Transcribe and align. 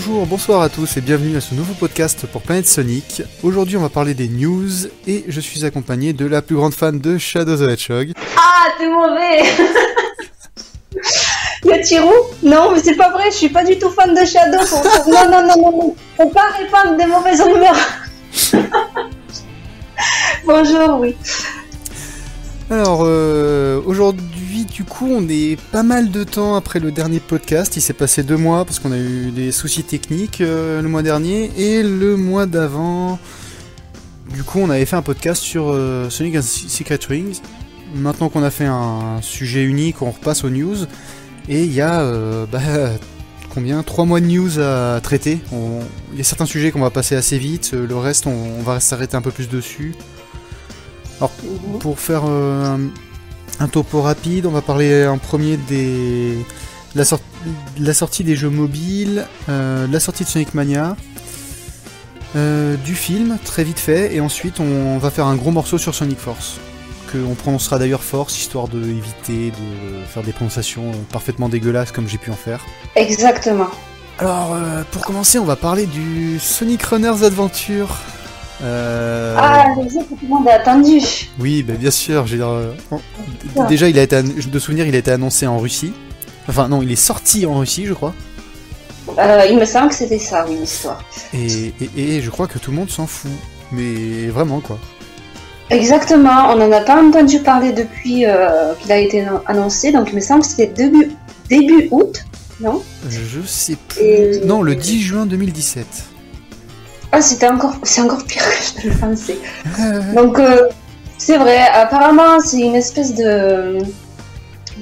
Bonjour, 0.00 0.26
bonsoir 0.26 0.62
à 0.62 0.68
tous 0.68 0.96
et 0.96 1.00
bienvenue 1.00 1.36
à 1.36 1.40
ce 1.40 1.56
nouveau 1.56 1.74
podcast 1.74 2.24
pour 2.30 2.40
Planète 2.40 2.68
Sonic. 2.68 3.24
Aujourd'hui 3.42 3.76
on 3.76 3.80
va 3.80 3.88
parler 3.88 4.14
des 4.14 4.28
news 4.28 4.70
et 5.08 5.24
je 5.26 5.40
suis 5.40 5.64
accompagné 5.64 6.12
de 6.12 6.24
la 6.24 6.40
plus 6.40 6.54
grande 6.54 6.72
fan 6.72 7.00
de 7.00 7.18
Shadow 7.18 7.56
the 7.56 7.68
Hedgehog. 7.68 8.12
Ah, 8.36 8.66
t'es 8.78 8.88
mauvais 8.88 9.42
Yatirou 11.64 12.12
Non, 12.44 12.70
mais 12.72 12.80
c'est 12.80 12.94
pas 12.94 13.10
vrai, 13.10 13.24
je 13.32 13.38
suis 13.38 13.48
pas 13.48 13.64
du 13.64 13.76
tout 13.76 13.90
fan 13.90 14.14
de 14.14 14.24
Shadow. 14.24 14.58
Non, 15.08 15.28
non, 15.28 15.42
non, 15.48 15.56
non, 15.56 15.72
non. 15.72 15.96
Faut 16.16 16.28
pas 16.28 16.46
répandre 16.56 16.96
des 16.96 17.06
mauvaises 17.06 17.40
rumeurs. 17.40 17.76
Bonjour, 20.46 21.00
oui. 21.00 21.16
Alors 22.70 23.00
euh, 23.02 23.82
aujourd'hui 23.84 24.37
du 24.78 24.84
coup 24.84 25.08
on 25.10 25.28
est 25.28 25.60
pas 25.72 25.82
mal 25.82 26.12
de 26.12 26.22
temps 26.22 26.54
après 26.54 26.78
le 26.78 26.92
dernier 26.92 27.18
podcast, 27.18 27.74
il 27.76 27.80
s'est 27.80 27.92
passé 27.94 28.22
deux 28.22 28.36
mois 28.36 28.64
parce 28.64 28.78
qu'on 28.78 28.92
a 28.92 28.96
eu 28.96 29.32
des 29.32 29.50
soucis 29.50 29.82
techniques 29.82 30.40
euh, 30.40 30.80
le 30.80 30.88
mois 30.88 31.02
dernier 31.02 31.50
et 31.56 31.82
le 31.82 32.16
mois 32.16 32.46
d'avant 32.46 33.18
du 34.32 34.44
coup 34.44 34.60
on 34.60 34.70
avait 34.70 34.84
fait 34.84 34.94
un 34.94 35.02
podcast 35.02 35.42
sur 35.42 35.64
euh, 35.72 36.08
Sonic 36.10 36.36
and 36.36 36.42
Secret 36.42 37.00
Rings. 37.08 37.40
Maintenant 37.96 38.28
qu'on 38.28 38.44
a 38.44 38.50
fait 38.52 38.66
un 38.66 39.18
sujet 39.20 39.64
unique 39.64 40.00
on 40.00 40.12
repasse 40.12 40.44
aux 40.44 40.50
news 40.50 40.76
et 41.48 41.64
il 41.64 41.72
y 41.74 41.80
a 41.80 42.02
euh, 42.02 42.46
bah, 42.52 42.60
combien? 43.52 43.82
Trois 43.82 44.04
mois 44.04 44.20
de 44.20 44.26
news 44.26 44.60
à 44.60 45.00
traiter. 45.02 45.40
On- 45.50 45.80
Il 46.12 46.18
y 46.18 46.20
a 46.20 46.24
certains 46.24 46.46
sujets 46.46 46.70
qu'on 46.70 46.82
va 46.82 46.90
passer 46.90 47.16
assez 47.16 47.36
vite, 47.38 47.72
le 47.72 47.96
reste 47.96 48.28
on, 48.28 48.30
on 48.60 48.62
va 48.62 48.78
s'arrêter 48.78 49.16
un 49.16 49.22
peu 49.22 49.32
plus 49.32 49.48
dessus. 49.48 49.96
Pour 51.80 51.98
faire 51.98 52.22
euh, 52.28 52.76
un, 52.76 52.78
un 53.60 53.68
topo 53.68 54.02
rapide, 54.02 54.46
on 54.46 54.50
va 54.50 54.62
parler 54.62 55.06
en 55.06 55.18
premier 55.18 55.56
des 55.56 56.38
la, 56.94 57.04
sor- 57.04 57.20
la 57.78 57.92
sortie 57.94 58.24
des 58.24 58.36
jeux 58.36 58.50
mobiles, 58.50 59.26
euh, 59.48 59.86
la 59.90 60.00
sortie 60.00 60.24
de 60.24 60.28
Sonic 60.28 60.54
Mania, 60.54 60.96
euh, 62.36 62.76
du 62.76 62.94
film 62.94 63.38
très 63.44 63.64
vite 63.64 63.78
fait, 63.78 64.14
et 64.14 64.20
ensuite 64.20 64.60
on 64.60 64.98
va 64.98 65.10
faire 65.10 65.26
un 65.26 65.36
gros 65.36 65.50
morceau 65.50 65.78
sur 65.78 65.94
Sonic 65.94 66.18
Force 66.18 66.58
que 67.12 67.16
on 67.18 67.34
prononcera 67.34 67.78
d'ailleurs 67.78 68.02
Force 68.02 68.36
histoire 68.38 68.68
de 68.68 68.82
éviter 68.82 69.50
de 69.50 70.04
faire 70.06 70.22
des 70.22 70.32
prononciations 70.32 70.92
parfaitement 71.10 71.48
dégueulasses 71.48 71.90
comme 71.90 72.06
j'ai 72.06 72.18
pu 72.18 72.30
en 72.30 72.34
faire. 72.36 72.64
Exactement. 72.96 73.68
Alors 74.18 74.52
euh, 74.52 74.82
pour 74.92 75.04
commencer, 75.06 75.38
on 75.38 75.46
va 75.46 75.56
parler 75.56 75.86
du 75.86 76.38
Sonic 76.38 76.82
Runners 76.82 77.24
Adventure. 77.24 77.88
Euh, 78.62 79.36
Ah, 79.38 79.66
le 79.76 79.88
jeu 79.88 79.98
que 80.00 80.14
tout 80.14 80.18
le 80.22 80.28
monde 80.28 80.48
a 80.48 80.54
attendu. 80.54 81.00
Oui, 81.38 81.62
bah, 81.62 81.74
bien 81.78 81.90
sûr. 81.90 82.26
j'ai, 82.26 82.40
euh, 82.40 82.72
Déjà, 83.68 83.88
il 83.88 83.98
a 83.98 84.02
été 84.02 84.16
an- 84.16 84.22
de 84.24 84.58
souvenir, 84.58 84.86
il 84.86 84.94
a 84.94 84.98
été 84.98 85.10
annoncé 85.12 85.46
en 85.46 85.58
Russie. 85.58 85.92
Enfin, 86.48 86.68
non, 86.68 86.82
il 86.82 86.90
est 86.90 86.96
sorti 86.96 87.46
en 87.46 87.58
Russie, 87.58 87.86
je 87.86 87.92
crois. 87.94 88.14
Euh, 89.18 89.46
il 89.50 89.56
me 89.58 89.64
semble 89.64 89.88
que 89.90 89.94
c'était 89.94 90.18
ça, 90.18 90.44
oui, 90.48 90.56
l'histoire. 90.60 91.02
Et, 91.32 91.72
et- 91.96 92.16
et 92.16 92.20
je 92.20 92.30
crois 92.30 92.46
que 92.46 92.58
tout 92.58 92.70
le 92.70 92.76
monde 92.76 92.90
s'en 92.90 93.06
fout. 93.06 93.30
Mais 93.72 94.26
vraiment, 94.28 94.60
quoi. 94.60 94.78
Exactement, 95.70 96.50
on 96.50 96.56
n'en 96.56 96.72
a 96.72 96.80
pas 96.80 97.02
entendu 97.02 97.40
parler 97.40 97.72
depuis 97.72 98.24
euh, 98.24 98.72
qu'il 98.80 98.90
a 98.90 98.96
été 98.98 99.26
annoncé, 99.46 99.92
donc 99.92 100.08
il 100.10 100.14
me 100.14 100.20
semble 100.20 100.40
que 100.40 100.46
c'était 100.48 100.66
début, 100.68 101.10
début 101.50 101.88
août, 101.90 102.24
non? 102.60 102.82
Je 103.10 103.40
sais 103.46 103.76
plus. 103.88 104.00
Et- 104.00 104.40
Non, 104.46 104.62
le 104.62 104.74
10 104.74 105.02
juin 105.02 105.26
2017. 105.26 105.86
Ah, 107.12 107.22
c'était 107.22 107.48
encore, 107.48 107.74
c'est 107.84 108.00
encore 108.02 108.22
pire 108.24 108.42
que 108.76 108.82
je 108.82 108.88
le 108.88 108.94
pensais. 108.94 109.38
Donc, 110.14 110.38
euh, 110.38 110.68
c'est 111.16 111.38
vrai, 111.38 111.66
apparemment, 111.68 112.40
c'est 112.40 112.60
une 112.60 112.74
espèce 112.76 113.14
de. 113.14 113.78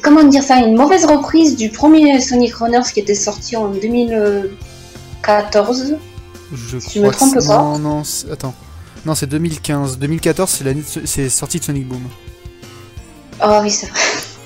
Comment 0.02 0.24
dire 0.24 0.42
ça 0.42 0.56
Une 0.58 0.76
mauvaise 0.76 1.04
reprise 1.06 1.54
du 1.56 1.70
premier 1.70 2.20
Sonic 2.20 2.54
Runners 2.56 2.82
qui 2.92 2.98
était 3.00 3.14
sorti 3.14 3.56
en 3.56 3.68
2014. 3.68 5.96
Je 6.52 6.78
Si 6.78 6.98
je 6.98 7.04
me 7.04 7.10
trompe 7.10 7.34
pas. 7.34 7.40
Non, 7.58 7.78
non, 7.78 8.04
c'est- 8.04 8.30
attends. 8.30 8.54
Non, 9.04 9.14
c'est 9.14 9.26
2015. 9.26 9.98
2014, 9.98 10.50
c'est 10.50 10.64
l'année, 10.64 10.82
c'est 11.04 11.28
sorti 11.28 11.58
de 11.60 11.64
Sonic 11.64 11.86
Boom. 11.88 12.02
Ah 13.40 13.60
oui, 13.62 13.70
c'est 13.70 13.86
vrai. 13.86 13.98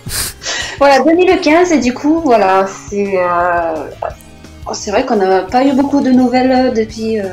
voilà, 0.79 1.01
2015, 1.03 1.73
et 1.73 1.79
du 1.79 1.93
coup, 1.95 2.21
voilà, 2.25 2.67
c'est. 2.91 3.15
euh, 3.19 3.87
C'est 4.75 4.91
vrai 4.93 5.05
qu'on 5.07 5.17
n'a 5.17 5.43
pas 5.43 5.65
eu 5.65 5.73
beaucoup 5.73 6.01
de 6.01 6.11
nouvelles 6.11 6.73
depuis 6.75 7.19
euh, 7.21 7.25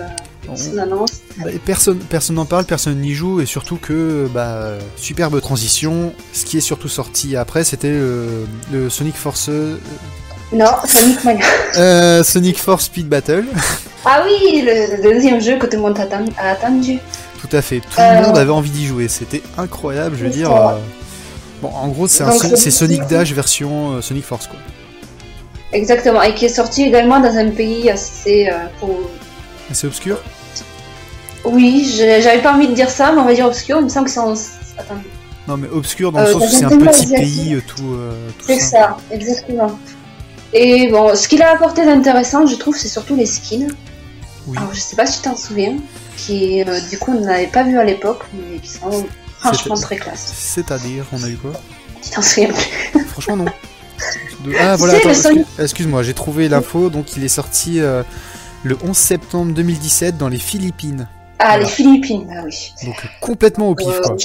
Bah, 0.49 1.49
personne 1.65 1.97
personne 1.99 2.35
n'en 2.37 2.45
parle, 2.45 2.65
personne 2.65 2.99
n'y 2.99 3.13
joue, 3.13 3.41
et 3.41 3.45
surtout 3.45 3.77
que, 3.77 4.27
bah, 4.33 4.71
superbe 4.95 5.39
transition. 5.41 6.13
Ce 6.33 6.45
qui 6.45 6.57
est 6.57 6.61
surtout 6.61 6.87
sorti 6.89 7.35
après, 7.35 7.63
c'était 7.63 7.89
le, 7.91 8.47
le 8.71 8.89
Sonic 8.89 9.15
Force. 9.15 9.47
euh, 9.49 9.77
Non, 10.53 10.65
Sonic 10.87 11.23
Mania. 11.23 11.45
euh, 11.77 12.23
Sonic 12.23 12.57
Force 12.59 12.85
Speed 12.85 13.07
Battle. 13.09 13.45
Ah 14.05 14.23
oui, 14.25 14.61
le, 14.65 15.01
deuxième 15.03 15.41
jeu 15.41 15.57
que 15.57 15.65
tout 15.65 15.75
le 15.75 15.81
monde 15.83 15.99
a 15.99 16.05
atten- 16.05 16.31
a 16.37 16.51
attendu. 16.51 16.99
Tout 17.41 17.55
à 17.55 17.61
fait, 17.61 17.79
tout 17.81 17.99
Euh, 17.99 18.19
le 18.21 18.27
monde 18.27 18.37
avait 18.37 18.51
envie 18.51 18.69
d'y 18.71 18.85
jouer, 18.87 19.07
c'était 19.09 19.43
incroyable, 19.57 20.15
je 20.17 20.23
veux 20.23 20.29
dire. 20.29 20.51
euh, 20.55 20.77
Bon, 21.61 21.69
en 21.69 21.87
gros, 21.89 22.07
c'est 22.07 22.71
Sonic 22.71 23.05
Dash 23.07 23.31
version 23.33 23.95
euh, 23.95 24.01
Sonic 24.01 24.23
Force, 24.25 24.47
quoi. 24.47 24.57
Exactement, 25.73 26.21
et 26.21 26.33
qui 26.33 26.45
est 26.45 26.49
sorti 26.49 26.83
également 26.83 27.19
dans 27.19 27.35
un 27.35 27.49
pays 27.49 27.89
assez. 27.89 28.47
euh, 28.47 28.67
pour- 28.79 29.01
C'est 29.73 29.87
obscur 29.87 30.17
Oui, 31.51 31.95
j'avais 31.97 32.41
pas 32.41 32.53
envie 32.53 32.67
de 32.67 32.73
dire 32.73 32.89
ça, 32.89 33.11
mais 33.13 33.19
on 33.21 33.25
va 33.25 33.33
dire 33.33 33.45
obscur. 33.45 33.77
Il 33.79 33.85
me 33.85 33.89
semble 33.89 34.05
que 34.05 34.11
c'est 34.11 34.19
en. 34.19 34.33
Attends, 34.33 35.01
Non, 35.47 35.57
mais 35.57 35.67
obscur 35.69 36.11
dans 36.11 36.19
le 36.21 36.27
Euh, 36.27 36.33
sens 36.33 36.43
où 36.43 36.47
c'est 36.55 36.65
un 36.65 36.69
petit 36.77 37.07
pays, 37.07 37.55
euh, 37.55 37.61
tout, 37.65 37.93
euh, 37.93 38.29
tout 38.37 38.45
c'est 38.47 38.59
ça, 38.59 38.97
exactement. 39.11 39.79
Et 40.53 40.89
bon, 40.91 41.15
ce 41.15 41.27
qu'il 41.27 41.41
a 41.41 41.51
apporté 41.53 41.85
d'intéressant, 41.85 42.45
je 42.45 42.55
trouve, 42.55 42.75
c'est 42.77 42.87
surtout 42.87 43.15
les 43.15 43.25
skins. 43.25 43.67
Oui, 44.47 44.57
Alors, 44.57 44.73
je 44.73 44.79
sais 44.79 44.95
pas 44.95 45.05
si 45.05 45.17
tu 45.21 45.23
t'en 45.29 45.35
souviens, 45.35 45.77
qui 46.15 46.63
euh, 46.63 46.79
du 46.89 46.97
coup 46.97 47.11
on 47.11 47.21
n'avait 47.21 47.47
pas 47.47 47.63
vu 47.63 47.77
à 47.77 47.83
l'époque, 47.83 48.23
mais 48.33 48.59
qui 48.59 48.69
sont 48.69 49.05
franchement 49.39 49.75
très 49.75 49.97
classe. 49.97 50.31
c'est-à-dire, 50.37 51.05
on 51.11 51.21
a 51.23 51.27
eu 51.29 51.35
quoi 51.37 51.51
Tu 52.01 52.09
t'en 52.11 52.21
souviens 52.21 52.49
plus 52.53 53.05
Franchement, 53.07 53.37
non. 53.37 53.45
De- 54.45 54.53
Ah, 54.59 54.75
voilà, 54.77 54.93
excuse-moi, 55.59 56.03
j'ai 56.03 56.13
trouvé 56.13 56.47
l'info, 56.49 56.89
donc 56.89 57.17
il 57.17 57.23
est 57.23 57.29
sorti 57.29 57.79
le 58.63 58.77
11 58.83 58.95
septembre 58.95 59.53
2017 59.53 60.17
dans 60.17 60.29
les 60.29 60.39
Philippines. 60.39 61.07
Ah, 61.39 61.45
Voilà. 61.49 61.63
les 61.63 61.69
Philippines, 61.69 62.25
bah 62.27 62.41
oui. 62.45 62.71
Donc 62.85 62.95
complètement 63.21 63.69
au 63.69 63.75
pif, 63.75 63.87
Euh, 63.87 64.01
quoi. 64.01 64.15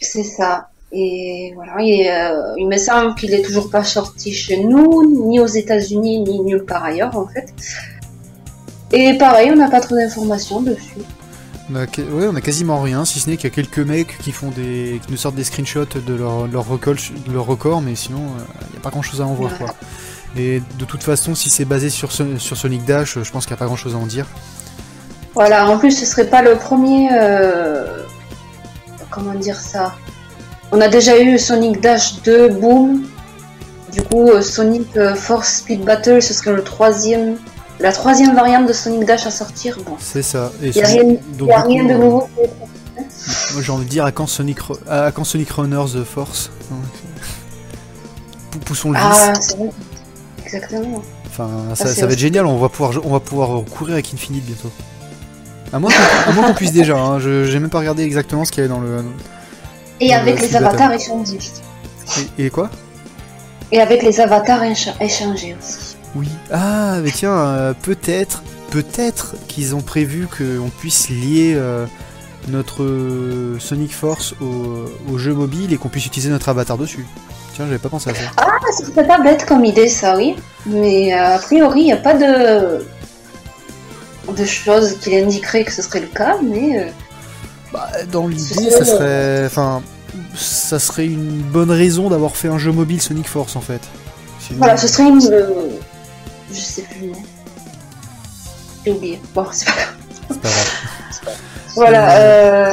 C'est 0.00 0.24
ça. 0.24 0.68
Et 0.94 1.52
voilà, 1.54 1.76
et, 1.80 2.10
euh, 2.10 2.54
il 2.58 2.66
me 2.68 2.76
semble 2.76 3.14
qu'il 3.14 3.32
est 3.32 3.42
toujours 3.42 3.70
pas 3.70 3.82
sorti 3.84 4.32
chez 4.32 4.62
nous, 4.62 5.26
ni 5.26 5.40
aux 5.40 5.46
États-Unis, 5.46 6.20
ni 6.20 6.40
nulle 6.40 6.64
part 6.64 6.84
ailleurs 6.84 7.16
en 7.16 7.26
fait. 7.26 7.52
Et 8.92 9.14
pareil, 9.16 9.50
on 9.50 9.56
n'a 9.56 9.70
pas 9.70 9.80
trop 9.80 9.94
d'informations 9.94 10.60
dessus. 10.60 10.98
On 11.70 11.76
a, 11.76 11.84
ouais, 11.84 12.26
on 12.30 12.34
a 12.36 12.40
quasiment 12.42 12.82
rien, 12.82 13.06
si 13.06 13.20
ce 13.20 13.30
n'est 13.30 13.36
qu'il 13.38 13.48
y 13.48 13.52
a 13.52 13.54
quelques 13.54 13.78
mecs 13.78 14.18
qui 14.18 14.32
font 14.32 14.50
des, 14.50 15.00
qui 15.06 15.10
nous 15.12 15.16
sortent 15.16 15.36
des 15.36 15.44
screenshots 15.44 15.86
de 16.06 16.14
leur, 16.14 16.46
leur, 16.46 16.68
record, 16.68 16.96
de 17.26 17.32
leur 17.32 17.46
record, 17.46 17.80
mais 17.80 17.94
sinon, 17.94 18.18
il 18.68 18.72
n'y 18.72 18.76
a 18.78 18.80
pas 18.82 18.90
grand 18.90 19.00
chose 19.00 19.22
à 19.22 19.26
en 19.26 19.32
voir, 19.32 19.56
quoi. 19.56 19.74
Et 20.36 20.60
de 20.78 20.84
toute 20.84 21.02
façon, 21.02 21.34
si 21.34 21.48
c'est 21.48 21.64
basé 21.64 21.88
sur, 21.88 22.10
sur 22.12 22.56
Sonic 22.56 22.84
Dash, 22.84 23.16
euh, 23.16 23.24
je 23.24 23.30
pense 23.30 23.44
qu'il 23.46 23.52
n'y 23.52 23.58
a 23.58 23.60
pas 23.60 23.66
grand 23.66 23.76
chose 23.76 23.94
à 23.94 23.98
en 23.98 24.06
dire. 24.06 24.26
Voilà, 25.34 25.68
en 25.68 25.78
plus 25.78 25.92
ce 25.92 26.04
serait 26.06 26.26
pas 26.26 26.42
le 26.42 26.56
premier. 26.56 27.08
euh, 27.12 28.02
Comment 29.10 29.34
dire 29.34 29.56
ça? 29.60 29.94
On 30.72 30.80
a 30.80 30.88
déjà 30.88 31.20
eu 31.20 31.38
Sonic 31.38 31.80
Dash 31.80 32.22
2 32.22 32.48
Boom. 32.48 33.04
Du 33.92 34.00
coup, 34.02 34.28
euh, 34.30 34.40
Sonic 34.40 34.88
euh, 34.96 35.14
Force 35.14 35.56
Speed 35.58 35.84
Battle, 35.84 36.22
ce 36.22 36.32
serait 36.32 36.52
le 36.54 36.64
troisième. 36.64 37.36
La 37.78 37.92
troisième 37.92 38.34
variante 38.34 38.66
de 38.66 38.72
Sonic 38.72 39.04
Dash 39.06 39.26
à 39.26 39.30
sortir. 39.30 39.76
Bon, 39.84 39.96
C'est 39.98 40.22
ça. 40.22 40.50
Il 40.62 40.70
n'y 40.70 40.82
a, 40.82 40.86
rien, 40.86 41.02
donc, 41.38 41.48
y 41.48 41.52
a 41.52 41.62
du 41.62 41.68
rien 41.68 41.82
coup, 41.82 41.88
de 41.88 41.94
nouveau. 41.94 42.28
Moi 43.52 43.62
j'ai 43.62 43.72
envie 43.72 43.84
de 43.84 43.90
dire 43.90 44.04
à 44.04 44.12
quand 44.12 44.26
Sonic, 44.26 44.58
à 44.88 45.12
quand 45.12 45.24
Sonic 45.24 45.50
Runners 45.50 46.04
Force 46.04 46.50
hein, 46.72 46.76
Pou- 48.50 48.58
Poussons 48.60 48.90
le. 48.92 48.98
Ah, 49.00 49.32
c'est 49.40 49.56
vrai. 49.56 49.70
Exactement. 50.44 51.02
Enfin, 51.26 51.48
ça, 51.74 51.94
ça 51.94 52.06
va 52.06 52.12
être 52.12 52.18
génial, 52.18 52.44
on 52.46 52.58
va 52.58 52.68
pouvoir, 52.68 52.92
on 53.04 53.10
va 53.12 53.20
pouvoir 53.20 53.64
courir 53.64 53.94
avec 53.94 54.12
Infinite 54.12 54.44
bientôt. 54.44 54.70
À 55.72 55.78
moins 55.78 55.90
qu'on 56.46 56.54
puisse 56.54 56.72
déjà, 56.72 56.96
hein, 56.98 57.18
je 57.18 57.44
j'ai 57.44 57.58
même 57.58 57.70
pas 57.70 57.78
regardé 57.78 58.02
exactement 58.02 58.44
ce 58.44 58.52
qu'il 58.52 58.62
y 58.62 58.66
avait 58.66 58.74
dans 58.74 58.80
le. 58.80 59.02
Et 60.00 60.08
Dans 60.10 60.16
avec 60.16 60.40
le 60.40 60.46
les 60.46 60.56
avatars 60.56 60.92
échangés. 60.92 61.38
Et, 62.38 62.46
et 62.46 62.50
quoi? 62.50 62.70
Et 63.70 63.80
avec 63.80 64.02
les 64.02 64.20
avatars 64.20 64.62
écha- 64.64 64.94
échangés 65.00 65.56
aussi. 65.58 65.96
Oui. 66.14 66.28
Ah, 66.52 66.96
mais 67.02 67.10
tiens, 67.10 67.32
euh, 67.32 67.72
peut-être, 67.80 68.42
peut-être 68.70 69.34
qu'ils 69.48 69.74
ont 69.74 69.80
prévu 69.80 70.26
qu'on 70.26 70.68
puisse 70.68 71.08
lier 71.08 71.54
euh, 71.56 71.86
notre 72.48 72.82
euh, 72.82 73.58
Sonic 73.58 73.94
Force 73.94 74.34
au, 74.42 74.84
au 75.10 75.16
jeu 75.18 75.32
mobile 75.32 75.72
et 75.72 75.78
qu'on 75.78 75.88
puisse 75.88 76.04
utiliser 76.04 76.28
notre 76.28 76.50
avatar 76.50 76.76
dessus. 76.76 77.06
Tiens, 77.54 77.64
j'avais 77.66 77.78
pas 77.78 77.88
pensé 77.88 78.10
à 78.10 78.14
ça. 78.14 78.20
Ah, 78.36 78.46
c'est 78.76 78.94
pas 79.06 79.18
bête 79.22 79.46
comme 79.46 79.64
idée, 79.64 79.88
ça, 79.88 80.16
oui. 80.16 80.36
Mais 80.66 81.12
a 81.14 81.38
priori, 81.38 81.80
il 81.80 81.84
n'y 81.86 81.92
a 81.92 81.96
pas 81.96 82.14
de 82.14 82.84
de 84.28 84.44
choses 84.44 84.98
qui 85.00 85.16
indiqueraient 85.16 85.64
que 85.64 85.72
ce 85.72 85.82
serait 85.82 86.00
le 86.00 86.06
cas, 86.06 86.36
mais 86.42 86.78
euh, 86.80 86.84
Bah, 87.72 87.88
dans 88.10 88.26
l'idée, 88.28 88.70
ça 88.70 88.84
serait- 88.84 89.44
enfin, 89.46 89.82
ça 90.34 90.78
serait 90.78 91.06
une 91.06 91.40
bonne 91.40 91.70
raison 91.70 92.08
d'avoir 92.10 92.36
fait 92.36 92.48
un 92.48 92.58
jeu 92.58 92.70
mobile 92.72 93.00
Sonic 93.02 93.26
Force 93.28 93.56
en 93.56 93.60
fait. 93.60 93.80
Sinon- 94.40 94.58
voilà, 94.58 94.76
ce 94.76 94.86
serait 94.88 95.04
une. 95.08 95.20
euh, 95.32 95.50
je 96.52 96.60
sais 96.60 96.82
plus. 96.82 97.06
non. 97.08 97.22
J'ai 98.84 98.92
oublié. 98.92 99.20
Bon, 99.34 99.46
c'est 99.52 99.66
pas 99.66 99.72
grave. 99.72 99.94
C'est 100.30 100.40
pas 100.40 100.48
grave. 100.48 101.36
Voilà. 101.74 102.16
Euh... 102.18 102.72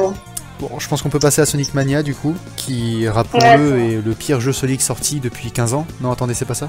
Bon, 0.59 0.71
je 0.77 0.87
pense 0.89 1.01
qu'on 1.01 1.07
peut 1.09 1.19
passer 1.19 1.41
à 1.41 1.45
Sonic 1.45 1.73
Mania 1.73 2.03
du 2.03 2.13
coup, 2.13 2.35
qui, 2.57 3.07
rappelons-le, 3.07 3.79
est 3.79 4.01
le 4.01 4.11
pire 4.13 4.41
jeu 4.41 4.51
Sonic 4.51 4.81
sorti 4.81 5.21
depuis 5.21 5.51
15 5.51 5.73
ans. 5.73 5.87
Non, 6.01 6.11
attendez, 6.11 6.33
c'est 6.33 6.43
pas 6.43 6.53
ça? 6.53 6.67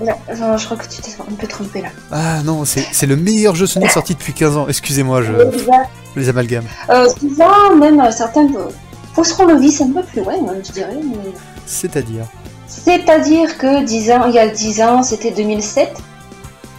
Non, 0.00 0.12
non, 0.38 0.56
je 0.58 0.64
crois 0.64 0.76
que 0.76 0.88
tu 0.88 1.00
t'es 1.00 1.10
un 1.20 1.34
peu 1.34 1.46
trompé 1.46 1.80
là. 1.82 1.88
Ah 2.10 2.42
non, 2.42 2.64
c'est 2.64 3.06
le 3.06 3.16
meilleur 3.16 3.54
jeu 3.54 3.66
Sonic 3.66 3.90
sorti 3.90 4.14
depuis 4.14 4.32
15 4.32 4.56
ans. 4.56 4.66
Excusez-moi, 4.68 5.22
je 5.22 5.32
Exact. 5.32 5.88
les 6.16 6.28
amalgame. 6.28 6.64
Euh, 6.90 7.08
souvent, 7.20 7.74
même 7.76 8.00
euh, 8.00 8.10
certains 8.10 8.46
euh, 8.54 8.68
pousseront 9.14 9.46
le 9.46 9.56
vice 9.58 9.80
un 9.80 9.90
peu 9.92 10.02
plus 10.02 10.20
loin, 10.22 10.34
hein, 10.34 10.54
je 10.66 10.72
dirais. 10.72 10.98
mais- 11.02 11.32
C'est-à-dire 11.66 12.24
C'est-à-dire 12.66 13.56
que 13.56 13.84
10 13.84 14.10
ans, 14.10 14.24
il 14.26 14.34
y 14.34 14.38
a 14.38 14.48
10 14.48 14.82
ans, 14.82 15.02
c'était 15.04 15.30
2007. 15.30 15.94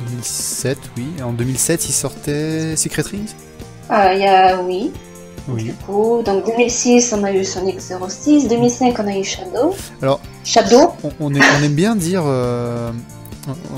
2007, 0.10 0.78
oui. 0.98 1.06
En 1.24 1.32
2007, 1.32 1.88
il 1.88 1.94
sortait 1.94 2.76
Secret 2.76 3.04
Rings? 3.04 3.30
Ah, 3.90 4.14
il 4.14 4.22
y 4.22 4.26
a, 4.28 4.62
oui, 4.62 4.92
Oui. 5.48 5.64
du 5.66 5.74
coup. 5.74 6.22
Donc 6.24 6.46
2006, 6.46 7.14
on 7.14 7.24
a 7.24 7.32
eu 7.32 7.46
Sonic 7.46 7.80
06. 7.82 8.48
2005, 8.48 8.96
on 9.00 9.08
a 9.08 9.18
eu 9.18 9.24
Shadow. 9.24 9.76
Alors, 10.02 10.20
Shadow 10.44 10.94
on, 11.04 11.12
on 11.20 11.34
aime, 11.34 11.44
on 11.60 11.64
aime 11.64 11.74
bien 11.74 11.96
dire, 11.96 12.24
euh, 12.26 12.92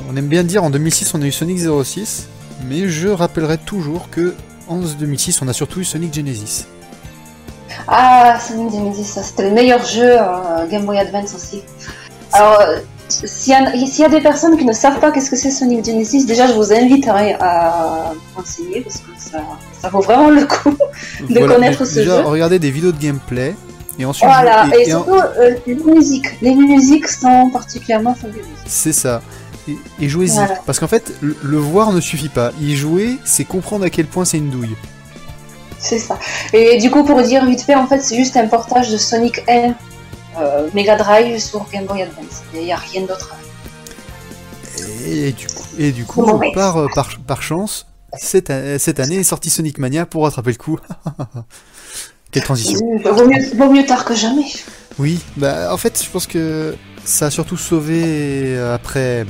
on 0.09 0.15
aime 0.15 0.27
bien 0.27 0.43
dire 0.43 0.63
en 0.63 0.69
2006 0.69 1.13
on 1.13 1.21
a 1.21 1.25
eu 1.25 1.31
Sonic 1.31 1.59
06, 1.59 2.27
mais 2.67 2.87
je 2.87 3.09
rappellerai 3.09 3.57
toujours 3.57 4.09
que 4.09 4.33
en 4.67 4.77
2006 4.77 5.41
on 5.41 5.47
a 5.47 5.53
surtout 5.53 5.81
eu 5.81 5.85
Sonic 5.85 6.13
Genesis. 6.13 6.65
Ah, 7.87 8.37
Sonic 8.39 8.71
2010, 8.71 9.03
ça 9.03 9.23
c'était 9.23 9.43
le 9.49 9.51
meilleur 9.55 9.83
jeu 9.85 10.15
euh, 10.19 10.67
Game 10.69 10.85
Boy 10.85 10.97
Advance 10.99 11.33
aussi. 11.35 11.63
Alors, 12.33 12.59
euh, 12.61 12.79
s'il 13.09 13.54
y, 13.54 14.01
y 14.01 14.04
a 14.04 14.09
des 14.09 14.21
personnes 14.21 14.57
qui 14.57 14.65
ne 14.65 14.74
savent 14.74 15.00
pas 15.00 15.12
qu'est-ce 15.12 15.30
que 15.30 15.36
c'est 15.38 15.51
Sonic 15.51 15.86
Genesis, 15.86 16.25
déjà 16.25 16.48
je 16.48 16.54
vous 16.54 16.74
invite 16.74 17.07
à, 17.07 18.13
renseigner 18.36 18.81
parce 18.81 18.98
que 18.98 19.12
ça, 19.18 19.39
ça 19.81 19.89
vaut 19.89 20.01
vraiment 20.01 20.30
le 20.30 20.45
coup. 20.45 20.75
De 21.30 21.39
connaître 21.48 21.86
ce 21.86 21.95
déjà, 21.95 22.18
jeu. 22.21 22.27
regardez 22.27 22.59
des 22.59 22.71
vidéos 22.71 22.92
de 22.92 23.00
gameplay 23.00 23.56
et 24.00 24.06
ensuite 24.06 24.27
Voilà, 24.27 24.68
et- 24.75 24.81
et, 24.81 24.89
et 24.89 24.94
en- 24.94 25.04
surtout 25.06 25.21
euh, 25.39 25.56
les 25.65 25.75
musiques. 25.75 26.42
Les 26.42 26.54
musiques 26.54 27.07
sont 27.07 27.50
particulièrement 27.51 28.13
fabuleuses. 28.13 28.45
c'est 28.65 28.94
ça. 28.94 29.21
Et, 29.68 29.77
et 30.01 30.07
jouez-y, 30.10 30.36
Voilà. 30.36 30.56
parce 30.65 30.80
qu'en 30.80 30.88
fait 30.88 31.13
le, 31.21 31.36
le 31.44 31.57
voir 31.57 31.92
ne 31.94 32.00
suffit 32.01 32.30
pas. 32.30 32.51
Y 32.62 32.75
jouer, 32.75 33.18
c'est 33.25 33.44
comprendre 33.45 33.86
à 33.86 33.89
quel 33.89 34.06
point 34.06 34.24
c'est 34.25 34.38
une 34.38 34.50
douille. 34.50 34.75
C'est 35.80 36.00
ça. 36.00 36.18
Et 36.53 36.77
du 36.80 36.89
coup, 36.89 37.03
pour 37.03 37.21
dire 37.21 37.45
vite 37.45 37.62
fait, 37.62 37.75
en 37.75 37.86
fait, 37.86 38.00
c'est 38.01 38.15
juste 38.15 38.36
un 38.36 38.48
portage 38.48 38.89
de 38.92 38.98
Sonic 38.98 39.44
1 39.48 39.74
euh, 40.39 40.69
Mega 40.74 40.95
Drive 40.95 41.39
sur 41.39 41.66
Game 41.72 41.86
Boy 41.86 42.04
Advance. 42.04 42.44
Il 42.54 42.62
n'y 42.62 42.72
a 42.72 42.78
rien 42.78 43.01
d'autre. 43.01 43.36
Et 45.06 45.31
du 45.31 45.48
coup, 45.48 45.63
et 45.78 45.92
du 45.92 46.06
coup 46.06 46.25
par, 46.54 46.78
euh, 46.78 46.88
par, 46.94 47.10
par 47.25 47.42
chance, 47.42 47.88
cette, 48.19 48.50
année 48.50 49.16
est 49.16 49.24
sorti 49.24 49.50
Sonic 49.50 49.78
Mania 49.78 50.06
pour 50.06 50.24
rattraper 50.24 50.51
le 50.51 50.57
coup. 50.57 50.80
Quelle 52.31 52.44
transition. 52.44 52.80
Mmh, 52.80 53.10
Vaut 53.10 53.25
mieux, 53.25 53.56
vaut 53.56 53.72
mieux 53.72 53.86
tard 53.86 54.06
que 54.06 54.13
jamais. 54.13 54.45
Oui, 55.00 55.19
bah 55.38 55.74
en 55.74 55.78
fait, 55.78 56.01
je 56.04 56.10
pense 56.10 56.28
que 56.28 56.75
ça 57.06 57.28
a 57.28 57.31
surtout 57.31 57.57
sauvé 57.57 58.01
euh, 58.04 58.75
après, 58.75 59.25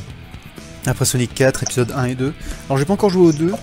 après 0.86 1.06
Sonic 1.06 1.34
4, 1.34 1.64
épisode 1.64 1.92
1 1.96 2.06
et 2.06 2.16
2. 2.16 2.34
Alors, 2.68 2.78
j'ai 2.78 2.86
pas 2.86 2.94
encore 2.94 3.10
joué 3.10 3.28
au 3.28 3.32
2, 3.32 3.54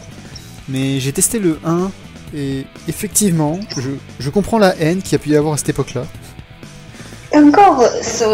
mais 0.68 1.00
j'ai 1.00 1.12
testé 1.12 1.38
le 1.38 1.58
1, 1.64 1.90
et 2.34 2.66
effectivement, 2.88 3.58
je, 3.76 3.90
je 4.18 4.30
comprends 4.30 4.58
la 4.58 4.76
haine 4.76 5.02
qu'il 5.02 5.12
y 5.12 5.14
a 5.16 5.18
pu 5.18 5.30
y 5.30 5.36
avoir 5.36 5.54
à 5.54 5.56
cette 5.56 5.70
époque-là. 5.70 6.04
Encore, 7.34 7.82
ce 8.02 8.24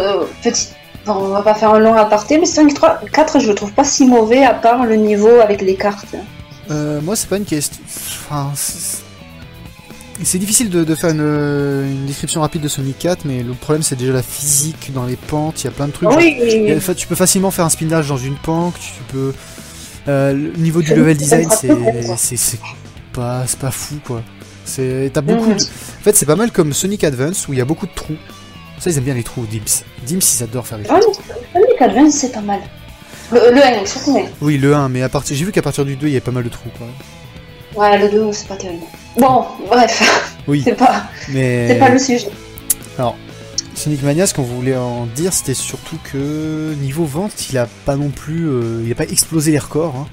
petit. 0.43 0.69
Bon, 1.07 1.15
on 1.15 1.29
va 1.29 1.43
pas 1.43 1.55
faire 1.55 1.73
un 1.75 1.79
long 1.79 1.95
aparté, 1.95 2.39
mais 2.39 2.45
Sonic 2.47 2.75
3, 2.75 3.01
4, 3.13 3.41
je 3.41 3.49
le 3.49 3.55
trouve 3.55 3.73
pas 3.73 3.85
si 3.85 4.05
mauvais 4.07 4.45
à 4.45 4.53
part 4.55 4.85
le 4.85 4.97
niveau 4.97 5.41
avec 5.41 5.63
les 5.63 5.75
cartes. 5.75 6.15
Euh, 6.71 7.01
moi, 7.01 7.17
c'est 7.17 7.29
pas 7.29 7.39
une 7.39 7.45
question. 7.47 7.83
Enfin, 8.31 8.51
c'est 10.23 10.39
difficile 10.39 10.69
de, 10.69 10.85
de 10.85 10.95
faire 10.95 11.11
une, 11.11 11.21
une 11.21 12.05
description 12.07 12.43
rapide 12.43 12.61
de 12.61 12.69
Sonic 12.69 12.99
4, 12.99 13.25
mais 13.25 13.43
le 13.43 13.55
problème, 13.55 13.83
c'est 13.83 13.97
déjà 13.97 14.13
la 14.13 14.23
physique 14.23 14.93
dans 14.93 15.07
les 15.07 15.17
pentes, 15.17 15.63
il 15.63 15.65
y 15.65 15.69
a 15.69 15.71
plein 15.71 15.87
de 15.87 15.93
trucs. 15.93 16.11
Oui, 16.11 16.37
tu 16.95 17.07
peux 17.07 17.15
facilement 17.15 17.51
faire 17.51 17.65
un 17.65 17.71
spinach 17.71 18.07
dans 18.07 18.19
une 18.19 18.37
pente, 18.37 18.75
tu 18.79 19.03
peux. 19.11 19.33
euh, 20.09 20.33
le 20.35 20.53
niveau 20.59 20.83
du 20.83 20.95
level 20.95 21.17
design, 21.17 21.49
c'est 22.17 22.61
pas 23.15 23.45
pas 23.59 23.71
fou 23.71 23.97
quoi. 24.07 24.23
T'as 25.13 25.21
beaucoup. 25.23 25.49
Mhm. 25.51 25.57
de- 25.57 25.63
En 25.63 26.03
fait, 26.05 26.15
c'est 26.15 26.27
pas 26.27 26.37
mal 26.37 26.53
comme 26.53 26.73
Sonic 26.75 27.03
Advance 27.05 27.49
où 27.49 27.53
il 27.55 27.59
y 27.59 27.63
a 27.63 27.65
beaucoup 27.65 27.87
de 27.87 27.93
trous. 27.95 28.15
Ça, 28.81 28.91
ils 28.91 28.99
aiment 28.99 29.05
bien 29.05 29.15
les 29.15 29.23
trous, 29.23 29.47
Dims. 29.47 29.85
Dims, 30.07 30.19
ils 30.39 30.43
adorent 30.43 30.67
faire 30.67 30.79
les 30.79 30.85
trous. 30.85 30.97
Ah, 31.55 31.59
mais 31.59 31.85
Advance, 31.85 32.15
c'est 32.15 32.33
pas 32.33 32.41
mal. 32.41 32.61
Le, 33.31 33.39
le 33.55 33.63
1, 33.63 33.87
surtout, 33.87 34.15
mais. 34.15 34.25
Oui, 34.41 34.59
le 34.59 34.75
1, 34.75 34.89
mais 34.89 35.03
à 35.03 35.09
partir, 35.09 35.37
j'ai 35.37 35.45
vu 35.45 35.53
qu'à 35.53 35.63
partir 35.63 35.85
du 35.85 35.95
2, 35.97 36.09
il 36.09 36.15
y 36.15 36.17
a 36.17 36.21
pas 36.21 36.31
mal 36.33 36.43
de 36.43 36.49
trous 36.49 36.71
quoi. 36.77 36.87
Ouais, 37.77 37.99
le 37.99 38.09
2, 38.11 38.33
c'est 38.33 38.49
pas 38.49 38.57
terrible. 38.57 38.83
Bon, 39.19 39.45
bref, 39.69 40.33
Oui, 40.49 40.63
c'est 40.65 40.75
pas, 40.77 41.05
mais 41.29 41.69
c'est 41.69 41.79
pas 41.79 41.91
le 41.91 41.99
sujet. 41.99 42.29
Sonic 43.75 44.03
Mania, 44.03 44.27
ce 44.27 44.35
qu'on 44.35 44.43
voulait 44.43 44.77
en 44.77 45.07
dire, 45.07 45.33
c'était 45.33 45.55
surtout 45.55 45.97
que 46.13 46.75
niveau 46.83 47.05
vente, 47.05 47.49
il 47.51 47.57
a 47.57 47.67
pas 47.87 47.97
non 47.97 48.11
plus, 48.11 48.47
euh, 48.47 48.83
il 48.85 48.93
a 48.93 48.95
pas 48.95 49.05
explosé 49.05 49.53
les 49.53 49.59
records. 49.59 49.95
hein. 49.97 50.07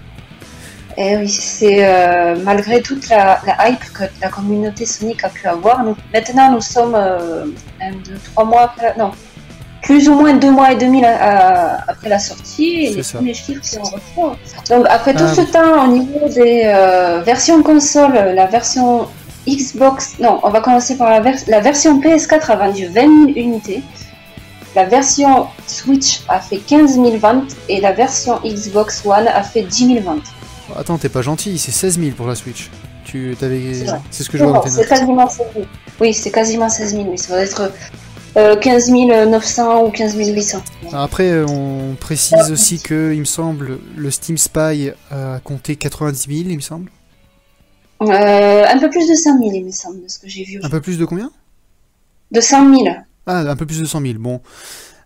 Eh 1.00 1.16
oui, 1.18 1.30
c'est 1.30 1.86
euh, 1.88 2.36
malgré 2.44 2.82
toute 2.82 3.08
la, 3.10 3.40
la 3.46 3.70
hype 3.70 3.84
que 3.94 4.04
la 4.20 4.30
communauté 4.30 4.86
Sonic 4.86 5.24
a 5.24 5.30
pu 5.30 5.48
avoir. 5.48 5.84
Nous, 5.84 5.96
maintenant, 6.14 6.52
nous 6.52 6.62
sommes 6.62 6.96
euh, 6.96 7.46
un, 7.82 7.92
deux, 7.92 8.18
trois 8.34 8.46
mois 8.46 8.62
après 8.64 8.88
la- 8.88 8.96
non, 9.04 9.12
plus 9.84 10.10
ou 10.10 10.16
moins 10.16 10.34
deux 10.34 10.50
mois 10.50 10.72
et 10.72 10.76
demi 10.76 11.02
là, 11.02 11.16
à- 11.22 11.92
après 11.92 12.10
la 12.10 12.18
sortie. 12.18 12.86
Et 12.86 12.94
les 12.96 13.04
ça. 13.04 13.18
premiers 13.20 13.36
chiffres 13.36 13.62
en 13.80 13.84
retour. 13.84 14.36
Donc 14.70 14.86
après 14.90 15.14
tout 15.14 15.26
Ah, 15.28 15.36
ce 15.36 15.42
temps, 15.42 15.86
au 15.86 15.88
niveau 15.88 16.28
des 16.30 16.64
euh, 16.66 17.22
versions 17.24 17.62
console, 17.62 18.14
la 18.34 18.48
version 18.48 19.08
Xbox, 19.48 20.16
non, 20.20 20.40
on 20.44 20.50
va 20.50 20.62
commencer 20.62 20.98
par 20.98 21.12
la, 21.12 21.20
vers- 21.20 21.44
la 21.48 21.60
version 21.60 22.00
PS4 22.02 22.52
a 22.52 22.56
vendu 22.56 22.88
20 22.88 23.02
000 23.02 23.08
unités. 23.36 23.84
La 24.76 24.86
version 24.86 25.46
Switch 25.68 26.22
a 26.28 26.40
fait 26.40 26.58
15 26.58 26.96
000 26.96 27.18
ventes 27.18 27.52
et 27.70 27.80
la 27.82 27.92
version 27.94 28.40
Xbox 28.44 29.04
One 29.06 29.28
a 29.28 29.44
fait 29.44 29.62
10 29.62 29.94
000 29.94 30.02
ventes. 30.02 30.24
Attends, 30.76 30.98
t'es 30.98 31.10
pas 31.10 31.22
gentil, 31.22 31.58
c'est 31.58 31.72
16 31.72 32.00
000 32.00 32.12
pour 32.12 32.28
la 32.28 32.36
Switch. 32.36 32.70
Tu 33.06 33.36
t'avais, 33.40 33.74
C'est 34.12 34.24
ce 34.24 34.30
que 34.30 34.38
je 34.38 34.44
vois 34.44 34.54
dans 34.54 34.68
c'est 34.68 34.88
quasiment 34.88 35.30
16 35.30 35.48
000. 35.54 35.66
Oui, 36.02 36.14
c'est 36.14 36.32
quasiment 36.32 36.70
16 36.70 36.92
000. 36.92 37.08
Oui, 37.10 37.18
ça 37.18 37.36
va 37.36 37.42
être 37.42 37.72
euh, 38.36 38.56
15 38.58 38.92
900 38.92 39.86
ou 39.86 39.92
15 39.92 40.16
800. 40.18 40.62
Alors 40.90 41.02
Après, 41.02 41.30
euh, 41.32 41.46
on 41.48 41.96
précise 41.96 42.52
aussi 42.52 42.80
que, 42.80 43.14
il 43.14 43.22
me 43.22 43.26
semble, 43.26 43.80
le 43.96 44.12
Steam 44.12 44.38
Spy 44.38 44.92
a 45.10 45.40
compté 45.44 45.78
90 45.78 46.28
000, 46.28 46.50
il 46.50 46.58
me 46.58 46.62
semble. 46.62 46.92
Euh, 48.04 48.66
un 48.68 48.78
peu 48.78 48.90
plus 48.90 49.10
de 49.10 49.16
100 49.16 49.40
000, 49.40 49.52
il 49.54 49.66
me 49.66 49.72
semble, 49.72 50.04
de 50.04 50.08
ce 50.08 50.20
que 50.20 50.28
j'ai 50.28 50.44
vu. 50.44 50.60
Un 50.62 50.70
peu 50.70 50.82
plus 50.82 51.00
de 51.00 51.06
combien? 51.06 51.32
De 52.32 52.42
100 52.42 52.76
000. 52.76 52.88
Ah, 53.26 53.40
un 53.40 53.56
peu 53.56 53.66
plus 53.66 53.80
de 53.80 53.86
100 53.86 54.02
000. 54.02 54.14
Bon, 54.20 54.42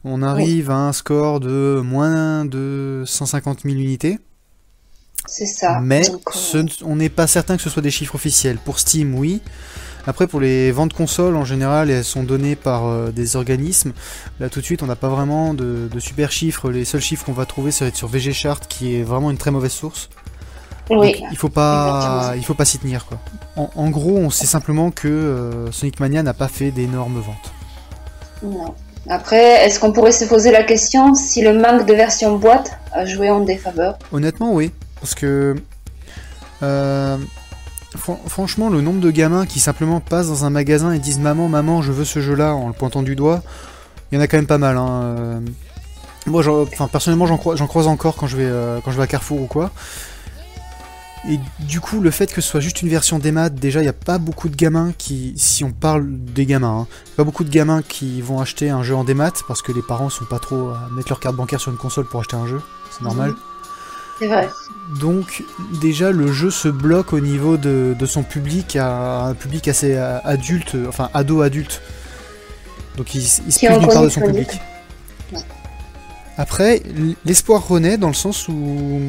on 0.04 0.22
arrive 0.22 0.70
à 0.72 0.76
un 0.76 0.94
score 0.94 1.40
de 1.40 1.82
moins 1.84 2.46
de 2.46 3.04
150 3.06 3.62
000 3.62 3.76
unités. 3.76 4.20
C'est 5.28 5.46
ça. 5.46 5.80
Mais 5.82 6.02
Donc, 6.02 6.22
euh, 6.28 6.32
ce 6.40 6.84
on 6.84 6.96
n'est 6.96 7.10
pas 7.10 7.28
certain 7.28 7.56
que 7.58 7.62
ce 7.64 7.70
soit 7.70 7.82
des 7.82 7.92
chiffres 7.92 8.16
officiels. 8.16 8.58
Pour 8.58 8.80
Steam, 8.80 9.16
oui. 9.16 9.42
Après, 10.08 10.26
pour 10.26 10.40
les 10.40 10.72
ventes 10.72 10.94
consoles, 10.94 11.36
en 11.36 11.46
général, 11.46 11.92
elles 11.92 12.04
sont 12.04 12.24
données 12.24 12.56
par 12.56 12.88
euh, 12.88 13.12
des 13.12 13.36
organismes. 13.36 13.94
Là, 14.40 14.50
tout 14.50 14.60
de 14.60 14.66
suite, 14.66 14.82
on 14.82 14.88
n'a 14.88 14.96
pas 14.96 15.10
vraiment 15.10 15.54
de, 15.54 15.88
de 15.94 16.00
super 16.00 16.32
chiffres. 16.32 16.72
Les 16.72 16.86
seuls 16.86 17.02
chiffres 17.02 17.24
qu'on 17.26 17.34
va 17.34 17.46
trouver, 17.46 17.72
ça 17.72 17.86
va 17.86 17.90
être 17.90 17.96
sur 17.96 18.08
VG 18.08 18.34
Chart, 18.34 18.60
qui 18.68 18.96
est 18.96 19.04
vraiment 19.04 19.30
une 19.30 19.38
très 19.38 19.52
mauvaise 19.52 19.72
source. 19.72 20.10
oui. 20.90 21.20
Donc, 21.20 21.32
il 21.32 21.38
faut 21.38 21.50
pas, 21.50 22.34
il 22.36 22.44
faut 22.44 22.56
pas 22.56 22.66
s'y 22.66 22.80
tenir, 22.80 23.06
quoi. 23.06 23.20
En, 23.56 23.70
en 23.76 23.90
gros, 23.92 24.18
on 24.18 24.32
sait 24.32 24.48
simplement 24.48 24.90
que 24.90 25.08
euh, 25.08 25.72
Sonic 25.72 26.00
Mania 26.00 26.24
n'a 26.24 26.34
pas 26.34 26.48
fait 26.48 26.72
d'énormes 26.72 27.20
ventes. 27.22 27.52
Non. 28.44 28.74
Après, 29.08 29.66
est-ce 29.66 29.80
qu'on 29.80 29.92
pourrait 29.92 30.12
se 30.12 30.26
poser 30.26 30.52
la 30.52 30.64
question 30.64 31.14
si 31.16 31.42
le 31.42 31.54
manque 31.60 31.86
de 31.86 31.94
version 31.94 32.38
boîte 32.38 32.72
a 32.92 33.06
joué 33.06 33.30
en 33.30 33.42
défaveur? 33.42 33.98
Honnêtement, 34.12 34.54
oui. 34.54 34.72
Parce 35.02 35.16
que. 35.16 35.56
euh, 36.64 37.18
fran- 37.98 38.22
franchement, 38.28 38.70
le 38.70 38.82
nombre 38.82 39.00
de 39.02 39.12
gamins 39.12 39.46
qui 39.46 39.60
simplement 39.60 40.00
passent 40.00 40.28
dans 40.28 40.46
un 40.46 40.50
magasin 40.50 40.94
et 40.94 41.00
disent 41.00 41.20
Maman, 41.20 41.50
maman, 41.50 41.82
je 41.82 41.92
veux 41.92 42.06
ce 42.06 42.22
jeu-là 42.22 42.54
en 42.56 42.68
le 42.68 42.74
pointant 42.74 43.02
du 43.02 43.16
doigt, 43.16 43.42
il 44.12 44.16
y 44.16 44.18
en 44.18 44.22
a 44.22 44.28
quand 44.28 44.38
même 44.38 44.48
pas 44.48 44.58
mal. 44.58 44.78
Hein. 44.78 45.02
euh. 45.02 45.40
Moi, 46.28 46.44
enfin, 46.72 46.88
personnellement, 46.88 47.26
j'en 47.26 47.38
crois- 47.38 47.56
j'en 47.56 47.66
croise 47.68 47.88
encore 47.88 48.16
quand 48.16 48.28
je, 48.28 48.38
vais, 48.38 48.46
euh, 48.46 48.80
quand 48.86 48.92
je 48.92 48.98
vais 48.98 49.04
à 49.04 49.08
Carrefour 49.08 49.42
ou 49.42 49.48
quoi. 49.48 49.72
Et 51.30 51.40
du 51.60 51.80
coup, 51.80 52.00
le 52.00 52.10
fait 52.10 52.32
que 52.34 52.42
ce 52.42 52.50
soit 52.50 52.60
juste 52.60 52.82
une 52.82 52.90
version 52.90 53.20
démat, 53.20 53.50
déjà, 53.50 53.80
il 53.80 53.84
n'y 53.84 53.90
a 53.90 53.94
pas 53.94 54.18
beaucoup 54.18 54.50
de 54.50 54.56
gamins 54.56 54.92
qui, 54.98 55.34
si 55.38 55.64
on 55.64 55.72
parle 55.72 56.06
des 56.10 56.48
gamins, 56.48 56.82
hein, 56.82 56.88
pas 57.16 57.24
beaucoup 57.24 57.44
de 57.44 57.50
gamins 57.52 57.84
qui 57.84 58.22
vont 58.22 58.40
acheter 58.40 58.72
un 58.72 58.82
jeu 58.82 58.96
en 58.96 59.04
démat 59.04 59.32
parce 59.48 59.62
que 59.62 59.72
les 59.72 59.84
parents 59.84 60.10
sont 60.10 60.26
pas 60.26 60.40
trop 60.40 60.70
à 60.70 60.88
mettre 60.96 61.10
leur 61.10 61.20
carte 61.20 61.36
bancaire 61.36 61.60
sur 61.60 61.72
une 61.72 61.78
console 61.78 62.06
pour 62.08 62.20
acheter 62.22 62.36
un 62.38 62.48
jeu, 62.48 62.60
c'est 62.92 63.02
normal. 63.04 63.34
C'est 64.20 64.28
vrai. 64.28 64.50
Donc 65.00 65.44
déjà 65.80 66.12
le 66.12 66.32
jeu 66.32 66.52
se 66.52 66.68
bloque 66.68 67.14
au 67.14 67.20
niveau 67.22 67.56
de, 67.58 67.96
de 67.98 68.06
son 68.06 68.24
public 68.24 68.76
à 68.76 69.26
un 69.28 69.34
public 69.34 69.68
assez 69.68 69.96
adulte, 69.96 70.76
enfin 70.88 71.10
ado-adulte. 71.14 71.82
Donc 72.98 73.16
il, 73.16 73.20
il 73.22 73.52
se 73.54 73.66
prive 73.66 73.80
d'une 73.80 73.88
part 73.88 74.04
de 74.04 74.10
son 74.10 74.22
public. 74.22 74.50
Ouais. 75.32 75.40
Après, 76.38 76.82
l'espoir 77.26 77.66
renaît 77.68 77.98
dans 77.98 78.10
le 78.10 78.14
sens 78.14 78.48
où 78.48 79.02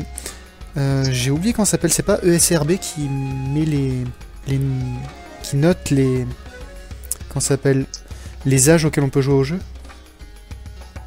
Euh, 0.78 1.04
J'ai 1.10 1.30
oublié 1.30 1.52
comment 1.52 1.66
ça 1.66 1.72
s'appelle, 1.72 1.92
c'est 1.92 2.02
pas 2.02 2.18
ESRB 2.22 2.78
qui 2.78 3.02
met 3.54 3.64
les, 3.66 3.92
les 4.46 4.58
qui 5.42 5.56
note 5.56 5.90
les 5.90 6.26
comment 7.28 7.40
s'appelle 7.40 7.84
les 8.46 8.70
âges 8.70 8.84
auxquels 8.86 9.04
on 9.04 9.10
peut 9.10 9.20
jouer 9.20 9.34
au 9.34 9.44
jeu. 9.44 9.58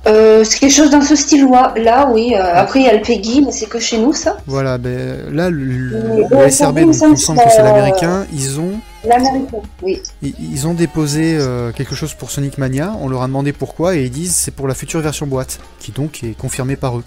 Euh, 0.07 0.43
c'est 0.43 0.59
quelque 0.59 0.74
chose 0.74 0.91
dans 0.91 1.01
ce 1.01 1.15
style-là, 1.15 1.74
là, 1.77 2.09
oui. 2.12 2.33
Euh, 2.35 2.53
après, 2.53 2.79
il 2.81 2.85
y 2.85 2.89
a 2.89 2.93
le 2.93 3.01
PEGI, 3.01 3.41
mais 3.43 3.51
c'est 3.51 3.67
que 3.67 3.79
chez 3.79 3.97
nous, 3.97 4.13
ça. 4.13 4.38
Voilà, 4.45 4.77
ben, 4.77 5.33
là, 5.33 5.50
le, 5.50 6.29
SRB, 6.50 6.81
donc, 6.81 6.95
il 7.01 7.09
me 7.09 7.15
semble 7.15 7.39
que 7.39 7.50
c'est 7.50 7.62
euh, 7.62 7.63
l'américain, 7.63 8.27
ils 8.31 8.59
ont, 8.59 8.74
L'américain, 9.03 9.57
oui. 9.81 10.01
ils, 10.21 10.35
ils 10.39 10.67
ont 10.67 10.74
déposé 10.74 11.38
euh, 11.39 11.71
quelque 11.71 11.95
chose 11.95 12.13
pour 12.13 12.29
Sonic 12.29 12.57
Mania, 12.57 12.93
on 13.01 13.09
leur 13.09 13.24
a 13.24 13.27
demandé 13.27 13.51
pourquoi, 13.51 13.95
et 13.95 14.03
ils 14.03 14.12
disent 14.12 14.35
c'est 14.35 14.51
pour 14.51 14.67
la 14.67 14.75
future 14.75 15.00
version 15.00 15.25
boîte, 15.25 15.59
qui 15.79 15.91
donc 15.91 16.24
est 16.24 16.38
confirmée 16.38 16.75
par 16.75 16.97
eux. 16.97 17.03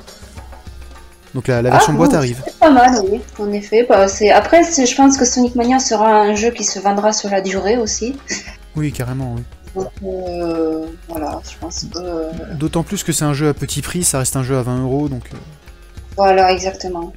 Donc 1.34 1.46
la, 1.46 1.62
la 1.62 1.70
version 1.70 1.92
Ah, 1.92 1.96
boîte 1.96 2.14
arrive. 2.14 2.42
C'est 2.44 2.58
pas 2.58 2.70
mal, 2.70 3.00
oui, 3.08 3.20
en 3.38 3.52
effet. 3.52 3.86
Bah. 3.88 4.06
Après, 4.34 4.62
je 4.64 4.96
pense 4.96 5.16
que 5.16 5.24
Sonic 5.24 5.54
Mania 5.54 5.78
sera 5.78 6.20
un 6.22 6.34
jeu 6.34 6.50
qui 6.50 6.64
se 6.64 6.80
vendra 6.80 7.12
sur 7.12 7.30
la 7.30 7.42
durée 7.42 7.76
aussi. 7.76 8.16
Oui, 8.76 8.92
carrément, 8.92 9.34
oui. 9.36 9.42
Donc, 9.78 9.92
euh, 10.02 10.86
voilà, 11.08 11.40
je 11.50 11.56
pense 11.58 11.84
que. 11.84 11.98
euh, 11.98 12.30
D'autant 12.54 12.82
plus 12.82 13.02
que 13.04 13.12
c'est 13.12 13.24
un 13.24 13.34
jeu 13.34 13.48
à 13.48 13.54
petit 13.54 13.82
prix, 13.82 14.04
ça 14.04 14.18
reste 14.18 14.36
un 14.36 14.42
jeu 14.42 14.56
à 14.56 14.62
20 14.62 14.82
euros, 14.82 15.08
donc... 15.08 15.24
euh, 15.32 15.36
Voilà, 16.16 16.52
exactement. 16.52 17.12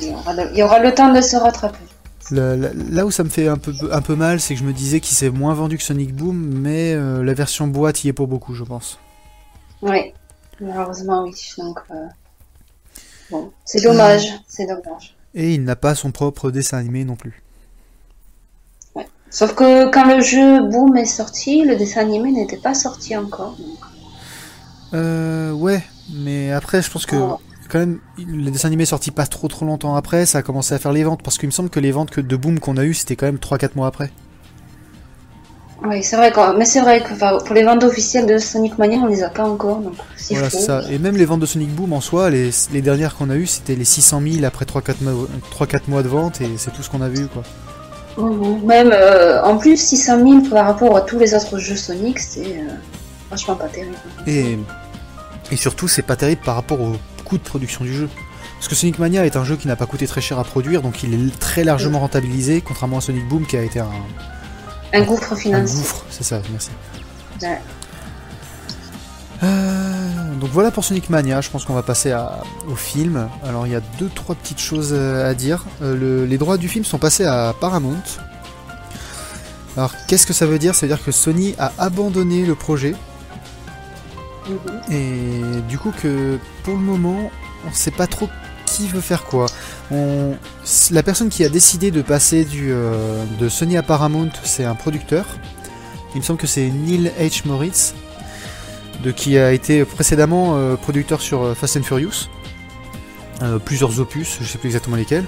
Il 0.00 0.08
y, 0.08 0.12
aura 0.14 0.34
le, 0.34 0.50
il 0.52 0.58
y 0.58 0.62
aura 0.62 0.78
le 0.78 0.94
temps 0.94 1.12
de 1.12 1.20
se 1.20 1.36
rattraper. 1.36 1.78
Là 2.30 3.06
où 3.06 3.10
ça 3.10 3.22
me 3.24 3.28
fait 3.28 3.48
un 3.48 3.56
peu, 3.56 3.72
un 3.92 4.02
peu 4.02 4.14
mal, 4.16 4.40
c'est 4.40 4.54
que 4.54 4.60
je 4.60 4.64
me 4.66 4.72
disais 4.72 5.00
qu'il 5.00 5.16
s'est 5.16 5.30
moins 5.30 5.54
vendu 5.54 5.78
que 5.78 5.82
Sonic 5.84 6.14
Boom, 6.14 6.36
mais 6.36 6.92
euh, 6.94 7.22
la 7.22 7.34
version 7.34 7.66
boîte 7.68 8.02
y 8.04 8.08
est 8.08 8.12
pour 8.12 8.26
beaucoup, 8.26 8.54
je 8.54 8.64
pense. 8.64 8.98
Oui, 9.82 10.12
malheureusement, 10.60 11.22
oui. 11.24 11.34
Donc, 11.58 11.78
euh, 11.90 11.94
bon, 13.30 13.52
c'est 13.64 13.82
dommage, 13.82 14.26
c'est 14.48 14.66
dommage. 14.66 15.16
Et 15.34 15.54
il 15.54 15.64
n'a 15.64 15.76
pas 15.76 15.94
son 15.94 16.10
propre 16.12 16.50
dessin 16.50 16.78
animé 16.78 17.04
non 17.04 17.16
plus. 17.16 17.42
Sauf 19.30 19.54
que 19.54 19.90
quand 19.90 20.04
le 20.06 20.22
jeu 20.22 20.62
Boom 20.62 20.96
est 20.96 21.04
sorti, 21.04 21.62
le 21.64 21.76
dessin 21.76 22.00
animé 22.00 22.30
n'était 22.32 22.56
pas 22.56 22.74
sorti 22.74 23.16
encore. 23.16 23.56
donc. 23.58 23.78
Euh, 24.94 25.52
ouais, 25.52 25.82
mais 26.14 26.52
après, 26.52 26.80
je 26.82 26.90
pense 26.90 27.06
que 27.06 27.16
Oh. 27.16 27.38
quand 27.68 27.80
même, 27.80 27.98
le 28.18 28.50
dessin 28.50 28.68
animé 28.68 28.84
est 28.84 28.86
sorti 28.86 29.10
pas 29.10 29.26
trop 29.26 29.48
trop 29.48 29.66
longtemps 29.66 29.96
après, 29.96 30.26
ça 30.26 30.38
a 30.38 30.42
commencé 30.42 30.74
à 30.74 30.78
faire 30.78 30.92
les 30.92 31.02
ventes, 31.04 31.22
parce 31.22 31.38
qu'il 31.38 31.48
me 31.48 31.52
semble 31.52 31.70
que 31.70 31.80
les 31.80 31.90
ventes 31.92 32.10
que 32.10 32.20
de 32.20 32.36
Boom 32.36 32.60
qu'on 32.60 32.76
a 32.76 32.84
eu, 32.84 32.94
c'était 32.94 33.16
quand 33.16 33.26
même 33.26 33.38
3-4 33.38 33.70
mois 33.74 33.88
après. 33.88 34.10
Oui, 35.84 36.02
c'est 36.02 36.16
vrai, 36.16 36.32
quoi. 36.32 36.54
mais 36.56 36.64
c'est 36.64 36.80
vrai 36.80 37.02
que 37.02 37.12
enfin, 37.12 37.36
pour 37.44 37.54
les 37.54 37.62
ventes 37.62 37.84
officielles 37.84 38.26
de 38.26 38.38
Sonic 38.38 38.78
Mania, 38.78 38.98
on 38.98 39.06
les 39.06 39.22
a 39.22 39.28
pas 39.28 39.44
encore. 39.44 39.80
Donc, 39.80 39.92
Voilà, 40.30 40.48
ça. 40.50 40.82
Et 40.90 40.98
même 40.98 41.16
les 41.16 41.26
ventes 41.26 41.40
de 41.40 41.46
Sonic 41.46 41.68
Boom 41.74 41.92
en 41.92 42.00
soi, 42.00 42.30
les, 42.30 42.50
les 42.72 42.80
dernières 42.80 43.14
qu'on 43.16 43.28
a 43.28 43.36
eues, 43.36 43.46
c'était 43.46 43.74
les 43.74 43.84
600 43.84 44.22
000 44.26 44.44
après 44.44 44.64
3-4 44.64 44.94
mois, 45.02 45.28
3-4 45.52 45.80
mois 45.88 46.02
de 46.02 46.08
vente, 46.08 46.40
et 46.40 46.48
c'est 46.56 46.70
tout 46.72 46.82
ce 46.82 46.88
qu'on 46.88 47.02
a 47.02 47.08
vu, 47.08 47.26
quoi. 47.26 47.42
Même 48.18 48.90
euh, 48.92 49.42
en 49.42 49.56
plus, 49.58 49.76
600 49.76 50.18
000 50.22 50.40
par 50.50 50.66
rapport 50.66 50.96
à 50.96 51.02
tous 51.02 51.18
les 51.18 51.34
autres 51.34 51.58
jeux 51.58 51.76
Sonic, 51.76 52.18
c'est 52.18 52.58
euh, 52.60 52.68
franchement 53.28 53.56
pas 53.56 53.68
terrible. 53.68 53.94
Et, 54.26 54.58
et 55.50 55.56
surtout, 55.56 55.86
c'est 55.88 56.02
pas 56.02 56.16
terrible 56.16 56.40
par 56.42 56.54
rapport 56.54 56.80
au 56.80 56.92
coût 57.24 57.36
de 57.38 57.42
production 57.42 57.84
du 57.84 57.92
jeu. 57.94 58.08
Parce 58.56 58.68
que 58.68 58.74
Sonic 58.74 58.98
Mania 58.98 59.26
est 59.26 59.36
un 59.36 59.44
jeu 59.44 59.56
qui 59.56 59.68
n'a 59.68 59.76
pas 59.76 59.84
coûté 59.86 60.06
très 60.06 60.22
cher 60.22 60.38
à 60.38 60.44
produire, 60.44 60.80
donc 60.80 61.02
il 61.02 61.12
est 61.12 61.38
très 61.38 61.62
largement 61.62 61.98
rentabilisé, 62.00 62.62
contrairement 62.62 62.98
à 62.98 63.00
Sonic 63.02 63.28
Boom 63.28 63.46
qui 63.46 63.56
a 63.56 63.62
été 63.62 63.80
un, 63.80 63.90
Un 64.94 65.02
gouffre 65.02 65.34
un 65.34 65.36
financier. 65.36 65.76
gouffre. 65.78 66.04
C'est 66.08 66.24
ça, 66.24 66.40
merci. 66.50 66.70
Ouais. 67.42 67.58
Euh, 69.42 70.34
donc 70.40 70.50
voilà 70.50 70.70
pour 70.70 70.84
Sonic 70.84 71.10
Mania, 71.10 71.40
je 71.40 71.50
pense 71.50 71.64
qu'on 71.64 71.74
va 71.74 71.82
passer 71.82 72.10
à- 72.12 72.42
au 72.70 72.74
film. 72.76 73.28
Alors 73.44 73.66
il 73.66 73.72
y 73.72 73.76
a 73.76 73.80
deux 73.98 74.08
trois 74.08 74.34
petites 74.34 74.60
choses 74.60 74.90
euh, 74.92 75.28
à 75.30 75.34
dire. 75.34 75.64
Euh, 75.82 75.96
le- 75.96 76.24
les 76.26 76.38
droits 76.38 76.56
du 76.56 76.68
film 76.68 76.84
sont 76.84 76.98
passés 76.98 77.24
à 77.24 77.54
Paramount. 77.60 78.02
Alors 79.76 79.92
qu'est-ce 80.08 80.26
que 80.26 80.32
ça 80.32 80.46
veut 80.46 80.58
dire? 80.58 80.74
Ça 80.74 80.86
veut 80.86 80.94
dire 80.94 81.04
que 81.04 81.12
Sony 81.12 81.54
a 81.58 81.72
abandonné 81.78 82.46
le 82.46 82.54
projet 82.54 82.94
Mhm. 84.48 84.94
et 84.94 85.60
du 85.68 85.76
coup 85.78 85.92
que 86.02 86.38
pour 86.62 86.74
le 86.74 86.80
moment 86.80 87.30
on 87.68 87.72
sait 87.74 87.90
pas 87.90 88.06
trop 88.06 88.28
qui 88.64 88.86
veut 88.88 89.00
faire 89.00 89.24
quoi. 89.24 89.46
On... 89.90 90.34
La 90.92 91.02
personne 91.02 91.28
qui 91.28 91.44
a 91.44 91.48
décidé 91.48 91.90
de 91.90 92.00
passer 92.00 92.44
du, 92.44 92.68
euh, 92.72 93.24
de 93.40 93.48
Sony 93.48 93.76
à 93.76 93.82
Paramount 93.82 94.30
c'est 94.44 94.64
un 94.64 94.74
producteur. 94.74 95.26
Il 96.14 96.18
me 96.20 96.24
semble 96.24 96.38
que 96.38 96.46
c'est 96.46 96.68
Neil 96.70 97.12
H. 97.20 97.42
Moritz 97.46 97.94
de 99.02 99.10
qui 99.10 99.38
a 99.38 99.52
été 99.52 99.84
précédemment 99.84 100.56
euh, 100.56 100.76
producteur 100.76 101.20
sur 101.20 101.42
euh, 101.42 101.54
Fast 101.54 101.76
and 101.76 101.82
Furious. 101.82 102.28
Euh, 103.42 103.58
plusieurs 103.58 104.00
opus, 104.00 104.38
je 104.40 104.46
sais 104.46 104.58
plus 104.58 104.68
exactement 104.68 104.96
lesquels. 104.96 105.24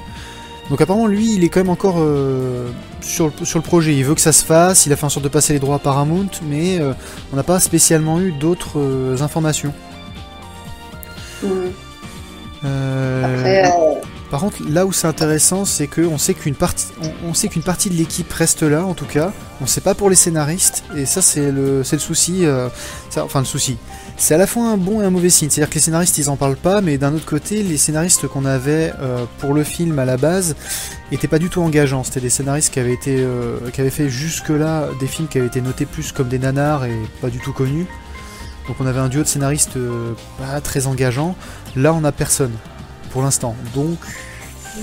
Donc 0.70 0.80
apparemment 0.80 1.06
lui 1.06 1.34
il 1.34 1.44
est 1.44 1.48
quand 1.48 1.60
même 1.60 1.70
encore 1.70 1.96
sur, 3.00 3.26
le, 3.26 3.46
sur 3.46 3.58
le 3.58 3.62
projet, 3.62 3.96
il 3.96 4.04
veut 4.04 4.14
que 4.14 4.20
ça 4.20 4.32
se 4.32 4.44
fasse, 4.44 4.84
il 4.84 4.92
a 4.92 4.96
fait 4.96 5.06
en 5.06 5.08
sorte 5.08 5.24
de 5.24 5.30
passer 5.30 5.54
les 5.54 5.58
droits 5.58 5.76
à 5.76 5.78
Paramount, 5.78 6.28
mais 6.42 6.78
on 7.32 7.36
n'a 7.36 7.42
pas 7.42 7.58
spécialement 7.58 8.20
eu 8.20 8.32
d'autres 8.32 9.16
informations. 9.22 9.72
Après, 12.62 13.62
euh, 13.64 13.94
Par 14.30 14.40
contre, 14.40 14.58
là 14.68 14.84
où 14.84 14.92
c'est 14.92 15.06
intéressant, 15.06 15.64
c'est 15.64 15.86
que 15.86 16.02
on 16.02 16.18
sait 16.18 16.34
qu'une 16.34 16.54
partie, 16.54 16.86
on, 17.24 17.32
sait 17.32 17.48
qu'une 17.48 17.62
partie 17.62 17.88
de 17.88 17.94
l'équipe 17.94 18.30
reste 18.30 18.62
là, 18.62 18.84
en 18.84 18.92
tout 18.92 19.06
cas. 19.06 19.32
On 19.62 19.66
sait 19.66 19.80
pas 19.80 19.94
pour 19.94 20.10
les 20.10 20.16
scénaristes, 20.16 20.84
et 20.94 21.06
ça 21.06 21.22
c'est 21.22 21.50
le, 21.50 21.82
souci. 21.82 22.44
euh, 22.44 22.68
enfin 23.16 23.40
le 23.40 23.46
souci. 23.46 23.78
C'est 24.18 24.34
à 24.34 24.38
la 24.38 24.46
fois 24.46 24.64
un 24.64 24.76
bon 24.76 25.00
et 25.00 25.04
un 25.04 25.10
mauvais 25.10 25.30
signe. 25.30 25.48
C'est-à-dire 25.48 25.70
que 25.70 25.76
les 25.76 25.80
scénaristes 25.80 26.18
ils 26.18 26.28
en 26.28 26.36
parlent 26.36 26.56
pas, 26.56 26.82
mais 26.82 26.98
d'un 26.98 27.14
autre 27.14 27.24
côté, 27.24 27.62
les 27.62 27.78
scénaristes 27.78 28.28
qu'on 28.28 28.44
avait 28.44 28.92
euh, 29.00 29.24
pour 29.38 29.54
le 29.54 29.64
film 29.64 29.98
à 29.98 30.04
la 30.04 30.18
base 30.18 30.56
étaient 31.10 31.26
pas 31.26 31.38
du 31.38 31.48
tout 31.48 31.62
engageants. 31.62 32.04
C'était 32.04 32.20
des 32.20 32.30
scénaristes 32.30 32.72
qui 32.72 32.80
avaient 32.80 32.92
été, 32.92 33.16
euh, 33.20 33.58
fait 33.90 34.10
jusque 34.10 34.50
là 34.50 34.88
des 35.00 35.06
films 35.06 35.28
qui 35.28 35.38
avaient 35.38 35.46
été 35.46 35.62
notés 35.62 35.86
plus 35.86 36.12
comme 36.12 36.28
des 36.28 36.38
nanars 36.38 36.84
et 36.84 36.96
pas 37.22 37.30
du 37.30 37.38
tout 37.38 37.54
connus. 37.54 37.86
Donc 38.66 38.76
on 38.80 38.86
avait 38.86 39.00
un 39.00 39.08
duo 39.08 39.22
de 39.22 39.26
scénaristes 39.28 39.78
pas 40.38 40.60
très 40.60 40.86
engageants. 40.86 41.34
Là 41.74 41.94
on 41.94 42.04
a 42.04 42.12
personne 42.12 42.52
pour 43.08 43.22
l'instant. 43.22 43.54
Donc 43.74 43.98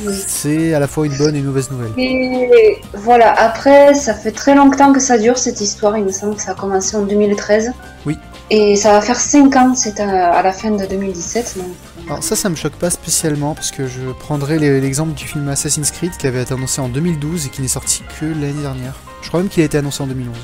oui. 0.03 0.13
c'est 0.27 0.73
à 0.73 0.79
la 0.79 0.87
fois 0.87 1.05
une 1.05 1.17
bonne 1.17 1.35
et 1.35 1.39
une 1.39 1.45
mauvaise 1.45 1.71
nouvelle. 1.71 1.91
Et 1.97 2.81
voilà, 2.93 3.31
après, 3.33 3.93
ça 3.93 4.13
fait 4.13 4.31
très 4.31 4.55
longtemps 4.55 4.93
que 4.93 4.99
ça 4.99 5.17
dure 5.17 5.37
cette 5.37 5.61
histoire. 5.61 5.97
Il 5.97 6.05
me 6.05 6.11
semble 6.11 6.35
que 6.35 6.41
ça 6.41 6.51
a 6.51 6.55
commencé 6.55 6.95
en 6.97 7.03
2013. 7.03 7.71
Oui. 8.05 8.17
Et 8.49 8.75
ça 8.75 8.91
va 8.91 9.01
faire 9.01 9.19
5 9.19 9.55
ans, 9.55 9.73
c'est 9.75 9.99
à, 9.99 10.33
à 10.33 10.43
la 10.43 10.51
fin 10.51 10.69
de 10.71 10.85
2017. 10.85 11.55
Donc, 11.57 11.65
euh, 11.65 12.01
Alors 12.07 12.23
ça, 12.23 12.35
ça 12.35 12.49
me 12.49 12.55
choque 12.55 12.75
pas 12.75 12.91
spécialement 12.91 13.55
parce 13.55 13.71
que 13.71 13.87
je 13.87 14.11
prendrai 14.19 14.59
l'exemple 14.59 15.13
du 15.13 15.25
film 15.25 15.47
Assassin's 15.49 15.89
Creed 15.91 16.15
qui 16.17 16.27
avait 16.27 16.43
été 16.43 16.53
annoncé 16.53 16.79
en 16.81 16.89
2012 16.89 17.47
et 17.47 17.49
qui 17.49 17.61
n'est 17.61 17.67
sorti 17.67 18.03
que 18.19 18.25
l'année 18.25 18.61
dernière. 18.61 18.93
Je 19.23 19.29
crois 19.29 19.39
même 19.39 19.49
qu'il 19.49 19.63
a 19.63 19.65
été 19.65 19.77
annoncé 19.79 20.03
en 20.03 20.07
2011. 20.07 20.35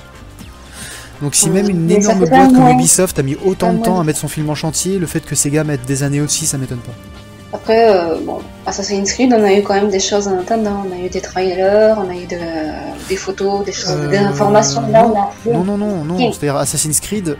Donc 1.21 1.35
si 1.35 1.51
même 1.51 1.69
une 1.69 1.85
mais 1.85 1.95
énorme 1.95 2.25
boîte 2.25 2.51
comme. 2.51 2.69
Ubisoft 2.69 3.19
a 3.19 3.23
mis 3.23 3.37
autant 3.45 3.73
de 3.73 3.83
temps 3.83 3.99
à 3.99 4.03
mettre 4.03 4.17
son 4.17 4.27
film 4.27 4.49
en 4.49 4.55
chantier, 4.55 4.97
le 4.97 5.05
fait 5.05 5.19
que 5.19 5.35
Sega 5.35 5.63
mette 5.63 5.85
des 5.85 6.01
années 6.01 6.21
aussi, 6.21 6.47
ça 6.47 6.57
m'étonne 6.57 6.79
pas. 6.79 6.93
Après, 7.53 7.93
euh, 7.93 8.15
bon, 8.25 8.39
Assassin's 8.65 9.11
Creed, 9.11 9.33
on 9.37 9.43
a 9.43 9.51
eu 9.53 9.61
quand 9.61 9.73
même 9.73 9.89
des 9.89 9.99
choses 9.99 10.27
en 10.27 10.39
attendant. 10.39 10.85
On 10.89 10.95
a 10.95 10.99
eu 11.05 11.09
des 11.09 11.19
trailers, 11.19 11.97
on 11.99 12.09
a 12.09 12.13
eu 12.15 12.25
de- 12.25 13.07
des 13.09 13.17
photos, 13.17 13.65
des 13.65 13.73
choses, 13.73 13.91
Euh, 13.91 14.07
des 14.09 14.17
informations. 14.17 14.81
Là, 14.89 15.05
on 15.05 15.51
a 15.51 15.53
Non, 15.53 15.63
non, 15.65 15.77
non, 15.77 16.03
non. 16.05 16.31
C'est-à-dire 16.31 16.55
Assassin's 16.55 16.99
Creed, 17.01 17.35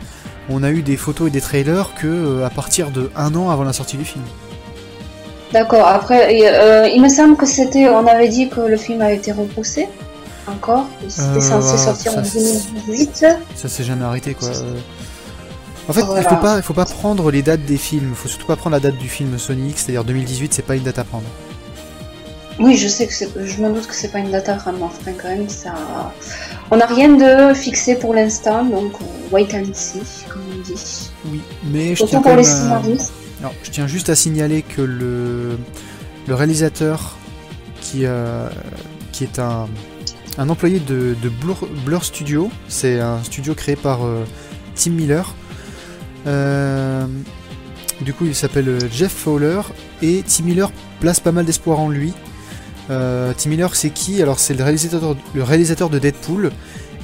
on 0.50 0.62
a 0.62 0.70
eu 0.70 0.82
des 0.82 0.98
photos 0.98 1.28
et 1.28 1.30
des 1.30 1.40
trailers 1.40 1.94
que 1.98 2.06
euh, 2.08 2.46
à 2.46 2.50
partir 2.50 2.90
de 2.90 3.10
un 3.16 3.34
an 3.34 3.48
avant 3.48 3.64
la 3.64 3.72
sortie 3.72 3.96
du 3.96 4.04
film. 4.04 4.24
D'accord. 5.52 5.86
Après, 5.86 6.34
et, 6.34 6.46
euh, 6.48 6.88
il 6.88 7.00
me 7.02 7.08
semble 7.08 7.36
que 7.36 7.46
c'était, 7.46 7.88
on 7.88 8.06
avait 8.06 8.28
dit 8.28 8.48
que 8.48 8.60
le 8.60 8.76
film 8.76 9.00
a 9.02 9.12
été 9.12 9.32
repoussé. 9.32 9.88
Encore. 10.48 10.86
C'était 11.08 11.22
Euh, 11.36 11.40
censé 11.40 11.78
sortir 11.78 12.12
en 12.18 12.24
ça, 12.24 12.38
2018. 12.38 13.26
Ça 13.54 13.68
s'est 13.68 13.84
jamais 13.84 14.04
arrêté 14.04 14.34
quoi. 14.34 14.48
En 15.88 15.92
fait, 15.92 16.02
Voilà. 16.02 16.20
il 16.22 16.28
faut 16.28 16.36
pas, 16.36 16.56
il 16.58 16.62
faut 16.62 16.74
pas 16.74 16.84
prendre 16.84 17.30
les 17.30 17.42
dates 17.42 17.64
des 17.64 17.76
films. 17.76 18.10
Il 18.10 18.14
faut 18.14 18.28
surtout 18.28 18.46
pas 18.46 18.56
prendre 18.56 18.74
la 18.76 18.80
date 18.80 18.96
du 18.98 19.08
film 19.08 19.36
Sonic, 19.38 19.78
c'est-à-dire 19.78 20.04
2018, 20.04 20.54
c'est 20.54 20.62
pas 20.62 20.76
une 20.76 20.84
date 20.84 20.98
à 20.98 21.04
prendre. 21.04 21.24
Oui, 22.60 22.76
je 22.76 22.86
sais 22.86 23.06
que 23.06 23.12
c'est, 23.14 23.28
je 23.44 23.62
me 23.62 23.72
doute 23.72 23.86
que 23.86 23.94
c'est 23.94 24.12
pas 24.12 24.18
une 24.18 24.30
date 24.30 24.48
à 24.48 24.56
vraiment. 24.58 24.86
Enfin, 24.86 25.12
quand 25.20 25.28
même, 25.28 25.48
ça. 25.48 25.74
On 26.70 26.76
n'a 26.76 26.86
rien 26.86 27.08
de 27.16 27.54
fixé 27.54 27.96
pour 27.96 28.14
l'instant, 28.14 28.64
donc 28.64 28.92
euh, 29.00 29.34
wait 29.34 29.48
and 29.54 29.72
see, 29.74 30.00
comme 30.28 30.42
on 30.56 30.60
dit. 30.62 31.10
Oui, 31.30 31.40
mais 31.64 31.96
je 31.96 32.04
tiens, 32.04 32.20
pour 32.22 32.36
les 32.36 32.48
à-. 32.50 32.80
Alors, 33.40 33.54
je 33.64 33.70
tiens 33.70 33.86
juste 33.88 34.08
à 34.10 34.14
signaler 34.14 34.62
que 34.62 34.82
le, 34.82 35.58
le 36.28 36.34
réalisateur 36.34 37.16
qui, 37.80 38.04
euh, 38.04 38.48
qui 39.10 39.24
est 39.24 39.38
un, 39.40 39.66
un 40.38 40.48
employé 40.48 40.78
de, 40.78 41.16
de 41.20 41.28
Blur, 41.28 41.66
Blur 41.84 42.04
Studio, 42.04 42.50
c'est 42.68 43.00
un 43.00 43.22
studio 43.24 43.54
créé 43.54 43.74
par 43.76 44.04
euh, 44.06 44.24
Tim 44.76 44.90
Miller. 44.92 45.34
Euh, 46.26 47.06
du 48.00 48.12
coup, 48.12 48.24
il 48.26 48.34
s'appelle 48.34 48.68
euh, 48.68 48.78
Jeff 48.90 49.12
Fowler 49.12 49.60
et 50.00 50.22
Tim 50.26 50.44
Miller 50.44 50.70
place 51.00 51.20
pas 51.20 51.32
mal 51.32 51.44
d'espoir 51.44 51.80
en 51.80 51.88
lui. 51.88 52.12
Euh, 52.90 53.32
Tim 53.36 53.50
Miller, 53.50 53.74
c'est 53.74 53.90
qui? 53.90 54.22
Alors, 54.22 54.38
c'est 54.38 54.54
le 54.54 54.64
réalisateur, 54.64 55.90
de 55.90 55.98
Deadpool 55.98 56.50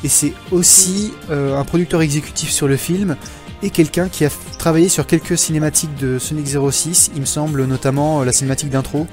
et 0.04 0.08
c'est 0.08 0.32
aussi 0.52 1.12
un 1.28 1.64
producteur 1.64 2.02
exécutif 2.02 2.50
sur 2.50 2.68
le 2.68 2.76
film 2.76 3.16
et 3.64 3.70
quelqu'un 3.70 4.08
qui 4.08 4.25
a 4.25 4.30
travaillé 4.56 4.88
sur 4.88 5.06
quelques 5.08 5.37
cinématiques 5.37 5.96
de 5.96 6.20
Sonic 6.20 6.46
06, 6.46 7.10
il 7.16 7.20
me 7.22 7.26
semble 7.26 7.64
notamment 7.64 8.22
la 8.22 8.30
cinématique 8.30 8.70
d'intro, 8.70 9.08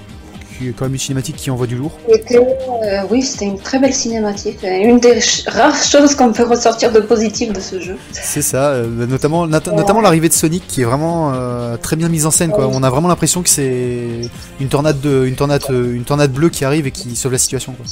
qui 0.57 0.69
est 0.69 0.71
quand 0.71 0.85
même 0.85 0.93
une 0.93 0.99
cinématique 0.99 1.35
qui 1.35 1.49
envoie 1.49 1.67
du 1.67 1.75
lourd. 1.75 1.97
Euh, 2.09 3.01
oui, 3.09 3.21
c'était 3.21 3.45
une 3.45 3.59
très 3.59 3.79
belle 3.79 3.93
cinématique, 3.93 4.59
une 4.63 4.99
des 4.99 5.19
rares 5.47 5.75
choses 5.91 6.15
qu'on 6.15 6.31
peut 6.31 6.43
ressortir 6.43 6.91
de 6.91 6.99
positif 6.99 7.53
de 7.53 7.59
ce 7.59 7.79
jeu. 7.79 7.97
C'est 8.11 8.41
ça, 8.41 8.69
euh, 8.69 9.05
notamment, 9.05 9.47
notamment 9.47 10.01
l'arrivée 10.01 10.29
de 10.29 10.33
Sonic 10.33 10.65
qui 10.67 10.81
est 10.81 10.85
vraiment 10.85 11.33
très 11.81 11.95
bien 11.95 12.09
mise 12.09 12.25
en 12.25 12.31
scène. 12.31 12.51
Quoi. 12.51 12.67
On 12.67 12.83
a 12.83 12.89
vraiment 12.89 13.07
l'impression 13.07 13.41
que 13.43 13.49
c'est 13.49 14.21
une 14.59 14.67
tornade, 14.67 14.99
de, 15.01 15.25
une, 15.25 15.35
tornade, 15.35 15.63
une 15.69 16.03
tornade 16.03 16.31
bleue 16.31 16.49
qui 16.49 16.65
arrive 16.65 16.87
et 16.87 16.91
qui 16.91 17.15
sauve 17.15 17.31
la 17.31 17.37
situation. 17.37 17.73
Quoi. 17.73 17.85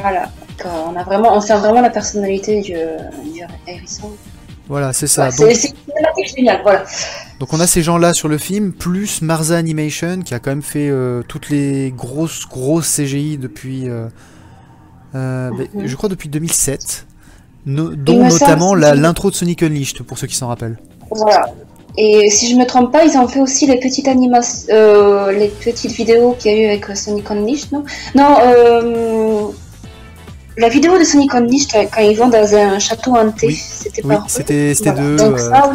Voilà, 0.00 0.30
on, 0.64 0.96
a 0.96 1.02
vraiment, 1.02 1.36
on 1.36 1.40
sent 1.40 1.56
vraiment 1.56 1.80
la 1.80 1.90
personnalité 1.90 2.60
du, 2.60 2.72
du 2.72 3.42
Harrison. 3.66 4.10
Voilà, 4.68 4.92
c'est 4.92 5.08
ça. 5.08 5.30
c'est 5.32 5.72
génial, 6.36 6.60
voilà. 6.62 6.84
Donc 7.40 7.54
on 7.54 7.60
a 7.60 7.66
ces 7.66 7.80
gens-là 7.80 8.12
sur 8.12 8.28
le 8.28 8.36
film, 8.36 8.70
plus 8.70 9.22
Marza 9.22 9.56
Animation, 9.56 10.20
qui 10.22 10.34
a 10.34 10.38
quand 10.38 10.50
même 10.50 10.62
fait 10.62 10.90
euh, 10.90 11.22
toutes 11.26 11.48
les 11.48 11.90
grosses, 11.90 12.46
grosses 12.46 12.94
CGI 12.94 13.38
depuis, 13.38 13.88
euh, 13.88 14.08
euh, 15.14 15.50
ben, 15.56 15.66
je 15.86 15.96
crois 15.96 16.10
depuis 16.10 16.28
2007, 16.28 17.06
dont 17.64 18.28
notamment 18.28 18.74
l'intro 18.74 19.30
de 19.30 19.34
Sonic 19.34 19.62
Unleashed, 19.62 20.02
pour 20.02 20.18
ceux 20.18 20.26
qui 20.26 20.34
s'en 20.34 20.48
rappellent. 20.48 20.78
Voilà. 21.10 21.46
Et 21.96 22.28
si 22.28 22.50
je 22.50 22.56
me 22.56 22.66
trompe 22.66 22.92
pas, 22.92 23.06
ils 23.06 23.16
ont 23.16 23.26
fait 23.26 23.40
aussi 23.40 23.66
les 23.66 23.80
petites 23.80 24.06
animations, 24.06 24.68
les 25.28 25.48
petites 25.48 25.92
vidéos 25.92 26.36
qu'il 26.38 26.52
y 26.52 26.54
a 26.54 26.58
eu 26.58 26.66
avec 26.66 26.94
Sonic 26.94 27.30
Unleashed, 27.30 27.72
non? 27.72 27.84
Non, 28.14 28.36
la 30.60 30.68
vidéo 30.68 30.98
de 30.98 31.04
Sonic 31.04 31.34
Unleashed, 31.34 31.88
quand 31.90 32.02
ils 32.02 32.16
vont 32.16 32.28
dans 32.28 32.54
un 32.54 32.78
château 32.78 33.16
hanté, 33.16 33.50
c'était 33.50 34.02
oui, 34.04 34.14
c'était 34.26 34.74
de 34.74 35.20
euh, 35.20 35.72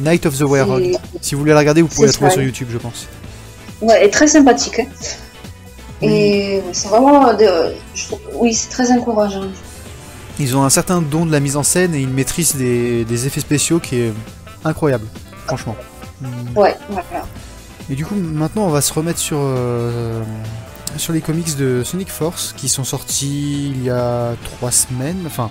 Night 0.00 0.24
of 0.24 0.38
the 0.38 0.42
Werewolf. 0.42 0.96
Si 1.20 1.34
vous 1.34 1.40
voulez 1.40 1.52
la 1.52 1.58
regarder, 1.58 1.82
vous 1.82 1.88
pouvez 1.88 2.06
la 2.06 2.12
trouver 2.12 2.30
sur 2.30 2.42
YouTube, 2.42 2.68
je 2.70 2.78
pense. 2.78 3.08
Ouais, 3.80 4.06
et 4.06 4.10
très 4.10 4.28
sympathique. 4.28 4.78
Hein. 4.80 4.86
Et 6.02 6.62
c'est 6.72 6.88
vraiment. 6.88 7.32
Oui, 8.34 8.54
c'est 8.54 8.70
très 8.70 8.92
encourageant. 8.92 9.48
Ils 10.38 10.56
ont 10.56 10.62
un 10.62 10.70
certain 10.70 11.02
don 11.02 11.26
de 11.26 11.32
la 11.32 11.40
mise 11.40 11.56
en 11.56 11.64
scène 11.64 11.94
et 11.94 12.00
une 12.00 12.12
maîtrise 12.12 12.54
des, 12.54 13.26
effets 13.26 13.40
spéciaux 13.40 13.80
qui 13.80 13.96
est 13.96 14.12
incroyable, 14.64 15.06
franchement. 15.46 15.76
Ouais, 16.54 16.76
voilà. 16.88 17.26
Et 17.90 17.96
du 17.96 18.06
coup, 18.06 18.14
maintenant, 18.14 18.66
on 18.66 18.70
va 18.70 18.80
se 18.80 18.92
remettre 18.92 19.18
sur. 19.18 19.38
Euh, 19.40 20.22
sur 20.96 21.12
les 21.12 21.20
comics 21.20 21.56
de 21.56 21.82
Sonic 21.84 22.08
Force 22.08 22.54
qui 22.56 22.68
sont 22.68 22.84
sortis 22.84 23.70
il 23.74 23.84
y 23.84 23.90
a 23.90 24.34
3 24.58 24.70
semaines. 24.70 25.22
Enfin, 25.26 25.50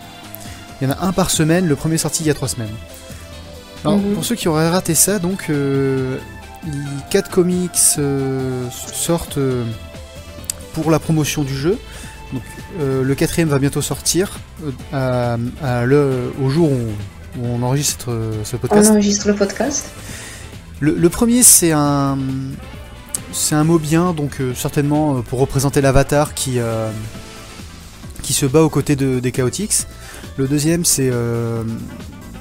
il 0.79 0.88
y 0.88 0.91
en 0.91 0.93
a 0.93 1.05
un 1.05 1.12
par 1.12 1.31
semaine. 1.31 1.67
Le 1.67 1.75
premier 1.75 1.98
sorti 1.98 2.24
il 2.24 2.27
y 2.27 2.29
a 2.29 2.34
3 2.34 2.48
semaines. 2.48 2.69
Alors, 3.84 3.98
mhm. 3.98 4.13
pour 4.13 4.25
ceux 4.25 4.36
qui 4.36 4.48
auraient 4.48 4.69
raté 4.69 4.96
ça, 4.96 5.19
donc, 5.19 5.48
euh, 5.50 6.17
les 6.65 6.72
4 7.12 7.29
comics 7.29 7.72
euh, 7.98 8.67
sortent 8.71 9.38
euh, 9.38 9.63
pour 10.73 10.91
la 10.91 10.99
promotion 10.99 11.43
du 11.43 11.56
jeu. 11.56 11.78
Donc, 12.34 12.43
le 12.80 13.15
quatrième 13.15 13.49
va 13.49 13.58
bientôt 13.58 13.82
sortir 13.82 14.39
à, 14.93 15.38
le, 15.86 16.32
au 16.43 16.49
jour 16.49 16.69
où, 16.71 17.43
on 17.43 17.63
enregistre 17.63 18.15
ce 18.43 18.56
podcast. 18.56 18.89
On 18.89 18.93
enregistre 18.93 19.28
le 19.28 19.36
podcast. 19.36 19.89
le 20.80 21.10
premier, 21.10 21.41
c'est 21.41 21.71
un 21.71 22.17
c'est 23.32 23.56
un 23.56 23.63
mot 23.63 23.80
bien, 23.80 24.13
donc 24.13 24.39
euh, 24.39 24.54
certainement 24.56 25.18
euh, 25.18 25.22
pour 25.22 25.39
représenter 25.39 25.82
l'avatar 25.82 26.34
qui, 26.34 26.60
euh, 26.60 26.89
qui 28.22 28.34
se 28.34 28.46
bat 28.46 28.62
aux 28.62 28.70
côtés 28.70 28.96
de, 28.96 29.20
des 29.20 29.32
Chaotix. 29.32 29.88
Le 30.38 30.48
deuxième, 30.48 30.86
c'est 30.86 31.12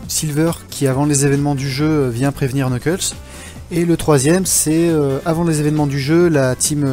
Silver 0.07 0.53
qui, 0.71 0.87
avant 0.87 1.05
les 1.05 1.25
événements 1.25 1.57
du 1.57 1.69
jeu, 1.69 2.09
vient 2.09 2.31
prévenir 2.31 2.71
Knuckles. 2.71 3.15
Et 3.73 3.85
le 3.85 3.97
troisième, 3.97 4.47
c'est 4.47 4.89
avant 5.25 5.43
les 5.43 5.59
événements 5.59 5.89
du 5.89 5.99
jeu, 5.99 6.29
la 6.29 6.55
team 6.55 6.89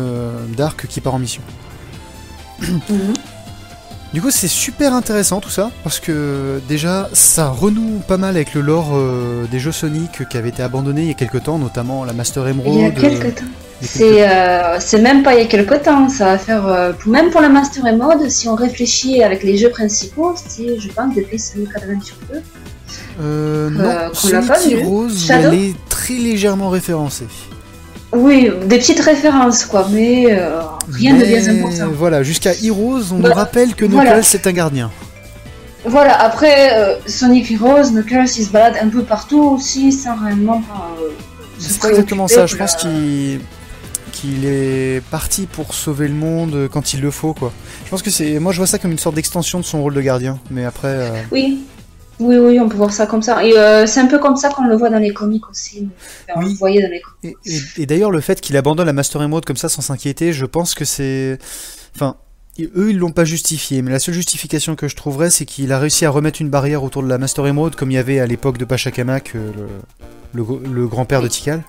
Dark 0.57 0.87
qui 0.87 1.01
part 1.01 1.13
en 1.13 1.19
mission. 1.19 1.43
Mhm. 2.89 3.13
Du 4.13 4.21
coup, 4.21 4.31
c'est 4.31 4.47
super 4.47 4.93
intéressant 4.93 5.41
tout 5.41 5.49
ça, 5.49 5.71
parce 5.83 5.99
que 5.99 6.61
déjà, 6.69 7.09
ça 7.11 7.49
renoue 7.49 8.01
pas 8.07 8.17
mal 8.17 8.35
avec 8.35 8.53
le 8.53 8.61
lore 8.61 8.97
des 9.51 9.59
jeux 9.59 9.73
Sonic 9.73 10.27
qui 10.29 10.37
avaient 10.37 10.49
été 10.49 10.63
abandonnés 10.63 11.01
il 11.01 11.07
y 11.09 11.11
a 11.11 11.15
quelques 11.15 11.43
temps, 11.43 11.59
notamment 11.59 12.05
la 12.05 12.13
Master 12.13 12.47
Emerald. 12.47 12.75
Il 12.75 12.81
y 12.81 12.85
a 12.85 12.91
quelques 12.91 13.35
temps. 13.35 13.45
Euh, 13.83 14.77
c'est 14.79 15.01
même 15.01 15.23
pas 15.23 15.33
il 15.33 15.41
y 15.41 15.43
a 15.43 15.47
quelques 15.47 15.83
temps, 15.83 16.07
ça 16.07 16.25
va 16.25 16.37
faire 16.37 16.67
euh, 16.67 16.93
même 17.05 17.29
pour 17.29 17.41
la 17.41 17.49
Master 17.49 17.83
Mode, 17.95 18.29
si 18.29 18.47
on 18.47 18.55
réfléchit 18.55 19.21
avec 19.21 19.43
les 19.43 19.57
jeux 19.57 19.69
principaux, 19.69 20.33
c'est 20.35 20.79
je 20.79 20.87
pense 20.89 21.13
depuis 21.13 21.37
Sonic 21.37 21.69
Adventure 21.75 22.15
2. 22.31 22.41
Euh, 23.21 23.69
non, 23.69 23.83
euh, 23.83 24.09
Sonic 24.13 24.71
Heroes, 24.71 25.09
elle 25.29 25.53
est 25.53 25.75
très 25.89 26.13
légèrement 26.13 26.69
référencée. 26.69 27.27
Oui, 28.13 28.49
des 28.65 28.77
petites 28.77 29.01
références 29.01 29.65
quoi, 29.65 29.87
mais 29.91 30.39
rien 30.89 31.15
de 31.15 31.25
bien 31.25 31.57
important. 31.57 31.91
Voilà, 31.93 32.23
jusqu'à 32.23 32.53
Heroes, 32.53 33.11
on 33.11 33.15
nous 33.15 33.33
rappelle 33.33 33.75
que 33.75 33.85
Knuckles 33.85 34.23
c'est 34.23 34.47
un 34.47 34.53
gardien. 34.53 34.89
Voilà, 35.83 36.19
après 36.21 36.97
Sonic 37.07 37.51
Heroes, 37.51 37.91
Knuckles 37.91 38.31
il 38.37 38.45
se 38.45 38.51
balade 38.51 38.75
un 38.81 38.87
peu 38.87 39.03
partout 39.03 39.41
aussi 39.41 39.91
sans 39.91 40.15
réellement 40.15 40.61
pas. 40.61 40.95
c'est 41.59 41.89
exactement 41.89 42.29
ça, 42.29 42.45
je 42.45 42.55
pense 42.55 42.75
qu'il 42.77 43.41
il 44.23 44.45
est 44.45 45.01
parti 45.09 45.45
pour 45.45 45.73
sauver 45.73 46.07
le 46.07 46.13
monde 46.13 46.69
quand 46.71 46.93
il 46.93 47.01
le 47.01 47.11
faut, 47.11 47.33
quoi. 47.33 47.51
Je 47.85 47.89
pense 47.89 48.01
que 48.01 48.09
c'est, 48.09 48.39
moi 48.39 48.51
je 48.51 48.57
vois 48.57 48.67
ça 48.67 48.79
comme 48.79 48.91
une 48.91 48.97
sorte 48.97 49.15
d'extension 49.15 49.59
de 49.59 49.65
son 49.65 49.81
rôle 49.81 49.93
de 49.93 50.01
gardien, 50.01 50.39
mais 50.49 50.65
après. 50.65 50.87
Euh, 50.87 51.21
oui, 51.31 51.63
oui, 52.19 52.37
oui, 52.37 52.59
on 52.59 52.69
peut 52.69 52.77
voir 52.77 52.93
ça 52.93 53.07
comme 53.07 53.21
ça. 53.21 53.43
Et 53.45 53.57
euh, 53.57 53.85
c'est 53.85 53.99
un 53.99 54.07
peu 54.07 54.19
comme 54.19 54.37
ça 54.37 54.49
qu'on 54.49 54.65
le 54.65 54.75
voit 54.75 54.89
dans 54.89 54.99
les 54.99 55.13
comics 55.13 55.47
aussi. 55.49 55.87
oui. 56.35 56.57
dans 56.59 56.67
les 56.67 57.01
comics. 57.01 57.37
Et, 57.77 57.85
d'ailleurs, 57.85 58.11
le 58.11 58.21
fait 58.21 58.39
qu'il 58.39 58.55
abandonne 58.55 58.85
la 58.85 58.93
Master 58.93 59.21
Emerald 59.21 59.45
comme 59.45 59.57
ça 59.57 59.69
sans 59.69 59.81
s'inquiéter, 59.81 60.31
je 60.31 60.45
pense 60.45 60.75
que 60.75 60.85
c'est. 60.85 61.37
Enfin, 61.95 62.15
eux, 62.59 62.91
ils 62.91 62.97
l'ont 62.97 63.11
pas 63.11 63.25
justifié, 63.25 63.81
mais 63.81 63.91
la 63.91 63.99
seule 63.99 64.15
justification 64.15 64.75
que 64.75 64.87
je 64.87 64.95
trouverais, 64.95 65.29
c'est 65.29 65.45
qu'il 65.45 65.71
a 65.73 65.79
réussi 65.79 66.05
à 66.05 66.09
remettre 66.09 66.41
une 66.41 66.49
barrière 66.49 66.83
autour 66.83 67.03
de 67.03 67.09
la 67.09 67.17
Master 67.17 67.45
Emerald, 67.47 67.75
comme 67.75 67.91
il 67.91 67.95
y 67.95 67.97
avait 67.97 68.19
à 68.19 68.25
l'époque 68.25 68.57
de 68.57 68.65
Pachacamac, 68.65 69.33
euh, 69.35 69.51
le, 70.33 70.43
le 70.71 70.87
grand-père 70.87 71.21
de 71.21 71.27
Tikal. 71.27 71.63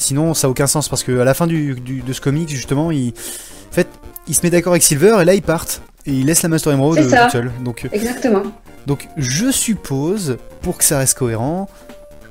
Sinon, 0.00 0.32
ça 0.32 0.46
n'a 0.46 0.50
aucun 0.50 0.66
sens 0.66 0.88
parce 0.88 1.02
que 1.02 1.20
à 1.20 1.24
la 1.24 1.34
fin 1.34 1.46
du, 1.46 1.74
de 1.74 2.12
ce 2.12 2.22
comic, 2.22 2.48
justement, 2.48 2.90
il, 2.90 3.10
en 3.10 3.72
fait, 3.72 3.86
il 4.26 4.34
se 4.34 4.40
met 4.42 4.50
d'accord 4.50 4.72
avec 4.72 4.82
Silver 4.82 5.18
et 5.20 5.24
là 5.26 5.34
ils 5.34 5.42
partent 5.42 5.82
et 6.06 6.12
il 6.12 6.26
laisse 6.26 6.42
la 6.42 6.48
Master 6.48 6.72
Emerald 6.72 6.98
euh, 6.98 7.22
toute 7.22 7.30
seule. 7.30 7.52
Donc, 7.62 7.84
euh, 7.84 7.88
Exactement. 7.92 8.42
Donc, 8.86 9.08
je 9.18 9.50
suppose, 9.50 10.38
pour 10.62 10.78
que 10.78 10.84
ça 10.84 10.98
reste 10.98 11.18
cohérent, 11.18 11.68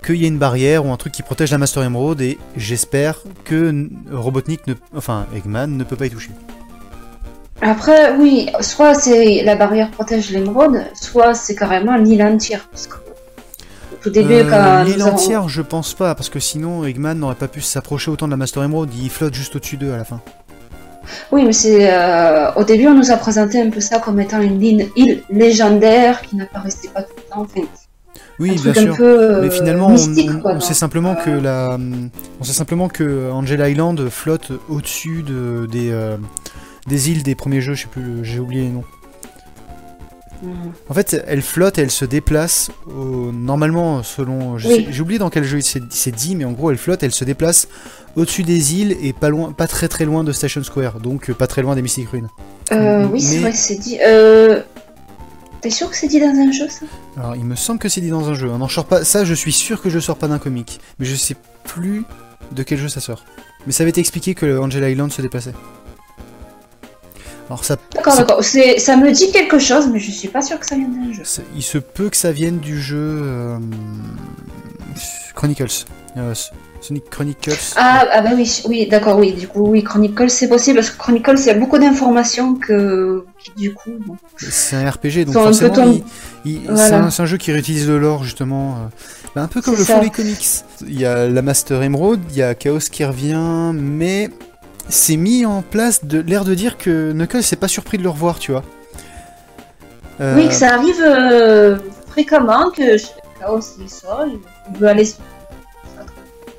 qu'il 0.03 0.15
y 0.15 0.25
ait 0.25 0.29
une 0.29 0.39
barrière 0.39 0.83
ou 0.83 0.91
un 0.91 0.97
truc 0.97 1.13
qui 1.13 1.21
protège 1.21 1.51
la 1.51 1.59
Master 1.59 1.83
Emerald 1.83 2.19
et 2.21 2.39
j'espère 2.57 3.21
que 3.45 3.87
Robotnik, 4.11 4.65
ne, 4.65 4.73
enfin 4.95 5.27
Eggman, 5.35 5.67
ne 5.67 5.83
peut 5.83 5.95
pas 5.95 6.07
y 6.07 6.09
toucher. 6.09 6.31
Après, 7.61 8.17
oui, 8.17 8.49
soit 8.61 8.95
c'est 8.95 9.43
la 9.43 9.55
barrière 9.55 9.91
protège 9.91 10.31
l'émeraude, 10.31 10.81
soit 10.99 11.35
c'est 11.35 11.55
carrément 11.55 11.95
l'île 11.97 12.23
entière. 12.23 12.67
Parce 12.71 12.87
que 12.87 12.95
tout 14.01 14.09
début 14.09 14.33
euh, 14.33 14.83
L'île 14.83 15.03
entière, 15.03 15.49
je 15.49 15.61
pense 15.61 15.93
pas, 15.93 16.15
parce 16.15 16.29
que 16.29 16.39
sinon 16.39 16.85
Eggman 16.85 17.15
n'aurait 17.15 17.35
pas 17.35 17.47
pu 17.47 17.61
s'approcher 17.61 18.11
autant 18.11 18.27
de 18.27 18.31
la 18.31 18.37
Master 18.37 18.63
Emerald, 18.63 18.91
il 18.93 19.09
flotte 19.09 19.33
juste 19.33 19.55
au-dessus 19.55 19.77
d'eux 19.77 19.93
à 19.93 19.97
la 19.97 20.05
fin. 20.05 20.21
Oui, 21.31 21.43
mais 21.43 21.53
c'est 21.53 21.91
euh, 21.91 22.51
au 22.53 22.63
début 22.63 22.87
on 22.87 22.93
nous 22.93 23.11
a 23.11 23.17
présenté 23.17 23.59
un 23.59 23.69
peu 23.69 23.79
ça 23.79 23.99
comme 23.99 24.19
étant 24.19 24.41
une 24.41 24.61
île 24.61 25.23
légendaire 25.29 26.21
qui 26.21 26.35
n'apparaissait 26.35 26.89
pas 26.89 27.01
tout 27.01 27.15
le 27.17 27.33
temps. 27.33 27.47
oui, 28.39 28.59
bien 28.61 28.73
sûr. 28.73 28.95
Euh, 28.99 29.41
mais 29.41 29.49
finalement, 29.49 29.87
on, 29.87 30.59
sait 30.59 30.73
simplement 30.73 31.15
que 31.15 31.31
la, 31.31 31.77
on 32.39 32.43
sait 32.43 32.53
simplement 32.53 32.89
que 32.89 33.31
Angel 33.31 33.67
Island 33.67 34.07
flotte 34.09 34.51
au-dessus 34.69 35.23
de, 35.23 35.65
des, 35.65 35.91
des 36.87 37.11
îles 37.11 37.23
des 37.23 37.35
premiers 37.35 37.61
jeux. 37.61 37.73
Je 37.73 37.83
sais 37.83 37.89
plus, 37.89 38.23
j'ai 38.23 38.39
oublié 38.39 38.63
les 38.63 38.69
noms. 38.69 38.83
En 40.87 40.93
fait, 40.93 41.21
elle 41.27 41.41
flotte 41.41 41.77
et 41.77 41.81
elle 41.81 41.91
se 41.91 42.05
déplace. 42.05 42.71
Normalement, 42.87 44.03
selon. 44.03 44.57
J'ai 44.57 45.01
oublié 45.01 45.19
dans 45.19 45.29
quel 45.29 45.43
jeu 45.43 45.59
c'est 45.61 46.15
dit, 46.15 46.35
mais 46.35 46.45
en 46.45 46.51
gros, 46.51 46.71
elle 46.71 46.77
flotte, 46.77 47.03
elle 47.03 47.11
se 47.11 47.25
déplace 47.25 47.67
au-dessus 48.15 48.43
des 48.43 48.75
îles 48.75 48.97
et 49.01 49.13
pas, 49.13 49.29
loin, 49.29 49.51
pas 49.51 49.67
très 49.67 49.87
très 49.87 50.05
loin 50.05 50.23
de 50.23 50.31
Station 50.31 50.63
Square, 50.63 50.99
donc 50.99 51.29
euh, 51.29 51.33
pas 51.33 51.47
très 51.47 51.61
loin 51.61 51.75
des 51.75 51.81
Mystic 51.81 52.09
Ruins. 52.09 52.29
Euh, 52.71 53.05
oui, 53.05 53.21
c'est 53.21 53.39
vrai, 53.39 53.53
c'est 53.53 53.75
dit. 53.75 53.99
Euh... 54.01 54.61
T'es 55.61 55.69
sûr 55.69 55.89
que 55.89 55.95
c'est 55.95 56.07
dit 56.07 56.19
dans 56.19 56.27
un 56.27 56.51
jeu 56.51 56.67
ça? 56.69 56.85
Alors, 57.17 57.35
il 57.35 57.43
me 57.43 57.55
semble 57.55 57.79
que 57.79 57.89
c'est 57.89 58.01
dit 58.01 58.09
dans 58.09 58.29
un 58.29 58.33
jeu. 58.33 58.49
sort 58.69 58.85
pas... 58.85 59.03
Ça, 59.03 59.25
je 59.25 59.33
suis 59.33 59.51
sûr 59.51 59.81
que 59.81 59.89
je 59.89 59.99
sors 59.99 60.17
pas 60.17 60.27
d'un 60.27 60.39
comic, 60.39 60.79
mais 60.99 61.05
je 61.05 61.15
sais 61.15 61.35
plus 61.65 62.05
de 62.51 62.63
quel 62.63 62.77
jeu 62.77 62.87
ça 62.87 63.01
sort. 63.01 63.25
Mais 63.67 63.73
ça 63.73 63.83
avait 63.83 63.89
été 63.89 63.99
expliqué 63.99 64.35
que 64.35 64.57
Angel 64.57 64.89
Island 64.89 65.11
se 65.11 65.21
déplaçait. 65.21 65.53
D'accord, 67.49 68.15
d'accord. 68.15 68.43
Ça 68.43 68.95
me 68.97 69.11
dit 69.11 69.31
quelque 69.31 69.57
chose, 69.57 69.87
mais 69.91 69.99
je 69.99 70.11
suis 70.11 70.27
pas 70.27 70.41
sûr 70.41 70.59
que 70.59 70.65
ça 70.65 70.75
vienne 70.75 70.93
d'un 70.93 71.11
jeu. 71.11 71.23
Il 71.55 71.63
se 71.63 71.77
peut 71.79 72.09
que 72.09 72.17
ça 72.17 72.31
vienne 72.31 72.59
du 72.59 72.79
jeu 72.79 73.21
euh, 73.23 73.57
Chronicles. 75.35 75.85
Euh, 76.17 76.33
Sonic 76.81 77.09
Chronicles. 77.09 77.73
Ah, 77.75 78.05
ah 78.11 78.21
bah 78.21 78.29
oui, 78.35 78.61
oui, 78.67 78.87
d'accord, 78.87 79.17
oui. 79.17 79.33
Du 79.33 79.47
coup, 79.47 79.67
oui, 79.67 79.83
Chronicles, 79.83 80.29
c'est 80.29 80.47
possible 80.47 80.77
parce 80.77 80.91
que 80.91 80.97
Chronicles, 80.97 81.39
il 81.39 81.45
y 81.45 81.49
a 81.49 81.53
beaucoup 81.55 81.77
d'informations 81.77 82.55
que, 82.55 83.25
du 83.57 83.73
coup, 83.73 83.91
bon, 84.05 84.15
C'est 84.37 84.77
un 84.77 84.89
RPG, 84.89 85.25
donc 85.25 85.33
forcément, 85.33 85.73
Voilà. 86.45 87.09
c'est 87.09 87.21
un, 87.21 87.25
jeu 87.25 87.37
qui 87.37 87.51
réutilise 87.51 87.87
le 87.87 87.99
lore, 87.99 88.23
justement. 88.23 88.75
euh, 88.75 88.87
bah, 89.35 89.41
un 89.43 89.47
peu 89.47 89.61
comme 89.61 89.75
le 89.75 89.83
ça. 89.83 89.95
font 89.95 90.01
les 90.01 90.09
comics. 90.09 90.47
Il 90.87 90.99
y 90.99 91.05
a 91.05 91.27
la 91.27 91.41
Master 91.41 91.83
Emerald, 91.83 92.21
il 92.31 92.37
y 92.37 92.43
a 92.43 92.55
Chaos 92.55 92.79
qui 92.79 93.03
revient, 93.03 93.71
mais 93.73 94.29
c'est 94.89 95.15
mis 95.17 95.45
en 95.45 95.61
place 95.61 96.03
de 96.05 96.19
l'air 96.19 96.43
de 96.45 96.53
dire 96.55 96.77
que 96.77 97.11
Knuckles 97.13 97.43
s'est 97.43 97.55
pas 97.55 97.67
surpris 97.67 97.97
de 97.97 98.03
le 98.03 98.09
revoir, 98.09 98.39
tu 98.39 98.51
vois. 98.51 98.63
Euh, 100.21 100.35
Oui, 100.35 100.47
que 100.49 100.53
ça 100.53 100.73
arrive 100.73 101.01
euh, 101.01 101.77
fréquemment, 102.09 102.71
que 102.71 102.97
je- 102.97 103.05
Chaos 103.39 103.61
il 103.79 103.89
sort, 103.89 104.25
il 104.27 104.77
veut 104.77 104.87
aller. 104.87 105.07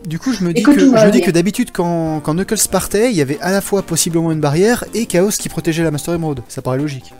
Du 0.06 0.18
coup, 0.18 0.32
je 0.32 0.42
me 0.44 0.54
dis 0.54 0.62
que 0.62 0.72
je 0.78 0.86
me 0.86 1.10
dis 1.10 1.18
bien. 1.18 1.26
que 1.26 1.30
d'habitude, 1.30 1.70
quand, 1.72 2.20
quand 2.20 2.32
Knuckles 2.32 2.68
partait, 2.70 3.10
il 3.10 3.16
y 3.16 3.20
avait 3.20 3.38
à 3.42 3.50
la 3.52 3.60
fois 3.60 3.82
possiblement 3.82 4.32
une 4.32 4.40
barrière 4.40 4.84
et 4.94 5.04
Chaos 5.04 5.28
qui 5.38 5.50
protégeait 5.50 5.82
la 5.82 5.90
Master 5.90 6.14
Emerald. 6.14 6.40
Ça 6.48 6.62
paraît 6.62 6.78
logique. 6.78 7.12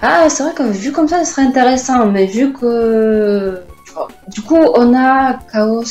Ah, 0.00 0.26
c'est 0.30 0.44
vrai 0.44 0.52
que 0.54 0.62
vu 0.62 0.92
comme 0.92 1.08
ça, 1.08 1.18
ça 1.18 1.24
serait 1.24 1.42
intéressant, 1.42 2.06
mais 2.06 2.26
vu 2.26 2.52
que. 2.52 3.60
Du 4.28 4.42
coup, 4.42 4.58
on 4.76 4.94
a 4.96 5.40
Chaos 5.52 5.82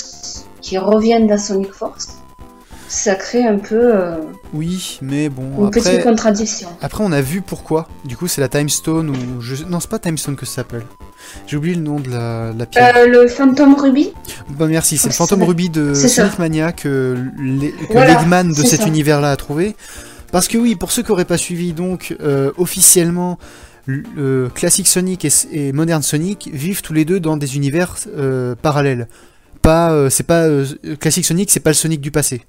qui 0.62 0.78
revient 0.78 1.22
dans 1.28 1.38
Sonic 1.38 1.74
Force, 1.74 2.08
ça 2.94 3.16
crée 3.16 3.46
un 3.46 3.58
peu 3.58 3.96
euh, 3.96 4.18
Oui, 4.54 5.00
mais 5.02 5.30
bon, 5.30 5.44
une 5.62 5.68
après, 5.68 5.82
petite 5.82 6.04
contradiction. 6.04 6.70
après 6.82 7.04
on 7.04 7.12
a 7.12 7.22
vu 7.22 7.42
pourquoi. 7.42 7.88
Du 8.06 8.16
coup, 8.16 8.28
c'est 8.28 8.40
la 8.42 8.50
Time 8.50 8.70
Stone 8.70 9.10
ou 9.10 9.42
je... 9.42 9.64
non, 9.66 9.80
c'est 9.80 9.90
pas 9.90 10.00
Time 10.00 10.18
Stone 10.18 10.36
que 10.36 10.46
ça 10.46 10.56
s'appelle. 10.58 10.84
J'ai 11.48 11.58
oublié 11.58 11.76
le 11.76 11.82
nom 11.82 12.00
de 12.00 12.10
la, 12.12 12.54
la 12.58 12.66
pierre. 12.66 12.96
Euh, 12.98 13.08
le 13.08 13.28
Phantom 13.28 13.74
Ruby 13.76 14.12
Bah 14.50 14.68
merci, 14.68 14.98
c'est 14.98 15.08
le 15.08 15.14
ça. 15.14 15.26
rubis 15.36 15.70
de 15.70 15.94
C'est 15.94 16.08
ça. 16.08 16.24
Sonic 16.24 16.38
Mania 16.40 16.72
que 16.72 17.18
que 17.88 17.94
Voilà, 17.94 18.14
l'Eggman 18.20 18.50
de 18.50 18.54
cet 18.64 18.86
univers-là 18.86 19.32
a 19.32 19.36
trouvé. 19.38 19.76
Parce 20.32 20.48
que 20.48 20.58
oui, 20.58 20.76
pour 20.76 20.92
ceux 20.92 21.02
qui 21.02 21.10
n'auraient 21.10 21.26
pas 21.26 21.38
suivi, 21.38 21.74
donc 21.74 22.16
euh, 22.22 22.52
officiellement, 22.58 23.40
euh, 24.18 24.50
Classic 24.50 24.86
Sonic 24.88 25.26
et, 25.26 25.30
et 25.52 25.72
Modern 25.74 26.04
Sonic 26.04 26.50
vivent 26.54 26.82
tous 26.82 26.94
les 26.94 27.06
deux 27.06 27.20
dans 27.20 27.38
des 27.38 27.56
univers 27.56 27.96
parallèles. 28.62 29.08
Pas, 29.62 30.10
c'est 30.10 30.28
pas 30.28 30.48
Classic 31.00 31.26
Sonic, 31.26 31.50
c'est 31.50 31.60
pas 31.62 31.70
le 31.72 31.76
Sonic 31.76 32.02
du 32.02 32.12
passé. 32.12 32.42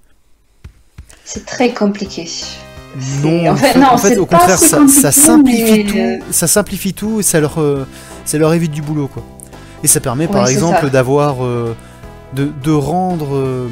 C'est 1.25 1.47
très 1.47 1.73
compliqué. 1.73 2.29
Non, 3.23 3.51
en 3.51 3.57
fait, 3.57 3.73
fait, 3.73 3.79
non, 3.79 3.87
en 3.89 3.99
fait, 3.99 4.09
c'est 4.11 4.19
au 4.19 4.27
contraire, 4.27 4.59
ça, 4.59 5.11
simplifie 5.11 5.85
mais, 5.85 6.19
tout, 6.19 6.25
ça 6.31 6.47
simplifie 6.47 6.95
tout 6.95 7.21
et 7.21 7.23
ça 7.25 7.41
leur, 7.41 7.61
euh, 7.61 7.87
ça 8.25 8.39
leur 8.39 8.53
évite 8.55 8.71
du 8.71 8.83
boulot, 8.83 9.09
quoi. 9.09 9.25
Et 9.83 9.89
ça 9.89 10.01
permet, 10.01 10.29
par 10.29 10.47
exemple, 10.49 10.91
d'avoir, 10.91 11.45
euh, 11.45 11.75
de, 12.35 12.51
de 12.63 12.73
rendre, 12.73 13.35
euh, 13.35 13.69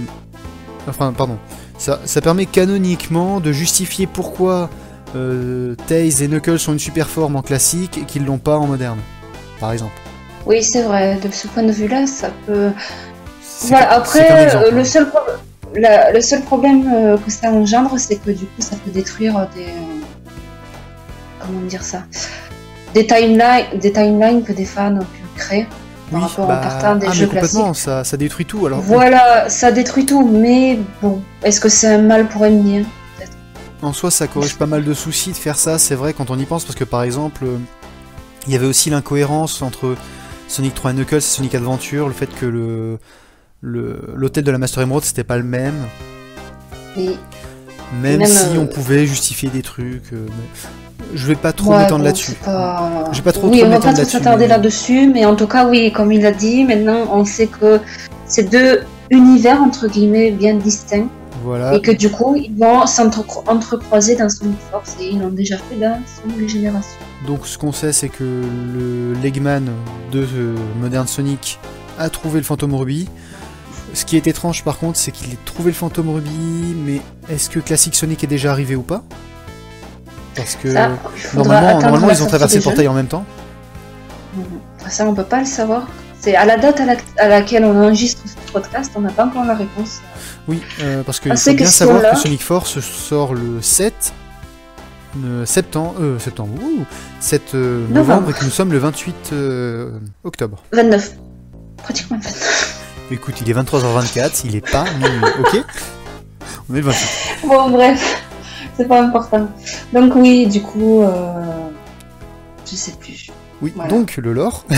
enfin, 0.88 1.12
pardon, 1.16 1.38
ça, 1.78 2.00
ça 2.04 2.20
permet 2.20 2.46
canoniquement 2.46 3.38
de 3.40 3.52
justifier 3.52 4.06
pourquoi 4.06 4.70
euh, 5.14 5.74
Tails 5.86 6.22
et 6.22 6.28
Knuckles 6.28 6.58
sont 6.58 6.72
une 6.72 6.78
super 6.78 7.08
forme 7.08 7.36
en 7.36 7.42
classique 7.42 7.98
et 7.98 8.02
qu'ils 8.02 8.24
l'ont 8.24 8.38
pas 8.38 8.56
en 8.56 8.66
moderne, 8.66 8.98
par 9.60 9.72
exemple. 9.72 9.92
Oui, 10.46 10.62
c'est 10.64 10.82
vrai, 10.82 11.18
de 11.22 11.30
ce 11.32 11.46
point 11.46 11.62
de 11.62 11.72
vue-là, 11.72 12.06
ça 12.06 12.30
peut. 12.46 12.70
Voilà, 13.62 13.92
après, 13.92 14.70
le, 14.72 14.78
hein. 14.80 14.84
seul 14.84 15.08
pro- 15.08 15.20
le 15.74 16.20
seul 16.20 16.42
problème 16.42 16.90
euh, 16.94 17.16
que 17.18 17.30
ça 17.30 17.50
engendre, 17.50 17.98
c'est 17.98 18.16
que 18.16 18.30
du 18.30 18.44
coup, 18.46 18.60
ça 18.60 18.76
peut 18.84 18.90
détruire 18.90 19.48
des. 19.54 19.62
euh, 19.64 20.00
Comment 21.40 21.60
dire 21.62 21.82
ça 21.82 22.04
Des 22.94 23.06
timelines, 23.06 23.78
des 23.80 23.92
timelines 23.92 24.42
que 24.44 24.52
des 24.52 24.64
fans 24.64 24.94
ont 24.96 24.98
pu 25.00 25.22
créer 25.36 25.66
par 26.10 26.20
Oui, 26.20 26.26
rapport 26.28 26.46
bah, 26.46 26.60
des 26.60 27.06
ah, 27.06 27.10
mais 27.10 27.12
jeux 27.14 27.26
complètement, 27.26 27.64
classiques. 27.64 27.84
ça, 27.84 28.04
ça 28.04 28.16
détruit 28.16 28.44
tout. 28.46 28.66
Alors, 28.66 28.80
Voilà, 28.80 29.48
ça 29.48 29.72
détruit 29.72 30.06
tout, 30.06 30.26
mais 30.28 30.78
bon, 31.00 31.20
est-ce 31.42 31.60
que 31.60 31.68
c'est 31.68 31.88
un 31.88 32.02
mal 32.02 32.28
pour 32.28 32.44
un 32.44 32.50
bien 32.50 32.84
En 33.82 33.92
soi, 33.92 34.10
ça 34.10 34.26
corrige 34.28 34.56
pas 34.56 34.66
mal 34.66 34.84
de 34.84 34.94
soucis 34.94 35.30
de 35.30 35.36
faire 35.36 35.58
ça, 35.58 35.78
c'est 35.78 35.94
vrai, 35.94 36.12
quand 36.12 36.30
on 36.30 36.38
y 36.38 36.44
pense, 36.44 36.64
parce 36.64 36.76
que 36.76 36.84
par 36.84 37.02
exemple, 37.02 37.44
euh, 37.44 37.56
il 38.46 38.52
y 38.52 38.56
avait 38.56 38.66
aussi 38.66 38.90
l'incohérence 38.90 39.62
entre 39.62 39.96
Sonic 40.48 40.74
3 40.74 40.90
et 40.90 40.94
Knuckles 40.94 41.16
et 41.16 41.20
Sonic 41.20 41.54
Adventure, 41.54 42.06
le 42.08 42.14
fait 42.14 42.28
que 42.38 42.46
le- 42.46 42.98
l'hôtel 43.62 44.44
de 44.44 44.50
la 44.50 44.58
Master 44.58 44.82
Emerald 44.82 45.04
c'était 45.04 45.24
pas 45.24 45.36
le 45.38 45.44
même, 45.44 45.74
Et 46.96 47.10
même, 48.00 48.18
Même, 48.20 48.26
si 48.26 48.56
euh, 48.56 48.60
on 48.60 48.66
pouvait 48.66 49.06
justifier 49.06 49.48
des 49.50 49.62
trucs. 49.62 50.12
euh, 50.12 50.26
mais 50.28 51.14
Je 51.14 51.26
vais 51.26 51.34
pas 51.34 51.52
trop 51.52 51.70
Ouais, 51.72 51.78
m'étendre 51.82 51.98
bon, 51.98 52.04
là-dessus. 52.04 52.32
pas- 52.44 53.10
J'ai 53.12 53.22
pas 53.22 53.32
trop 53.32 53.48
Oui, 53.48 53.58
trop 53.58 53.66
on 53.66 53.70
va 53.70 53.76
m'étendre 53.76 53.96
pas 53.96 54.02
trop 54.02 54.10
s'attarder 54.10 54.44
mais- 54.44 54.48
là-dessus, 54.48 55.08
mais 55.12 55.24
en 55.26 55.36
tout 55.36 55.46
cas, 55.46 55.68
oui, 55.68 55.92
comme 55.92 56.10
il 56.12 56.24
a 56.26 56.32
dit, 56.32 56.64
maintenant 56.64 57.06
on 57.12 57.24
sait 57.24 57.46
que 57.48 57.80
c'est 58.26 58.44
deux 58.50 58.82
univers 59.10 59.60
entre 59.62 59.88
guillemets 59.88 60.30
bien 60.30 60.54
distincts 60.54 61.08
Voilà. 61.44 61.74
et 61.74 61.82
que 61.82 61.90
du 61.90 62.10
coup 62.10 62.34
ils 62.34 62.54
vont 62.56 62.86
s'entrecroiser 62.86 64.16
dans 64.16 64.28
Sonic 64.30 64.56
Force 64.70 64.96
et 65.00 65.10
ils 65.10 65.20
l'ont 65.20 65.28
déjà 65.28 65.56
fait 65.58 65.76
dans 65.76 65.98
Sonic 66.06 66.48
Génération. 66.48 66.98
Donc 67.26 67.46
ce 67.46 67.58
qu'on 67.58 67.72
sait, 67.72 67.92
c'est 67.92 68.08
que 68.08 68.24
le 68.24 69.12
Legman 69.22 69.66
de 70.12 70.20
euh, 70.20 70.54
Modern 70.80 71.06
Sonic 71.06 71.58
a 71.98 72.08
trouvé 72.08 72.38
le 72.40 72.44
fantôme 72.44 72.74
rubis. 72.74 73.06
Ce 73.94 74.04
qui 74.04 74.16
est 74.16 74.26
étrange 74.26 74.64
par 74.64 74.78
contre, 74.78 74.98
c'est 74.98 75.10
qu'il 75.10 75.32
ait 75.32 75.38
trouvé 75.44 75.70
le 75.70 75.76
fantôme 75.76 76.08
rubis, 76.10 76.74
mais 76.76 77.00
est-ce 77.28 77.50
que 77.50 77.58
Classic 77.60 77.94
Sonic 77.94 78.24
est 78.24 78.28
déjà 78.28 78.50
arrivé 78.50 78.74
ou 78.76 78.82
pas? 78.82 79.02
Parce 80.34 80.54
que 80.56 80.72
Ça, 80.72 80.90
il 81.34 81.38
normalement, 81.38 82.10
ils 82.10 82.22
ont 82.22 82.26
traversé 82.26 82.56
le 82.56 82.62
portail 82.62 82.88
en 82.88 82.94
même 82.94 83.06
temps. 83.08 83.24
Ça, 84.88 85.06
on 85.06 85.14
peut 85.14 85.24
pas 85.24 85.40
le 85.40 85.46
savoir. 85.46 85.86
C'est 86.20 86.36
à 86.36 86.44
la 86.44 86.56
date 86.56 86.80
à, 86.80 86.86
la- 86.86 86.96
à 87.18 87.28
laquelle 87.28 87.64
on 87.64 87.82
enregistre 87.82 88.22
ce 88.26 88.52
podcast, 88.52 88.92
on 88.94 89.00
n'a 89.00 89.10
pas 89.10 89.26
encore 89.26 89.44
la 89.44 89.54
réponse. 89.56 90.00
Oui, 90.48 90.62
euh, 90.80 91.02
parce 91.02 91.20
qu'il 91.20 91.32
À 91.32 91.34
faut 91.34 91.40
ces 91.40 91.54
bien 91.54 91.66
savoir 91.66 92.12
que 92.12 92.16
Sonic 92.16 92.42
Force 92.42 92.80
sort 92.80 93.34
le 93.34 93.60
7 93.60 94.12
euh, 95.24 95.44
septembre, 95.44 95.94
euh, 96.00 96.18
septembre, 96.18 96.54
ouh, 96.62 96.84
7 97.20 97.54
euh, 97.54 97.80
novembre. 97.88 97.94
Novembre. 97.94 98.30
et 98.30 98.32
que 98.34 98.44
nous 98.44 98.50
sommes 98.50 98.72
le 98.72 98.78
28 98.78 99.14
euh, 99.32 99.98
octobre. 100.24 100.62
29. 100.72 101.12
Pratiquement 101.78 102.16
29. 102.18 102.61
Écoute, 103.10 103.34
il 103.42 103.50
est 103.50 103.54
23h24, 103.54 104.42
il 104.46 104.56
est 104.56 104.70
pas 104.70 104.84
minuit, 104.94 105.30
ok 105.40 105.64
On 106.70 106.74
est 106.74 106.78
le 106.78 106.84
28. 106.86 107.46
Bon, 107.46 107.70
bref, 107.70 108.22
c'est 108.76 108.88
pas 108.88 109.02
important. 109.02 109.48
Donc, 109.92 110.14
oui, 110.16 110.46
du 110.46 110.62
coup, 110.62 111.02
euh, 111.02 111.68
je 112.70 112.74
sais 112.74 112.92
plus. 112.98 113.28
Oui, 113.60 113.72
Voilà. 113.76 113.90
donc 113.90 114.16
le 114.16 114.32
lore. 114.32 114.64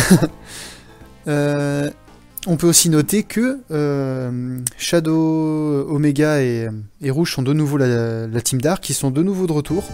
Euh, 1.27 1.89
on 2.47 2.59
peut 2.59 2.67
aussi 2.67 2.91
noter 2.91 3.23
que 3.23 3.61
euh, 3.71 4.59
Shadow, 4.77 5.89
Omega 5.89 6.43
et, 6.43 6.69
et 7.01 7.11
Rouge 7.11 7.33
sont 7.33 7.41
de 7.41 7.55
nouveau 7.55 7.79
la, 7.79 8.27
la 8.27 8.41
team 8.43 8.61
Dark, 8.61 8.83
qui 8.83 8.93
sont 8.93 9.11
de 9.11 9.23
nouveau 9.23 9.47
de 9.47 9.53
retour, 9.53 9.85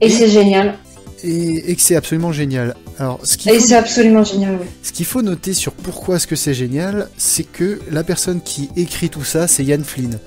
Et, 0.00 0.06
Et- 0.06 0.08
c'est 0.08 0.30
génial. 0.30 0.78
Et, 1.22 1.70
et 1.70 1.76
que 1.76 1.82
c'est 1.82 1.96
absolument 1.96 2.32
génial. 2.32 2.74
Alors, 2.98 3.20
ce 3.24 3.36
qu'il 3.36 3.50
Et 3.52 3.60
c'est 3.60 3.74
absolument 3.76 4.24
génial, 4.24 4.58
oui. 4.60 4.66
ce 4.82 4.92
qu'il 4.92 5.06
faut 5.06 5.22
noter 5.22 5.54
sur 5.54 5.72
pourquoi 5.72 6.16
est-ce 6.16 6.26
que 6.26 6.36
c'est 6.36 6.54
génial, 6.54 7.08
c'est 7.16 7.44
que 7.44 7.80
la 7.90 8.04
personne 8.04 8.40
qui 8.42 8.68
écrit 8.76 9.08
tout 9.10 9.24
ça, 9.24 9.48
c'est 9.48 9.64
Ian 9.64 9.82
Flynn. 9.84 10.18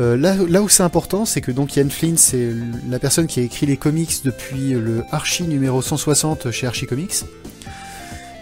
Euh, 0.00 0.16
là, 0.16 0.36
là 0.48 0.62
où 0.62 0.68
c'est 0.68 0.84
important, 0.84 1.24
c'est 1.24 1.40
que 1.40 1.50
donc 1.50 1.76
Ian 1.76 1.88
Flynn, 1.90 2.16
c'est 2.16 2.50
la 2.88 2.98
personne 2.98 3.26
qui 3.26 3.40
a 3.40 3.42
écrit 3.42 3.66
les 3.66 3.76
comics 3.76 4.20
depuis 4.24 4.70
le 4.70 5.02
Archie 5.10 5.42
numéro 5.42 5.82
160 5.82 6.50
chez 6.52 6.66
Archie 6.66 6.86
Comics. 6.86 7.24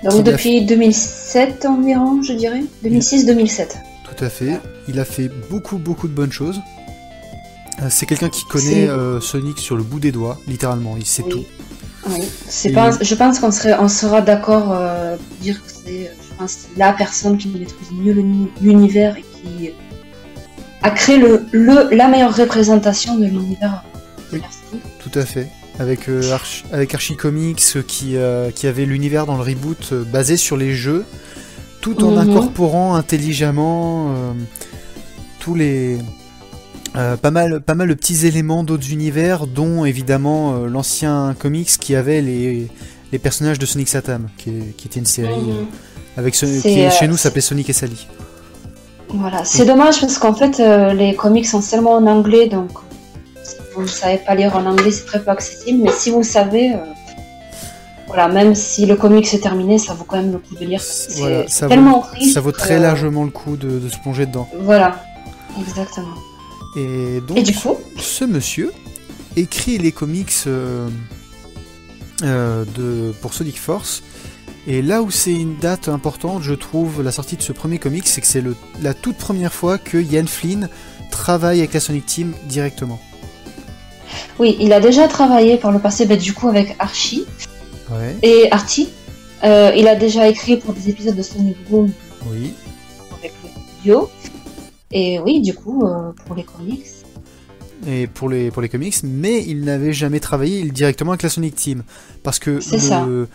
Donc, 0.05 0.21
a 0.21 0.23
depuis 0.33 0.65
2007 0.67 1.65
environ, 1.65 2.23
je 2.23 2.35
dirais. 2.35 2.63
2006-2007. 2.85 3.69
Tout 4.05 4.25
à 4.25 4.29
fait. 4.29 4.61
Il 4.89 5.01
a 5.01 5.05
fait 5.05 5.31
beaucoup, 5.51 5.79
beaucoup 5.79 6.09
de 6.09 6.13
bonnes 6.13 6.31
choses. 6.33 6.61
Euh, 7.83 7.87
C'est 7.91 8.07
quelqu'un 8.07 8.29
qui 8.29 8.45
connaît 8.45 8.89
euh, 8.89 9.21
Sonic 9.21 9.59
sur 9.59 9.77
le 9.77 9.83
bout 9.83 9.99
des 9.99 10.13
doigts, 10.13 10.39
littéralement. 10.47 10.97
Il 10.99 11.07
sait 11.07 11.23
Oui. 11.23 11.31
tout. 11.31 11.45
Oui. 12.09 12.23
C'est 12.49 12.71
pas, 12.73 12.91
je 13.01 13.15
pense 13.15 13.39
qu'on 13.41 13.51
serait, 13.51 13.77
on 13.79 13.89
sera 13.89 14.21
d'accord 14.21 14.73
euh, 14.73 15.17
pour 15.17 15.37
dire 15.39 15.57
que 15.63 15.71
c'est 15.71 16.11
je 16.31 16.35
pense, 16.39 16.67
la 16.77 16.93
personne 16.93 17.37
qui 17.39 17.49
maîtrise 17.49 17.91
mieux 17.93 18.13
l'uni- 18.13 18.49
l'univers 18.61 19.17
et 19.17 19.23
qui 19.23 19.71
a 20.83 20.91
créé 20.91 21.19
le, 21.19 21.47
le, 21.53 21.95
la 21.95 22.07
meilleure 22.09 22.35
représentation 22.37 23.17
de 23.17 23.25
l'univers. 23.25 23.83
Oui. 24.33 24.41
Tout 25.01 25.19
à 25.19 25.25
fait. 25.25 25.49
Avec, 25.79 26.09
euh, 26.09 26.33
Arch- 26.33 26.65
avec 26.73 26.95
Archie 26.95 27.17
Comics 27.17 27.63
euh, 27.77 27.83
qui, 27.87 28.17
euh, 28.17 28.51
qui 28.51 28.67
avait 28.67 28.85
l'univers 28.87 29.27
dans 29.27 29.37
le 29.37 29.43
reboot 29.43 29.91
euh, 29.93 30.05
basé 30.05 30.37
sur 30.37 30.57
les 30.57 30.75
jeux, 30.75 31.05
tout 31.81 32.03
en 32.05 32.13
Mhm. 32.13 32.31
incorporant 32.31 32.95
intelligemment 32.95 34.11
euh, 34.15 34.33
tous 35.41 35.55
les. 35.55 35.99
Euh, 36.97 37.17
pas, 37.17 37.31
mal, 37.31 37.61
pas 37.61 37.75
mal 37.75 37.89
de 37.89 37.95
petits 37.95 38.27
éléments 38.27 38.63
d'autres 38.65 38.91
univers, 38.91 39.47
dont 39.47 39.85
évidemment 39.85 40.55
euh, 40.55 40.67
l'ancien 40.69 41.35
comics 41.39 41.69
qui 41.79 41.95
avait 41.95 42.21
les, 42.23 42.69
les 43.13 43.19
personnages 43.19 43.59
de 43.59 43.67
Sonic 43.67 43.89
Satam, 43.89 44.29
qui, 44.39 44.51
est- 44.51 44.77
qui 44.77 44.89
était 44.89 45.01
une 45.01 45.07
série 45.07 45.33
euh, 45.33 45.61
Mhm. 45.63 45.67
avec 46.17 46.35
ce, 46.35 46.47
C'est, 46.47 46.61
qui 46.71 46.81
euh, 46.83 46.91
chez 46.91 47.09
nous 47.09 47.17
s'appelait 47.17 47.41
Sonic 47.43 47.69
et 47.71 47.73
Sally. 47.73 48.07
Voilà, 49.09 49.45
c'est 49.45 49.65
dommage 49.65 50.01
parce 50.01 50.19
qu'en 50.19 50.35
fait 50.35 50.59
euh, 50.59 50.93
les 50.93 51.15
comics 51.15 51.47
sont 51.47 51.61
seulement 51.63 51.93
en 51.93 52.07
anglais 52.09 52.49
donc 52.49 52.71
si 53.45 53.55
vous 53.75 53.83
ne 53.83 53.87
savez 53.87 54.19
pas 54.19 54.35
lire 54.35 54.57
en 54.57 54.67
anglais 54.67 54.91
c'est 54.91 55.05
très 55.07 55.23
peu 55.23 55.31
accessible 55.31 55.81
mais 55.85 55.93
si 55.93 56.11
vous 56.11 56.25
savez 56.25 56.73
euh, 56.75 56.79
voilà, 58.09 58.27
même 58.29 58.55
si 58.57 58.85
le 58.87 58.95
comic 58.97 59.27
s'est 59.27 59.41
terminé, 59.41 59.79
ça 59.79 59.93
vaut 59.95 60.05
quand 60.05 60.17
même 60.17 60.31
le 60.33 60.39
coup 60.39 60.55
de 60.55 60.65
lire. 60.65 60.81
C'est 60.81 61.19
Voilà, 61.19 61.45
ça 61.49 61.67
tellement 61.67 62.01
vaut, 62.01 62.07
riche. 62.15 62.33
ça 62.35 62.41
vaut 62.41 62.53
très 62.53 62.79
largement 62.79 63.25
le 63.25 63.31
coup 63.31 63.57
de, 63.57 63.81
de 63.81 63.89
se 63.89 63.99
plonger 63.99 64.27
dedans. 64.27 64.49
Voilà, 64.61 65.03
exactement. 65.61 66.15
Et 66.77 67.21
donc, 67.21 67.39
Et 67.39 67.43
du 67.43 67.55
coup, 67.55 67.77
ce 67.99 68.25
monsieur 68.25 68.73
écrit 69.37 69.79
les 69.79 69.93
comics 69.93 70.33
euh, 70.47 70.89
euh, 72.23 72.65
de, 72.77 73.13
pour 73.21 73.35
Sonic 73.35 73.59
Force. 73.59 74.03
Et 74.67 74.83
là 74.83 75.03
où 75.03 75.11
c'est 75.11 75.33
une 75.33 75.57
date 75.57 75.89
importante, 75.89 76.43
je 76.43 76.53
trouve, 76.55 77.03
la 77.03 77.13
sortie 77.13 77.37
de 77.37 77.43
ce 77.43 77.53
premier 77.53 77.79
comic, 77.79 78.07
c'est 78.07 78.21
que 78.21 78.27
c'est 78.27 78.43
la 78.83 78.95
toute 78.95 79.17
première 79.17 79.53
fois 79.53 79.79
que 79.79 79.97
Ian 79.97 80.27
Flynn 80.27 80.69
travaille 81.11 81.61
avec 81.61 81.73
la 81.73 81.81
Sonic 81.81 82.05
Team 82.05 82.33
directement. 82.49 83.01
oui, 84.39 84.57
il 84.61 84.73
a 84.73 84.81
déjà 84.81 85.07
travaillé 85.07 85.57
par 85.57 85.71
le 85.71 85.79
passé, 85.79 86.05
bah, 86.05 86.17
du 86.17 86.33
coup, 86.33 86.49
avec 86.49 86.75
Archie 86.79 87.27
Ouais, 87.91 88.17
et 88.23 88.49
Archie. 88.51 88.89
Euh, 89.45 89.73
il 89.77 89.87
a 89.87 89.95
déjà 89.95 90.27
écrit 90.29 90.57
pour 90.57 90.75
des 90.75 90.89
épisodes 90.89 91.15
de 91.15 91.23
Sonic 91.23 91.57
Boom 91.69 91.93
oui. 92.31 92.53
avec 93.19 93.33
le 93.45 93.51
studio. 93.51 94.11
Et 94.93 95.19
oui, 95.21 95.41
du 95.41 95.55
coup, 95.55 95.85
euh, 95.85 96.13
pour 96.27 96.37
les 96.37 96.45
comics. 96.45 96.87
Et 97.87 98.07
pour 98.07 98.29
les, 98.29 98.51
pour 98.51 98.63
les 98.63 98.69
comics, 98.69 98.95
mais 99.05 99.45
il 99.47 99.63
n'avait 99.65 99.93
jamais 99.93 100.21
travaillé 100.21 100.63
directement 100.71 101.13
avec 101.13 101.23
la 101.23 101.29
Sonic 101.29 101.55
Team. 101.55 101.83
Parce 102.23 102.39
que 102.39 102.61
C'est 102.61 102.79
ça. 102.79 103.05
le- 103.05 103.29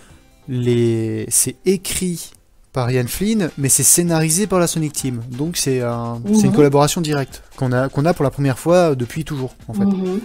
les, 0.48 1.26
c'est 1.30 1.56
écrit 1.66 2.32
par 2.74 2.90
Ian 2.90 3.06
Flynn, 3.08 3.52
mais 3.58 3.70
c'est 3.70 3.84
scénarisé 3.84 4.48
par 4.48 4.60
la 4.60 4.66
Sonic 4.68 4.94
Team. 4.94 5.22
Donc 5.30 5.58
c'est 5.58 5.82
un, 5.82 6.22
c'est 6.34 6.42
une 6.44 6.48
Mhm. 6.48 6.54
collaboration 6.56 7.02
directe 7.02 7.44
qu'on 7.58 7.72
a, 7.72 7.90
qu'on 7.90 8.06
a 8.06 8.14
pour 8.14 8.24
la 8.24 8.32
première 8.32 8.58
fois 8.58 8.96
depuis 8.96 9.24
toujours, 9.26 9.56
en 9.68 9.74
fait. 9.74 9.86
Mhm. 9.86 10.22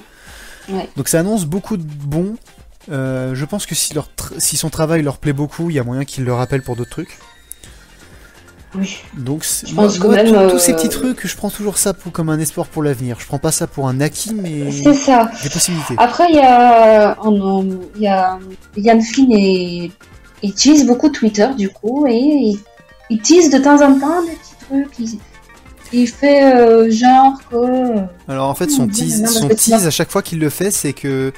Donc 0.97 1.09
ça 1.09 1.21
annonce 1.21 1.45
beaucoup 1.45 1.77
de 1.77 1.83
bons. 1.85 2.37
Euh, 2.91 3.35
je 3.35 3.45
pense 3.45 3.67
que 3.67 3.75
si, 3.75 3.95
leur 3.95 4.09
si 4.39 4.57
son 4.57 4.71
travail 4.71 5.03
leur 5.03 5.19
plaît 5.19 5.33
beaucoup, 5.33 5.71
il 5.71 5.77
y 5.77 5.79
a 5.79 5.85
moyen 5.85 6.05
qu'ils 6.05 6.25
le 6.25 6.33
rappellent 6.33 6.63
pour 6.63 6.77
d'autres 6.77 6.91
trucs. 6.91 7.19
Oui. 8.79 8.97
Donc 9.17 9.45
Je 9.45 9.75
pense 9.75 9.99
moi- 10.01 10.15
même, 10.17 10.27
tous- 10.27 10.51
tous 10.53 10.59
ces 10.59 10.73
euh, 10.73 10.77
petits 10.77 10.89
trucs, 10.89 11.27
je 11.27 11.37
prends 11.37 11.51
toujours 11.51 11.79
ça 11.79 11.95
pour, 11.95 12.13
comme 12.13 12.29
un 12.29 12.39
espoir 12.39 12.67
pour 12.67 12.83
l'avenir. 12.83 13.17
Je 13.21 13.27
prends 13.27 13.39
pas 13.39 13.53
ça 13.53 13.67
pour 13.67 13.89
un 13.89 14.01
acquis, 14.01 14.35
mais 14.35 14.71
C'est 14.71 14.95
ça. 14.95 15.31
des 15.43 15.49
possibilités. 15.51 15.95
Après, 15.99 16.25
il 16.31 16.37
y 16.37 16.41
a, 16.41 17.17
oh 17.25 17.31
non, 17.31 17.67
il 17.97 18.03
y 18.03 18.07
a 18.09 18.39
Yann 18.77 19.01
Flynn 19.03 19.33
et 19.33 19.91
il 20.43 20.53
tease 20.55 20.87
beaucoup 20.87 21.09
Twitter 21.09 21.49
du 21.57 21.69
coup 21.71 22.07
et 22.07 22.15
il, 22.17 22.59
il 23.11 23.21
tease 23.21 23.51
de 23.51 23.59
temps 23.59 23.81
en 23.83 23.99
temps 23.99 24.23
des 24.23 24.33
petits 24.33 24.67
trucs. 24.69 24.99
Il, 24.99 25.19
il 25.93 26.09
fait 26.09 26.53
euh, 26.55 26.91
genre 26.91 27.35
que 27.51 27.57
Alors 28.29 28.49
en 28.49 28.55
fait, 28.55 28.69
son 28.71 28.89
tease, 28.89 29.25
son 29.33 29.49
tease 29.49 29.87
à 29.87 29.91
chaque 29.91 30.11
fois 30.11 30.21
qu'il 30.23 30.41
le 30.41 30.51
fait, 30.51 30.71
c'est 30.71 30.93
que 30.93 31.33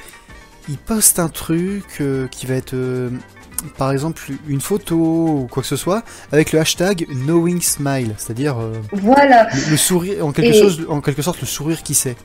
il 0.67 0.77
poste 0.77 1.17
un 1.19 1.29
truc 1.29 1.85
euh, 2.01 2.27
qui 2.27 2.45
va 2.45 2.55
être, 2.55 2.73
euh, 2.73 3.09
par 3.77 3.91
exemple, 3.91 4.21
une 4.47 4.61
photo 4.61 4.95
ou 4.95 5.47
quoi 5.51 5.61
que 5.63 5.67
ce 5.67 5.75
soit, 5.75 6.03
avec 6.31 6.51
le 6.51 6.59
hashtag 6.59 7.05
Knowing 7.09 7.61
Smile, 7.61 8.13
c'est-à-dire 8.17 8.57
euh, 8.59 8.73
voilà, 8.93 9.47
le, 9.53 9.71
le 9.71 9.77
sourire, 9.77 10.25
en 10.25 10.31
quelque, 10.31 10.55
Et- 10.55 10.59
chose, 10.61 10.85
en 10.89 11.01
quelque 11.01 11.21
sorte, 11.21 11.41
le 11.41 11.47
sourire 11.47 11.83
qui 11.83 11.93
sait. 11.95 12.15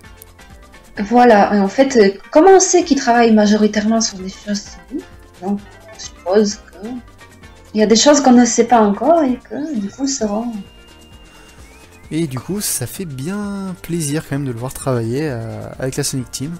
voilà. 1.09 1.55
Et 1.55 1.59
en 1.61 1.69
fait, 1.69 1.97
euh, 1.97 2.11
comment 2.31 2.51
on 2.57 2.61
sait 2.61 2.85
qu'il 2.85 2.99
travaille 2.99 3.33
majoritairement 3.33 4.01
sur 4.01 4.19
des 4.19 4.29
choses 4.29 4.65
Donc, 5.43 5.59
on 5.95 5.99
suppose 5.99 6.55
que 6.57 6.89
il 7.75 7.81
y 7.81 7.83
a 7.83 7.87
des 7.87 7.97
choses 7.97 8.21
qu'on 8.21 8.33
ne 8.33 8.45
sait 8.45 8.65
pas 8.65 8.81
encore 8.81 9.23
et 9.25 9.37
que 9.51 9.75
du 9.81 9.89
coup 9.89 10.07
seront. 10.07 10.53
Et 12.11 12.27
du 12.29 12.39
coup, 12.39 12.61
ça 12.61 12.87
fait 12.87 13.05
bien 13.07 13.75
plaisir 13.83 14.23
quand 14.29 14.37
même 14.37 14.45
de 14.47 14.53
le 14.53 14.59
voir 14.59 14.73
travailler 14.73 15.23
euh, 15.23 15.67
avec 15.79 15.97
la 15.97 16.05
Sonic 16.05 16.31
Team. 16.31 16.53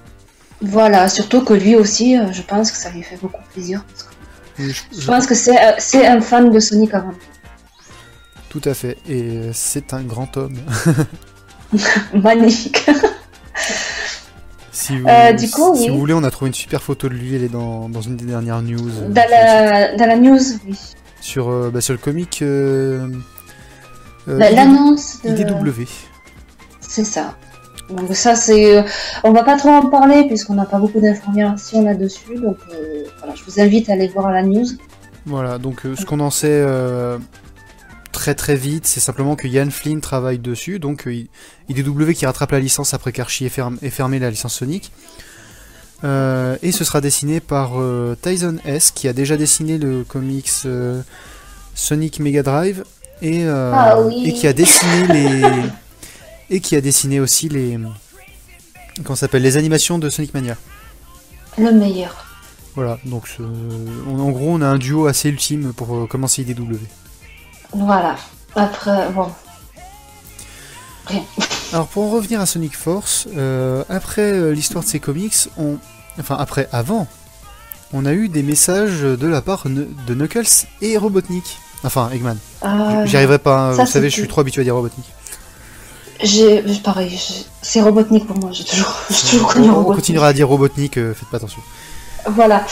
Voilà, 0.61 1.09
surtout 1.09 1.45
que 1.45 1.53
lui 1.53 1.77
aussi, 1.77 2.19
euh, 2.19 2.33
je 2.33 2.43
pense 2.43 2.73
que 2.73 2.77
ça 2.79 2.91
lui 2.91 3.03
fait 3.03 3.19
beaucoup 3.21 3.41
plaisir. 3.53 3.85
Parce 3.89 4.03
que 4.05 4.14
je- 4.59 4.65
je 4.69 5.01
je- 5.01 5.07
pense 5.07 5.27
que 5.27 5.35
c'est 5.35 5.57
euh, 5.59 5.73
c'est 5.79 6.07
un 6.07 6.21
fan 6.21 6.51
de 6.51 6.59
Sonic 6.61 6.95
avant. 6.95 7.13
tout 8.49 8.63
à 8.65 8.75
fait. 8.75 8.97
Et 9.09 9.23
euh, 9.23 9.51
c'est 9.53 9.93
un 9.95 10.03
grand 10.03 10.37
homme. 10.37 10.57
Magnifique. 12.15 12.87
Si 14.77 14.99
vous, 14.99 15.07
Euh, 15.09 15.33
du 15.33 15.49
coup, 15.51 15.75
si 15.77 15.83
oui. 15.85 15.89
vous 15.91 15.99
voulez, 15.99 16.15
on 16.15 16.25
a 16.25 16.31
trouvé 16.33 16.49
une 16.49 16.55
super 16.55 16.83
photo 16.83 17.09
de 17.09 17.15
lui. 17.15 17.35
Elle 17.37 17.45
est 17.45 17.49
dans, 17.49 17.89
dans 17.89 18.01
une 18.01 18.17
des 18.17 18.25
dernières 18.25 18.61
news. 18.61 18.91
euh, 18.91 19.09
Dans 19.09 19.31
la, 19.31 19.97
dans 19.97 20.07
la 20.07 20.17
news, 20.17 20.41
oui. 20.67 20.77
sur, 21.21 21.49
euh, 21.49 21.71
bah, 21.73 21.81
sur 21.81 21.93
le 21.95 21.99
comic 21.99 22.43
euh, 22.43 23.09
euh, 24.29 24.39
Bah, 24.39 24.51
L'annonce 24.51 25.23
de... 25.23 25.29
IDW. 25.31 25.87
C'est 26.81 27.05
ça. 27.05 27.37
Donc 27.91 28.15
ça, 28.17 28.35
c'est... 28.35 28.79
euh, 28.79 28.83
On 29.25 29.33
va 29.33 29.43
pas 29.45 29.57
trop 29.57 29.69
en 29.71 29.87
parler 29.91 30.27
puisqu'on 30.27 30.55
n'a 30.55 30.65
pas 30.65 30.79
beaucoup 30.79 31.01
d'informations 31.01 31.83
là-dessus. 31.83 32.37
Donc 32.37 32.57
euh, 32.73 33.05
voilà, 33.19 33.35
je 33.35 33.43
vous 33.45 33.61
invite 33.61 33.91
à 33.91 33.93
aller 33.93 34.09
voir 34.09 34.31
la 34.31 34.43
news. 34.43 34.67
Voilà, 35.27 35.59
donc 35.59 35.85
euh, 35.87 35.95
ce 35.97 36.05
qu'on 36.05 36.21
en 36.21 36.31
sait 36.31 36.49
euh, 36.51 37.19
très 38.13 38.35
très 38.35 38.57
vite, 38.57 38.87
c'est 38.87 39.01
simplement 39.01 39.37
que 39.37 39.47
Ian 39.49 39.71
Flynn 39.71 40.01
travaille 40.01 40.39
dessus, 40.39 40.79
donc 40.79 41.09
IDW 41.69 42.13
qui 42.13 42.27
rattrape 42.27 42.53
la 42.53 42.61
licence 42.61 42.95
après 42.95 43.13
qu'Archie 43.13 43.47
ait, 43.47 43.49
ferm- 43.51 43.79
ait 43.83 43.91
fermé 43.91 44.19
la 44.19 44.31
licence 44.31 44.55
Sonic. 44.55 44.93
Et 46.03 46.73
ce 46.73 46.85
sera 46.85 47.01
dessiné 47.01 47.41
par 47.41 47.71
Tyson 48.21 48.57
S, 48.67 48.91
qui 48.91 49.09
a 49.09 49.15
déjà 49.15 49.39
dessiné 49.39 49.79
le 49.79 50.05
comics 50.05 50.51
Sonic 51.75 52.21
Mega 52.21 52.43
Drive, 52.43 52.85
et, 53.23 53.47
Ah 53.49 53.99
oui. 54.03 54.25
et 54.27 54.33
qui 54.35 54.47
a 54.47 54.53
dessiné 54.53 55.07
les... 55.09 55.43
et 56.51 56.61
qui 56.61 56.77
a 56.77 56.81
dessiné 56.81 57.21
aussi 57.21 57.49
les... 57.49 57.79
Comment 59.03 59.17
s'appelle 59.17 59.43
Les 59.43 59.57
animations 59.57 59.99
de 59.99 60.09
Sonic 60.11 60.35
Mania. 60.35 60.57
Le 61.59 61.73
meilleur. 61.73 62.25
Voilà, 62.75 62.99
donc 63.05 63.29
on- 63.41 64.19
en 64.21 64.31
gros 64.31 64.51
on 64.51 64.61
a 64.61 64.67
un 64.67 64.79
duo 64.79 65.07
assez 65.07 65.29
ultime 65.29 65.73
pour 65.73 65.95
euh, 65.97 66.07
commencer 66.07 66.43
IDW. 66.43 66.75
Voilà. 67.73 68.17
Après, 68.57 69.11
bon. 69.11 69.29
Alors 71.73 71.87
pour 71.89 72.05
en 72.05 72.11
revenir 72.11 72.41
à 72.41 72.47
Sonic 72.47 72.77
Force, 72.77 73.27
euh, 73.37 73.85
après 73.89 74.23
euh, 74.33 74.53
l'histoire 74.53 74.85
de 74.85 74.89
ces 74.89 75.01
comics, 75.01 75.35
on... 75.59 75.77
enfin 76.19 76.37
après, 76.39 76.69
avant, 76.73 77.07
on 77.93 78.07
a 78.07 78.13
eu 78.13 78.29
des 78.29 78.43
messages 78.43 79.01
de 79.03 79.27
la 79.27 79.43
part 79.43 79.65
de 79.69 80.15
Knuckles 80.15 80.67
et 80.83 80.97
Robotnik. 80.97 81.59
Enfin, 81.85 82.11
Eggman. 82.13 82.39
Euh, 82.65 83.05
J'y 83.07 83.17
arriverai 83.17 83.39
pas, 83.39 83.69
hein, 83.71 83.77
ça, 83.77 83.85
vous 83.85 83.91
savez, 83.91 84.09
je 84.09 84.15
suis 84.15 84.29
trop 84.29 84.41
habitué 84.41 84.63
à 84.63 84.65
dire 84.65 84.75
Robotnik. 84.75 85.05
J'ai... 86.23 86.63
Pareil, 86.83 87.19
c'est 87.63 87.81
Robotnik 87.81 88.27
pour 88.27 88.39
moi. 88.39 88.51
J'ai 88.53 88.65
toujours, 88.65 88.95
toujours 89.31 89.53
connu 89.53 89.69
On, 89.69 89.73
on 89.73 89.75
Robotnik. 89.77 89.97
continuera 89.97 90.29
à 90.29 90.33
dire 90.33 90.49
Robotnik, 90.49 90.97
euh, 90.99 91.15
faites 91.15 91.29
pas 91.29 91.37
attention. 91.39 91.61
Voilà. 92.29 92.67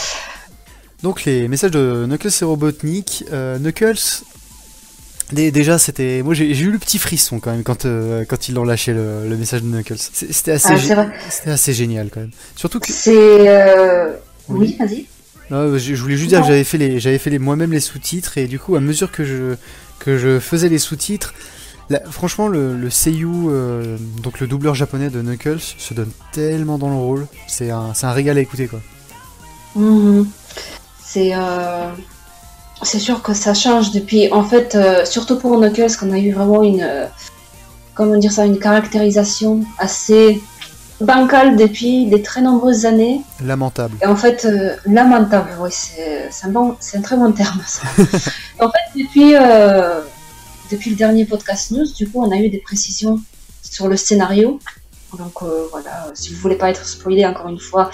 Donc 1.01 1.25
les 1.25 1.47
messages 1.47 1.71
de 1.71 2.05
Knuckles 2.07 2.29
et 2.41 2.45
Robotnik, 2.45 3.25
euh, 3.33 3.57
Knuckles, 3.59 4.23
dé- 5.33 5.51
déjà 5.51 5.77
c'était, 5.77 6.21
moi 6.23 6.33
j'ai 6.33 6.49
eu 6.57 6.71
le 6.71 6.79
petit 6.79 6.97
frisson 6.97 7.39
quand 7.39 7.51
même 7.51 7.63
quand 7.63 7.85
euh, 7.85 8.23
quand 8.25 8.47
ils 8.47 8.55
l'ont 8.55 8.63
lâché 8.63 8.93
le, 8.93 9.27
le 9.27 9.35
message 9.37 9.61
de 9.63 9.67
Knuckles. 9.67 9.97
C'était 9.97 10.51
assez, 10.51 10.69
Ah, 10.93 11.05
c'était 11.29 11.49
assez 11.51 11.73
génial 11.73 12.09
quand 12.11 12.21
même. 12.21 12.31
Surtout 12.55 12.79
que 12.79 12.91
C'est... 12.91 13.11
euh, 13.49 14.13
Oui, 14.47 14.77
vas-y. 14.79 15.05
Non, 15.51 15.77
je, 15.77 15.93
je 15.93 16.01
voulais 16.01 16.15
juste 16.15 16.29
dire 16.29 16.39
Non. 16.39 16.45
que 16.45 16.51
j'avais 16.51 16.63
fait 16.63 16.77
les, 16.77 16.99
j'avais 17.01 17.17
fait 17.17 17.29
les, 17.29 17.37
moi-même 17.39 17.73
les 17.73 17.81
sous-titres 17.81 18.37
et 18.37 18.47
du 18.47 18.57
coup, 18.57 18.75
à 18.75 18.79
mesure 18.79 19.11
que 19.11 19.25
je, 19.25 19.55
que 19.99 20.17
je 20.17 20.39
faisais 20.39 20.69
les 20.69 20.79
sous-titres, 20.79 21.33
là, 21.89 22.01
franchement, 22.09 22.47
le, 22.47 22.75
le 22.77 22.89
seiyuu, 22.89 23.49
euh, 23.49 23.97
donc 24.21 24.39
le 24.39 24.47
doubleur 24.47 24.75
japonais 24.75 25.09
de 25.09 25.21
Knuckles, 25.21 25.59
se 25.59 25.93
donne 25.93 26.11
tellement 26.31 26.77
dans 26.77 26.89
le 26.89 26.95
rôle. 26.95 27.27
C'est 27.47 27.71
un, 27.71 27.93
un 28.01 28.11
régal 28.11 28.37
à 28.37 28.41
écouter, 28.41 28.67
quoi. 28.67 28.79
Mhm. 29.75 30.27
C'est 31.03 31.33
euh, 31.33 31.89
c'est 32.81 32.99
sûr 32.99 33.21
que 33.21 33.33
ça 33.33 33.53
change 33.53 33.91
depuis. 33.91 34.31
En 34.31 34.43
fait, 34.43 34.75
euh, 34.75 35.05
surtout 35.05 35.37
pour 35.37 35.57
Knuckles, 35.57 35.95
qu'on 35.99 36.11
a 36.11 36.19
eu 36.19 36.31
vraiment 36.31 36.63
une 36.63 37.09
comment 37.93 38.17
dire 38.17 38.31
ça, 38.31 38.45
une 38.45 38.59
caractérisation 38.59 39.63
assez 39.77 40.41
bancale 41.01 41.55
depuis 41.55 42.05
de 42.07 42.17
très 42.17 42.41
nombreuses 42.41 42.85
années. 42.85 43.21
Lamentable. 43.43 43.97
Et 44.01 44.05
en 44.05 44.15
fait, 44.15 44.45
euh, 44.45 44.75
lamentable, 44.85 45.49
oui, 45.59 45.69
c'est 45.71 46.29
un 46.43 46.49
bon, 46.49 46.75
un 46.93 47.01
très 47.01 47.17
bon 47.17 47.31
terme 47.31 47.61
ça. 47.65 47.81
en 48.59 48.69
fait, 48.69 49.03
depuis 49.03 49.35
euh, 49.35 50.01
depuis 50.71 50.89
le 50.89 50.95
dernier 50.95 51.25
podcast 51.25 51.71
news, 51.71 51.85
du 51.95 52.09
coup, 52.09 52.21
on 52.21 52.31
a 52.31 52.37
eu 52.37 52.49
des 52.49 52.59
précisions 52.59 53.19
sur 53.61 53.87
le 53.87 53.97
scénario. 53.97 54.59
Donc 55.17 55.43
euh, 55.43 55.67
voilà, 55.71 56.11
si 56.13 56.33
vous 56.33 56.39
voulez 56.39 56.55
pas 56.55 56.69
être 56.69 56.85
spoilé 56.85 57.25
encore 57.25 57.47
une 57.47 57.59
fois, 57.59 57.91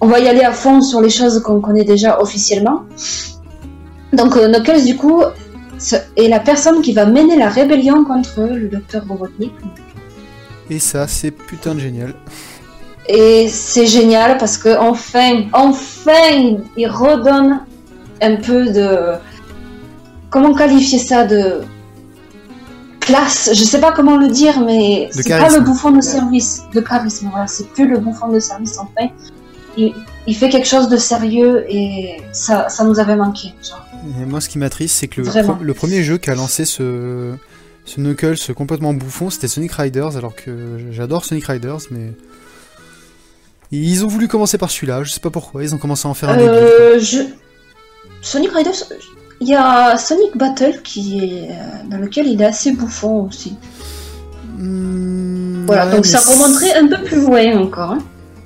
on 0.00 0.06
va 0.06 0.18
y 0.20 0.28
aller 0.28 0.42
à 0.42 0.52
fond 0.52 0.82
sur 0.82 1.00
les 1.00 1.10
choses 1.10 1.40
qu'on 1.42 1.60
connaît 1.60 1.84
déjà 1.84 2.20
officiellement. 2.20 2.84
Donc 4.12 4.36
euh, 4.36 4.48
Knuckles, 4.48 4.84
du 4.84 4.96
coup, 4.96 5.22
est 6.16 6.28
la 6.28 6.40
personne 6.40 6.82
qui 6.82 6.92
va 6.92 7.06
mener 7.06 7.36
la 7.36 7.48
rébellion 7.48 8.04
contre 8.04 8.40
le 8.42 8.68
docteur 8.68 9.06
Robotnik. 9.08 9.52
Et 10.70 10.78
ça, 10.78 11.06
c'est 11.06 11.30
putain 11.30 11.74
de 11.74 11.80
génial. 11.80 12.14
Et 13.08 13.48
c'est 13.48 13.86
génial 13.86 14.36
parce 14.38 14.58
que 14.58 14.76
enfin, 14.76 15.44
enfin, 15.52 16.58
il 16.76 16.88
redonne 16.88 17.60
un 18.20 18.36
peu 18.36 18.70
de. 18.70 19.14
Comment 20.30 20.54
qualifier 20.54 20.98
ça 20.98 21.24
de 21.26 21.62
classe? 23.00 23.50
Je 23.54 23.64
sais 23.64 23.80
pas 23.80 23.92
comment 23.92 24.16
le 24.16 24.28
dire, 24.28 24.60
mais 24.60 25.08
c'est 25.12 25.28
pas 25.28 25.48
le 25.48 25.60
bouffon 25.60 25.90
de 25.90 26.00
service, 26.00 26.62
de 26.74 26.80
charisme. 26.80 27.28
Voilà, 27.30 27.46
c'est 27.46 27.68
plus 27.68 27.88
le 27.88 27.98
bouffon 27.98 28.28
de 28.28 28.38
service. 28.38 28.76
Enfin, 28.78 29.08
il, 29.76 29.94
il 30.26 30.36
fait 30.36 30.48
quelque 30.48 30.68
chose 30.68 30.88
de 30.88 30.96
sérieux 30.96 31.64
et 31.68 32.18
ça, 32.32 32.68
ça 32.68 32.84
nous 32.84 32.98
avait 32.98 33.16
manqué. 33.16 33.54
Genre. 33.66 33.84
Et 34.20 34.26
moi, 34.26 34.40
ce 34.40 34.48
qui 34.48 34.58
m'attriste, 34.58 34.96
c'est 34.96 35.08
que 35.08 35.20
le, 35.22 35.26
Vraiment. 35.28 35.54
pre- 35.54 35.62
le 35.62 35.74
premier 35.74 36.02
jeu 36.02 36.18
qui 36.18 36.30
a 36.30 36.34
lancé 36.34 36.64
ce, 36.64 37.34
ce 37.84 38.00
Knuckles 38.00 38.54
complètement 38.54 38.92
bouffon, 38.92 39.30
c'était 39.30 39.48
Sonic 39.48 39.72
Riders, 39.72 40.16
alors 40.16 40.34
que 40.34 40.78
j'adore 40.90 41.24
Sonic 41.24 41.46
Riders, 41.46 41.78
mais. 41.90 42.12
Ils 43.70 44.02
ont 44.02 44.08
voulu 44.08 44.28
commencer 44.28 44.56
par 44.56 44.70
celui-là, 44.70 45.04
je 45.04 45.10
sais 45.10 45.20
pas 45.20 45.28
pourquoi, 45.28 45.62
ils 45.62 45.74
ont 45.74 45.78
commencé 45.78 46.08
à 46.08 46.10
en 46.10 46.14
faire 46.14 46.30
un 46.30 46.38
débile. 46.38 46.50
Euh, 46.54 46.98
je... 46.98 47.18
Sonic 48.22 48.50
Riders, 48.52 48.72
il 49.40 49.48
y 49.48 49.54
a 49.54 49.96
Sonic 49.98 50.36
Battle 50.36 50.80
qui 50.82 51.18
est 51.18 51.50
euh, 51.50 51.88
dans 51.90 51.98
lequel 51.98 52.26
il 52.26 52.40
est 52.42 52.46
assez 52.46 52.72
bouffon 52.72 53.26
aussi. 53.28 53.56
Hmm, 54.56 55.66
Voilà, 55.66 55.86
ouais, 55.86 55.92
donc 55.96 56.06
ça 56.06 56.18
remonterait 56.20 56.74
un 56.74 56.88
peu 56.88 57.02
plus 57.04 57.20
loin 57.22 57.58
encore. 57.58 57.92
Hein. 57.92 57.98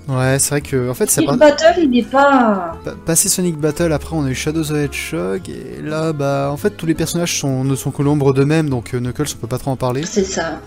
Ouais, 0.09 0.39
c'est 0.39 0.51
vrai 0.51 0.61
que, 0.61 0.91
en 0.91 0.95
fait, 0.95 1.09
Sonic. 1.11 1.31
Battle, 1.39 1.75
il 1.79 1.91
n'est 1.91 2.03
pas. 2.03 2.73
pa- 2.85 2.95
passé 3.07 3.29
Sonic 3.29 3.57
Battle, 3.57 3.93
après 3.93 4.17
on 4.17 4.25
a 4.25 4.31
eu 4.31 4.35
Shadows 4.35 4.71
of 4.73 4.77
Hedgehog, 4.77 5.49
et 5.49 5.81
là, 5.81 6.13
bah, 6.13 6.51
en 6.53 6.57
fait, 6.57 6.71
tous 6.71 6.87
les 6.87 6.95
personnages 6.95 7.39
sont, 7.41 7.63
ne 7.65 7.77
sont 7.77 7.93
que 7.93 8.03
l'ombre 8.03 8.35
d'eux-mêmes, 8.35 8.69
donc 8.69 8.93
euh, 8.95 9.01
Knuckles, 9.01 9.33
on 9.37 9.41
peut 9.41 9.47
pas 9.47 9.59
trop 9.59 9.71
en 9.71 9.77
parler. 9.77 10.03
C'est 10.05 10.25
ça. 10.25 10.61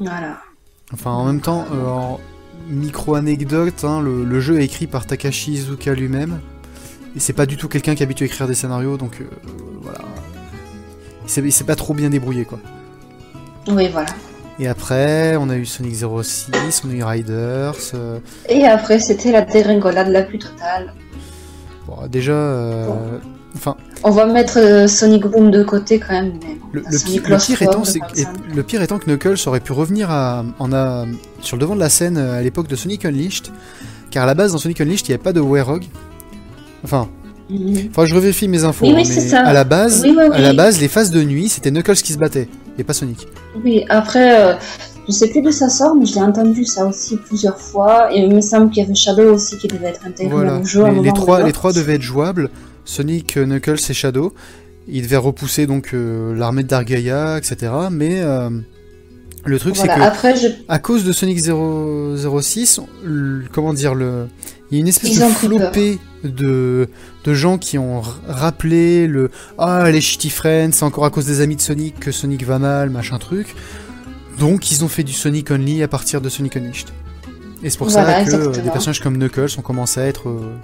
Voilà. 0.00 0.38
Enfin, 0.92 1.10
en 1.10 1.26
même 1.26 1.40
temps, 1.42 1.66
euh, 1.72 1.86
en 1.86 2.20
micro-anecdote, 2.70 3.84
hein, 3.84 4.00
le, 4.00 4.24
le 4.24 4.40
jeu 4.40 4.58
est 4.60 4.64
écrit 4.64 4.86
par 4.86 5.06
Takashi 5.06 5.52
Izuka 5.52 5.92
lui-même. 5.94 6.40
Et 7.16 7.20
c'est 7.20 7.32
pas 7.32 7.46
du 7.46 7.56
tout 7.56 7.68
quelqu'un 7.68 7.94
qui 7.94 8.02
est 8.02 8.06
habitué 8.06 8.24
à 8.24 8.26
écrire 8.26 8.46
des 8.48 8.54
scénarios, 8.54 8.96
donc 8.96 9.20
euh, 9.20 9.24
voilà. 9.82 9.98
Il 11.24 11.52
s'est- 11.52 11.64
pas 11.64 11.76
trop 11.76 11.94
bien 11.94 12.10
débrouillé, 12.10 12.44
quoi. 12.44 12.58
Oui, 13.68 13.88
voilà. 13.90 14.08
Et 14.58 14.68
après, 14.68 15.36
on 15.36 15.48
a 15.48 15.56
eu 15.56 15.64
Sonic 15.64 15.94
06, 15.94 16.82
on 16.86 16.90
a 16.90 16.92
eu 16.92 17.02
Riders. 17.02 17.74
euh, 17.94 18.18
Et 18.48 18.64
après, 18.66 18.98
c'était 18.98 19.32
la 19.32 19.42
dégringolade 19.42 20.08
la 20.08 20.22
plus 20.22 20.38
totale. 20.38 20.92
bon, 21.86 22.06
déjà, 22.08 22.32
euh, 22.32 22.86
Bon. 22.88 22.98
enfin, 23.56 23.76
On 24.02 24.10
va 24.10 24.26
mettre 24.26 24.86
Sonic 24.88 25.26
Boom 25.26 25.50
de 25.50 25.62
côté 25.62 25.98
quand 25.98 26.12
même. 26.12 26.34
Mais 26.42 26.58
le, 26.72 26.82
pire, 26.82 27.22
le 27.28 27.62
étant, 27.62 27.82
le 28.54 28.62
pire 28.62 28.82
étant 28.82 28.98
que 28.98 29.06
Knuckles 29.10 29.36
aurait 29.46 29.60
pu 29.60 29.72
revenir 29.72 30.10
à, 30.10 30.44
en 30.58 30.72
a, 30.72 31.06
sur 31.40 31.56
le 31.56 31.60
devant 31.62 31.74
de 31.74 31.80
la 31.80 31.88
scène 31.88 32.18
à 32.18 32.42
l'époque 32.42 32.68
de 32.68 32.76
Sonic 32.76 33.04
Unleashed, 33.06 33.46
car 34.10 34.24
à 34.24 34.26
la 34.26 34.34
base 34.34 34.52
dans 34.52 34.58
Sonic 34.58 34.80
Unleashed 34.80 35.06
il 35.08 35.10
n'y 35.10 35.14
avait 35.14 35.22
pas 35.22 35.32
de 35.32 35.40
Werehog. 35.40 35.84
Enfin. 36.84 37.08
Enfin, 37.90 38.06
je 38.06 38.14
revérifie 38.14 38.48
mes 38.48 38.64
infos. 38.64 38.86
Oui, 38.86 38.92
oui, 38.94 39.00
hein, 39.02 39.04
c'est 39.04 39.20
mais 39.22 39.28
ça. 39.28 39.40
À 39.40 39.52
la 39.52 39.64
base, 39.64 40.02
Oui, 40.04 40.14
oui, 40.16 40.22
à 40.32 40.40
la 40.40 40.50
oui. 40.50 40.56
base, 40.56 40.80
les 40.80 40.88
phases 40.88 41.10
de 41.10 41.22
nuit, 41.22 41.48
c'était 41.48 41.70
Knuckles 41.70 41.96
qui 41.96 42.12
se 42.12 42.18
battait, 42.18 42.48
et 42.78 42.84
pas 42.84 42.94
Sonic. 42.94 43.28
Oui, 43.62 43.84
après, 43.90 44.40
euh, 44.42 44.54
je 45.06 45.12
sais 45.12 45.28
plus 45.28 45.42
d'où 45.42 45.52
ça 45.52 45.68
sort, 45.68 45.94
mais 45.94 46.06
je 46.06 46.14
l'ai 46.14 46.22
entendu 46.22 46.64
ça 46.64 46.86
aussi 46.86 47.16
plusieurs 47.16 47.60
fois. 47.60 48.12
Et 48.14 48.20
il 48.20 48.34
me 48.34 48.40
semble 48.40 48.70
qu'il 48.70 48.82
y 48.82 48.86
avait 48.86 48.94
Shadow 48.94 49.34
aussi 49.34 49.58
qui 49.58 49.68
devait 49.68 49.88
être 49.88 50.00
intégré 50.06 50.32
Voilà. 50.34 50.52
dans 50.52 50.58
le 50.60 50.64
jeu. 50.64 50.84
à 50.84 50.88
un 50.88 51.02
Les, 51.02 51.12
trois, 51.12 51.42
les 51.42 51.52
devaient 51.52 51.94
être 51.96 52.02
jouables. 52.02 52.48
Sonic, 52.86 53.36
euh, 53.36 53.44
Knuckles 53.46 53.80
et 53.90 53.94
Shadow. 53.94 54.32
Ils 54.88 55.02
devaient 55.02 55.16
repousser 55.16 55.66
donc 55.66 55.90
euh, 55.94 56.34
l'armée 56.34 56.62
de 56.62 56.68
Dargaea, 56.68 57.38
etc. 57.38 57.72
Mais 57.90 58.20
euh, 58.22 58.50
le 59.44 59.58
truc, 59.58 59.76
Voilà. 59.76 59.94
c'est 59.94 60.00
que 60.00 60.04
Après, 60.06 60.36
je... 60.36 60.48
à 60.68 60.78
cause 60.78 61.04
de 61.04 61.12
Sonic 61.12 61.38
0, 61.38 62.16
06, 62.40 62.80
le- 63.04 63.44
comment 63.52 63.72
dire 63.74 63.94
le, 63.94 64.26
il 64.70 64.76
y 64.76 64.78
a 64.78 64.80
une 64.80 64.88
espèce 64.88 65.10
Ils 65.14 65.20
de 65.20 65.26
flopée 65.26 65.98
de 66.24 66.88
de 67.24 67.34
gens 67.34 67.58
qui 67.58 67.76
ont 67.78 68.02
rappelé 68.26 69.06
le 69.06 69.30
ah 69.58 69.90
les 69.90 70.00
shitty 70.00 70.30
friends, 70.30 70.70
c'est 70.72 70.84
encore 70.84 71.04
à 71.04 71.10
cause 71.10 71.26
des 71.26 71.40
amis 71.42 71.56
de 71.56 71.60
Sonic 71.60 72.00
que 72.00 72.10
Sonic 72.12 72.44
va 72.44 72.58
mal, 72.58 72.88
machin 72.90 73.18
truc. 73.18 73.54
Donc 74.38 74.70
ils 74.70 74.84
ont 74.84 74.88
fait 74.88 75.02
du 75.04 75.12
Sonic 75.12 75.50
Only 75.50 75.82
à 75.82 75.88
partir 75.88 76.20
de 76.20 76.28
Sonic 76.28 76.56
Unleashed. 76.56 76.88
Et 77.62 77.70
c'est 77.70 77.78
pour 77.78 77.88
Voilà, 77.88 78.08
ça 78.08 78.14
que 78.24 78.30
exactement. 78.30 78.64
des 78.64 78.70
personnages 78.70 79.00
comme 79.00 79.16
Knuckles 79.16 79.46
ont 79.58 79.62
commencé 79.62 80.00
à 80.00 80.06
être 80.06 80.28
euh, 80.28 80.54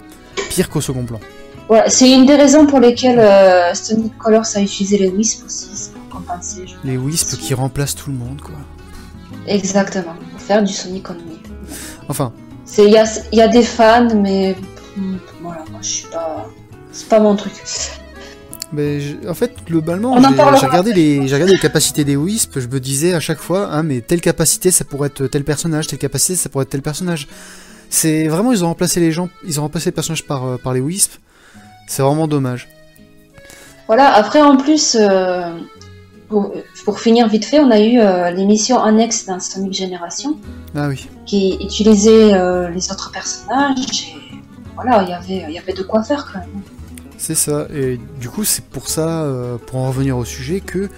pires 0.49 0.69
qu'au 0.69 0.81
second 0.81 1.03
plan. 1.03 1.19
voilà, 1.67 1.89
c'est 1.89 2.11
une 2.11 2.25
des 2.25 2.35
raisons 2.35 2.67
pour 2.67 2.79
lesquelles 2.79 3.17
euh, 3.19 3.73
Sonic 3.73 4.15
Colors 4.17 4.45
a 4.55 4.61
utilisé 4.61 4.97
les 4.97 5.09
Wisps 5.09 5.43
aussi, 5.45 5.69
c'est 5.73 5.93
pour 5.93 6.09
compenser. 6.09 6.65
Les 6.83 6.97
Wisps 6.97 7.37
qui 7.37 7.53
remplacent 7.53 7.95
tout 7.95 8.09
le 8.11 8.17
monde 8.17 8.41
quoi. 8.41 8.55
Exactement, 9.47 10.15
faire 10.37 10.63
du 10.63 10.71
Sonic 10.73 11.09
Only. 11.09 11.39
Enfin, 12.07 12.31
Il 12.77 12.89
y 12.89 12.97
a, 12.97 13.05
y 13.31 13.41
a 13.41 13.47
des 13.47 13.63
fans, 13.63 14.07
mais 14.15 14.55
voilà, 15.41 15.63
moi 15.71 15.79
je 15.81 15.87
suis 15.87 16.07
pas. 16.07 16.47
C'est 16.91 17.07
pas 17.07 17.19
mon 17.19 17.35
truc. 17.35 17.53
Mais 18.73 18.99
je- 19.01 19.27
en 19.27 19.33
fait, 19.33 19.53
globalement, 19.65 20.15
j'ai 20.21 20.65
regardé, 20.65 20.93
les, 20.93 21.19
regardé 21.21 21.53
les 21.53 21.59
capacités 21.59 22.03
des 22.05 22.15
Wisp, 22.15 22.59
je 22.59 22.67
me 22.67 22.79
disais 22.79 23.13
à 23.13 23.19
chaque 23.19 23.39
fois, 23.39 23.67
hein, 23.71 23.83
mais 23.83 23.99
telle 24.01 24.21
capacité, 24.21 24.71
ça 24.71 24.85
pourrait 24.85 25.07
être 25.07 25.27
tel 25.27 25.43
personnage, 25.43 25.87
telle 25.87 25.99
capacité, 25.99 26.35
ça 26.35 26.49
pourrait 26.49 26.63
être 26.63 26.69
tel 26.69 26.81
personnage. 26.81 27.27
C'est 27.89 28.27
vraiment, 28.29 28.51
ils 28.53 28.63
ont 28.63 28.67
remplacé 28.67 28.99
les 29.01 29.11
gens, 29.11 29.27
ils 29.45 29.59
ont 29.59 29.63
remplacé 29.63 29.85
les 29.89 29.91
personnages 29.91 30.25
par, 30.25 30.45
euh, 30.45 30.57
par 30.57 30.73
les 30.73 30.79
Wisp. 30.79 31.13
C'est 31.87 32.01
vraiment 32.01 32.27
dommage. 32.27 32.69
Voilà, 33.87 34.13
après 34.13 34.41
en 34.41 34.55
plus, 34.55 34.95
euh, 34.99 35.49
pour, 36.31 36.53
pour 36.85 36.99
finir 36.99 37.27
vite 37.27 37.45
fait, 37.45 37.59
on 37.59 37.69
a 37.69 37.79
eu 37.79 37.99
euh, 37.99 38.31
l'émission 38.31 38.81
annexe 38.81 39.25
d'un 39.25 39.39
Sonic 39.39 39.73
Génération 39.73 40.37
Ah 40.73 40.87
oui. 40.87 41.07
qui 41.25 41.57
utilisait 41.61 42.33
euh, 42.33 42.69
les 42.69 42.91
autres 42.91 43.11
personnages. 43.11 44.15
Et 44.15 44.37
voilà, 44.73 45.03
il 45.03 45.09
y 45.09 45.13
avait, 45.13 45.45
il 45.49 45.53
y 45.53 45.59
avait 45.59 45.73
de 45.73 45.83
quoi 45.83 46.01
faire 46.01 46.27
quand 46.31 46.39
même. 46.39 46.61
C'est 47.17 47.35
ça. 47.35 47.67
Et 47.73 47.99
du 48.19 48.29
coup, 48.29 48.45
c'est 48.45 48.63
pour 48.63 48.87
ça, 48.87 49.23
euh, 49.23 49.57
pour 49.57 49.79
en 49.79 49.89
revenir 49.89 50.17
au 50.17 50.25
sujet, 50.25 50.61
que 50.61 50.89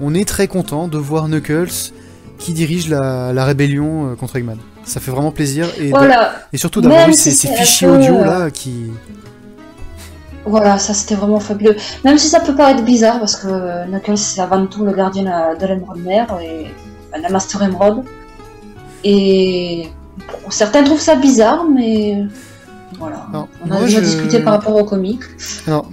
on 0.00 0.14
est 0.14 0.26
très 0.26 0.48
content 0.48 0.88
de 0.88 0.98
voir 0.98 1.28
Knuckles 1.28 1.92
qui 2.38 2.52
dirige 2.52 2.88
la, 2.88 3.32
la 3.32 3.44
rébellion 3.44 4.16
contre 4.16 4.36
Eggman. 4.36 4.58
Ça 4.84 5.00
fait 5.00 5.10
vraiment 5.10 5.32
plaisir. 5.32 5.68
Et, 5.78 5.90
Voilà, 5.90 6.32
et 6.52 6.56
surtout 6.56 6.80
d'avoir 6.80 7.08
eu 7.08 7.12
ces, 7.12 7.32
fichiers 7.32 7.88
audio 7.88 8.24
là 8.24 8.50
qui. 8.50 8.86
Voilà, 10.48 10.78
ça 10.78 10.94
c'était 10.94 11.14
vraiment 11.14 11.40
fabuleux. 11.40 11.76
Même 12.04 12.18
si 12.18 12.28
ça 12.28 12.40
peut 12.40 12.54
paraître 12.54 12.82
bizarre, 12.84 13.18
parce 13.20 13.36
que 13.36 13.86
Knuckles 13.90 14.16
c'est 14.16 14.40
avant 14.40 14.66
tout 14.66 14.84
le 14.84 14.92
gardien 14.92 15.24
de 15.58 15.66
l'Emerald 15.66 16.04
Mère 16.04 16.26
et 16.42 16.66
enfin, 17.10 17.22
la 17.22 17.28
Master 17.28 17.62
Emerald. 17.62 18.02
Et 19.04 19.88
bon, 20.18 20.50
certains 20.50 20.82
trouvent 20.84 21.00
ça 21.00 21.14
bizarre, 21.16 21.64
mais 21.72 22.24
voilà. 22.98 23.26
Alors, 23.30 23.48
on 23.66 23.70
a 23.70 23.80
déjà 23.80 24.00
je- 24.00 24.04
discuté 24.04 24.40
par 24.40 24.54
rapport 24.54 24.74
au 24.76 24.84
comics. 24.84 25.22
Alors, 25.66 25.88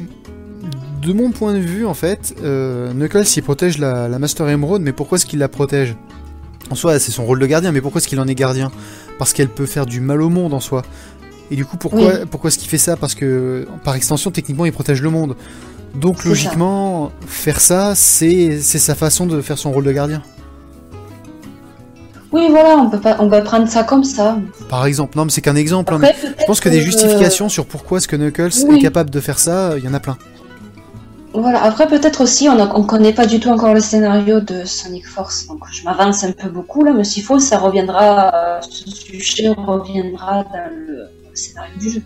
de 1.02 1.14
mon 1.14 1.30
point 1.30 1.54
de 1.54 1.60
vue, 1.60 1.86
en 1.86 1.94
fait, 1.94 2.34
euh, 2.44 2.92
Knuckles 2.94 3.26
il 3.36 3.44
protège 3.44 3.78
la, 3.78 4.08
la 4.08 4.18
Master 4.18 4.50
Emerald, 4.50 4.82
mais 4.82 4.92
pourquoi 4.92 5.18
est-ce 5.18 5.26
qu'il 5.26 5.40
la 5.40 5.50
protège? 5.50 5.96
En 6.72 6.76
soi, 6.76 6.98
c'est 6.98 7.12
son 7.12 7.26
rôle 7.26 7.38
de 7.40 7.46
gardien, 7.46 7.72
mais 7.72 7.80
pourquoi 7.80 8.00
est-ce 8.00 8.08
qu'il 8.08 8.20
en 8.20 8.26
est 8.28 8.34
gardien? 8.34 8.72
Parce 9.20 9.34
qu'elle 9.34 9.50
peut 9.50 9.68
faire 9.68 9.86
du 9.86 10.02
mal 10.02 10.20
au 10.24 10.30
monde 10.30 10.52
en 10.52 10.60
soi. 10.60 10.82
Et 11.52 11.56
du 11.56 11.66
coup, 11.66 11.78
pourquoi, 11.78 12.00
Oui. 12.08 12.14
pourquoi 12.30 12.48
est-ce 12.50 12.58
qu'il 12.58 12.70
fait 12.70 12.78
ça? 12.78 12.98
Parce 12.98 13.14
que, 13.16 13.68
par 13.84 13.96
extension, 13.96 14.32
techniquement, 14.32 14.66
il 14.66 14.72
protège 14.72 15.02
le 15.02 15.10
monde. 15.10 15.36
Donc, 15.94 16.26
logiquement, 16.26 17.12
faire 17.28 17.60
ça, 17.62 17.94
c'est 17.96 18.60
sa 18.62 18.96
façon 18.96 19.26
de 19.26 19.42
faire 19.42 19.58
son 19.58 19.72
rôle 19.72 19.84
de 19.86 19.92
gardien. 19.92 20.22
Oui, 22.32 22.48
voilà, 22.50 22.76
on 22.78 22.90
peut 22.90 23.00
pas, 23.00 23.16
on 23.20 23.28
va 23.28 23.42
prendre 23.42 23.68
ça 23.68 23.84
comme 23.84 24.04
ça. 24.04 24.38
Par 24.68 24.86
exemple, 24.86 25.18
non, 25.18 25.24
mais 25.26 25.32
c'est 25.32 25.42
qu'un 25.42 25.56
exemple. 25.56 25.94
hein, 25.94 26.02
je 26.40 26.46
pense 26.46 26.60
que 26.60 26.68
des 26.68 26.82
justifications 26.82 27.48
sur 27.48 27.66
pourquoi 27.66 28.00
est-ce 28.00 28.10
que 28.10 28.16
Knuckles 28.18 28.50
oui. 28.68 28.78
est 28.78 28.82
capable 28.82 29.10
de 29.10 29.20
faire 29.22 29.40
ça, 29.40 29.76
il 29.78 29.86
y 29.86 29.88
en 29.88 29.94
a 29.94 30.02
plein. 30.02 30.18
voilà, 31.34 31.64
après 31.64 31.88
peut-être 31.88 32.22
aussi, 32.22 32.50
on, 32.50 32.60
on 32.60 32.84
connaît 32.84 33.14
pas 33.14 33.26
du 33.26 33.40
tout 33.40 33.50
encore 33.50 33.74
le 33.74 33.80
scénario 33.80 34.42
de 34.42 34.66
Sonic 34.66 35.08
Force, 35.08 35.48
donc 35.48 35.60
je 35.72 35.84
m'avance 35.86 36.26
un 36.26 36.32
peu 36.34 36.50
beaucoup 36.50 36.84
là, 36.84 36.92
mais 36.92 37.06
s'il 37.06 37.24
faut, 37.24 37.40
ça 37.40 37.58
reviendra, 37.58 38.34
euh, 38.34 38.60
ce 38.70 38.90
sujet 38.90 39.50
reviendra 39.50 40.44
dans 40.44 40.70
le 40.76 41.06
scénario 41.36 41.74
du 41.80 41.90
jeu. 41.92 42.02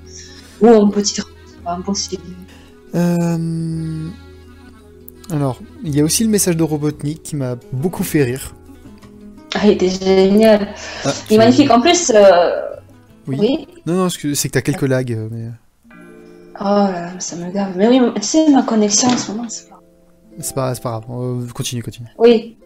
Ou 0.61 0.67
en 0.69 0.89
petit, 0.89 1.15
c'est 1.15 1.63
pas 1.63 1.73
impossible. 1.73 2.23
Euh, 2.95 4.07
Alors, 5.31 5.59
il 5.83 5.95
y 5.95 6.01
a 6.01 6.03
aussi 6.03 6.23
le 6.23 6.29
message 6.29 6.57
de 6.57 6.63
Robotnik 6.63 7.23
qui 7.23 7.35
m'a 7.35 7.55
beaucoup 7.71 8.03
fait 8.03 8.23
rire. 8.23 8.55
Ah, 9.55 9.61
il 9.65 9.71
était 9.71 9.89
génial. 9.89 10.67
Ah, 11.05 11.11
Il 11.29 11.35
est 11.35 11.37
magnifique. 11.37 11.71
En 11.71 11.81
plus, 11.81 12.11
euh, 12.13 12.61
Oui. 13.27 13.37
oui. 13.39 13.67
Non, 13.85 13.93
non, 13.93 14.09
c'est 14.09 14.19
que 14.47 14.53
t'as 14.53 14.61
quelques 14.61 14.81
lags, 14.83 15.11
euh, 15.13 15.27
mais 15.31 15.47
Oh 16.61 16.63
là 16.65 16.91
là, 17.13 17.19
ça 17.19 17.35
me 17.37 17.49
gave. 17.51 17.71
Mais 17.77 17.87
oui, 17.87 18.01
tu 18.15 18.21
sais, 18.21 18.49
ma 18.49 18.63
connexion 18.63 19.07
en 19.09 19.17
ce 19.17 19.31
moment, 19.31 19.45
c'est 19.47 19.69
pas. 19.69 19.79
c'est 20.39 20.53
pas, 20.53 20.75
c'est 20.75 20.83
pas 20.83 20.99
grave. 20.99 21.03
Euh, 21.09 21.47
continue, 21.53 21.81
continue. 21.81 22.09
Oui. 22.17 22.57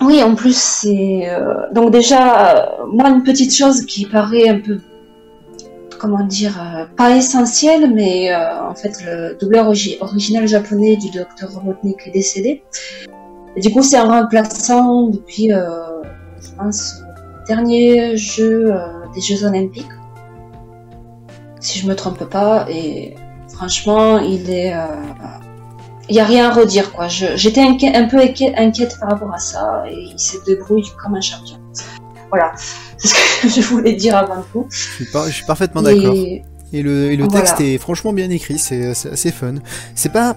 Oui, 0.00 0.22
en 0.22 0.34
plus, 0.34 0.56
c'est. 0.56 1.28
euh, 1.30 1.54
Donc, 1.74 1.90
déjà, 1.92 2.76
moi, 2.92 3.10
une 3.10 3.22
petite 3.22 3.54
chose 3.54 3.84
qui 3.84 4.06
paraît 4.06 4.48
un 4.48 4.58
peu. 4.60 4.78
Comment 6.02 6.24
dire 6.24 6.60
euh, 6.60 6.84
Pas 6.96 7.16
essentielle, 7.16 7.94
mais 7.94 8.32
euh, 8.34 8.60
en 8.70 8.74
fait, 8.74 9.04
le 9.06 9.36
doubleur 9.40 9.70
origi- 9.70 9.98
original 10.00 10.48
japonais 10.48 10.96
du 10.96 11.10
docteur 11.10 11.52
Robotnik 11.52 11.98
est 12.08 12.10
décédé. 12.10 12.64
Et 13.54 13.60
du 13.60 13.70
coup, 13.70 13.84
c'est 13.84 13.98
un 13.98 14.08
remplaçant 14.08 15.06
depuis, 15.06 15.52
euh, 15.52 16.02
je 16.40 16.50
pense, 16.58 16.96
le 17.04 17.46
dernier 17.46 18.16
jeu 18.16 18.74
des 19.14 19.20
Jeux 19.20 19.44
Olympiques. 19.44 19.86
Si 21.60 21.78
je 21.78 21.86
me 21.86 21.94
trompe 21.94 22.24
pas. 22.24 22.66
Et 22.68 23.14
franchement, 23.54 24.18
il 24.18 24.50
est. 24.50 24.74
il 26.08 26.14
n'y 26.14 26.20
a 26.20 26.24
rien 26.24 26.50
à 26.50 26.52
redire 26.52 26.92
quoi. 26.92 27.06
J'étais 27.06 27.60
un 27.60 28.06
peu 28.08 28.18
inquiète 28.18 28.98
par 28.98 29.10
rapport 29.10 29.32
à 29.32 29.38
ça 29.38 29.84
et 29.88 29.94
il 29.94 30.18
se 30.18 30.36
débrouille 30.46 30.82
comme 31.00 31.14
un 31.14 31.20
champion. 31.20 31.58
voilà, 32.30 32.54
c'est 33.02 33.08
ce 33.08 33.42
que 33.42 33.48
je 33.48 33.66
voulais 33.66 33.94
dire 33.94 34.16
avant 34.16 34.44
tout. 34.52 34.66
Je 34.70 34.76
suis, 34.76 35.06
je 35.06 35.30
suis 35.30 35.44
parfaitement 35.44 35.82
d'accord. 35.82 36.14
Et... 36.14 36.42
le, 36.72 37.12
et 37.12 37.16
le 37.16 37.28
texte 37.28 37.60
est 37.60 37.78
franchement 37.78 38.12
bien 38.12 38.30
écrit, 38.30 38.58
c'est 38.58 38.86
assez 38.86 39.30
fun. 39.30 39.54
C'est 39.94 40.12
pas 40.12 40.36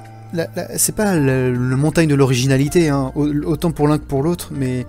c'est 0.76 0.96
pas 0.96 1.16
le, 1.16 1.54
montagne 1.76 2.08
de 2.08 2.16
l'originalité, 2.16 2.90
hein, 2.90 3.12
autant 3.16 3.72
pour 3.72 3.88
l'un 3.88 3.98
que 3.98 4.04
pour 4.04 4.24
l'autre, 4.24 4.50
mais 4.52 4.86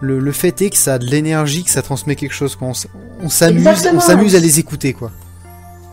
le, 0.00 0.18
le, 0.18 0.32
fait 0.32 0.62
est 0.62 0.70
que 0.70 0.76
ça 0.76 0.94
a 0.94 0.98
de 0.98 1.06
l'énergie, 1.06 1.64
que 1.64 1.70
ça 1.70 1.82
transmet 1.82 2.14
quelque 2.14 2.34
chose. 2.34 2.56
On, 2.60 2.72
on 3.22 3.28
s'amuse, 3.28 3.66
on 3.92 4.00
s'amuse 4.00 4.36
à 4.36 4.38
les 4.38 4.58
écouter, 4.58 4.92
quoi. 4.92 5.10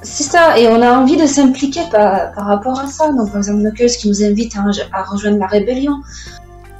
C'est 0.03 0.23
ça, 0.23 0.59
et 0.59 0.67
on 0.67 0.81
a 0.81 0.91
envie 0.91 1.17
de 1.17 1.25
s'impliquer 1.25 1.81
par, 1.91 2.31
par, 2.33 2.45
rapport 2.45 2.79
à 2.79 2.87
ça. 2.87 3.11
Donc, 3.11 3.31
par 3.31 3.37
exemple, 3.37 3.61
Knuckles 3.61 3.97
qui 3.97 4.07
nous 4.07 4.23
invite 4.23 4.53
à, 4.93 5.03
rejoindre 5.03 5.39
la 5.39 5.47
rébellion. 5.47 5.95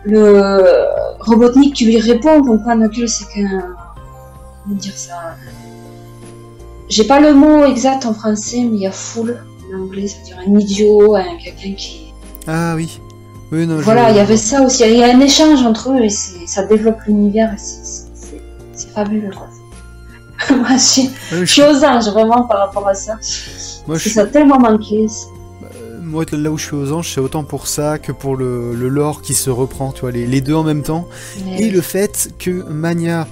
Le 0.05 0.61
Robotnik 1.19 1.73
qui 1.73 1.85
lui 1.85 1.99
répond, 1.99 2.43
comme 2.43 2.61
quoi 2.63 2.75
Knuckles 2.75 3.09
c'est 3.09 3.27
qu'un. 3.33 3.75
Comment 4.66 4.78
dire 4.78 4.97
ça 4.97 5.38
J'ai 6.89 7.03
pas 7.03 7.20
le 7.20 7.34
mot 7.34 7.66
exact 7.66 8.05
en 8.05 8.13
français, 8.13 8.57
mais 8.59 8.78
il 8.78 8.82
y 8.82 8.88
a 8.88 8.91
foule 8.91 9.38
en 9.72 9.84
anglais, 9.84 10.07
c'est-à-dire 10.07 10.39
un 10.47 10.59
idiot, 10.59 11.16
quelqu'un 11.43 11.76
qui. 11.76 12.13
Ah 12.47 12.74
oui. 12.76 12.99
oui 13.51 13.68
non, 13.68 13.78
voilà, 13.80 14.09
il 14.09 14.18
y 14.18 14.20
avait 14.20 14.38
ça 14.38 14.61
aussi. 14.63 14.84
Il 14.84 14.97
y 14.97 15.03
a 15.03 15.16
un 15.16 15.20
échange 15.20 15.61
entre 15.61 15.91
eux 15.91 16.03
et 16.03 16.09
ça 16.09 16.63
développe 16.66 16.99
l'univers 17.07 17.53
c'est 17.57 18.89
fabuleux. 18.89 19.32
Quoi. 19.32 19.47
Moi, 20.57 20.74
je 20.74 20.78
suis, 20.78 21.09
je 21.32 21.45
suis 21.45 21.61
aux 21.61 21.84
anges 21.84 22.09
vraiment 22.09 22.43
par 22.43 22.59
rapport 22.59 22.88
à 22.88 22.93
ça. 22.93 23.18
Moi, 23.88 23.97
je 23.97 24.09
ça 24.09 24.22
a 24.22 24.26
tellement 24.26 24.59
manqué. 24.59 25.07
Bah, 25.61 25.68
moi, 26.01 26.26
là 26.32 26.51
où 26.51 26.57
je 26.57 26.66
suis 26.66 26.76
aux 26.76 26.91
anges, 26.91 27.13
c'est 27.13 27.22
autant 27.22 27.43
pour 27.43 27.68
ça 27.68 27.99
que 27.99 28.11
pour 28.11 28.36
le, 28.36 28.76
le 28.76 28.89
lore 28.89 29.22
qui 29.22 29.34
se 29.34 29.49
reprend, 29.49 29.91
tu 29.91 30.01
vois, 30.01 30.11
les, 30.11 30.28
les 30.28 30.41
deux 30.41 30.55
en 30.55 30.63
même 30.63 30.84
temps. 30.84 31.07
Et 31.57 31.70
le 31.70 31.82
fait 31.82 32.34
que 32.38 32.51
Mania 32.70 33.28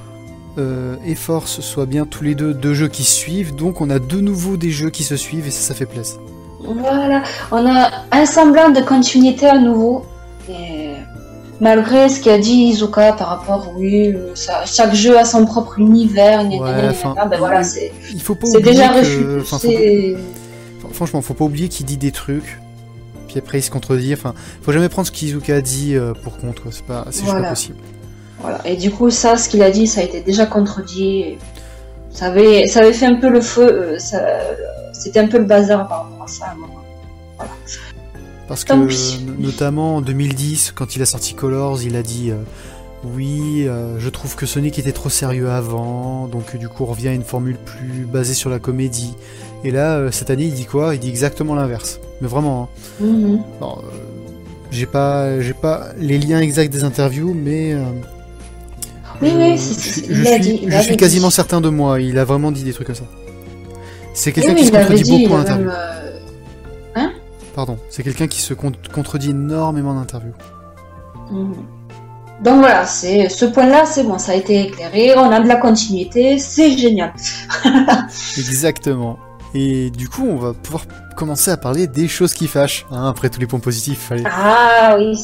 euh, 0.58 0.96
et 1.06 1.16
Force 1.16 1.62
soient 1.62 1.86
bien 1.86 2.06
tous 2.06 2.24
les 2.24 2.36
deux 2.36 2.54
deux 2.54 2.74
jeux 2.74 2.88
qui 2.88 3.04
suivent, 3.04 3.56
donc 3.56 3.82
on 3.82 3.90
a 3.90 4.00
de 4.00 4.20
nouveau 4.20 4.58
des 4.58 4.70
jeux 4.70 4.90
qui 4.90 5.04
se 5.04 5.16
suivent 5.16 5.48
et 5.48 5.52
ça, 5.52 5.62
ça 5.70 5.74
fait 5.74 5.86
plaisir. 5.86 6.20
Voilà, 6.64 7.24
on 7.52 7.66
a 7.66 7.90
un 8.12 8.26
semblant 8.26 8.70
de 8.70 8.82
continuité 8.82 9.48
à 9.48 9.58
nouveau. 9.58 10.06
Et 10.50 10.92
malgré 11.60 12.08
ce 12.10 12.22
qu'a 12.22 12.38
dit 12.38 12.70
Izuka 12.70 13.14
par 13.14 13.28
rapport, 13.28 13.74
oui, 13.76 14.16
ça, 14.36 14.64
chaque 14.66 14.94
jeu 14.94 15.18
a 15.18 15.26
son 15.26 15.46
propre 15.46 15.80
univers, 15.80 16.46
ouais, 16.46 16.60
ben 16.60 17.38
voilà, 17.38 17.64
c'est 17.64 17.92
déjà 18.62 18.92
refusé. 18.92 20.16
Franchement, 20.92 21.22
faut 21.22 21.34
pas 21.34 21.46
oublier 21.46 21.70
qu'il 21.70 21.86
dit 21.86 21.98
des 21.98 22.12
trucs, 22.12 22.60
puis 23.28 23.40
après 23.40 23.60
il 23.60 23.64
se 23.64 23.72
contredit. 23.72 24.14
Enfin, 24.14 24.34
faut 24.62 24.72
jamais 24.72 24.90
prendre 24.90 25.08
ce 25.08 25.12
qu'Izuka 25.12 25.56
a 25.56 25.62
dit 25.62 25.96
euh, 25.96 26.14
pour 26.14 26.34
c'est 26.70 26.86
pas, 26.86 27.08
c'est 27.10 27.26
pas 27.26 27.50
possible. 27.50 27.78
Voilà. 28.44 28.60
Et 28.66 28.76
du 28.76 28.92
coup, 28.92 29.10
ça, 29.10 29.38
ce 29.38 29.48
qu'il 29.48 29.64
a 29.64 29.72
dit, 29.72 29.88
ça 29.88 30.02
a 30.02 30.04
été 30.04 30.20
déjà 30.20 30.46
contredit. 30.46 31.38
Ça 32.12 32.26
avait, 32.26 32.68
ça 32.68 32.82
avait 32.82 32.92
fait 32.92 33.06
un 33.06 33.16
peu 33.16 33.30
le 33.30 33.40
feu. 33.40 33.64
Euh, 33.64 33.98
c'était 34.92 35.22
un 35.22 35.28
peu 35.28 35.38
le 35.38 35.46
bazar 35.46 35.88
par 35.88 36.04
rapport 36.04 36.26
à 36.26 36.28
ça. 36.28 36.54
Voilà. 37.38 37.52
Parce 38.50 38.66
que, 38.66 38.74
notamment 39.42 39.96
en 39.96 40.02
2010, 40.02 40.74
quand 40.76 40.98
il 40.98 41.02
a 41.02 41.06
sorti 41.06 41.34
Colors, 41.36 41.82
il 41.84 41.96
a 41.96 42.04
dit 42.04 42.32
euh, 42.32 42.36
Oui, 43.06 43.66
euh, 43.66 43.98
je 43.98 44.10
trouve 44.10 44.36
que 44.36 44.46
Sonic 44.46 44.78
était 44.78 44.92
trop 44.92 45.10
sérieux 45.10 45.50
avant, 45.50 46.28
donc 46.28 46.58
du 46.58 46.68
coup, 46.68 46.84
on 46.84 46.88
revient 46.88 47.08
à 47.08 47.14
une 47.14 47.24
formule 47.24 47.58
plus 47.58 48.06
basée 48.06 48.34
sur 48.34 48.50
la 48.50 48.60
comédie. 48.60 49.16
Et 49.64 49.72
là, 49.72 50.12
cette 50.12 50.30
année, 50.30 50.44
il 50.44 50.54
dit 50.54 50.66
quoi? 50.66 50.94
Il 50.96 51.00
dit 51.00 51.08
exactement 51.08 51.56
l'inverse. 51.56 52.02
Mais 52.20 52.28
vraiment. 52.28 52.70
Hein. 53.02 53.06
Mhm. 53.06 53.40
j'ai 54.70 54.86
pas, 54.86 55.40
j'ai 55.40 55.54
pas 55.54 55.88
les 55.98 56.18
liens 56.18 56.42
exacts 56.42 56.74
des 56.74 56.84
interviews, 56.84 57.34
mais 57.34 57.74
oui, 59.24 59.32
oui, 59.36 59.58
je, 59.58 60.82
suis, 60.82 60.98
quasiment 60.98 61.30
certain 61.30 61.62
de 61.62 61.70
moi. 61.70 62.00
Il 62.02 62.18
a 62.18 62.26
vraiment 62.26 62.52
dit 62.52 62.64
des 62.64 62.74
trucs 62.74 62.88
comme 62.88 62.96
ça. 62.96 63.06
C'est 64.14 64.32
quelqu'un 64.32 64.54
qui 64.54 64.66
se 64.66 64.72
contredit 64.72 65.10
beaucoup 65.10 65.34
en 65.34 65.40
interview. 65.40 65.70
Euh, 65.70 66.20
hein? 66.96 67.12
Pardon, 67.56 67.78
c'est 67.90 68.04
quelqu'un 68.04 68.28
qui 68.28 68.42
se 68.42 68.54
contredit 68.54 69.32
énormément 69.32 69.92
en 69.92 69.98
interview. 69.98 70.32
Mhm. 71.32 71.54
Donc 72.44 72.60
voilà, 72.60 72.86
c'est 72.86 73.30
ce 73.30 73.46
point-là, 73.46 73.86
c'est 73.86 74.04
bon, 74.04 74.18
ça 74.18 74.34
a 74.34 74.36
été 74.36 74.66
éclairé, 74.66 75.16
on 75.16 75.32
a 75.32 75.40
de 75.40 75.48
la 75.48 75.56
continuité, 75.56 76.38
c'est 76.40 76.78
génial. 76.78 77.14
Exactement. 78.38 79.18
Et 79.54 79.92
du 79.92 80.10
coup, 80.10 80.28
on 80.28 80.38
va 80.38 80.54
pouvoir 80.54 80.86
commencer 81.16 81.52
à 81.52 81.58
parler 81.58 81.88
des 81.88 82.08
choses 82.08 82.34
qui 82.34 82.48
fâchent. 82.48 82.86
Hein, 82.92 83.08
après 83.08 83.30
tous 83.30 83.40
les 83.40 83.46
points 83.46 83.60
positifs, 83.60 84.00
fallait. 84.00 84.24
Ah 84.26 84.96
oui. 84.98 85.16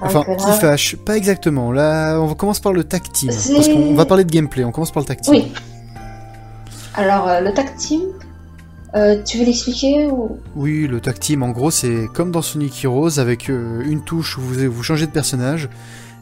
Enfin, 0.00 0.24
qui 0.36 0.60
fâche, 0.60 0.96
pas 0.96 1.16
exactement. 1.16 1.72
Là, 1.72 2.18
on 2.20 2.34
commence 2.34 2.60
par 2.60 2.72
le 2.72 2.84
tag 2.84 3.02
team. 3.12 3.30
Parce 3.30 3.68
qu'on 3.68 3.94
va 3.94 4.04
parler 4.04 4.24
de 4.24 4.30
gameplay, 4.30 4.64
on 4.64 4.72
commence 4.72 4.90
par 4.90 5.02
le 5.02 5.06
tag 5.06 5.20
team. 5.20 5.34
Oui. 5.34 5.52
Alors, 6.94 7.28
euh, 7.28 7.40
le 7.40 7.52
tag 7.52 7.74
team, 7.76 8.02
euh, 8.94 9.22
tu 9.24 9.38
veux 9.38 9.44
l'expliquer 9.44 10.06
ou... 10.10 10.38
Oui, 10.56 10.86
le 10.86 11.00
tag 11.00 11.18
team, 11.18 11.42
en 11.42 11.50
gros, 11.50 11.70
c'est 11.70 12.08
comme 12.12 12.30
dans 12.30 12.42
Sonic 12.42 12.84
Heroes, 12.84 13.18
avec 13.18 13.48
euh, 13.48 13.82
une 13.84 14.02
touche 14.02 14.38
où 14.38 14.40
vous, 14.40 14.70
vous 14.70 14.82
changez 14.82 15.06
de 15.06 15.12
personnage. 15.12 15.68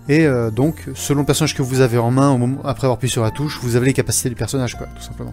Et 0.09 0.27
donc, 0.51 0.89
selon 0.97 1.21
le 1.21 1.27
personnage 1.27 1.55
que 1.55 1.63
vous 1.63 1.81
avez 1.81 1.97
en 1.97 2.11
main, 2.11 2.31
au 2.31 2.37
moment, 2.37 2.59
après 2.65 2.87
avoir 2.87 2.97
appuyé 2.97 3.13
sur 3.13 3.23
la 3.23 3.31
touche, 3.31 3.61
vous 3.63 3.77
avez 3.77 3.87
les 3.87 3.93
capacités 3.93 4.29
du 4.29 4.35
personnage, 4.35 4.77
quoi, 4.77 4.89
tout 4.97 5.03
simplement. 5.03 5.33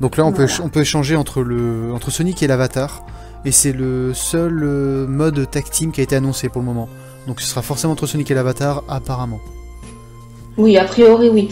Donc 0.00 0.16
là, 0.16 0.26
on, 0.26 0.32
peut, 0.32 0.48
on 0.60 0.68
peut 0.68 0.80
échanger 0.80 1.14
entre, 1.14 1.40
le, 1.40 1.92
entre 1.94 2.10
Sonic 2.10 2.42
et 2.42 2.48
l'avatar. 2.48 3.06
Et 3.44 3.52
c'est 3.52 3.70
le 3.72 4.12
seul 4.12 5.06
mode 5.06 5.48
tag 5.52 5.70
team 5.70 5.92
qui 5.92 6.00
a 6.00 6.04
été 6.04 6.16
annoncé 6.16 6.48
pour 6.48 6.62
le 6.62 6.66
moment. 6.66 6.88
Donc 7.26 7.40
ce 7.40 7.48
sera 7.48 7.62
forcément 7.62 7.92
entre 7.92 8.06
Sonic 8.06 8.30
et 8.30 8.34
l'Avatar, 8.34 8.84
apparemment. 8.88 9.40
Oui, 10.56 10.76
a 10.78 10.84
priori, 10.84 11.28
oui. 11.28 11.48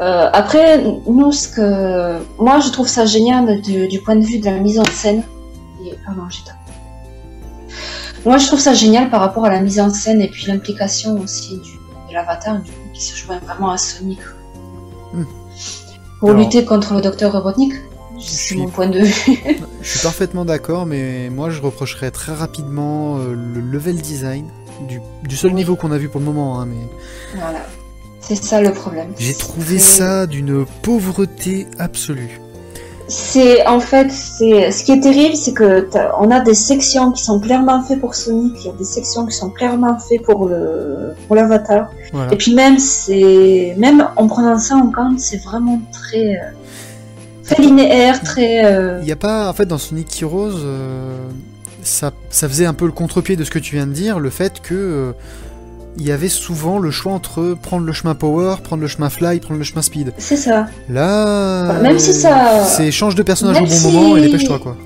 Euh, 0.00 0.30
après, 0.32 0.82
nous, 1.06 1.32
ce 1.32 1.48
que. 1.48 2.18
Moi, 2.38 2.60
je 2.60 2.70
trouve 2.70 2.88
ça 2.88 3.04
génial 3.04 3.60
du, 3.60 4.00
point 4.00 4.16
de 4.16 4.24
vue 4.24 4.38
de 4.38 4.46
la 4.46 4.58
mise 4.58 4.78
en 4.78 4.84
scène. 4.84 5.22
Moi, 8.24 8.38
je 8.38 8.46
trouve 8.46 8.60
ça 8.60 8.72
génial 8.72 9.10
par 9.10 9.20
rapport 9.20 9.44
à 9.44 9.50
la 9.50 9.60
mise 9.60 9.80
en 9.80 9.90
scène 9.90 10.20
et 10.20 10.28
puis 10.28 10.46
l'implication 10.46 11.20
aussi 11.20 11.58
du, 11.58 11.72
de 12.08 12.14
l'Avatar, 12.14 12.60
du 12.60 12.70
coup, 12.70 12.88
qui 12.94 13.02
se 13.02 13.16
joint 13.16 13.38
vraiment 13.38 13.70
à 13.70 13.78
Sonic. 13.78 14.20
Hmm. 15.12 15.24
Pour 16.20 16.32
lutter 16.32 16.64
contre 16.64 16.94
le 16.94 17.00
Docteur 17.00 17.32
Robotnik. 17.32 17.74
C'est 18.18 18.54
mon 18.54 18.68
point 18.68 18.88
de 18.88 19.00
vue. 19.00 19.38
je 19.82 19.88
suis 19.88 20.00
parfaitement 20.00 20.44
d'accord, 20.44 20.84
mais 20.84 21.30
moi, 21.30 21.48
je 21.48 21.60
reprocherais 21.62 22.10
très 22.10 22.34
rapidement 22.34 23.18
euh, 23.18 23.34
le 23.34 23.60
level 23.60 23.96
design 23.96 24.46
du, 24.86 25.36
seul 25.36 25.52
niveau 25.52 25.76
qu'on 25.76 25.92
a 25.92 25.98
vu 25.98 26.08
pour 26.08 26.20
le 26.20 26.26
moment. 26.26 26.60
Hein, 26.60 26.66
mais... 26.66 27.38
Voilà, 27.38 27.60
c'est 28.20 28.36
ça 28.36 28.60
le 28.60 28.72
problème. 28.72 29.12
J'ai 29.18 29.34
trouvé 29.34 29.78
ça 29.78 30.26
d'une 30.26 30.64
pauvreté 30.82 31.66
absolue. 31.78 32.40
C'est 33.10 33.66
en 33.66 33.80
fait, 33.80 34.12
c'est 34.12 34.70
ce 34.70 34.84
qui 34.84 34.92
est 34.92 35.00
terrible, 35.00 35.34
c'est 35.34 35.52
que 35.52 35.88
on 36.20 36.30
a 36.30 36.38
des 36.38 36.54
sections 36.54 37.10
qui 37.10 37.24
sont 37.24 37.40
clairement 37.40 37.82
faites 37.82 38.00
pour 38.00 38.14
Sonic, 38.14 38.52
il 38.60 38.66
y 38.66 38.68
a 38.68 38.72
des 38.72 38.84
sections 38.84 39.26
qui 39.26 39.34
sont 39.34 39.50
clairement 39.50 39.98
faites 39.98 40.22
pour 40.22 40.46
le 40.46 41.14
pour 41.26 41.34
l'avatar. 41.34 41.90
Et 42.30 42.36
puis 42.36 42.54
même 42.54 42.78
c'est 42.78 43.74
même 43.78 44.06
en 44.14 44.28
prenant 44.28 44.58
ça 44.58 44.76
en 44.76 44.92
compte, 44.92 45.18
c'est 45.18 45.42
vraiment 45.42 45.80
très 45.92 46.36
euh, 46.36 46.50
très 47.42 47.62
linéaire, 47.62 48.20
très. 48.22 48.64
Euh, 48.64 48.98
il 49.00 49.06
n'y 49.06 49.12
a 49.12 49.16
pas 49.16 49.48
en 49.48 49.52
fait 49.54 49.66
dans 49.66 49.78
Sonic 49.78 50.22
Heroes. 50.22 50.60
Euh, 50.62 51.28
ça, 51.82 52.12
faisait 52.30 52.66
un 52.66 52.74
peu 52.74 52.86
le 52.86 52.92
contre-pied 52.92 53.36
de 53.36 53.44
ce 53.44 53.50
que 53.50 53.58
tu 53.58 53.76
viens 53.76 53.86
de 53.86 53.92
dire, 53.92 54.18
le 54.18 54.30
fait 54.30 54.60
que 54.60 54.74
euh, 54.74 55.12
il 55.96 56.06
y 56.06 56.12
avait 56.12 56.28
souvent 56.28 56.78
le 56.78 56.90
choix 56.90 57.12
entre 57.12 57.56
prendre 57.60 57.84
le 57.84 57.92
chemin 57.92 58.14
power, 58.14 58.56
prendre 58.62 58.82
le 58.82 58.88
chemin 58.88 59.10
fly, 59.10 59.40
prendre 59.40 59.58
le 59.58 59.64
chemin 59.64 59.82
speed. 59.82 60.12
C'est 60.18 60.36
ça. 60.36 60.66
Là, 60.88 61.80
même 61.80 61.98
si 61.98 62.12
ça, 62.12 62.64
c'est 62.64 62.90
change 62.90 63.14
de 63.14 63.22
personnage 63.22 63.60
au 63.60 63.66
bon 63.66 63.92
moment 63.92 64.16
et 64.16 64.22
dépêche-toi 64.22 64.58
quoi. 64.58 64.76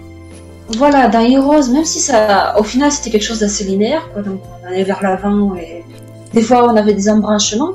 Voilà, 0.78 1.08
dans 1.08 1.20
Heroes, 1.20 1.70
même 1.72 1.84
si 1.84 2.00
ça, 2.00 2.58
au 2.58 2.62
final, 2.62 2.90
c'était 2.90 3.10
quelque 3.10 3.24
chose 3.24 3.40
d'assez 3.40 3.64
linéaire, 3.64 4.08
quoi. 4.12 4.22
Donc 4.22 4.40
on 4.62 4.66
allait 4.66 4.84
vers 4.84 5.02
l'avant 5.02 5.54
et 5.56 5.84
des 6.32 6.42
fois 6.42 6.72
on 6.72 6.76
avait 6.76 6.94
des 6.94 7.08
embranchements. 7.08 7.72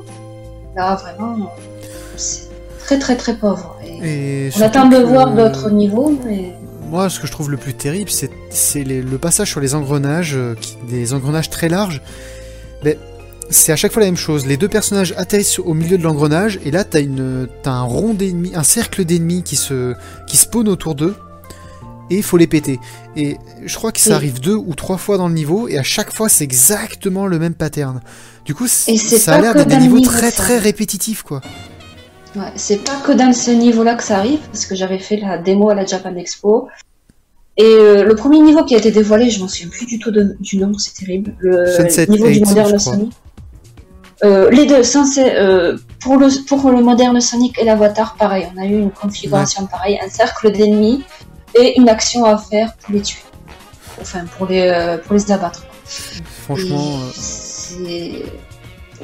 Là, 0.76 0.96
vraiment, 0.96 1.52
c'est 2.16 2.48
très 2.80 2.98
très 2.98 3.16
très 3.16 3.34
pauvre. 3.34 3.76
Et 4.02 4.50
on 4.58 4.62
attend 4.62 4.88
de 4.88 4.96
voir 4.96 5.34
d'autres 5.34 5.70
niveaux, 5.70 6.18
mais 6.24 6.54
moi, 6.90 7.08
ce 7.08 7.20
que 7.20 7.26
je 7.26 7.32
trouve 7.32 7.50
le 7.50 7.56
plus 7.56 7.74
terrible, 7.74 8.10
c'est 8.10 8.84
le 8.84 9.18
passage 9.18 9.48
sur 9.48 9.60
les 9.60 9.74
engrenages, 9.74 10.34
euh, 10.34 10.56
des 10.88 11.14
engrenages 11.14 11.48
très 11.48 11.68
larges. 11.68 12.02
Mais 12.84 12.98
c'est 13.48 13.70
à 13.70 13.76
chaque 13.76 13.92
fois 13.92 14.00
la 14.00 14.06
même 14.06 14.16
chose. 14.16 14.44
Les 14.44 14.56
deux 14.56 14.68
personnages 14.68 15.14
atterrissent 15.16 15.60
au 15.60 15.72
milieu 15.72 15.98
de 15.98 16.02
l'engrenage, 16.02 16.58
et 16.64 16.72
là, 16.72 16.82
t'as 16.82 16.98
as 16.98 17.70
un 17.70 17.82
rond 17.82 18.12
d'ennemis, 18.12 18.52
un 18.54 18.64
cercle 18.64 19.04
d'ennemis 19.04 19.44
qui 19.44 19.54
se, 19.54 19.94
qui 20.26 20.36
spawn 20.36 20.68
autour 20.68 20.96
d'eux, 20.96 21.14
et 22.10 22.16
il 22.16 22.22
faut 22.24 22.36
les 22.36 22.48
péter. 22.48 22.80
Et 23.16 23.38
je 23.64 23.74
crois 23.76 23.92
que 23.92 24.00
ça 24.00 24.16
arrive 24.16 24.40
deux 24.40 24.56
ou 24.56 24.74
trois 24.74 24.98
fois 24.98 25.16
dans 25.16 25.28
le 25.28 25.34
niveau, 25.34 25.68
et 25.68 25.78
à 25.78 25.84
chaque 25.84 26.12
fois, 26.12 26.28
c'est 26.28 26.44
exactement 26.44 27.28
le 27.28 27.38
même 27.38 27.54
pattern. 27.54 28.00
Du 28.44 28.54
coup, 28.54 28.66
ça 28.66 29.34
a 29.34 29.40
l'air 29.40 29.54
d'être 29.54 29.68
des 29.68 29.76
niveaux 29.76 30.00
très 30.00 30.32
très 30.32 30.58
répétitifs, 30.58 31.22
quoi. 31.22 31.40
Ouais, 32.36 32.52
c'est 32.54 32.84
pas 32.84 32.96
que 33.04 33.12
dans 33.12 33.32
ce 33.32 33.50
niveau-là 33.50 33.96
que 33.96 34.04
ça 34.04 34.18
arrive, 34.18 34.38
parce 34.52 34.66
que 34.66 34.74
j'avais 34.74 34.98
fait 34.98 35.16
la 35.16 35.38
démo 35.38 35.70
à 35.70 35.74
la 35.74 35.84
Japan 35.84 36.14
Expo. 36.14 36.68
Et 37.56 37.64
euh, 37.64 38.04
le 38.04 38.14
premier 38.14 38.38
niveau 38.38 38.64
qui 38.64 38.74
a 38.74 38.78
été 38.78 38.92
dévoilé, 38.92 39.30
je 39.30 39.40
m'en 39.40 39.48
souviens 39.48 39.68
plus 39.68 39.86
du 39.86 39.98
tout 39.98 40.12
du 40.12 40.56
nom, 40.58 40.72
c'est 40.78 40.94
terrible. 40.94 41.34
Le 41.40 42.10
niveau 42.10 42.28
du 42.28 42.40
moderne 42.40 42.78
Sony. 42.78 43.10
Euh, 44.22 44.50
les 44.50 44.66
deux, 44.66 44.82
Sunset, 44.82 45.34
euh, 45.36 45.76
pour 45.98 46.18
le, 46.18 46.28
pour 46.46 46.70
le 46.70 46.82
moderne 46.82 47.20
Sonic 47.20 47.58
et 47.58 47.64
l'avatar, 47.64 48.16
pareil, 48.16 48.46
on 48.54 48.60
a 48.60 48.66
eu 48.66 48.78
une 48.78 48.90
configuration 48.90 49.66
pareille, 49.66 49.98
un 50.04 50.10
cercle 50.10 50.52
d'ennemis 50.52 51.02
et 51.58 51.78
une 51.80 51.88
action 51.88 52.24
à 52.24 52.38
faire 52.38 52.74
pour 52.76 52.94
les 52.94 53.02
tuer. 53.02 53.22
Enfin, 54.00 54.24
pour 54.38 54.46
les, 54.46 54.98
pour 55.04 55.14
les 55.14 55.32
abattre. 55.32 55.66
Franchement. 56.44 57.00
Et 57.88 58.24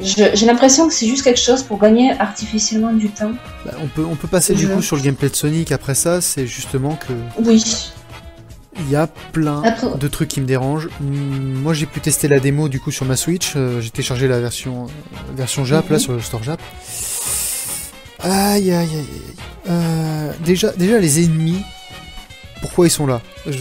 J'ai 0.02 0.44
l'impression 0.46 0.88
que 0.88 0.94
c'est 0.94 1.06
juste 1.06 1.22
quelque 1.22 1.40
chose 1.40 1.62
pour 1.62 1.78
gagner 1.78 2.12
artificiellement 2.18 2.92
du 2.92 3.08
temps. 3.08 3.32
bah, 3.64 3.72
on, 3.82 3.86
peut, 3.86 4.04
on 4.04 4.14
peut 4.14 4.28
passer 4.28 4.54
du 4.54 4.68
coup 4.68 4.82
sur 4.82 4.96
le 4.96 5.02
gameplay 5.02 5.28
de 5.30 5.36
Sonic 5.36 5.72
après 5.72 5.94
ça, 5.94 6.20
c'est 6.20 6.46
justement 6.46 6.96
que 6.96 7.14
Oui. 7.42 7.64
il 8.78 8.90
y 8.90 8.96
a 8.96 9.06
plein 9.06 9.62
Après- 9.62 9.96
de 9.98 10.08
trucs 10.08 10.28
qui 10.28 10.40
me 10.42 10.46
dérangent. 10.46 10.88
Hmm, 11.00 11.54
Moi 11.62 11.72
j'ai 11.72 11.86
pu 11.86 12.00
tester 12.00 12.28
la 12.28 12.40
démo 12.40 12.68
du 12.68 12.78
coup 12.78 12.90
sur 12.90 13.06
ma 13.06 13.16
Switch, 13.16 13.54
euh, 13.56 13.80
j'ai 13.80 13.88
téléchargé 13.90 14.28
la 14.28 14.38
version, 14.38 14.84
euh, 14.84 14.88
version 15.34 15.64
Jap 15.64 15.88
là 15.88 15.96
Mhm. 15.96 16.02
sur 16.02 16.12
le 16.12 16.20
store 16.20 16.42
Jap. 16.42 16.60
Aïe 18.20 18.70
aïe 18.70 18.72
aïe 18.72 18.88
aïe. 18.94 19.06
Euh, 19.70 20.32
déjà, 20.44 20.72
déjà 20.72 20.98
les 20.98 21.24
ennemis, 21.24 21.62
pourquoi 22.60 22.86
ils 22.86 22.90
sont 22.90 23.06
là? 23.06 23.20
Je- 23.46 23.58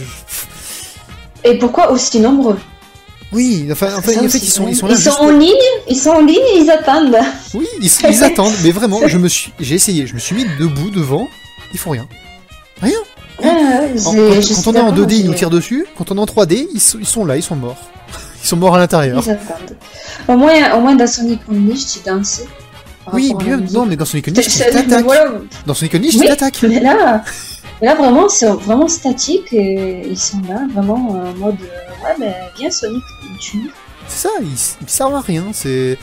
Et 1.44 1.58
pourquoi 1.58 1.90
aussi 1.92 2.20
nombreux? 2.20 2.58
Oui, 3.32 3.66
enfin, 3.72 3.88
enfin, 3.98 4.12
Ça 4.12 4.22
en 4.22 4.28
fait 4.28 4.38
ils 4.38 4.48
sont, 4.48 4.68
ils 4.68 4.76
sont 4.76 4.86
là 4.86 4.94
juste 4.94 5.18
en 5.20 5.30
ligne, 5.30 5.52
ils 5.88 5.96
sont 5.96 6.10
en 6.10 6.20
ligne 6.24 6.38
et 6.54 6.60
ils 6.60 6.70
attendent. 6.70 7.16
Oui, 7.54 7.66
ils, 7.82 7.90
ils 8.08 8.24
attendent, 8.24 8.54
mais 8.62 8.70
vraiment, 8.70 9.00
je 9.06 9.18
me 9.18 9.28
suis, 9.28 9.52
j'ai 9.58 9.74
essayé, 9.74 10.06
je 10.06 10.14
me 10.14 10.18
suis 10.20 10.34
mis 10.36 10.44
debout 10.60 10.90
devant, 10.90 11.28
ils 11.72 11.78
font 11.78 11.90
rien. 11.90 12.06
Rien. 12.80 12.98
Ah, 13.42 13.46
En- 14.06 14.12
quand, 14.14 14.16
on 14.16 14.74
est 14.74 14.80
en 14.80 14.90
d'accord, 14.92 15.06
2D, 15.06 15.12
ils 15.18 15.26
nous 15.26 15.34
tirent 15.34 15.50
dessus. 15.50 15.86
Quand 15.98 16.10
on 16.10 16.16
est 16.16 16.20
en 16.20 16.24
3D, 16.24 16.68
ils, 16.72 16.80
sont- 16.80 16.98
ils 16.98 17.06
sont 17.06 17.24
là, 17.24 17.36
ils 17.36 17.42
sont 17.42 17.56
morts. 17.56 17.76
Ils 18.42 18.48
sont 18.48 18.56
morts 18.56 18.76
à 18.76 18.78
l'intérieur. 18.78 19.22
Ils 19.26 19.30
attendent. 19.32 19.76
Au 20.28 20.36
moins, 20.36 20.72
au 20.76 20.80
moins 20.80 20.94
dans 20.94 21.06
Sonic 21.08 21.40
Unleashed, 21.50 21.88
tu 22.04 22.08
dansais. 22.08 22.44
par 23.04 23.12
Oui, 23.14 23.34
bien, 23.40 23.56
non, 23.72 23.84
mais 23.86 23.96
dans 23.96 24.04
Sonic 24.04 24.28
Unleashed, 24.28 24.52
tu 24.52 24.58
t'attaques. 24.58 25.04
voilà. 25.04 25.32
Dans 25.66 25.74
Sonic 25.74 25.94
Unleashed, 25.96 26.20
tu 26.20 26.26
t'attaques. 26.28 26.62
Mais 26.62 26.78
là, 26.80 27.24
là 27.82 27.94
vraiment, 27.94 28.28
c'est 28.28 28.46
vraiment 28.48 28.88
statique 28.88 29.52
et 29.52 30.06
ils 30.08 30.18
sont 30.18 30.40
là, 30.48 30.66
vraiment 30.74 31.10
en 31.10 31.34
mode 31.34 31.56
euh, 31.60 32.04
ouais, 32.04 32.14
ben 32.18 32.34
viens 32.58 32.70
Sonic, 32.70 33.02
tu 33.40 33.70
C'est 34.08 34.28
ça, 34.28 34.30
ils, 34.40 34.46
ils 34.82 34.88
servent 34.88 35.14
à 35.14 35.20
rien. 35.20 35.44
C'est. 35.52 35.98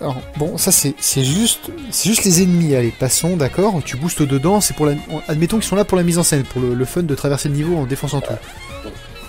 Alors, 0.00 0.16
bon, 0.36 0.58
ça 0.58 0.72
c'est 0.72 0.94
juste, 1.24 1.70
c'est 1.90 2.10
juste 2.10 2.24
les 2.24 2.42
ennemis. 2.42 2.74
Allez, 2.74 2.90
passons, 2.90 3.36
d'accord. 3.36 3.80
Tu 3.84 3.96
boostes 3.96 4.22
dedans. 4.22 4.60
C'est 4.60 4.74
pour 4.74 4.84
la. 4.86 4.92
Admettons 5.28 5.56
qu'ils 5.56 5.66
sont 5.66 5.76
là 5.76 5.86
pour 5.86 5.96
la 5.96 6.02
mise 6.04 6.18
en 6.18 6.22
scène, 6.22 6.44
pour 6.44 6.60
le, 6.60 6.74
le 6.74 6.84
fun 6.84 7.02
de 7.02 7.14
traverser 7.14 7.48
le 7.48 7.54
niveau 7.54 7.76
en 7.76 7.86
défonçant 7.86 8.20
tout. 8.20 8.34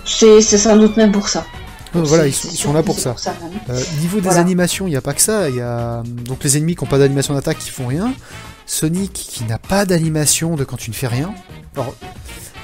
C'est 0.04 0.40
sans 0.42 0.76
doute 0.76 0.96
même 0.96 1.12
pour 1.12 1.28
ça. 1.28 1.46
Euh, 1.96 2.02
voilà, 2.02 2.26
ils 2.26 2.34
sont, 2.34 2.48
ils 2.70 2.74
là 2.74 2.82
pour 2.82 2.98
ça. 2.98 3.14
Euh, 3.70 3.80
niveau 4.00 4.18
des 4.18 4.24
Voilà. 4.24 4.40
animations, 4.40 4.86
il 4.86 4.90
n'y 4.90 4.96
a 4.96 5.00
pas 5.00 5.14
que 5.14 5.22
ça. 5.22 5.48
Il 5.48 5.56
y 5.56 5.60
a 5.60 6.02
donc 6.04 6.44
les 6.44 6.58
ennemis 6.58 6.74
qui 6.76 6.84
n'ont 6.84 6.90
pas 6.90 6.98
d'animation 6.98 7.32
d'attaque 7.32 7.58
qui 7.58 7.70
font 7.70 7.86
rien. 7.86 8.12
Sonic 8.68 9.12
qui 9.12 9.44
n'a 9.44 9.58
pas 9.58 9.84
d'animation 9.86 10.54
de 10.54 10.62
quand 10.62 10.76
tu 10.76 10.90
ne 10.90 10.94
fais 10.94 11.08
rien. 11.08 11.34
Alors, 11.74 11.94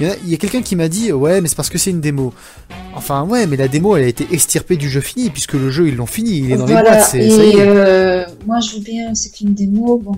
il 0.00 0.28
y 0.28 0.34
a, 0.34 0.36
quelqu'un 0.36 0.60
qui 0.62 0.76
m'a 0.76 0.88
dit 0.88 1.12
ouais, 1.12 1.40
mais 1.40 1.48
c'est 1.48 1.54
parce 1.56 1.70
que 1.70 1.78
c'est 1.78 1.90
une 1.90 2.00
démo. 2.00 2.32
Enfin 2.94 3.22
ouais, 3.24 3.46
mais 3.46 3.56
la 3.56 3.68
démo 3.68 3.96
elle 3.96 4.04
a 4.04 4.08
été 4.08 4.26
extirpée 4.32 4.76
du 4.76 4.90
jeu 4.90 5.00
fini 5.00 5.30
puisque 5.30 5.54
le 5.54 5.70
jeu 5.70 5.88
ils 5.88 5.96
l'ont 5.96 6.06
fini, 6.06 6.38
il 6.38 6.52
est 6.52 6.56
dans 6.56 6.66
les 6.66 6.74
boîtes. 6.74 7.04
c'est- 7.10 7.30
ça 7.30 7.44
y 7.44 7.48
et 7.48 7.56
est. 7.56 7.60
euh, 7.66 8.24
moi 8.46 8.58
je 8.60 8.74
veux 8.76 8.80
bien, 8.82 9.14
c'est 9.14 9.30
qu'une 9.30 9.54
démo, 9.54 9.98
bon. 9.98 10.16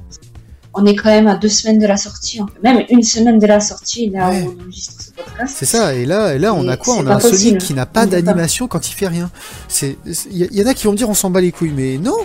On 0.79 0.85
est 0.85 0.95
quand 0.95 1.09
même 1.09 1.27
à 1.27 1.37
deux 1.37 1.49
semaines 1.49 1.79
de 1.79 1.87
la 1.87 1.97
sortie, 1.97 2.39
enfin, 2.43 2.53
même 2.63 2.85
une 2.91 3.03
semaine 3.03 3.39
de 3.39 3.47
la 3.47 3.61
sortie, 3.61 4.11
là 4.11 4.29
Ouais. 4.29 4.43
où 4.43 4.55
on 4.59 4.63
enregistre 4.65 5.03
ce 5.05 5.11
podcast. 5.11 5.55
C'est 5.57 5.65
ça, 5.65 5.95
et 5.95 6.05
là, 6.05 6.35
et 6.35 6.39
là 6.39 6.53
on 6.53 6.69
a 6.69 6.77
quoi? 6.77 6.97
On 6.97 7.07
a 7.07 7.15
un 7.15 7.21
Sonic 7.21 7.59
qui 7.59 7.73
n'a 7.73 7.87
pas 7.87 8.05
d'animation 8.05 8.69
quand 8.69 8.87
il 8.91 8.93
fait 8.93 9.09
rien. 9.09 9.31
C'est, 9.69 9.97
il 10.31 10.55
y, 10.55 10.63
en 10.63 10.67
a 10.67 10.75
qui 10.75 10.85
vont 10.85 10.93
me 10.93 10.97
dire 10.99 11.09
on 11.09 11.15
s'en 11.15 11.31
bat 11.31 11.41
les 11.41 11.53
couilles, 11.53 11.73
mais 11.75 11.97
Non 11.99 12.17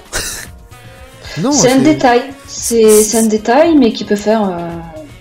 C'est 1.51 1.71
un 1.71 1.77
détail, 1.79 2.21
c'est 2.47 3.17
un 3.17 3.25
détail, 3.27 3.75
mais 3.77 3.93
qui 3.93 4.03
peut 4.05 4.15
faire. 4.15 4.43
euh, 4.43 4.69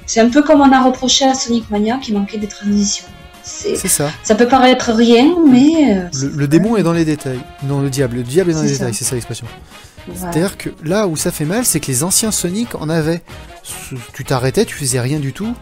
C'est 0.06 0.20
un 0.20 0.28
peu 0.28 0.42
comme 0.42 0.60
on 0.60 0.72
a 0.72 0.82
reproché 0.82 1.24
à 1.24 1.34
Sonic 1.34 1.70
Mania 1.70 1.98
qui 2.02 2.12
manquait 2.12 2.38
des 2.38 2.48
transitions. 2.48 3.06
C'est- 3.44 3.76
C'est 3.76 3.88
ça. 3.88 4.10
Ça 4.24 4.34
peut 4.34 4.48
paraître 4.48 4.92
rien, 4.92 5.34
mais. 5.48 5.96
euh, 5.98 6.28
Le, 6.34 6.48
démon 6.48 6.76
est 6.76 6.82
dans 6.82 6.92
les 6.92 7.04
détails. 7.04 7.38
Non, 7.62 7.80
le 7.80 7.90
diable. 7.90 8.16
Le 8.16 8.22
diable 8.24 8.50
est 8.50 8.54
dans 8.54 8.62
les 8.62 8.68
ça. 8.68 8.74
détails, 8.78 8.94
c'est 8.94 9.04
ça 9.04 9.14
l'expression. 9.14 9.46
C'est-à-dire 10.14 10.56
que 10.58 10.70
là 10.82 11.06
où 11.06 11.16
ça 11.16 11.30
fait 11.30 11.44
mal, 11.44 11.64
c'est 11.64 11.78
que 11.78 11.86
les 11.86 12.02
anciens 12.02 12.32
Sonic 12.32 12.74
en 12.74 12.88
avaient. 12.88 13.22
Tu 14.14 14.24
t'arrêtais, 14.24 14.64
tu 14.64 14.74
faisais 14.74 14.98
rien 15.00 15.20
du 15.20 15.32
tout. 15.32 15.54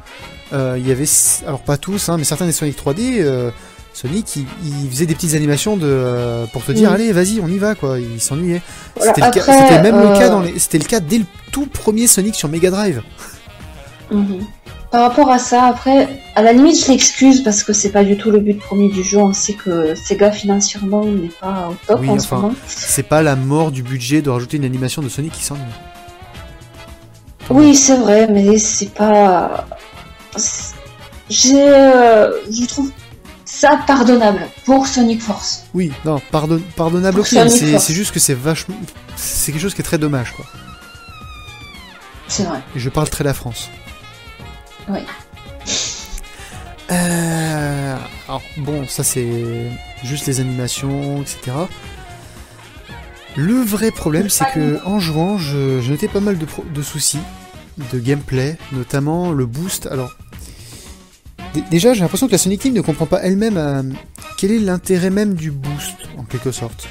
Euh, 0.55 0.76
Il 0.78 0.88
y 0.88 0.92
avait, 0.92 1.05
alors 1.46 1.61
pas 1.61 1.76
tous, 1.76 2.09
hein, 2.09 2.16
mais 2.16 2.24
certains 2.24 2.46
des 2.46 2.53
Sonic 2.53 2.76
3D, 2.76 3.18
euh, 3.20 3.51
Sonic, 4.01 4.36
il, 4.36 4.46
il 4.64 4.88
faisait 4.88 5.07
des 5.07 5.16
petites 5.16 5.34
animations 5.34 5.76
de, 5.76 5.82
euh, 5.84 6.46
pour 6.53 6.62
te 6.62 6.70
dire, 6.70 6.92
allez, 6.92 7.11
vas-y, 7.11 7.40
on 7.42 7.49
y 7.49 7.59
va, 7.59 7.74
quoi. 7.74 7.99
Il 7.99 8.20
s'ennuyait. 8.20 8.62
Voilà, 8.94 9.12
C'était 9.12 9.82
même 9.82 9.96
le 9.96 10.07
euh, 10.07 10.16
cas 10.16 10.28
dans 10.28 10.40
les, 10.40 10.57
c'était 10.61 10.78
le 10.78 10.84
cas 10.84 11.01
dès 11.01 11.18
le 11.18 11.24
tout 11.51 11.66
premier 11.66 12.07
Sonic 12.07 12.36
sur 12.36 12.49
Mega 12.49 12.70
Drive. 12.70 13.03
Mhm. 14.12 14.38
Par 14.92 15.03
rapport 15.03 15.32
à 15.32 15.40
ça, 15.40 15.64
après, 15.64 16.09
à 16.36 16.42
la 16.42 16.53
limite, 16.53 16.80
je 16.80 16.92
l'excuse 16.92 17.42
parce 17.42 17.64
que 17.64 17.72
c'est 17.72 17.90
pas 17.90 18.05
du 18.05 18.16
tout 18.16 18.30
le 18.30 18.38
but 18.38 18.61
premier 18.61 18.88
du 18.88 19.03
jeu. 19.03 19.18
On 19.18 19.32
sait 19.32 19.55
que 19.55 19.96
Sega 19.96 20.30
financièrement 20.30 21.05
n'est 21.05 21.32
pas 21.40 21.68
au 21.68 21.74
top 21.84 21.99
Oui, 22.01 22.09
en 22.09 22.12
enfin, 22.12 22.20
ce 22.22 22.34
moment. 22.36 22.55
C'est 22.68 23.03
pas 23.03 23.22
la 23.22 23.34
mort 23.34 23.72
du 23.72 23.82
budget 23.82 24.22
de 24.22 24.30
rajouter 24.30 24.59
une 24.59 24.64
animation 24.64 25.03
de 25.03 25.09
Sonic 25.09 25.32
qui 25.32 25.42
s'ennuie. 25.42 25.62
Oui, 27.51 27.74
c'est 27.74 27.96
vrai, 27.96 28.28
mais 28.30 28.59
c'est 28.59 28.94
pas. 28.94 29.66
J'ai, 31.28 31.68
euh, 31.68 32.30
je 32.49 32.64
trouve 32.64 32.92
ça 33.59 33.76
pardonnable 33.86 34.46
pour 34.64 34.86
Sonic 34.86 35.20
Force. 35.20 35.64
Oui, 35.74 35.90
non, 36.04 36.20
pardon, 36.30 36.61
pardonnable, 36.76 37.20
ok, 37.20 37.26
c'est 37.26 37.92
juste 37.94 38.12
que 38.12 38.20
c'est 38.20 38.34
vachement. 38.34 38.76
C'est 39.16 39.50
quelque 39.52 39.61
chose 39.61 39.74
qui 39.74 39.80
est 39.80 39.84
très 39.84 39.98
dommage, 39.98 40.32
quoi. 40.32 40.44
C'est 42.28 42.44
vrai. 42.44 42.61
Et 42.76 42.78
je 42.78 42.88
parle 42.88 43.09
très 43.09 43.24
la 43.24 43.34
France. 43.34 43.68
Oui. 44.88 45.00
Euh, 46.90 47.96
alors, 48.28 48.42
bon, 48.59 48.86
ça 48.86 49.02
c'est 49.04 49.70
juste 50.04 50.26
les 50.26 50.40
animations, 50.40 51.20
etc. 51.22 51.56
Le 53.36 53.54
vrai 53.54 53.90
problème, 53.90 54.28
c'est 54.30 54.50
que 54.52 54.78
en 54.86 54.98
jouant, 55.00 55.36
je, 55.38 55.80
notais 55.90 56.09
pas 56.09 56.20
mal 56.20 56.38
de, 56.38 56.44
pro- 56.44 56.64
de 56.74 56.82
soucis 56.82 57.18
de 57.92 57.98
gameplay, 57.98 58.56
notamment 58.72 59.32
le 59.32 59.46
boost. 59.46 59.86
Alors, 59.86 60.12
déjà, 61.70 61.94
j'ai 61.94 62.01
l'impression 62.01 62.26
que 62.26 62.32
la 62.32 62.38
Sonic 62.38 62.61
Team 62.61 62.74
ne 62.74 62.80
comprend 62.80 63.07
pas 63.07 63.20
elle-même 63.22 63.57
euh, 63.57 63.82
quel 64.36 64.53
est 64.53 64.59
l'intérêt 64.59 65.11
même 65.11 65.34
du 65.34 65.51
boost, 65.51 65.96
en 66.16 66.24
quelque 66.24 66.53
sorte. 66.53 66.88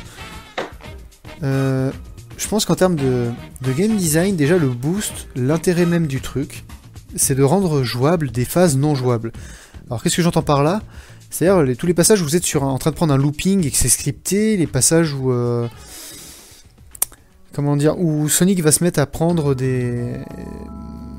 Euh, 1.44 1.92
je 2.38 2.48
pense 2.48 2.66
qu'en 2.66 2.76
termes 2.76 2.96
de, 2.96 3.32
game 3.78 3.96
design, 3.96 4.36
déjà 4.36 4.58
le 4.58 4.70
boost, 4.70 5.28
l'intérêt 5.36 5.86
même 5.86 6.08
du 6.08 6.22
truc, 6.22 6.64
c'est 7.16 7.36
de 7.36 7.44
rendre 7.44 7.84
jouable 7.84 8.32
des 8.32 8.46
phases 8.46 8.78
non 8.78 8.96
jouables. 8.96 9.32
Alors 9.90 10.04
qu'est-ce 10.04 10.18
que 10.18 10.22
j'entends 10.22 10.44
par 10.44 10.64
là? 10.64 10.82
C'est-à-dire 11.30 11.76
tous 11.78 11.88
les 11.88 11.94
passages 11.94 12.22
où 12.22 12.26
vous 12.26 12.36
êtes 12.36 12.44
sur 12.44 12.64
un- 12.64 12.68
en 12.68 12.78
train 12.78 12.92
de 12.92 12.96
prendre 12.96 13.14
un 13.14 13.18
looping 13.18 13.66
et 13.66 13.72
que 13.72 13.78
c'est 13.78 13.90
scripté, 13.90 14.56
les 14.58 14.68
passages 14.68 15.14
où 15.14 15.32
euh, 15.32 15.68
comment 17.54 17.76
dire 17.76 18.00
où 18.00 18.30
Sonic 18.30 18.62
va 18.62 18.72
se 18.72 18.84
mettre 18.84 19.00
à 19.00 19.06
prendre 19.06 19.56
des 19.56 20.14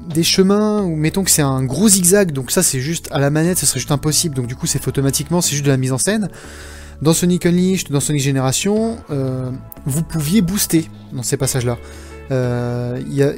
des 0.08 0.22
chemins 0.22 0.82
où 0.82 0.96
mettons 0.96 1.22
que 1.24 1.30
c'est 1.30 1.42
un 1.42 1.62
gros 1.64 1.88
zigzag 1.88 2.32
donc 2.32 2.50
ça 2.50 2.62
c'est 2.62 2.80
juste 2.80 3.08
à 3.12 3.18
la 3.20 3.30
manette 3.30 3.58
ce 3.58 3.66
serait 3.66 3.78
juste 3.80 3.92
impossible 3.92 4.34
donc 4.34 4.46
du 4.46 4.56
coup 4.56 4.66
c'est 4.66 4.78
fait 4.78 4.88
automatiquement 4.88 5.40
c'est 5.40 5.52
juste 5.52 5.64
de 5.64 5.70
la 5.70 5.76
mise 5.76 5.92
en 5.92 5.98
scène 5.98 6.28
dans 7.02 7.12
Sonic 7.12 7.44
Unleashed 7.46 7.90
dans 7.92 8.00
Sonic 8.00 8.22
Generation 8.22 8.96
euh, 9.10 9.50
vous 9.86 10.02
pouviez 10.02 10.40
booster 10.40 10.88
dans 11.12 11.22
ces 11.22 11.36
passages 11.36 11.64
là 11.66 11.76
il 12.30 13.12
y 13.14 13.22
a 13.22 13.32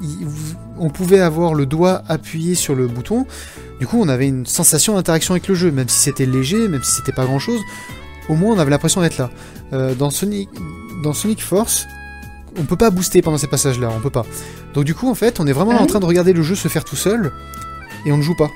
il- 0.00 0.26
vous- 0.26 0.54
on 0.78 0.90
pouvait 0.90 1.18
avoir 1.20 1.54
le 1.54 1.66
doigt 1.66 2.02
appuyé 2.06 2.54
sur 2.54 2.76
le 2.76 2.86
bouton. 2.86 3.26
Du 3.80 3.86
coup, 3.88 4.00
on 4.00 4.08
avait 4.08 4.28
une 4.28 4.46
sensation 4.46 4.94
d'interaction 4.94 5.34
avec 5.34 5.48
le 5.48 5.56
jeu, 5.56 5.72
même 5.72 5.88
si 5.88 5.98
c'était 5.98 6.24
léger, 6.24 6.68
même 6.68 6.84
si 6.84 6.92
c'était 6.92 7.10
pas 7.10 7.24
grand 7.24 7.40
chose. 7.40 7.60
Au 8.28 8.36
moins, 8.36 8.54
on 8.54 8.58
avait 8.60 8.70
l'impression 8.70 9.00
d'être 9.00 9.18
là. 9.18 9.28
Euh, 9.72 9.96
dans 9.96 10.10
Sonic, 10.10 10.48
dans 11.02 11.12
Sonic 11.12 11.42
Force, 11.42 11.88
on 12.56 12.62
peut 12.62 12.76
pas 12.76 12.90
booster 12.90 13.22
pendant 13.22 13.38
ces 13.38 13.48
passages-là, 13.48 13.90
on 13.94 13.98
peut 14.00 14.08
pas. 14.10 14.24
Donc 14.74 14.84
du 14.84 14.94
coup, 14.94 15.08
en 15.10 15.14
fait, 15.14 15.40
on 15.40 15.46
est 15.46 15.52
vraiment 15.52 15.72
Ah 15.78 15.82
en 15.82 15.86
train 15.86 16.00
de 16.00 16.04
regarder 16.06 16.32
le 16.32 16.42
jeu 16.42 16.54
se 16.54 16.68
faire 16.68 16.84
tout 16.84 16.96
seul 16.96 17.32
et 18.06 18.12
on 18.12 18.16
ne 18.16 18.22
joue 18.22 18.36
pas. 18.36 18.50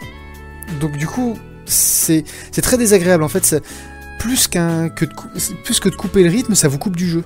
Donc 0.80 0.96
du 0.96 1.06
coup, 1.06 1.36
c'est 1.64 2.24
c'est 2.50 2.62
très 2.62 2.76
désagréable. 2.78 3.22
En 3.22 3.28
fait, 3.28 3.44
ça- 3.44 3.60
plus 4.18 4.46
qu'un 4.46 4.88
que 4.88 5.04
de 5.04 5.10
plus 5.64 5.80
que 5.80 5.88
de 5.88 5.96
couper 5.96 6.22
le 6.22 6.30
rythme, 6.30 6.54
ça 6.54 6.68
vous 6.68 6.78
coupe 6.78 6.96
du 6.96 7.08
jeu. 7.08 7.24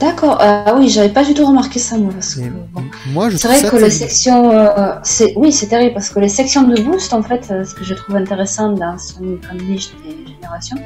D'accord. 0.00 0.36
Ah 0.40 0.74
oui, 0.76 0.88
j'avais 0.88 1.08
pas 1.08 1.24
du 1.24 1.32
tout 1.32 1.46
remarqué 1.46 1.78
ça 1.78 1.96
moi. 1.96 2.12
Parce 2.12 2.34
que, 2.34 2.40
bon. 2.40 2.82
moi, 3.12 3.30
je 3.30 3.36
C'est 3.36 3.46
vrai 3.48 3.60
ça 3.60 3.70
que 3.70 3.76
les 3.76 3.88
sections, 3.90 4.50
euh, 4.50 4.94
c'est 5.04 5.32
oui, 5.36 5.52
c'est 5.52 5.68
terrible 5.68 5.94
parce 5.94 6.10
que 6.10 6.18
les 6.18 6.28
sections 6.28 6.64
de 6.64 6.80
boost, 6.82 7.12
en 7.14 7.22
fait, 7.22 7.46
euh, 7.50 7.64
ce 7.64 7.74
que 7.74 7.84
je 7.84 7.94
trouve 7.94 8.16
intéressant 8.16 8.72
dans 8.72 8.98
Sonic 8.98 9.44
Unleashed 9.50 9.92
des 10.04 10.32
générations, 10.34 10.76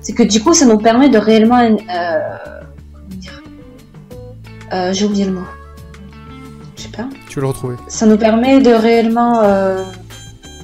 c'est 0.00 0.12
que 0.12 0.22
du 0.22 0.40
coup, 0.40 0.54
ça 0.54 0.66
nous 0.66 0.78
permet 0.78 1.08
de 1.08 1.18
réellement, 1.18 1.58
euh, 1.60 2.18
comment 2.92 3.16
dire, 3.16 3.42
j'ai 4.92 5.04
oublié 5.04 5.24
le 5.24 5.32
mot. 5.32 5.46
Je 6.82 6.88
sais 6.88 6.96
pas. 6.96 7.08
Tu 7.28 7.36
vas 7.36 7.42
le 7.42 7.48
retrouver. 7.48 7.76
Ça 7.86 8.06
nous 8.06 8.16
permet 8.18 8.60
de 8.60 8.70
réellement, 8.72 9.40
euh, 9.44 9.84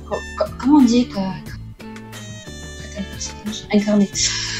co- 0.09 0.17
co- 0.37 0.51
comment 0.59 0.79
on 0.79 0.83
dit 0.85 1.07
que, 1.09 1.19
incarner. 3.73 4.11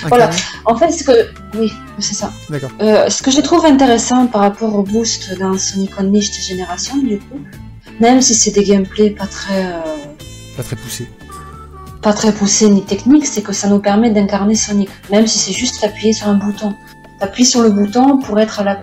Voilà. 0.09 0.27
Incarné. 0.27 0.43
En 0.67 0.77
fait, 0.77 0.91
ce 0.93 1.03
que, 1.05 1.29
oui, 1.59 1.73
c'est 1.99 2.15
ça. 2.15 2.31
D'accord. 2.51 2.71
Euh, 2.81 3.09
ce 3.11 3.23
que 3.23 3.31
je 3.31 3.41
trouve 3.41 3.65
intéressant 3.65 4.27
par 4.29 4.43
rapport 4.43 4.75
au 4.75 4.83
boost 4.83 5.37
dans 5.39 5.57
Sonic 5.59 5.91
Unleashed 5.99 6.35
Génération, 6.47 6.97
du 6.99 7.19
coup, 7.19 7.41
même 8.01 8.21
si 8.23 8.35
c'est 8.35 8.53
des 8.53 8.63
gameplays 8.65 9.11
pas 9.11 9.27
très, 9.27 9.65
euh, 9.67 9.81
Pas 10.57 10.63
très 10.63 10.77
poussé. 10.77 11.09
pas 12.03 12.13
très 12.13 12.33
poussés 12.33 12.69
ni 12.71 12.85
techniques, 12.85 13.27
c'est 13.27 13.43
que 13.43 13.53
ça 13.53 13.69
nous 13.69 13.81
permet 13.81 14.11
d'incarner 14.11 14.55
Sonic, 14.55 14.89
même 15.11 15.27
si 15.27 15.39
c'est 15.39 15.53
juste 15.53 15.83
appuyer 15.83 16.13
sur 16.13 16.29
un 16.29 16.35
bouton. 16.35 16.73
T'appuies 17.19 17.47
sur 17.47 17.63
le 17.63 17.71
bouton 17.71 18.19
pour 18.19 18.39
être 18.39 18.61
à 18.61 18.65
la. 18.65 18.79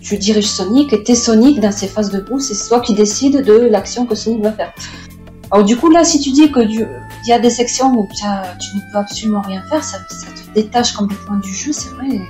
Tu 0.00 0.16
diriges 0.16 0.46
Sonic 0.46 0.92
et 0.92 1.02
t'es 1.04 1.14
Sonic 1.14 1.60
dans 1.60 1.72
ses 1.72 1.86
phases 1.86 2.10
de 2.10 2.20
boost, 2.20 2.50
et 2.50 2.54
c'est 2.54 2.68
toi 2.68 2.80
qui 2.80 2.94
décides 2.94 3.44
de 3.44 3.52
l'action 3.52 4.06
que 4.06 4.14
Sonic 4.14 4.42
va 4.42 4.52
faire. 4.52 4.72
Alors 5.50 5.64
du 5.64 5.76
coup 5.76 5.90
là, 5.90 6.04
si 6.04 6.20
tu 6.20 6.30
dis 6.30 6.50
que 6.50 6.60
il 6.60 6.86
y 7.28 7.32
a 7.32 7.38
des 7.38 7.50
sections 7.50 7.92
où 7.92 8.08
tu 8.16 8.24
as- 8.24 8.56
tu 8.58 8.76
ne 8.76 8.80
peux 8.92 8.98
absolument 8.98 9.42
rien 9.42 9.62
faire, 9.68 9.84
ça, 9.84 9.98
ça 10.08 10.26
te 10.28 10.54
détache 10.54 10.92
complètement 10.92 11.36
du 11.36 11.52
jeu, 11.54 11.72
c'est 11.72 11.90
vrai. 11.90 12.20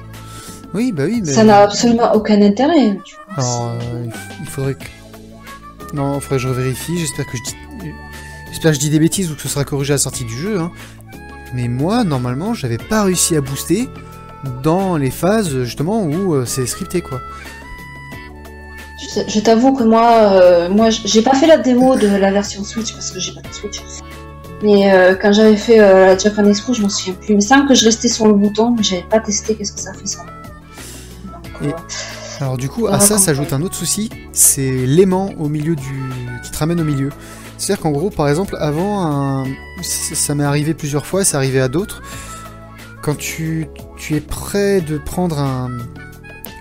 Oui, 0.74 0.90
bah 0.92 1.04
oui, 1.06 1.22
mais. 1.24 1.32
Ça 1.32 1.44
n'a 1.44 1.58
absolument 1.62 2.12
aucun 2.14 2.40
intérêt. 2.42 2.98
tu 3.04 3.14
vois. 3.36 3.44
Alors, 3.44 3.70
euh, 3.82 4.06
il 4.40 4.46
faudrait 4.46 4.74
que. 4.74 4.84
Non, 5.94 6.14
il 6.16 6.20
faudrait 6.20 6.36
que 6.36 6.42
je 6.42 6.48
vérifie. 6.48 6.98
J'espère 6.98 7.26
que 7.26 7.36
je 7.36 7.42
dis. 7.50 7.56
J'espère 8.50 8.70
que 8.72 8.74
je 8.76 8.80
dis 8.80 8.90
des 8.90 8.98
bêtises 9.00 9.30
ou 9.30 9.34
que 9.36 9.42
ce 9.42 9.48
sera 9.48 9.64
corrigé 9.64 9.92
à 9.92 9.94
la 9.94 9.98
sortie 9.98 10.24
du 10.24 10.36
jeu. 10.36 10.58
Hein. 10.60 10.70
Mais 11.54 11.66
moi, 11.68 12.04
normalement, 12.04 12.54
j'avais 12.54 12.78
pas 12.78 13.02
réussi 13.04 13.36
à 13.36 13.40
booster 13.40 13.88
dans 14.62 14.96
les 14.96 15.10
phases 15.10 15.62
justement 15.64 16.02
où 16.04 16.34
euh, 16.34 16.44
c'est 16.46 16.66
scripté 16.66 17.00
quoi. 17.00 17.20
Je, 19.14 19.20
je 19.26 19.40
t'avoue 19.40 19.72
que 19.74 19.82
moi, 19.82 20.08
euh, 20.34 20.68
moi, 20.68 20.90
j'ai 20.90 21.22
pas 21.22 21.34
fait 21.34 21.46
la 21.46 21.56
démo 21.58 21.96
de 21.96 22.06
la 22.06 22.30
version 22.30 22.62
Switch 22.64 22.92
parce 22.92 23.10
que 23.10 23.18
j'ai 23.18 23.32
pas 23.34 23.40
de 23.40 23.52
Switch. 23.52 23.80
Mais 24.62 24.92
euh, 24.92 25.14
quand 25.20 25.32
j'avais 25.32 25.56
fait 25.56 25.80
euh, 25.80 26.06
la 26.06 26.18
Japan 26.18 26.44
Expo, 26.44 26.74
je 26.74 26.82
m'en 26.82 26.88
souviens 26.88 27.14
plus. 27.14 27.30
Il 27.30 27.36
me 27.36 27.40
semble 27.40 27.66
que 27.66 27.74
je 27.74 27.84
restais 27.84 28.08
sur 28.08 28.26
le 28.26 28.34
bouton, 28.34 28.74
mais 28.76 28.82
j'avais 28.82 29.02
pas 29.02 29.18
testé 29.18 29.54
qu'est-ce 29.56 29.72
que 29.72 29.80
ça 29.80 29.92
fait 29.94 30.06
ça. 30.06 30.24
Donc, 31.24 31.70
Et- 31.70 32.42
Alors 32.42 32.56
du 32.56 32.68
coup, 32.68 32.86
à 32.86 33.00
ça 33.00 33.18
s'ajoute 33.18 33.52
un 33.52 33.62
autre 33.62 33.74
souci, 33.74 34.10
c'est 34.32 34.86
l'aimant 34.86 35.30
au 35.38 35.48
milieu 35.48 35.74
du... 35.76 36.10
qui 36.44 36.50
te 36.50 36.58
ramène 36.58 36.80
au 36.80 36.84
milieu. 36.84 37.10
C'est-à-dire 37.58 37.82
qu'en 37.82 37.90
gros, 37.90 38.10
par 38.10 38.28
exemple, 38.28 38.56
avant, 38.60 39.02
un... 39.04 39.44
ça 39.82 40.14
ça 40.14 40.34
m'est 40.34 40.44
arrivé 40.44 40.72
plusieurs 40.74 41.06
fois, 41.06 41.24
c'est 41.24 41.36
arrivé 41.36 41.60
à 41.60 41.68
d'autres, 41.68 42.02
quand 43.02 43.16
tu... 43.16 43.66
tu 43.96 44.14
es 44.14 44.20
prêt 44.20 44.80
de 44.82 44.98
prendre 44.98 45.38
un... 45.38 45.70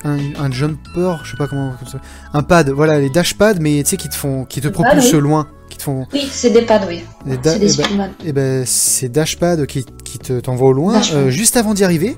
Un, 0.05 0.17
un 0.39 0.49
jumper, 0.51 1.17
je 1.25 1.31
sais 1.31 1.37
pas 1.37 1.47
comment, 1.47 1.73
comme 1.77 1.87
ça, 1.87 1.99
un 2.33 2.41
pad, 2.41 2.69
voilà 2.69 2.99
les 2.99 3.09
dash 3.09 3.33
pads, 3.37 3.55
mais 3.59 3.83
tu 3.83 3.89
sais 3.91 3.97
qui 3.97 4.07
te 4.07 4.15
font, 4.15 4.45
qui 4.45 4.61
te 4.61 4.69
propulsent 4.69 5.11
oui. 5.13 5.19
loin, 5.19 5.47
qui 5.69 5.77
te 5.77 5.83
font, 5.83 6.07
Oui, 6.13 6.25
c'est 6.31 6.51
des 6.51 6.61
pads, 6.61 6.81
oui. 6.87 7.03
C'est 7.27 7.41
des 7.59 7.65
ben- 7.65 7.69
Speedman. 7.69 8.11
et 8.25 8.31
ben 8.31 8.65
ces 8.65 9.09
dash 9.09 9.37
pads 9.37 9.65
qui, 9.65 9.85
qui 10.05 10.17
te 10.19 10.39
t'envoient 10.39 10.69
au 10.69 10.73
loin, 10.73 11.01
euh, 11.13 11.29
juste 11.29 11.57
avant 11.57 11.73
d'y 11.73 11.83
arriver, 11.83 12.15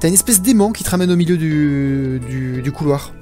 t'as 0.00 0.08
une 0.08 0.14
espèce 0.14 0.42
d'aimant 0.42 0.72
qui 0.72 0.82
te 0.82 0.90
ramène 0.90 1.10
au 1.12 1.16
milieu 1.16 1.36
du, 1.36 2.20
du, 2.28 2.62
du 2.62 2.72
couloir. 2.72 3.12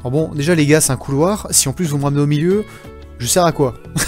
Alors 0.00 0.12
bon, 0.12 0.30
déjà 0.34 0.54
les 0.54 0.66
gars, 0.66 0.80
c'est 0.80 0.92
un 0.92 0.96
couloir. 0.96 1.48
Si 1.50 1.68
en 1.68 1.72
plus 1.72 1.86
vous 1.86 1.98
me 1.98 2.04
ramenez 2.04 2.22
au 2.22 2.26
milieu, 2.26 2.64
je 3.18 3.26
sers 3.26 3.44
à 3.44 3.50
quoi? 3.52 3.74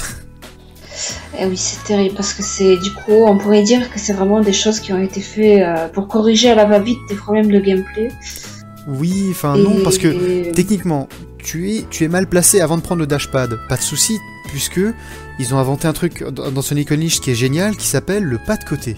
Eh 1.38 1.44
oui, 1.44 1.56
c'est 1.58 1.84
terrible 1.84 2.14
parce 2.14 2.32
que 2.32 2.42
c'est 2.42 2.78
du 2.78 2.90
coup, 2.90 3.12
on 3.26 3.36
pourrait 3.36 3.62
dire 3.62 3.90
que 3.90 3.98
c'est 3.98 4.14
vraiment 4.14 4.40
des 4.40 4.54
choses 4.54 4.80
qui 4.80 4.94
ont 4.94 5.02
été 5.02 5.20
faites 5.20 5.60
euh, 5.60 5.88
pour 5.88 6.08
corriger 6.08 6.48
à 6.50 6.54
la 6.54 6.64
va-vite 6.64 6.96
des 7.10 7.14
problèmes 7.14 7.50
de 7.50 7.60
gameplay. 7.60 8.08
Oui, 8.88 9.26
enfin 9.30 9.56
non, 9.56 9.80
parce 9.82 9.98
que 9.98 10.52
techniquement, 10.52 11.08
tu 11.38 11.70
es, 11.72 11.84
tu 11.90 12.04
es 12.04 12.08
mal 12.08 12.28
placé 12.28 12.60
avant 12.60 12.76
de 12.76 12.82
prendre 12.82 13.00
le 13.00 13.06
dashpad. 13.06 13.58
Pas 13.68 13.76
de 13.76 13.82
souci, 13.82 14.18
puisque 14.48 14.80
ils 15.38 15.54
ont 15.54 15.58
inventé 15.58 15.88
un 15.88 15.92
truc 15.92 16.22
dans 16.24 16.62
Sonic 16.62 16.92
Unleashed 16.92 17.20
qui 17.20 17.30
est 17.32 17.34
génial, 17.34 17.76
qui 17.76 17.86
s'appelle 17.86 18.22
le 18.22 18.38
pas 18.38 18.56
de 18.56 18.64
côté. 18.64 18.96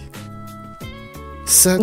Ça, 1.47 1.79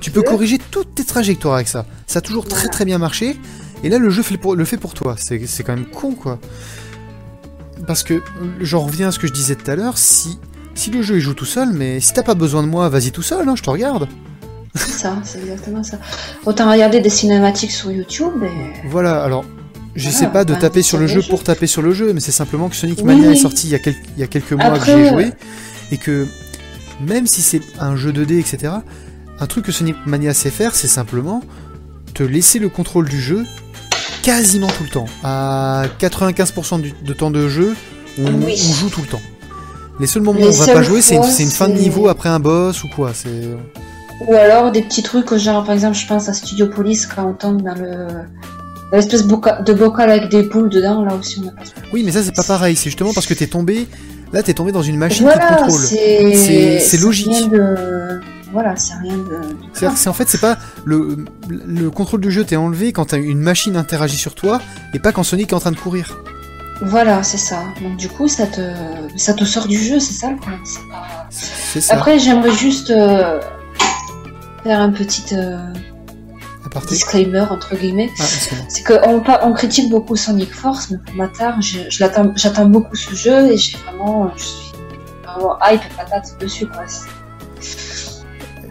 tu 0.00 0.12
peux 0.12 0.22
corriger 0.22 0.58
toutes 0.70 0.94
tes 0.94 1.04
trajectoires 1.04 1.54
avec 1.56 1.66
ça. 1.66 1.84
Ça 2.06 2.20
a 2.20 2.22
toujours 2.22 2.44
très 2.44 2.54
Voilà. 2.60 2.68
très 2.72 2.84
bien 2.84 2.98
marché. 2.98 3.36
Et 3.82 3.88
là, 3.88 3.98
le 3.98 4.10
jeu 4.10 4.22
fait 4.22 4.36
pour- 4.36 4.54
le 4.54 4.64
fait 4.64 4.76
pour 4.76 4.94
toi. 4.94 5.16
C'est 5.18 5.44
c'est 5.46 5.64
quand 5.64 5.74
même 5.74 5.86
con, 5.86 6.12
quoi. 6.14 6.38
Parce 7.86 8.04
que, 8.04 8.22
j'en 8.60 8.80
reviens 8.80 9.08
à 9.08 9.10
ce 9.12 9.18
que 9.18 9.26
je 9.26 9.32
disais 9.32 9.56
tout 9.56 9.68
à 9.68 9.74
l'heure, 9.74 9.98
si, 9.98 10.38
si 10.74 10.90
le 10.90 11.02
jeu 11.02 11.16
il 11.16 11.20
joue 11.20 11.34
tout 11.34 11.44
seul, 11.46 11.72
mais 11.72 11.98
si 11.98 12.12
t'as 12.12 12.22
pas 12.22 12.34
besoin 12.34 12.62
de 12.62 12.68
moi, 12.68 12.88
vas-y 12.88 13.10
tout 13.10 13.22
seul, 13.22 13.48
hein, 13.48 13.56
je 13.56 13.62
te 13.62 13.70
regarde. 13.70 14.06
C'est 14.74 14.90
ça, 14.90 15.16
c'est 15.24 15.40
exactement 15.40 15.82
ça. 15.82 15.98
Autant 16.46 16.70
regarder 16.70 17.00
des 17.00 17.10
cinématiques 17.10 17.72
sur 17.72 17.90
YouTube 17.90 18.42
et. 18.44 18.88
Voilà, 18.88 19.22
alors, 19.22 19.44
j'essaie 19.96 20.18
Voilà, 20.26 20.30
pas 20.32 20.44
de 20.44 20.52
bah, 20.54 20.60
taper 20.60 20.82
sur 20.82 20.98
le 20.98 21.06
jeu 21.06 21.22
pour 21.28 21.42
taper 21.42 21.66
sur 21.66 21.82
le 21.82 21.92
jeu, 21.92 22.12
mais 22.12 22.20
c'est 22.20 22.30
simplement 22.32 22.68
que 22.68 22.76
Sonic 22.76 22.98
Oui, 23.00 23.04
Mania 23.04 23.28
oui. 23.28 23.32
est 23.34 23.36
sorti 23.40 23.66
il 23.66 23.70
y, 23.70 23.74
a 23.74 23.78
quel- 23.80 23.96
il 24.16 24.20
y 24.20 24.22
a 24.22 24.26
quelques 24.28 24.52
mois 24.52 24.64
Après, 24.66 24.78
que 24.78 24.84
j'y 24.98 25.04
ai 25.04 25.06
euh, 25.08 25.10
joué, 25.12 25.32
et 25.90 25.96
que 25.96 26.26
même 27.04 27.26
si 27.26 27.42
c'est 27.42 27.62
un 27.80 27.96
jeu 27.96 28.12
2D, 28.12 28.38
etc., 28.38 28.72
un 29.40 29.46
truc 29.46 29.64
que 29.64 29.72
Sonic 29.72 29.96
Mania 30.06 30.34
sait 30.34 30.50
faire, 30.50 30.74
c'est 30.74 30.86
simplement 30.88 31.42
te 32.14 32.22
laisser 32.22 32.58
le 32.58 32.68
contrôle 32.68 33.08
du 33.08 33.20
jeu 33.20 33.44
quasiment 34.22 34.66
tout 34.68 34.82
le 34.84 34.90
temps. 34.90 35.06
À 35.24 35.84
95% 35.98 36.80
du, 36.80 36.92
de 37.04 37.12
temps 37.14 37.30
de 37.30 37.48
jeu, 37.48 37.74
on, 38.18 38.26
Oui. 38.34 38.54
on 38.68 38.72
joue 38.74 38.90
tout 38.90 39.00
le 39.00 39.06
temps. 39.06 39.22
Les 39.98 40.06
seuls 40.06 40.22
moments 40.22 40.40
où 40.40 40.44
on 40.44 40.50
va 40.50 40.66
pas 40.74 40.82
jouer, 40.82 41.00
c'est 41.02 41.16
une, 41.16 41.22
une 41.40 41.50
fin 41.50 41.68
de 41.68 41.74
niveau 41.74 42.08
après 42.08 42.28
un 42.28 42.38
boss 42.40 42.84
ou 42.84 42.88
quoi. 42.88 43.12
C'est 43.14 43.48
Ou 44.26 44.34
alors 44.34 44.70
des 44.70 44.82
petits 44.82 45.02
trucs, 45.02 45.32
genre 45.36 45.64
par 45.64 45.74
exemple, 45.74 45.96
je 45.96 46.06
pense 46.06 46.28
à 46.28 46.32
Studio 46.34 46.66
Police 46.66 47.06
quand 47.06 47.26
on 47.26 47.32
tombe 47.32 47.62
dans 47.62 47.74
le. 47.74 48.06
l'espèce 48.92 49.26
de 49.26 49.72
bocal 49.74 50.10
avec 50.10 50.30
des 50.30 50.42
boules 50.42 50.68
dedans, 50.68 51.02
là 51.04 51.14
aussi 51.14 51.38
on 51.42 51.46
n'a 51.46 51.52
pas 51.52 51.62
oui, 51.92 52.02
mais 52.04 52.12
ça 52.12 52.22
c'est 52.22 52.34
pas 52.34 52.42
pareil. 52.44 52.76
C'est 52.76 52.90
justement 52.90 53.12
parce 53.12 53.26
que 53.26 53.34
t'es 53.34 53.46
tombé. 53.46 53.86
Là, 54.32 54.44
t'es 54.44 54.54
tombé 54.54 54.70
dans 54.70 54.82
une 54.82 54.96
machine 54.96 55.26
qui 55.26 55.32
te 55.32 55.38
Voilà, 55.38 55.56
contrôle. 55.62 55.80
c'est. 55.80 56.96
Logique. 56.98 57.26
rien 57.28 57.46
de- 57.48 58.20
Voilà, 58.52 58.76
c'est 58.76 58.94
rien 59.02 59.16
de. 59.16 59.40
C'est 59.72 60.08
en 60.08 60.12
fait 60.12 60.28
c'est 60.28 60.40
pas 60.40 60.56
le, 60.84 61.24
le 61.48 61.90
contrôle 61.90 62.20
du 62.20 62.30
jeu 62.30 62.44
t'est 62.44 62.56
enlevé 62.56 62.92
quand 62.92 63.12
une 63.14 63.40
machine 63.40 63.76
interagit 63.76 64.16
sur 64.16 64.34
toi 64.36 64.60
et 64.94 64.98
pas 65.00 65.10
quand 65.12 65.22
Sonic 65.24 65.50
est 65.50 65.54
en 65.54 65.60
train 65.60 65.72
de 65.72 65.76
courir. 65.78 66.18
Voilà, 66.82 67.22
c'est 67.22 67.38
ça. 67.38 67.56
Donc 67.82 67.96
du 67.96 68.08
coup, 68.08 68.28
ça 68.28 68.46
te, 68.46 68.60
ça 69.16 69.34
te 69.34 69.44
sort 69.44 69.66
du 69.66 69.76
jeu, 69.78 69.98
c'est 70.00 70.12
ça 70.14 70.30
le 70.30 70.36
problème. 70.36 70.60
pas-. 70.90 71.94
Après, 71.94 72.18
j'aimerais 72.18 72.52
juste 72.52 72.90
euh, 72.90 73.40
faire 74.62 74.80
un 74.80 74.90
petit 74.90 75.34
euh, 75.34 75.58
disclaimer 76.88 77.40
entre 77.50 77.74
guillemets. 77.76 78.10
Ah. 78.18 78.24
C'est 78.68 78.84
qu'on 78.84 79.22
on 79.42 79.52
critique 79.52 79.90
beaucoup 79.90 80.16
Sonic 80.16 80.52
Force, 80.54 80.90
mais 80.90 80.98
pour 81.04 81.14
ma 81.14 81.28
part, 81.28 81.60
je, 81.62 81.78
je 81.88 82.02
l'attends- 82.02 82.32
j'attends 82.36 82.66
beaucoup 82.66 82.94
ce 82.96 83.14
jeu 83.14 83.52
et 83.52 83.56
j'ai 83.56 83.76
vraiment, 83.78 84.30
je 84.36 84.42
suis 84.44 84.72
vraiment 85.24 85.56
hype 85.64 85.80
et 85.82 85.94
patate 85.96 86.36
dessus 86.40 86.66
quoi. 86.66 86.84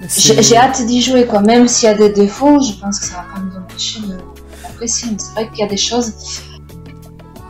J'ai 0.08 0.58
hâte 0.58 0.86
d'y 0.86 1.02
jouer 1.02 1.26
quoi, 1.26 1.42
même 1.42 1.68
s'il 1.68 1.88
y 1.90 1.92
a 1.92 1.96
des 1.96 2.10
défauts, 2.10 2.60
je 2.62 2.74
pense 2.80 3.00
que 3.00 3.06
ça 3.06 3.16
va 3.18 3.26
pas 3.36 3.40
nous 3.42 3.56
empêcher 3.58 4.00
de 4.02 4.18
l'apprécier. 4.64 5.10
Mais 5.12 5.18
c'est 5.20 5.32
vrai 5.34 5.50
qu'il 5.50 5.60
y 5.60 5.64
a 5.64 5.68
des 5.68 5.78
choses, 5.78 6.14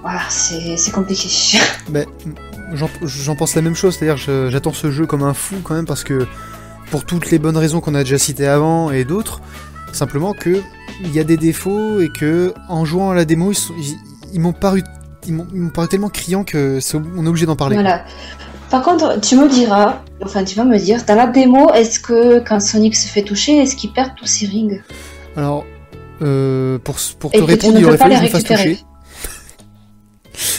voilà, 0.01 0.21
c'est 0.29 0.91
compliqué. 0.91 1.29
Ben, 1.89 2.05
j'en- 2.73 3.35
pense 3.35 3.55
la 3.55 3.61
même 3.61 3.75
chose, 3.75 3.95
c'est-à-dire 3.97 4.17
j'attends 4.49 4.73
ce 4.73 4.91
jeu 4.91 5.05
comme 5.05 5.23
un 5.23 5.33
fou 5.33 5.55
quand 5.63 5.73
même 5.75 5.85
parce 5.85 6.03
que 6.03 6.27
pour 6.91 7.05
toutes 7.05 7.29
les 7.31 7.39
bonnes 7.39 7.57
raisons 7.57 7.81
qu'on 7.81 7.95
a 7.95 8.03
déjà 8.03 8.17
citées 8.17 8.47
avant 8.47 8.91
et 8.91 9.03
d'autres, 9.03 9.41
simplement 9.93 10.33
que 10.33 10.61
il 11.01 11.13
y 11.13 11.19
a 11.19 11.23
des 11.23 11.37
défauts 11.37 11.99
et 12.01 12.09
que 12.09 12.53
en 12.67 12.83
jouant 12.85 13.11
à 13.11 13.15
la 13.15 13.25
démo 13.25 13.51
ils, 14.33 14.39
m'ont 14.39 14.53
paru 14.53 14.83
ils 15.25 15.33
m'ont 15.33 15.47
ils 15.53 15.59
m'ont 15.61 15.69
paru 15.69 15.87
tellement 15.87 16.09
criants 16.09 16.43
que 16.43 16.79
c'est 16.79 16.97
ob- 16.97 17.07
on 17.17 17.25
est 17.25 17.29
obligé 17.29 17.45
d'en 17.45 17.55
parler. 17.55 17.75
Voilà. 17.75 18.03
Par 18.69 18.83
contre, 18.83 19.19
tu 19.19 19.35
me 19.35 19.49
diras, 19.49 20.01
enfin 20.23 20.43
tu 20.43 20.55
vas 20.55 20.63
me 20.63 20.77
dire, 20.77 21.03
dans 21.05 21.15
la 21.15 21.25
démo, 21.25 21.71
est-ce 21.73 21.99
que 21.99 22.39
quand 22.47 22.59
Sonic 22.59 22.95
se 22.95 23.07
fait 23.07 23.23
toucher, 23.23 23.57
est-ce 23.57 23.75
qu'il 23.75 23.91
perd 23.93 24.11
tous 24.15 24.27
ses 24.27 24.45
rings? 24.45 24.79
Alors 25.35 25.65
euh, 26.21 26.77
pour, 26.79 26.97
te 26.97 27.41
répondre, 27.41 27.79
il 27.79 27.85
aurait 27.85 27.97
fallu 27.97 28.13
que 28.15 28.19
je 28.19 28.23
me 28.25 28.29
fasse 28.29 28.43
toucher. 28.43 28.79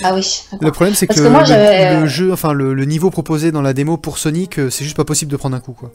Ah 0.03 0.14
oui. 0.14 0.43
Le 0.61 0.70
problème 0.72 0.95
c'est 0.95 1.07
que, 1.07 1.12
Parce 1.14 1.26
que 1.26 1.28
moi, 1.28 1.45
le- 1.47 2.01
le, 2.01 2.07
jeu, 2.07 2.33
enfin 2.33 2.53
le, 2.53 2.74
le 2.74 2.85
niveau 2.85 3.11
proposé 3.11 3.53
dans 3.53 3.62
la 3.62 3.72
démo 3.72 3.97
pour 3.97 4.18
Sonic, 4.18 4.59
euh, 4.59 4.70
c'est 4.70 4.85
juste 4.85 4.97
pas 4.97 5.05
possible 5.05 5.31
de 5.31 5.37
prendre 5.37 5.57
un 5.57 5.61
coup 5.61 5.72
quoi. 5.72 5.91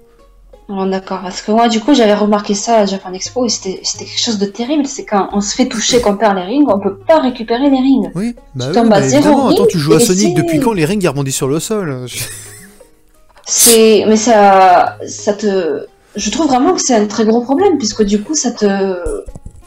D'accord, 0.67 1.21
parce 1.21 1.43
que 1.43 1.51
moi 1.51 1.67
du 1.67 1.79
coup 1.79 1.93
j'avais 1.93 2.15
remarqué 2.15 2.55
ça 2.55 2.77
à 2.79 2.85
Japan 2.87 3.13
Expo 3.13 3.45
et 3.45 3.49
c'était 3.49 3.79
c'était 3.83 4.05
quelque 4.05 4.19
chose 4.19 4.39
de 4.39 4.47
terrible, 4.47 4.87
c'est 4.87 5.05
quand 5.05 5.29
on 5.31 5.39
se 5.39 5.53
fait 5.55 5.67
toucher, 5.67 6.01
qu'on 6.01 6.17
perd 6.17 6.35
les 6.37 6.41
rings, 6.43 6.65
on 6.67 6.79
peut 6.79 6.95
pas 6.95 7.19
récupérer 7.19 7.69
les 7.69 7.77
rings. 7.77 8.09
Oui, 8.15 8.35
bah 8.55 8.65
Tu 8.65 8.69
oui, 8.69 8.73
tombes 8.73 8.93
à 8.93 8.99
mais 8.99 9.07
zéro 9.07 9.43
ring 9.43 9.53
attends, 9.53 9.67
tu 9.67 9.77
joues 9.77 9.93
à 9.93 9.99
Sonic 9.99 10.35
depuis 10.35 10.59
quand 10.59 10.73
les 10.73 10.85
rings 10.85 10.99
ils 11.01 11.07
rebondissent 11.07 11.35
sur 11.35 11.47
le 11.47 11.59
sol 11.59 12.07
C'est, 13.47 14.05
mais 14.07 14.15
ça, 14.15 14.97
ça 15.07 15.33
te, 15.33 15.85
je 16.15 16.29
trouve 16.31 16.47
vraiment 16.47 16.73
que 16.73 16.81
c'est 16.81 16.95
un 16.95 17.05
très 17.05 17.25
gros 17.25 17.41
problème 17.41 17.77
puisque 17.77 18.03
du 18.03 18.23
coup 18.23 18.33
ça 18.33 18.51
te, 18.51 18.97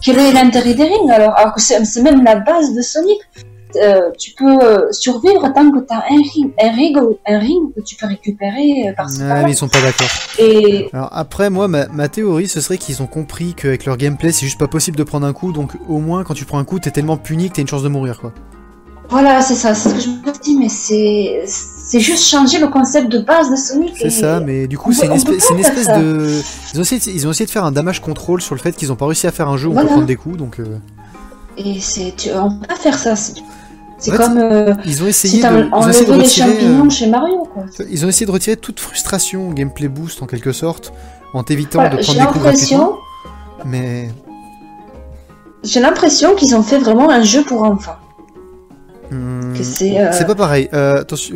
quel 0.03 0.19
est 0.19 0.33
l'intérêt 0.33 0.75
des 0.75 0.83
rings 0.83 1.11
alors, 1.13 1.37
alors 1.37 1.55
que 1.55 1.61
c'est 1.61 2.03
même 2.03 2.25
la 2.25 2.37
base 2.37 2.75
de 2.75 2.83
Sonic. 2.83 3.19
Euh, 3.77 4.11
tu 4.19 4.33
peux 4.33 4.59
euh, 4.63 4.91
survivre 4.93 5.43
tant 5.55 5.71
que 5.71 5.79
tu 5.81 5.93
as 5.93 6.05
un 6.11 6.23
ring, 6.33 6.53
un 6.61 6.71
ring, 6.71 6.97
un 7.27 7.39
ring 7.39 7.75
que 7.75 7.81
tu 7.83 7.97
peux 7.97 8.07
récupérer 8.07 8.85
euh, 8.85 8.89
Ouais, 8.89 8.95
par-là. 8.95 9.43
mais 9.45 9.53
ils 9.53 9.57
sont 9.57 9.69
pas 9.69 9.83
d'accord. 9.83 10.09
Et 10.39 10.89
Alors 10.93 11.11
après, 11.13 11.51
moi, 11.51 11.69
ma, 11.69 11.87
ma 11.89 12.09
théorie, 12.09 12.49
ce 12.49 12.61
serait 12.61 12.79
qu'ils 12.79 13.03
ont 13.03 13.07
compris 13.07 13.55
qu'avec 13.55 13.85
leur 13.85 13.97
gameplay, 13.97 14.33
c'est 14.33 14.47
juste 14.47 14.59
pas 14.59 14.69
possible 14.69 14.97
de 14.97 15.05
prendre 15.05 15.27
un 15.27 15.33
coup, 15.33 15.53
donc 15.53 15.73
au 15.89 15.99
moins, 15.99 16.25
quand 16.25 16.35
tu 16.35 16.45
prends 16.45 16.59
un 16.59 16.65
coup, 16.65 16.79
t'es 16.79 16.91
tellement 16.91 17.17
puni 17.17 17.51
que 17.51 17.57
t'as 17.57 17.63
une 17.63 17.69
chance 17.69 17.83
de 17.83 17.89
mourir, 17.89 18.21
quoi. 18.21 18.33
Voilà, 19.11 19.41
c'est 19.41 19.55
ça, 19.55 19.75
c'est 19.75 19.89
ce 19.91 19.95
que 19.95 20.01
je 20.01 20.09
me 20.11 20.43
dis, 20.43 20.57
mais 20.59 20.69
c'est 20.69 21.45
c'est 21.47 22.01
juste 22.01 22.27
changer 22.27 22.59
le 22.59 22.69
concept 22.69 23.11
de 23.11 23.19
base 23.19 23.51
de 23.51 23.57
Sonic. 23.57 23.95
C'est 23.99 24.11
ça, 24.11 24.41
mais 24.41 24.67
du 24.67 24.77
coup, 24.77 24.93
c'est 24.93 25.07
une, 25.07 25.13
espèce, 25.13 25.49
une 25.49 25.61
espèce 25.61 25.87
de. 25.87 26.43
Ils 26.75 26.79
ont, 26.79 26.83
essayé, 26.83 27.15
ils 27.15 27.27
ont 27.27 27.31
essayé 27.31 27.47
de 27.47 27.51
faire 27.51 27.65
un 27.65 27.73
damage 27.73 28.03
control 28.03 28.43
sur 28.43 28.55
le 28.55 28.61
fait 28.61 28.73
qu'ils 28.73 28.93
ont 28.93 28.97
pas 28.97 29.07
réussi 29.07 29.27
à 29.27 29.33
faire 29.33 29.49
un 29.49 29.57
jeu 29.57 29.69
où 29.69 29.73
on 29.73 29.81
peut 29.81 29.87
prendre 29.87 30.05
des 30.05 30.17
coups, 30.17 30.37
donc. 30.37 30.61
Euh... 30.61 30.79
Et 31.59 31.81
c'est. 31.81 32.15
Tu... 32.17 32.31
On 32.33 32.51
peut 32.51 32.67
pas 32.67 32.77
faire 32.77 32.99
ça. 32.99 33.15
C'est 33.17 34.11
comme. 34.17 34.39
Euh... 34.39 34.75
Ils 34.85 35.03
ont 35.03 35.07
essayé 35.07 35.43
de. 35.43 35.69
Ils 35.69 35.75
ont 35.75 35.89
essayé 35.89 36.07
de 36.07 36.13
retirer, 36.13 36.23
les 36.23 36.53
champignons 36.55 36.87
euh... 36.87 36.91
chez 36.91 37.07
Mario, 37.09 37.49
quoi. 37.53 37.65
Ils 37.91 38.05
ont 38.05 38.09
essayé 38.09 38.27
de 38.27 38.31
retirer 38.31 38.57
toute 38.57 38.81
frustration 38.81 39.51
gameplay 39.51 39.89
boost, 39.89 40.23
en 40.23 40.27
quelque 40.27 40.53
sorte, 40.53 40.93
en 41.35 41.43
t'évitant 41.43 41.83
de 41.83 41.97
prendre 41.97 42.21
des 42.21 42.27
coups 42.27 42.45
gratuitement. 42.45 42.97
Mais. 43.65 44.09
J'ai 45.65 45.81
l'impression 45.81 46.37
qu'ils 46.37 46.55
ont 46.55 46.63
fait 46.63 46.79
vraiment 46.79 47.11
un 47.11 47.23
jeu 47.23 47.43
pour 47.43 47.65
enfants. 47.65 47.97
Mmh, 49.11 49.55
c'est 49.63 49.99
euh... 49.99 50.25
pas 50.25 50.35
pareil. 50.35 50.69
Euh, 50.73 51.01
attention, 51.01 51.35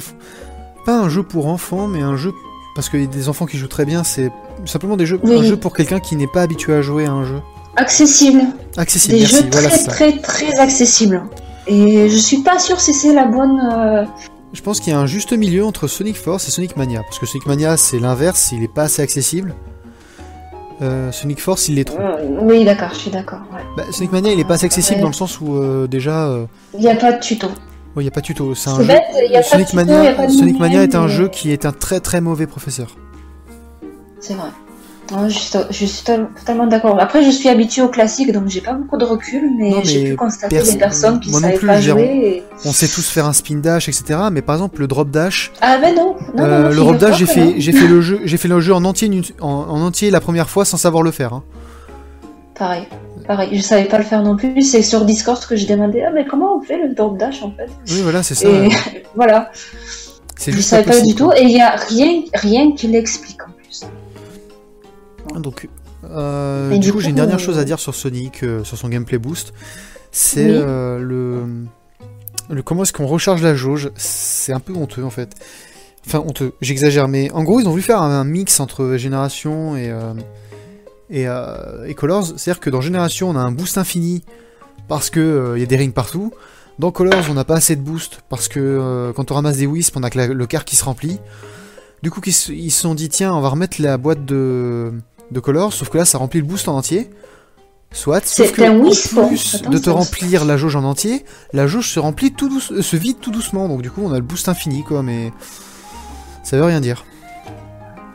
pas 0.87 0.97
un 0.97 1.09
jeu 1.09 1.23
pour 1.23 1.47
enfants, 1.47 1.89
mais 1.89 2.01
un 2.01 2.17
jeu 2.17 2.33
parce 2.75 2.89
qu'il 2.89 3.01
y 3.01 3.05
a 3.05 3.07
des 3.07 3.29
enfants 3.29 3.47
qui 3.47 3.59
jouent 3.59 3.67
très 3.67 3.85
bien. 3.85 4.05
C'est 4.05 4.31
simplement 4.65 4.97
des 4.97 5.07
jeux, 5.07 5.19
oui. 5.25 5.39
un 5.39 5.43
jeu 5.43 5.57
pour 5.57 5.75
quelqu'un 5.75 5.99
qui 5.99 6.17
n'est 6.17 6.27
pas 6.27 6.43
habitué 6.43 6.75
à 6.75 6.83
jouer 6.83 7.07
à 7.07 7.13
un 7.13 7.25
jeu. 7.25 7.41
Accessible. 7.77 8.43
Accessible. 8.77 9.15
Des 9.15 9.21
merci, 9.21 9.37
jeux 9.37 9.49
voilà 9.51 9.69
très 9.69 9.79
ça. 9.79 9.91
très 9.91 10.19
très 10.19 10.59
accessibles. 10.61 11.23
Et 11.67 12.09
je 12.09 12.17
suis 12.17 12.39
pas 12.39 12.59
sûr 12.59 12.81
si 12.81 12.93
c'est 12.93 13.13
la 13.15 13.25
bonne. 13.27 13.61
Euh... 13.73 14.05
Je 14.53 14.61
pense 14.61 14.81
qu'il 14.81 14.93
y 14.93 14.97
a 14.97 14.99
un 14.99 15.07
juste 15.07 15.33
milieu 15.33 15.65
entre 15.65 15.87
Sonic 15.87 16.17
Force 16.17 16.47
et 16.49 16.51
Sonic 16.51 16.77
Mania, 16.77 17.01
parce 17.03 17.19
que 17.19 17.25
Sonic 17.27 17.47
Mania 17.47 17.77
c'est 17.77 17.99
l'inverse, 17.99 18.53
il 18.53 18.63
est 18.63 18.69
pas 18.73 18.83
assez 18.85 19.01
accessible. 19.01 19.55
Euh, 20.83 21.13
Sonic 21.13 21.41
Force, 21.41 21.69
il 21.69 21.77
l'est 21.77 21.85
trop. 21.85 21.99
Euh, 22.01 22.39
oui, 22.43 22.65
d'accord, 22.65 22.89
je 22.93 22.99
suis 22.99 23.11
d'accord. 23.11 23.39
Ouais. 23.55 23.61
Bah, 23.77 23.85
Sonic 23.93 24.11
Mania, 24.13 24.33
il 24.33 24.41
est 24.41 24.45
pas 24.45 24.55
assez 24.55 24.67
accessible 24.67 24.97
Ouais. 24.97 25.03
dans 25.03 25.09
le 25.09 25.15
sens 25.15 25.41
où 25.41 25.55
euh, 25.57 25.87
déjà, 25.87 26.37
Il 26.75 26.81
n'y 26.81 26.89
a 26.91 26.97
pas 26.97 27.13
de 27.13 27.21
tuto. 27.21 27.47
ouais, 27.95 28.03
il 28.03 28.05
y 28.05 28.09
a 28.09 28.11
pas 28.11 28.21
de 28.21 28.27
tuto. 28.27 28.55
C'est 28.55 28.69
un 28.71 28.79
jeu. 28.79 28.85
bête, 28.85 29.03
il 29.25 29.31
y 29.33 29.37
a 29.37 29.41
pas 29.41 29.45
de 29.45 29.47
Sonic 29.47 29.67
tuto, 29.69 29.77
Mania, 29.77 30.01
il 30.03 30.05
y 30.05 30.09
a 30.09 30.15
pas 30.15 30.27
de 30.27 30.33
Sonic 30.33 30.59
Mania 30.59 30.83
est 30.83 30.95
un 30.97 31.07
jeu 31.09 31.29
qui 31.29 31.53
est 31.53 31.65
un 31.65 31.73
très 31.73 32.01
très 32.01 32.21
mauvais 32.21 32.47
professeur. 32.49 32.97
C'est 34.21 34.35
vrai. 34.35 34.49
Ouais, 35.11 35.29
je, 35.29 35.39
suis, 35.39 35.59
je 35.71 35.85
suis 35.87 36.05
to- 36.05 36.27
totalement 36.39 36.67
d'accord. 36.67 36.99
Après, 37.01 37.23
je 37.25 37.31
suis 37.31 37.49
habituée 37.49 37.83
au 37.83 37.89
classique, 37.89 38.33
donc 38.33 38.49
j'ai 38.49 38.61
pas 38.61 38.73
beaucoup 38.73 38.97
de 38.97 39.05
recul, 39.05 39.43
mais, 39.59 39.71
Non, 39.71 39.81
j'ai 39.83 40.05
pu 40.11 40.17
constater 40.17 40.63
des 40.63 40.79
personnes 40.79 41.21
qui 41.21 41.31
non 41.33 41.39
savaient 41.41 41.55
plus, 41.57 41.67
pas 41.67 41.81
je 41.81 41.91
jouer. 41.91 42.03
et- 42.05 42.43
On 42.65 42.73
sait 42.73 42.89
tous 42.89 43.07
faire 43.09 43.27
un 43.27 43.33
spin 43.33 43.57
dash, 43.57 43.89
etc. 43.89 44.19
Mais 44.31 44.41
par 44.43 44.55
exemple, 44.55 44.81
le 44.81 44.87
drop 44.87 45.11
dash, 45.11 45.53
Ah, 45.61 45.79
mais 45.83 45.93
non, 45.93 46.15
non, 46.35 46.45
non, 46.45 46.45
euh, 46.45 46.63
non, 46.63 46.69
le 46.71 46.75
drop 46.77 46.97
dash, 46.99 47.19
j'ai 47.19 47.27
fait, 47.27 47.55
j'ai 47.61 47.73
fait 47.73 47.89
le 47.89 48.01
jeu, 48.01 48.21
j'ai 48.25 48.37
fait 48.39 48.49
le 48.49 48.61
jeu 48.61 48.73
en 48.73 48.85
entier, 48.85 49.09
une- 49.09 49.23
en, 49.41 49.49
en 49.49 49.83
entier 49.83 50.11
la 50.11 50.21
première 50.21 50.49
fois 50.49 50.65
sans 50.65 50.77
savoir 50.79 51.03
le 51.03 51.11
faire. 51.11 51.33
hein. 51.35 51.43
non. 51.45 52.29
Pareil, 52.55 52.85
pareil. 53.27 53.51
Je 53.57 53.61
savais 53.63 53.85
pas 53.87 53.99
le 53.99 54.05
faire 54.05 54.23
non 54.23 54.37
plus. 54.37 54.63
C'est 54.63 54.83
sur 54.83 55.05
Discord 55.05 55.45
que 55.45 55.57
j'ai 55.57 55.67
demandé, 55.67 56.03
ah, 56.07 56.11
mais 56.15 56.25
comment 56.25 56.57
on 56.57 56.63
fait 56.63 56.79
le 56.79 56.95
drop 56.95 57.19
dash 57.19 57.43
en 57.43 57.51
fait? 57.51 57.69
Oui, 57.91 58.01
voilà, 58.03 58.23
c'est 58.23 58.35
ça. 58.37 58.49
Et 58.49 58.69
voilà, 59.17 59.51
C'est 60.37 60.53
je 60.53 60.61
savais 60.61 60.85
pas 60.85 60.93
possible, 60.93 61.09
du 61.09 61.15
tout. 61.17 61.33
Et 61.37 61.43
il 61.43 61.51
y 61.51 61.61
a 61.61 61.71
rien, 61.89 62.23
rien 62.35 62.73
qui 62.73 62.87
l'explique 62.87 63.43
en 63.43 63.51
plus. 63.53 63.83
Donc, 65.39 65.69
euh, 66.05 66.77
du, 66.79 66.93
coup, 66.93 67.01
j'ai 67.01 67.11
une 67.11 67.15
dernière 67.15 67.37
euh, 67.37 67.39
chose 67.39 67.59
à 67.59 67.65
dire 67.65 67.79
sur 67.79 67.95
Sonic, 67.95 68.43
euh, 68.43 68.65
sur 68.65 68.77
son 68.77 68.89
gameplay 68.89 69.19
boost. 69.19 69.53
C'est 70.11 70.45
Oui. 70.47 70.51
euh, 70.55 70.99
le, 70.99 71.45
le 72.55 72.63
comment 72.63 72.83
est-ce 72.83 72.93
qu'on 72.93 73.07
recharge 73.07 73.43
la 73.43 73.55
jauge. 73.55 73.91
C'est 73.97 74.53
un 74.53 74.61
peu 74.61 74.75
honteux 74.75 75.05
en 75.05 75.11
fait. 75.11 75.35
Enfin, 76.07 76.19
honteux, 76.19 76.53
j'exagère, 76.61 77.07
mais 77.09 77.31
en 77.31 77.45
gros, 77.45 77.61
ils 77.61 77.67
ont 77.67 77.71
voulu 77.71 77.83
faire 77.83 78.03
un, 78.03 78.11
un 78.21 78.25
mix 78.25 78.59
entre 78.61 78.97
Génération 78.97 79.77
et, 79.77 79.95
et, 81.11 81.27
et 81.87 81.95
Colors. 81.95 82.27
C'est-à-dire 82.37 82.61
que 82.61 82.71
dans 82.71 82.81
Génération, 82.81 83.31
on 83.31 83.37
a 83.37 83.41
un 83.41 83.53
boost 83.53 83.79
infini 83.79 84.25
parce 84.89 85.09
que 85.11 85.21
euh, 85.21 85.57
il 85.57 85.61
y 85.61 85.63
a 85.63 85.67
des 85.67 85.77
rings 85.77 85.93
partout. 85.93 86.33
Dans 86.81 86.91
Colors, 86.91 87.25
on 87.31 87.35
n'a 87.35 87.45
pas 87.45 87.55
assez 87.57 87.77
de 87.77 87.81
boost 87.83 88.21
parce 88.29 88.49
que 88.49 89.13
quand 89.15 89.31
on 89.31 89.35
ramasse 89.35 89.59
des 89.59 89.67
wisps, 89.67 89.97
on 89.97 90.03
a 90.03 90.11
que 90.11 90.19
la- 90.19 90.27
le 90.27 90.47
quart 90.47 90.65
qui 90.65 90.75
se 90.75 90.85
remplit. 90.85 91.19
Du 92.03 92.11
coup, 92.11 92.21
ils 92.27 92.33
se 92.33 92.81
sont 92.81 92.97
dit, 92.97 93.09
tiens, 93.09 93.33
on 93.33 93.41
va 93.41 93.51
remettre 93.51 93.81
la 93.81 93.97
boîte 93.97 94.25
de, 94.25 94.93
de 95.33 95.41
Colors, 95.41 95.73
sauf 95.73 95.89
que 95.89 95.99
là, 95.99 96.05
ça 96.05 96.19
remplit 96.19 96.41
le 96.41 96.47
boost 96.47 96.69
en 96.69 96.77
entier. 96.77 97.11
Soit, 97.95 98.25
sauf 98.25 98.53
que 98.53 98.63
un 98.63 98.79
en 98.79 99.27
plus 99.29 99.55
attends, 99.57 99.71
de 99.71 99.77
te 99.79 99.91
remplir 99.91 100.47
la 100.47 100.57
jauge 100.57 100.77
en 100.77 100.85
entier, 100.85 101.27
la 101.53 101.67
jauge 101.67 101.91
se 101.91 102.01
remplit 102.01 102.33
tout 102.33 102.49
douce, 102.49 102.73
euh, 102.73 102.81
se 102.81 102.97
vide 102.97 103.19
tout 103.21 103.31
doucement. 103.31 103.69
Donc 103.69 103.83
du 103.83 103.91
coup, 103.91 104.01
on 104.03 104.13
a 104.13 104.17
le 104.17 104.23
boost 104.23 104.49
infini, 104.49 104.83
quoi. 104.83 105.03
Mais 105.03 105.31
ça 106.43 106.57
veut 106.57 106.65
rien 106.65 106.81
dire. 106.81 107.05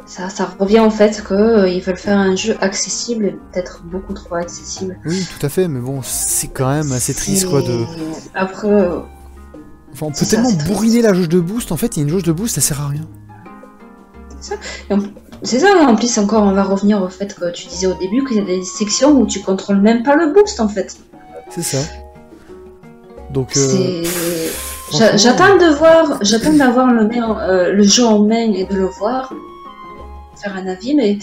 Ça, 0.07 0.30
ça 0.30 0.49
revient 0.57 0.80
en 0.80 0.89
fait 0.89 1.24
qu'ils 1.28 1.82
veulent 1.84 1.97
faire 1.97 2.18
un 2.18 2.36
jeu 2.36 2.55
accessible 2.59 3.38
peut-être 3.51 3.84
beaucoup 3.84 4.13
trop 4.13 4.36
accessible. 4.36 4.97
Oui, 5.05 5.28
tout 5.38 5.45
à 5.45 5.49
fait. 5.49 5.68
Mais 5.68 5.80
bon, 5.80 6.01
c'est 6.01 6.47
quand 6.47 6.70
même 6.70 6.91
assez 6.91 7.13
triste, 7.13 7.47
quoi. 7.47 7.61
De... 7.61 7.84
Après, 8.34 8.70
euh, 8.70 9.01
Enfin, 9.93 10.07
on 10.07 10.09
peut 10.11 10.18
ça, 10.18 10.26
tellement 10.26 10.51
triste. 10.51 10.68
bourriner 10.68 11.01
la 11.01 11.13
jauge 11.13 11.30
de 11.30 11.39
boost. 11.39 11.72
En 11.72 11.78
fait, 11.78 11.95
il 11.97 11.99
y 11.99 12.01
a 12.01 12.03
une 12.03 12.09
jauge 12.09 12.24
de 12.24 12.32
boost, 12.32 12.55
ça 12.55 12.61
sert 12.61 12.82
à 12.82 12.88
rien. 12.88 13.05
C'est 15.43 15.59
ça, 15.59 15.67
en 15.88 15.95
plus 15.95 16.17
encore, 16.17 16.43
on 16.43 16.51
va 16.51 16.63
revenir 16.63 17.01
au 17.01 17.09
fait 17.09 17.35
que 17.35 17.51
tu 17.51 17.67
disais 17.67 17.88
au 17.88 17.93
début 17.93 18.23
qu'il 18.25 18.38
y 18.38 18.39
a 18.39 18.43
des 18.43 18.63
sections 18.63 19.11
où 19.11 19.25
tu 19.25 19.41
contrôles 19.41 19.81
même 19.81 20.03
pas 20.03 20.15
le 20.15 20.33
boost 20.33 20.59
en 20.59 20.67
fait. 20.67 20.97
C'est 21.49 21.63
ça. 21.63 21.77
Donc, 23.31 23.55
euh, 23.57 24.03
J'attends 24.91 25.57
de 25.57 25.75
voir, 25.75 26.17
j'attends 26.21 26.53
d'avoir 26.53 26.88
le, 26.88 27.09
euh, 27.11 27.73
le 27.73 27.83
jeu 27.83 28.05
en 28.05 28.19
main 28.19 28.53
et 28.53 28.65
de 28.65 28.73
le 28.73 28.85
voir, 28.85 29.33
faire 30.41 30.55
un 30.55 30.65
avis, 30.65 30.95
mais 30.95 31.19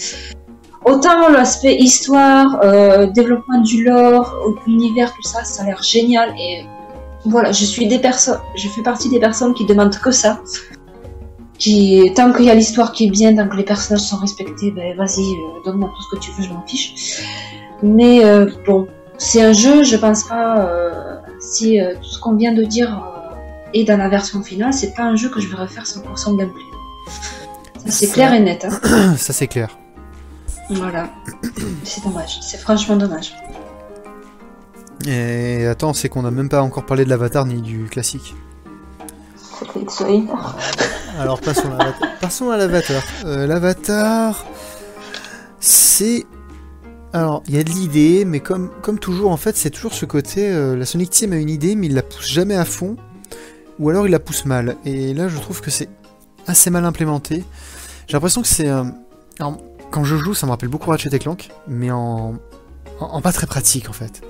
autant 0.85 1.29
l'aspect 1.29 1.75
histoire, 1.75 2.59
euh, 2.63 3.07
développement 3.07 3.61
du 3.61 3.83
lore, 3.83 4.35
l'univers, 4.67 5.11
tout 5.13 5.27
ça, 5.27 5.43
ça 5.43 5.63
a 5.63 5.65
l'air 5.65 5.81
génial 5.81 6.29
et 6.39 6.65
voilà, 7.25 7.51
je 7.51 7.65
suis 7.65 7.87
des 7.87 7.97
personnes, 7.97 8.39
je 8.55 8.69
fais 8.69 8.83
partie 8.83 9.09
des 9.09 9.19
personnes 9.19 9.55
qui 9.55 9.65
demandent 9.65 9.97
que 9.97 10.11
ça. 10.11 10.41
Qui, 11.57 12.11
tant 12.15 12.33
qu'il 12.33 12.45
y 12.45 12.49
a 12.49 12.55
l'histoire 12.55 12.91
qui 12.91 13.07
est 13.07 13.09
bien, 13.09 13.33
tant 13.35 13.47
que 13.47 13.55
les 13.55 13.63
personnages 13.63 14.01
sont 14.01 14.17
respectés, 14.17 14.71
ben 14.71 14.95
vas-y, 14.97 15.21
euh, 15.21 15.63
donne-moi 15.63 15.89
tout 15.95 16.01
ce 16.03 16.15
que 16.15 16.21
tu 16.21 16.31
veux, 16.31 16.43
je 16.43 16.49
m'en 16.49 16.65
fiche. 16.67 17.23
Mais 17.81 18.25
euh, 18.25 18.49
bon, 18.65 18.87
c'est 19.17 19.41
un 19.41 19.53
jeu, 19.53 19.83
je 19.83 19.95
pense 19.95 20.25
pas, 20.25 20.59
euh, 20.59 21.15
si 21.39 21.79
tout 22.01 22.09
ce 22.09 22.19
qu'on 22.19 22.35
vient 22.35 22.53
de 22.53 22.63
dire 22.63 23.01
est 23.73 23.85
dans 23.85 23.97
la 23.97 24.09
version 24.09 24.43
finale, 24.43 24.73
c'est 24.73 24.93
pas 24.93 25.03
un 25.03 25.15
jeu 25.15 25.29
que 25.29 25.39
je 25.39 25.47
vais 25.47 25.55
refaire 25.55 25.83
100% 25.83 26.37
gameplay. 26.37 26.61
Ça, 27.85 27.91
C'est 27.91 28.11
clair 28.11 28.33
et 28.33 28.39
net. 28.39 28.65
Hein. 28.65 29.15
ça 29.17 29.31
c'est 29.31 29.47
clair. 29.47 29.69
Voilà. 30.69 31.09
C'est 31.83 32.03
dommage. 32.03 32.39
C'est 32.41 32.57
franchement 32.57 32.95
dommage. 32.95 33.33
Et 35.07 35.67
attends, 35.67 35.93
c'est 35.93 36.09
qu'on 36.09 36.23
n'a 36.23 36.31
même 36.31 36.49
pas 36.49 36.61
encore 36.63 36.85
parlé 36.85 37.05
de 37.05 37.09
l'avatar 37.09 37.45
ni 37.45 37.61
du 37.61 37.85
classique. 37.85 38.33
Alors 41.19 41.39
passons 41.41 41.71
à 41.71 41.77
l'avatar. 41.77 42.21
Euh, 43.25 43.47
l'avatar, 43.47 44.45
c'est. 45.59 46.25
Alors, 47.13 47.43
il 47.47 47.55
y 47.55 47.59
a 47.59 47.63
de 47.63 47.69
l'idée, 47.69 48.25
mais 48.25 48.41
comme, 48.41 48.69
toujours, 48.99 49.31
en 49.31 49.37
fait, 49.37 49.55
c'est 49.55 49.69
toujours 49.69 49.93
ce 49.93 50.05
côté. 50.05 50.49
euh, 50.49 50.75
la 50.75 50.85
Sonic 50.85 51.09
Team 51.09 51.31
a 51.31 51.37
une 51.37 51.49
idée, 51.49 51.75
mais 51.75 51.87
il 51.87 51.93
la 51.95 52.03
pousse 52.03 52.27
jamais 52.27 52.55
à 52.55 52.65
fond. 52.65 52.97
Ou 53.79 53.89
alors 53.89 54.05
il 54.07 54.11
la 54.11 54.19
pousse 54.19 54.45
mal. 54.45 54.75
Et 54.85 55.13
là, 55.13 55.27
je 55.27 55.37
trouve 55.37 55.61
que 55.61 55.71
c'est 55.71 55.89
assez 56.47 56.69
mal 56.69 56.83
implémenté. 56.85 57.43
J'ai 58.07 58.13
l'impression 58.13 58.41
que 58.41 58.47
c'est. 58.47 58.69
euh, 58.69 58.83
quand 59.91 60.03
je 60.03 60.17
joue, 60.17 60.33
ça 60.33 60.45
me 60.45 60.51
rappelle 60.51 60.69
beaucoup 60.69 60.89
Ratchet 60.89 61.09
et 61.13 61.19
Clank, 61.19 61.49
mais 61.67 61.89
en, 61.91 62.35
pas 63.23 63.31
très 63.31 63.47
pratique, 63.47 63.89
en 63.89 63.93
fait. 63.93 64.21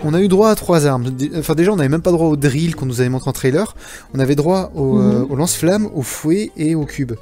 On 0.00 0.12
a 0.14 0.20
eu 0.20 0.28
droit 0.28 0.50
à 0.50 0.54
trois 0.54 0.86
armes. 0.86 1.06
Enfin, 1.36 1.54
déjà, 1.54 1.72
on 1.72 1.76
n'avait 1.76 1.88
même 1.88 2.02
pas 2.02 2.10
droit 2.12 2.26
au 2.28 2.36
drill 2.36 2.74
qu'on 2.76 2.86
nous 2.86 3.00
avait 3.00 3.08
montré 3.10 3.30
en 3.30 3.32
trailer. 3.32 3.74
On 4.14 4.18
avait 4.18 4.34
droit 4.34 4.70
au, 4.74 4.94
Mhm. 4.98 5.10
euh, 5.12 5.24
au 5.30 5.36
lance-flamme, 5.36 5.88
au 5.94 6.02
fouet 6.02 6.50
et 6.56 6.74
au 6.74 6.84
cube. 6.84 7.12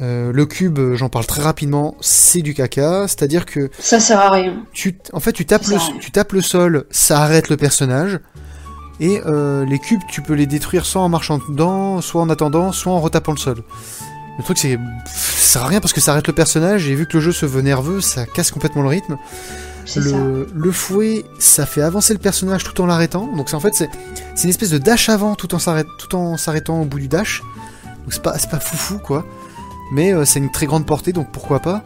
Euh, 0.00 0.32
le 0.32 0.46
cube, 0.46 0.78
euh, 0.78 0.96
j'en 0.96 1.08
parle 1.08 1.26
très 1.26 1.42
rapidement, 1.42 1.94
c'est 2.00 2.42
du 2.42 2.54
caca. 2.54 3.06
C'est-à-dire 3.08 3.46
que 3.46 3.70
Ça 3.78 4.00
sert 4.00 4.18
à 4.20 4.30
rien. 4.30 4.54
tu, 4.72 4.96
en 5.12 5.20
fait, 5.20 5.32
tu 5.32 5.44
tapes, 5.46 5.66
le, 5.66 5.76
tu 6.00 6.10
tapes 6.10 6.34
sol, 6.40 6.84
ça 6.90 7.20
arrête 7.22 7.48
le 7.48 7.56
personnage. 7.56 8.18
Et 9.00 9.20
euh, 9.26 9.64
les 9.64 9.78
cubes, 9.78 10.00
tu 10.08 10.20
peux 10.22 10.34
les 10.34 10.46
détruire 10.46 10.86
soit 10.86 11.02
en 11.02 11.08
marchant 11.08 11.38
dedans, 11.48 12.00
soit 12.00 12.20
en 12.22 12.30
attendant, 12.30 12.72
soit 12.72 12.92
en 12.92 13.00
retapant 13.00 13.32
le 13.32 13.38
sol. 13.38 13.62
Le 14.38 14.44
truc, 14.44 14.58
c'est. 14.58 14.78
Ça 15.06 15.58
sert 15.58 15.62
à 15.64 15.66
rien 15.66 15.80
parce 15.80 15.92
que 15.92 16.00
ça 16.00 16.12
arrête 16.12 16.26
le 16.26 16.32
personnage, 16.32 16.88
et 16.88 16.94
vu 16.94 17.06
que 17.06 17.16
le 17.16 17.20
jeu 17.22 17.32
se 17.32 17.44
veut 17.46 17.62
nerveux, 17.62 18.00
ça 18.00 18.26
casse 18.26 18.50
complètement 18.50 18.82
le 18.82 18.88
rythme. 18.88 19.18
Ça. 19.84 20.00
Le, 20.00 20.72
fouet, 20.72 21.24
ça 21.38 21.66
fait 21.66 21.82
avancer 21.82 22.12
le 22.12 22.18
personnage 22.18 22.64
tout 22.64 22.80
en 22.80 22.86
l'arrêtant. 22.86 23.28
Donc 23.36 23.48
c'est 23.48 23.56
en 23.56 23.60
fait 23.60 23.74
c'est 23.74 23.88
une 24.44 24.50
espèce 24.50 24.70
de 24.70 24.78
dash 24.78 25.08
avant 25.08 25.34
tout 25.34 25.54
en 25.54 26.36
s'arrêtant 26.36 26.80
au 26.82 26.84
bout 26.84 26.98
du 26.98 27.08
dash. 27.08 27.42
Donc 28.04 28.12
c'est 28.12 28.22
pas 28.22 28.36
pas 28.50 28.60
foufou 28.60 28.98
quoi. 28.98 29.24
Mais 29.92 30.12
euh, 30.14 30.24
c'est 30.24 30.38
une 30.38 30.50
très 30.50 30.66
grande 30.66 30.86
portée 30.86 31.12
donc 31.12 31.28
pourquoi 31.32 31.60
pas. 31.60 31.82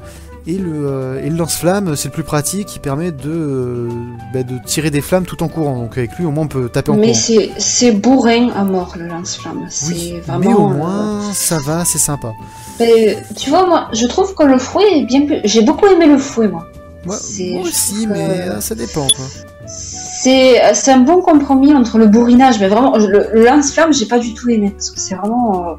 Et 0.49 0.59
le, 0.59 0.86
euh, 0.86 1.20
le 1.28 1.36
lance-flamme, 1.36 1.97
c'est 1.97 2.07
le 2.09 2.12
plus 2.12 2.22
pratique, 2.22 2.68
qui 2.68 2.78
permet 2.78 3.11
de, 3.11 3.18
euh, 3.26 3.88
bah, 4.32 4.44
de 4.44 4.59
tirer 4.64 4.90
des 4.92 5.01
flammes 5.01 5.24
tout 5.26 5.42
en 5.42 5.49
courant. 5.49 5.76
Donc 5.76 5.99
avec 5.99 6.16
lui, 6.16 6.24
au 6.24 6.30
moins, 6.30 6.44
on 6.44 6.49
peut 6.49 6.68
taper 6.68 6.92
en 6.92 6.97
Mais 6.97 7.09
courant. 7.09 7.18
c'est 7.18 7.51
c'est 7.59 7.90
bourrin 7.90 8.51
à 8.55 8.62
mort 8.62 8.94
le 8.97 9.09
lance-flamme. 9.09 9.66
C'est 9.68 9.88
Oui, 9.92 10.14
vraiment. 10.24 10.38
mais 10.38 10.55
au 10.55 10.70
euh, 10.70 10.74
moins, 10.74 11.32
ça 11.32 11.59
va, 11.59 11.84
c'est 11.84 11.99
sympa. 11.99 12.32
mais, 12.78 13.18
tu 13.36 13.51
vois, 13.51 13.66
moi, 13.66 13.88
je 13.92 14.07
trouve 14.07 14.36
que 14.36 14.44
le 14.44 14.59
fouet 14.59 14.84
est 15.01 15.05
bien 15.05 15.26
plus. 15.26 15.40
J'ai 15.42 15.62
beaucoup 15.62 15.86
aimé 15.86 16.07
le 16.07 16.16
fouet, 16.18 16.47
moi. 16.47 16.68
Moi, 17.07 17.16
C'est- 17.20 17.50
moi 17.52 17.62
aussi, 17.62 18.07
mais 18.07 18.14
que- 18.14 18.50
euh, 18.50 18.61
ça 18.61 18.74
dépend 18.74 19.07
quoi. 19.07 19.24
c'est 19.66 20.61
c'est 20.74 20.90
un 20.92 20.98
bon 20.98 21.20
compromis 21.22 21.72
entre 21.74 21.98
le 21.98 22.07
bourrinage, 22.07 22.59
mais 22.61 22.68
vraiment, 22.68 22.96
le, 22.96 23.28
le 23.32 23.44
lance-flamme, 23.44 23.92
j'ai 23.94 24.07
pas 24.07 24.18
du 24.18 24.34
tout 24.34 24.48
aimé, 24.50 24.70
parce 24.70 24.90
que 24.90 24.98
c'est 25.00 25.14
vraiment. 25.14 25.70
euh, 25.70 25.74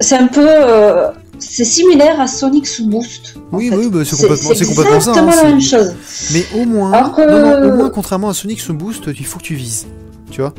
c'est 0.00 0.16
un 0.16 0.26
peu. 0.28 0.46
euh, 0.46 1.08
c'est 1.38 1.64
similaire 1.64 2.20
à 2.20 2.28
Sonic 2.28 2.66
sous 2.68 2.86
Boost. 2.88 3.34
Oui, 3.50 3.68
fait. 3.68 3.76
oui, 3.76 3.88
bah, 3.90 4.00
c'est 4.04 4.16
complètement, 4.16 4.50
c'est 4.54 4.64
complètement 4.66 5.00
ça. 5.00 5.12
hein, 5.12 5.26
la 5.34 5.44
même 5.44 5.60
chose. 5.60 5.92
Mais 6.32 6.44
au 6.60 6.64
moins, 6.64 6.92
Alors 6.92 7.12
que- 7.14 7.22
non, 7.28 7.60
non, 7.68 7.72
au 7.72 7.76
moins, 7.78 7.90
contrairement 7.90 8.28
à 8.28 8.34
Sonic 8.34 8.60
ce 8.60 8.70
boost, 8.72 9.04
il 9.18 9.26
faut 9.26 9.38
que 9.38 9.44
tu 9.44 9.54
vises. 9.56 9.86
Tu 10.30 10.40
vois 10.40 10.54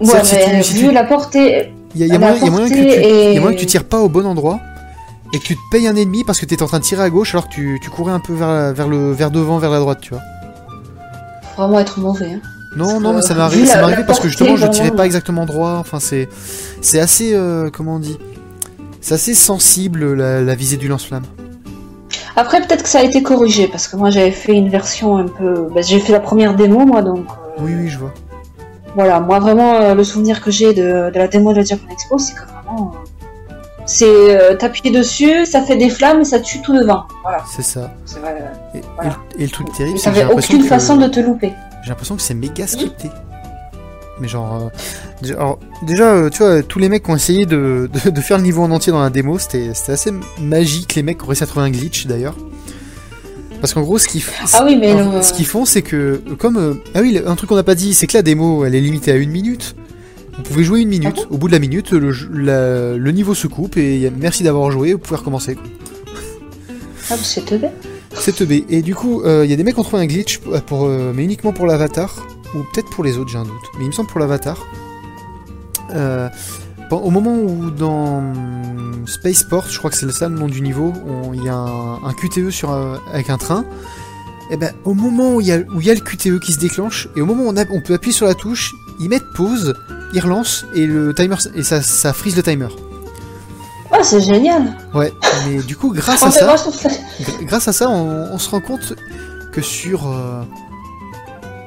Ouais, 0.00 0.06
Certes, 0.06 0.26
si 0.26 0.34
mais 0.36 0.60
tu- 0.60 0.64
si 0.64 0.74
vu 0.74 0.88
tu- 0.88 0.94
la 0.94 1.04
portée. 1.04 1.72
Il 1.96 2.00
y 2.02 2.06
y 2.06 2.10
a 2.10 2.14
y 2.14 2.16
y 2.16 2.18
moyen 2.18 2.68
que 2.68 3.58
tu 3.58 3.66
tires 3.66 3.84
pas 3.84 4.00
au 4.00 4.08
bon 4.08 4.24
endroit 4.26 4.58
et 5.34 5.38
que 5.38 5.44
tu 5.44 5.56
te 5.56 5.60
payes 5.70 5.86
un 5.88 5.96
ennemi 5.96 6.24
parce 6.24 6.40
que 6.40 6.46
tu 6.46 6.54
étais 6.54 6.62
en 6.62 6.66
train 6.66 6.78
de 6.78 6.84
tirer 6.84 7.02
à 7.02 7.10
gauche 7.10 7.34
alors 7.34 7.48
que 7.48 7.54
tu, 7.54 7.78
tu 7.82 7.90
courais 7.90 8.12
un 8.12 8.20
peu 8.20 8.32
vers, 8.34 8.72
vers, 8.72 8.88
le, 8.88 9.12
vers 9.12 9.30
devant, 9.30 9.58
vers 9.58 9.70
la 9.70 9.80
droite, 9.80 9.98
tu 10.00 10.10
vois. 10.14 10.22
Faut 11.56 11.62
vraiment 11.62 11.80
être 11.80 11.98
mauvais. 12.00 12.32
hein. 12.34 12.40
Non, 12.76 13.00
non, 13.00 13.12
mais 13.12 13.22
ça 13.22 13.34
m'est 13.34 13.40
arrivé, 13.40 13.66
ça 13.66 13.82
arrivé 13.84 14.02
parce 14.04 14.18
que 14.18 14.26
justement 14.28 14.56
je 14.56 14.66
tirais 14.66 14.90
pas 14.90 15.06
exactement 15.06 15.44
droit. 15.46 15.76
Enfin, 15.78 16.00
c'est, 16.00 16.28
c'est 16.80 16.98
assez, 16.98 17.32
euh, 17.34 17.70
comment 17.72 17.94
on 17.96 17.98
dit, 18.00 18.18
c'est 19.00 19.14
assez 19.14 19.34
sensible 19.34 20.14
la, 20.14 20.40
la 20.40 20.54
visée 20.56 20.76
du 20.76 20.88
lance-flamme. 20.88 21.22
Après, 22.36 22.60
peut-être 22.60 22.82
que 22.82 22.88
ça 22.88 22.98
a 22.98 23.02
été 23.04 23.22
corrigé, 23.22 23.68
parce 23.68 23.86
que 23.86 23.96
moi 23.96 24.10
j'avais 24.10 24.32
fait 24.32 24.54
une 24.54 24.68
version 24.68 25.16
un 25.18 25.26
peu. 25.28 25.68
bah, 25.72 25.82
j'ai 25.82 26.00
fait 26.00 26.10
la 26.12 26.18
première 26.18 26.56
démo, 26.56 26.84
moi, 26.84 27.00
donc. 27.02 27.26
euh, 27.28 27.62
Oui, 27.62 27.72
oui, 27.78 27.88
je 27.88 27.98
vois. 27.98 28.12
Voilà, 28.96 29.20
moi 29.20 29.38
vraiment, 29.38 29.74
euh, 29.76 29.94
le 29.94 30.02
souvenir 30.02 30.42
que 30.42 30.50
j'ai 30.50 30.72
de, 30.74 31.10
de 31.12 31.18
la 31.18 31.28
démo 31.28 31.52
de 31.52 31.58
la 31.58 31.64
Japan 31.64 31.86
Expo, 31.92 32.18
c'est 32.18 32.34
que 32.34 32.40
vraiment. 32.40 32.92
Euh, 33.84 33.86
c'est 33.86 34.04
euh, 34.06 34.54
t'appuies 34.56 34.90
dessus, 34.90 35.46
ça 35.46 35.62
fait 35.62 35.76
des 35.76 35.90
flammes 35.90 36.20
et 36.20 36.24
ça 36.24 36.40
tue 36.40 36.60
tout 36.62 36.74
devant. 36.76 37.04
Voilà. 37.22 37.44
C'est 37.54 37.62
ça. 37.62 37.92
C'est 38.06 38.18
vrai. 38.20 38.34
Et, 38.74 38.80
Voilà. 38.96 39.16
et 39.34 39.38
le, 39.38 39.42
et 39.42 39.44
le 39.46 39.50
truc 39.50 39.72
terrible, 39.76 39.98
c'est 39.98 40.10
que 40.10 40.16
j'ai 40.16 40.24
aucune 40.24 40.62
que 40.62 40.68
façon 40.68 40.96
de 40.96 41.06
te 41.08 41.20
louper. 41.20 41.52
j'ai 41.82 41.90
l'impression 41.90 42.16
que 42.16 42.22
c'est 42.22 42.34
méga 42.34 42.66
scripté. 42.66 43.10
Mais 44.20 44.28
genre, 44.28 44.54
euh, 44.54 44.68
déjà, 45.22 45.34
alors, 45.34 45.58
déjà, 45.82 46.04
euh, 46.04 46.30
tu 46.30 46.38
vois, 46.44 46.62
tous 46.62 46.78
les 46.78 46.88
mecs 46.88 47.02
qui 47.02 47.10
ont 47.10 47.16
essayé 47.16 47.46
de, 47.46 47.90
de, 48.04 48.10
de 48.10 48.20
faire 48.20 48.36
le 48.38 48.44
niveau 48.44 48.62
en 48.62 48.70
entier 48.70 48.92
dans 48.92 49.02
la 49.02 49.10
démo, 49.10 49.38
c'était 49.40 49.70
assez 49.88 50.12
magique. 50.40 50.94
Les 50.94 51.02
mecs 51.02 51.22
ont 51.24 51.26
réussi 51.26 51.42
à 51.42 51.46
trouver 51.46 51.66
un 51.66 51.70
glitch 51.70 52.06
d'ailleurs. 52.06 52.36
Parce 53.60 53.74
qu'en 53.74 53.80
gros, 53.82 53.98
ce 53.98 54.06
qu'ils 54.06 54.22
Ah 54.52 54.62
oui, 54.64 54.76
le- 54.80 55.20
ce 55.22 55.32
qu'ils 55.32 55.46
font, 55.46 55.64
c'est 55.64 55.82
que, 55.82 56.22
comme. 56.38 56.58
euh, 56.58 56.74
ah 56.94 57.00
oui, 57.00 57.20
un 57.26 57.34
truc 57.34 57.48
qu'on 57.48 57.56
n'a 57.56 57.62
pas 57.64 57.74
dit, 57.74 57.92
c'est 57.94 58.06
que 58.06 58.16
la 58.16 58.22
démo, 58.22 58.64
elle 58.64 58.74
est 58.74 58.80
limitée 58.80 59.10
à 59.10 59.16
une 59.16 59.30
minute. 59.30 59.74
Vous 60.36 60.42
pouvez 60.42 60.64
jouer 60.64 60.80
une 60.80 60.88
minute. 60.88 61.26
Au 61.30 61.38
bout 61.38 61.46
de 61.48 61.52
la 61.52 61.58
minute, 61.58 61.90
le, 61.92 62.12
jeu- 62.12 62.28
la- 62.32 62.96
le 62.96 63.10
niveau 63.12 63.34
se 63.34 63.46
coupe 63.46 63.76
et 63.76 64.10
merci 64.16 64.42
d'avoir 64.42 64.70
joué, 64.70 64.92
vous 64.92 64.98
pouvez 64.98 65.16
recommencer. 65.18 65.56
Ah, 67.10 67.16
c'est 67.22 67.44
teubé. 67.44 67.68
C'est 68.14 68.34
teubé. 68.34 68.64
Et 68.68 68.82
du 68.82 68.94
coup, 68.94 69.22
il 69.24 69.48
y 69.50 69.52
a 69.52 69.56
des 69.56 69.62
mecs 69.64 69.74
qui 69.74 69.80
ont 69.80 69.84
trouvé 69.84 70.02
un 70.02 70.06
glitch, 70.06 70.38
pour, 70.38 70.60
pour, 70.62 70.84
euh, 70.86 71.12
mais 71.14 71.24
uniquement 71.24 71.52
pour 71.52 71.66
l'avatar, 71.66 72.14
ou 72.54 72.58
peut-être 72.72 72.90
pour 72.90 73.04
les 73.04 73.16
autres, 73.18 73.30
j'ai 73.30 73.38
un 73.38 73.44
doute. 73.44 73.52
Mais 73.78 73.84
il 73.84 73.88
me 73.88 73.92
semble 73.92 74.08
pour 74.08 74.20
l'avatar. 74.20 74.64
Euh, 75.94 76.28
au 76.90 77.10
moment 77.10 77.36
où 77.36 77.70
dans 77.70 78.22
Spaceport, 79.06 79.64
je 79.68 79.78
crois 79.78 79.90
que 79.90 79.96
c'est 79.96 80.10
ça 80.12 80.28
le 80.28 80.36
nom 80.36 80.46
du 80.46 80.60
niveau, 80.60 80.92
il 81.32 81.42
y 81.44 81.48
a 81.48 81.54
un, 81.54 81.94
un 82.04 82.12
QTE 82.12 82.50
sur, 82.50 82.72
euh, 82.72 82.96
avec 83.12 83.30
un 83.30 83.38
train. 83.38 83.64
Et 84.50 84.56
ben, 84.56 84.72
au 84.84 84.94
moment 84.94 85.34
où 85.36 85.40
il 85.40 85.46
y, 85.48 85.52
a, 85.52 85.56
y 85.56 85.60
le 85.94 86.00
QTE 86.00 86.38
qui 86.38 86.52
se 86.52 86.58
déclenche, 86.60 87.08
et 87.16 87.20
au 87.20 87.26
moment 87.26 87.44
où 87.44 87.48
on, 87.48 87.56
a- 87.56 87.64
on 87.70 87.80
peut 87.80 87.94
appuyer 87.94 88.12
sur 88.14 88.26
la 88.26 88.34
touche, 88.34 88.74
ils 89.00 89.08
mettent 89.08 89.28
pause, 89.34 89.74
ils 90.14 90.20
relancent, 90.20 90.64
et 90.74 90.86
le 90.86 91.12
timer, 91.14 91.36
et 91.54 91.62
ça, 91.62 91.82
ça 91.82 92.12
frise 92.12 92.36
le 92.36 92.42
timer. 92.42 92.68
Ah, 93.92 94.02
c'est 94.02 94.20
génial. 94.20 94.76
Ouais, 94.94 95.12
mais 95.46 95.62
du 95.62 95.76
coup, 95.76 95.92
grâce 95.92 96.22
En 96.22 96.28
à 96.28 96.30
ça. 96.30 96.54
Grâce 97.42 97.68
à 97.68 97.72
ça, 97.72 97.88
on, 97.90 98.28
on 98.32 98.38
se 98.38 98.48
rend 98.50 98.60
compte 98.60 98.94
que 99.52 99.60
sur, 99.60 100.08
euh, 100.08 100.42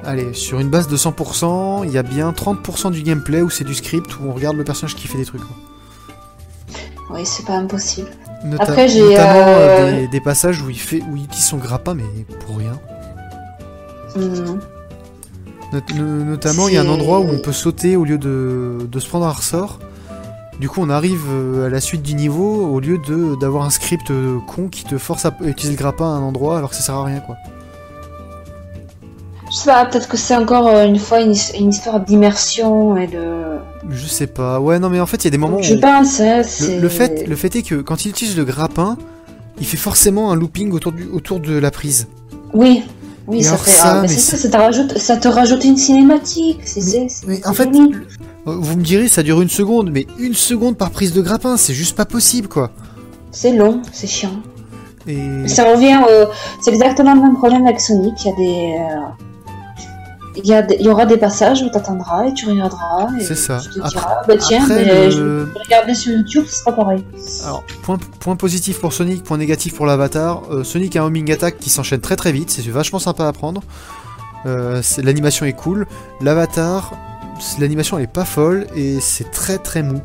allez, 0.03 0.33
sur 0.33 0.59
une 0.59 0.69
base 0.69 0.87
de 0.87 0.97
100%, 0.97 1.85
il 1.85 1.91
y 1.91 1.97
a 1.97 2.03
bien 2.03 2.31
30% 2.31 2.91
du 2.91 3.01
gameplay 3.03 3.41
où 3.41 3.49
c'est 3.49 3.63
du 3.63 3.73
script 3.75 4.17
où 4.19 4.23
on 4.29 4.33
regarde 4.33 4.57
le 4.57 4.63
personnage 4.65 4.95
qui 4.95 5.07
fait 5.07 5.17
des 5.17 5.25
trucs. 5.25 5.41
quoi. 5.41 5.55
Oui, 7.11 7.25
c'est 7.25 7.45
pas 7.45 7.53
impossible. 7.53 8.09
Nota- 8.43 8.63
Après, 8.63 8.89
j'ai, 8.89 9.01
notamment 9.01 9.33
euh, 9.47 9.67
euh, 9.79 9.91
des, 10.01 10.07
des 10.09 10.21
passages 10.21 10.61
où 10.61 10.69
il 10.69 10.77
fait, 10.79 11.01
où 11.09 11.15
il 11.15 11.23
utilise 11.23 11.45
son 11.45 11.57
grappin, 11.57 11.93
mais 11.93 12.03
pour 12.45 12.57
rien. 12.57 12.77
Not- 15.73 15.81
no- 15.95 16.23
notamment, 16.23 16.67
il 16.67 16.75
y 16.75 16.77
a 16.77 16.81
un 16.81 16.87
endroit 16.87 17.19
où 17.19 17.27
on 17.29 17.39
peut 17.39 17.51
sauter 17.51 17.95
au 17.95 18.05
lieu 18.05 18.17
de, 18.17 18.77
de 18.89 18.99
se 18.99 19.07
prendre 19.09 19.25
un 19.25 19.31
ressort. 19.31 19.79
Du 20.59 20.69
coup, 20.69 20.81
on 20.81 20.89
arrive 20.89 21.21
euh, 21.29 21.67
à 21.67 21.69
la 21.69 21.81
suite 21.81 22.01
du 22.01 22.15
niveau 22.15 22.65
au 22.67 22.79
lieu 22.79 22.97
de 22.97 23.39
d'avoir 23.39 23.63
un 23.65 23.69
script 23.69 24.09
euh, 24.09 24.39
con 24.47 24.69
qui 24.69 24.85
te 24.85 24.97
force 24.97 25.25
à 25.25 25.35
utiliser 25.41 25.73
le 25.73 25.77
grappin 25.77 26.05
à 26.05 26.17
un 26.17 26.21
endroit 26.21 26.57
alors 26.57 26.69
que 26.71 26.75
ça 26.75 26.81
sert 26.81 26.95
à 26.95 27.03
rien, 27.03 27.19
quoi. 27.19 27.35
Je 29.49 29.55
sais 29.55 29.69
pas, 29.71 29.85
peut-être 29.85 30.09
que 30.09 30.17
c'est 30.17 30.35
encore 30.35 30.67
euh, 30.67 30.85
une 30.85 30.99
fois 30.99 31.21
une, 31.21 31.31
his- 31.31 31.53
une 31.57 31.69
histoire 31.69 31.99
d'immersion 32.01 32.97
et 32.97 33.07
de. 33.07 33.57
Je 33.89 34.05
sais 34.07 34.27
pas. 34.27 34.59
Ouais, 34.59 34.77
non, 34.79 34.89
mais 34.89 34.99
en 34.99 35.05
fait, 35.05 35.17
il 35.17 35.25
y 35.25 35.27
a 35.27 35.31
des 35.31 35.37
moments 35.37 35.61
Je 35.61 35.75
où... 35.75 35.79
pense, 35.79 36.19
hein, 36.19 36.37
Le, 36.39 36.43
c'est. 36.43 36.79
le 36.79 36.89
fait, 36.89 37.27
le 37.27 37.35
fait 37.35 37.55
est 37.55 37.61
que 37.63 37.75
quand 37.75 38.03
il 38.05 38.09
utilise 38.09 38.35
le 38.35 38.43
grappin, 38.43 38.97
il 39.59 39.65
fait 39.65 39.77
forcément 39.77 40.31
un 40.31 40.35
looping 40.35 40.71
autour, 40.71 40.91
du, 40.91 41.05
autour 41.07 41.39
de 41.39 41.57
la 41.57 41.71
prise. 41.71 42.07
Oui, 42.53 42.83
oui, 43.27 43.43
ça 43.43 43.57
fait. 43.57 43.71
ça, 43.71 44.01
mais 44.01 44.07
ça, 44.07 44.37
ça 44.37 44.49
te 44.49 44.57
rajoute, 44.57 44.97
ça 44.97 45.17
te 45.17 45.27
rajoute 45.27 45.63
une 45.65 45.77
cinématique. 45.77 46.59
C'est, 46.65 47.09
en 47.45 47.53
fait, 47.53 47.65
le- 47.65 48.05
vous 48.45 48.77
me 48.77 48.81
direz, 48.83 49.07
ça 49.09 49.23
dure 49.23 49.41
une 49.41 49.49
seconde, 49.49 49.89
mais 49.91 50.07
une 50.19 50.33
seconde 50.33 50.77
par 50.77 50.89
prise 50.91 51.13
de 51.13 51.21
grappin, 51.21 51.57
c'est 51.57 51.73
juste 51.73 51.95
pas 51.97 52.05
possible, 52.05 52.47
quoi. 52.47 52.71
c'est 53.31 53.53
long, 53.53 53.81
c'est 53.91 54.07
chiant. 54.07 54.31
Et 55.07 55.47
Ça 55.47 55.63
revient 55.71 55.97
au... 56.03 56.29
C'est 56.61 56.71
exactement 56.73 57.13
le 57.15 57.21
même 57.21 57.35
problème 57.35 57.65
avec 57.65 57.79
Sonic. 57.79 58.13
Il 58.25 58.27
y 58.27 58.31
a 58.31 58.35
des. 58.35 58.75
euh, 58.79 58.99
Il 60.43 60.81
y, 60.81 60.89
aura 60.89 61.05
des 61.05 61.17
passages 61.17 61.61
où 61.61 61.69
t'attendras 61.69 62.25
et 62.27 62.33
tu 62.33 62.47
regarderas 62.49 63.07
C'est 63.19 63.35
ça. 63.35 63.59
tu 63.61 63.69
te 63.69 63.79
Après- 63.79 63.89
diras 63.89 64.21
bah 64.27 64.37
tiens 64.37 64.61
après, 64.61 64.85
mais 64.85 65.05
le- 65.05 65.09
je 65.11 65.23
vais 65.23 65.59
regarder 65.65 65.93
sur 65.93 66.11
YouTube 66.13 66.45
ce 66.47 66.59
sera 66.59 66.71
pareil. 66.75 67.03
alors, 67.45 67.63
point, 67.83 67.97
point 68.19 68.35
positif 68.35 68.79
pour 68.79 68.93
Sonic, 68.93 69.23
point 69.23 69.37
négatif 69.37 69.75
pour 69.75 69.85
l'avatar. 69.85 70.43
euh, 70.51 70.63
Sonic 70.63 70.95
a 70.95 71.01
un 71.01 71.05
homing 71.05 71.31
attack 71.31 71.57
qui 71.57 71.69
s'enchaîne 71.69 72.01
très 72.01 72.15
très 72.15 72.31
vite, 72.31 72.49
c'est 72.51 72.67
vachement 72.69 72.99
sympa 72.99 73.27
à 73.27 73.33
prendre. 73.33 73.61
Euh, 74.45 74.81
L'animation 75.03 75.45
est 75.45 75.53
cool. 75.53 75.87
L'avatar, 76.21 76.93
l'animation 77.59 77.97
elle 77.97 78.05
est 78.05 78.07
pas 78.07 78.25
folle 78.25 78.67
et 78.75 78.99
c'est 78.99 79.31
très 79.31 79.57
très 79.57 79.81
mou. 79.83 80.01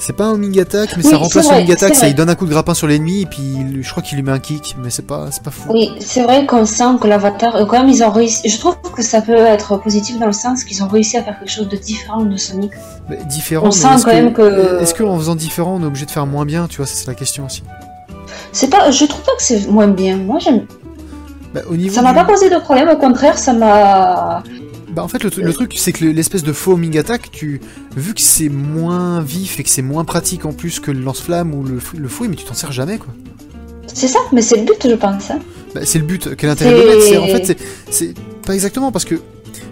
C'est 0.00 0.12
pas 0.12 0.26
un 0.26 0.30
homing 0.30 0.58
attack, 0.60 0.96
mais 0.96 1.04
Oui, 1.04 1.10
ça 1.10 1.16
remplace 1.16 1.48
le 1.50 1.56
homing 1.56 1.72
attack, 1.72 1.94
ça 1.96 2.06
il 2.06 2.14
donne 2.14 2.30
un 2.30 2.36
coup 2.36 2.44
de 2.46 2.50
grappin 2.50 2.72
sur 2.72 2.86
l'ennemi 2.86 3.22
et 3.22 3.26
puis 3.26 3.82
je 3.82 3.90
crois 3.90 4.00
qu'il 4.02 4.16
lui 4.16 4.22
met 4.22 4.30
un 4.30 4.38
kick, 4.38 4.76
mais 4.80 4.90
c'est 4.90 5.06
pas, 5.06 5.26
c'est 5.32 5.42
pas 5.42 5.50
fou. 5.50 5.70
Oui, 5.72 5.90
c'est 5.98 6.22
vrai 6.22 6.46
qu'on 6.46 6.64
sent 6.66 6.84
que 7.00 7.08
l'avatar, 7.08 7.56
euh, 7.56 7.64
quand 7.66 7.80
même, 7.80 7.88
ils 7.88 8.02
ont 8.04 8.10
réussi. 8.12 8.48
Je 8.48 8.58
trouve 8.58 8.76
que 8.94 9.02
ça 9.02 9.20
peut 9.22 9.34
être 9.34 9.76
positif 9.78 10.18
dans 10.20 10.26
le 10.26 10.32
sens 10.32 10.62
qu'ils 10.62 10.82
ont 10.84 10.88
réussi 10.88 11.16
à 11.16 11.24
faire 11.24 11.36
quelque 11.38 11.50
chose 11.50 11.68
de 11.68 11.76
différent 11.76 12.22
de 12.22 12.36
Sonic. 12.36 12.70
Mais 13.08 13.18
différent. 13.28 13.64
On 13.66 13.68
mais 13.70 13.74
sent 13.74 13.88
est-ce 13.96 14.04
quand 14.04 14.12
même 14.12 14.32
que- 14.32 14.80
Est-ce 14.80 14.94
qu'en 14.94 15.16
faisant 15.18 15.34
différent, 15.34 15.76
on 15.80 15.82
est 15.82 15.86
obligé 15.86 16.06
de 16.06 16.10
faire 16.12 16.26
moins 16.26 16.44
bien 16.46 16.68
Tu 16.68 16.76
vois, 16.76 16.86
c'est 16.86 17.06
la 17.08 17.14
question 17.14 17.46
aussi. 17.46 17.64
C'est 18.52 18.70
pas, 18.70 18.90
je 18.92 19.04
trouve 19.04 19.22
pas 19.24 19.32
que 19.36 19.42
c'est 19.42 19.66
moins 19.68 19.88
bien. 19.88 20.16
Moi, 20.16 20.38
j'aime. 20.38 20.66
Bah, 21.54 21.60
au 21.68 21.74
niveau 21.76 21.94
Ça 21.94 22.02
m'a 22.02 22.10
du- 22.12 22.18
pas 22.20 22.24
posé 22.24 22.48
de 22.50 22.56
problème. 22.58 22.88
Au 22.88 22.96
contraire, 22.96 23.36
ça 23.38 23.52
m'a. 23.52 24.42
Bah, 24.90 25.02
en 25.04 25.08
fait, 25.08 25.22
le, 25.22 25.30
tru- 25.30 25.42
le 25.42 25.52
truc, 25.52 25.74
c'est 25.76 25.92
que 25.92 26.04
le- 26.04 26.12
l'espèce 26.12 26.42
de 26.42 26.52
faux 26.52 26.72
homing 26.72 26.96
attack, 26.98 27.30
tu, 27.30 27.60
vu 27.96 28.14
que 28.14 28.20
c'est 28.20 28.48
moins 28.48 29.20
vif 29.20 29.60
et 29.60 29.62
que 29.62 29.68
c'est 29.70 29.82
moins 29.82 30.04
pratique 30.04 30.44
en 30.46 30.52
plus 30.52 30.80
que 30.80 30.90
le 30.90 31.00
lance-flamme 31.00 31.54
ou 31.54 31.62
le, 31.62 31.78
le 31.96 32.08
fouet, 32.08 32.28
mais 32.28 32.36
tu 32.36 32.44
t'en 32.44 32.54
sers 32.54 32.72
jamais, 32.72 32.98
quoi. 32.98 33.12
C'est 33.86 34.08
ça, 34.08 34.18
mais 34.32 34.42
c'est 34.42 34.56
le 34.56 34.64
but, 34.64 34.86
je 34.88 34.94
pense. 34.94 35.30
hein. 35.30 35.40
Bah, 35.74 35.80
c'est 35.84 35.98
le 35.98 36.04
but. 36.06 36.34
Quel 36.36 36.50
intérêt 36.50 36.72
de 36.72 36.86
mettre? 36.88 37.02
C'est- 37.02 37.16
En 37.18 37.26
fait, 37.26 37.58
c'est- 37.90 38.14
pas 38.46 38.54
exactement 38.54 38.90
parce 38.92 39.04
que 39.04 39.16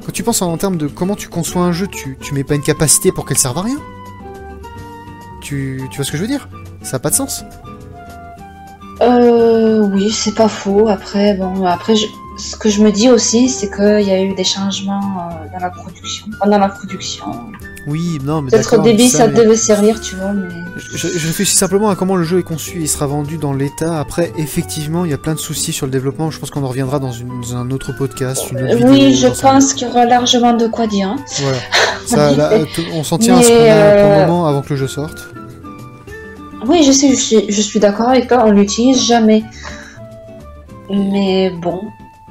quand 0.05 0.13
tu 0.13 0.23
penses 0.23 0.43
en, 0.43 0.53
en 0.53 0.57
termes 0.59 0.77
de 0.77 0.87
comment 0.87 1.17
tu 1.17 1.29
conçois 1.29 1.63
un 1.63 1.73
jeu, 1.73 1.87
tu, 1.87 2.19
tu 2.21 2.35
mets 2.35 2.45
pas 2.45 2.55
une 2.55 2.63
capacité 2.63 3.11
pour 3.11 3.25
qu'elle 3.27 3.39
serve 3.39 3.57
à 3.59 3.63
rien. 3.63 3.79
Tu, 5.41 5.81
tu 5.91 5.97
vois 5.97 6.05
ce 6.05 6.11
que 6.13 6.17
je 6.19 6.23
veux 6.23 6.29
dire? 6.29 6.49
Ça 6.83 6.97
a 6.97 7.01
pas 7.01 7.11
de 7.11 7.15
sens. 7.15 7.43
Euh, 9.03 9.89
oui, 9.93 10.11
c'est 10.11 10.35
pas 10.35 10.49
faux. 10.49 10.89
Après, 10.89 11.35
bon, 11.35 11.65
après, 11.65 11.97
je- 11.97 12.07
ce 12.39 12.57
que 12.57 12.69
je 12.69 12.83
me 12.83 12.91
dis 12.93 13.09
aussi, 13.11 13.49
c'est 13.49 13.71
qu'il 13.75 14.07
y 14.07 14.11
a 14.11 14.21
eu 14.23 14.35
des 14.35 14.45
changements 14.45 15.01
euh, 15.01 15.47
dans 15.53 15.59
la 15.65 15.71
production, 15.71 16.27
pendant 16.41 16.59
la 16.59 16.69
production. 16.69 17.25
Oui, 17.87 18.19
non, 18.25 18.43
mais 18.43 18.51
Peut-être 18.51 18.79
au 18.79 18.83
début, 18.83 19.07
ça, 19.09 19.19
ça 19.19 19.29
mais- 19.29 19.35
devait 19.45 19.57
servir, 19.57 20.01
tu 20.01 20.17
vois, 20.17 20.33
mais. 20.33 20.49
Je, 20.77 20.97
je- 21.09 21.27
réfléchis 21.27 21.55
simplement 21.57 21.89
à 21.89 21.95
comment 21.97 22.17
le 22.17 22.25
jeu 22.25 22.41
est 22.41 22.43
conçu 22.43 22.79
il 22.81 22.89
sera 22.89 23.07
vendu 23.07 23.39
dans 23.39 23.53
l'état. 23.53 23.99
Après, 24.01 24.33
effectivement, 24.37 25.05
il 25.05 25.13
y 25.13 25.15
a 25.15 25.19
plein 25.19 25.35
de 25.35 25.39
soucis 25.39 25.73
sur 25.73 25.87
le 25.87 25.93
développement. 25.93 26.31
Je 26.31 26.39
pense 26.41 26.51
qu'on 26.51 26.65
en 26.65 26.69
reviendra 26.69 26.99
dans, 26.99 27.13
une- 27.13 27.41
dans 27.41 27.57
un 27.57 27.71
autre 27.71 27.93
podcast, 27.97 28.51
une 28.51 28.59
autre 28.63 28.75
vidéo. 28.75 28.89
oui, 28.91 29.15
je 29.15 29.29
pense 29.29 29.73
qu'il 29.73 29.87
y 29.87 29.91
aura 29.91 30.05
largement 30.05 30.53
de 30.53 30.67
quoi 30.67 30.87
dire. 30.87 31.09
hein. 31.11 31.17
Voilà. 31.41 31.59
Ça, 32.07 32.33
là, 32.37 32.53
euh, 32.53 32.65
t- 32.65 32.87
on 32.95 33.03
s'en 33.05 33.19
tient 33.19 33.37
à 33.39 33.43
ce 33.43 33.49
qu'on 33.49 33.55
a 33.55 33.59
pour 33.59 34.11
le 34.11 34.15
euh, 34.15 34.27
moment 34.27 34.47
avant 34.47 34.63
que 34.63 34.71
le 34.71 34.77
jeu 34.77 34.89
sorte. 34.89 35.29
Oui, 36.67 36.83
je 36.85 36.91
sais, 36.93 37.09
je 37.11 37.15
suis, 37.21 37.45
je 37.53 37.61
suis 37.63 37.79
d'accord 37.81 38.09
avec 38.09 38.27
toi, 38.29 38.43
on 38.47 38.51
l'utilise 38.51 39.03
jamais. 39.05 39.45
Mais 40.91 41.51
bon, 41.51 41.81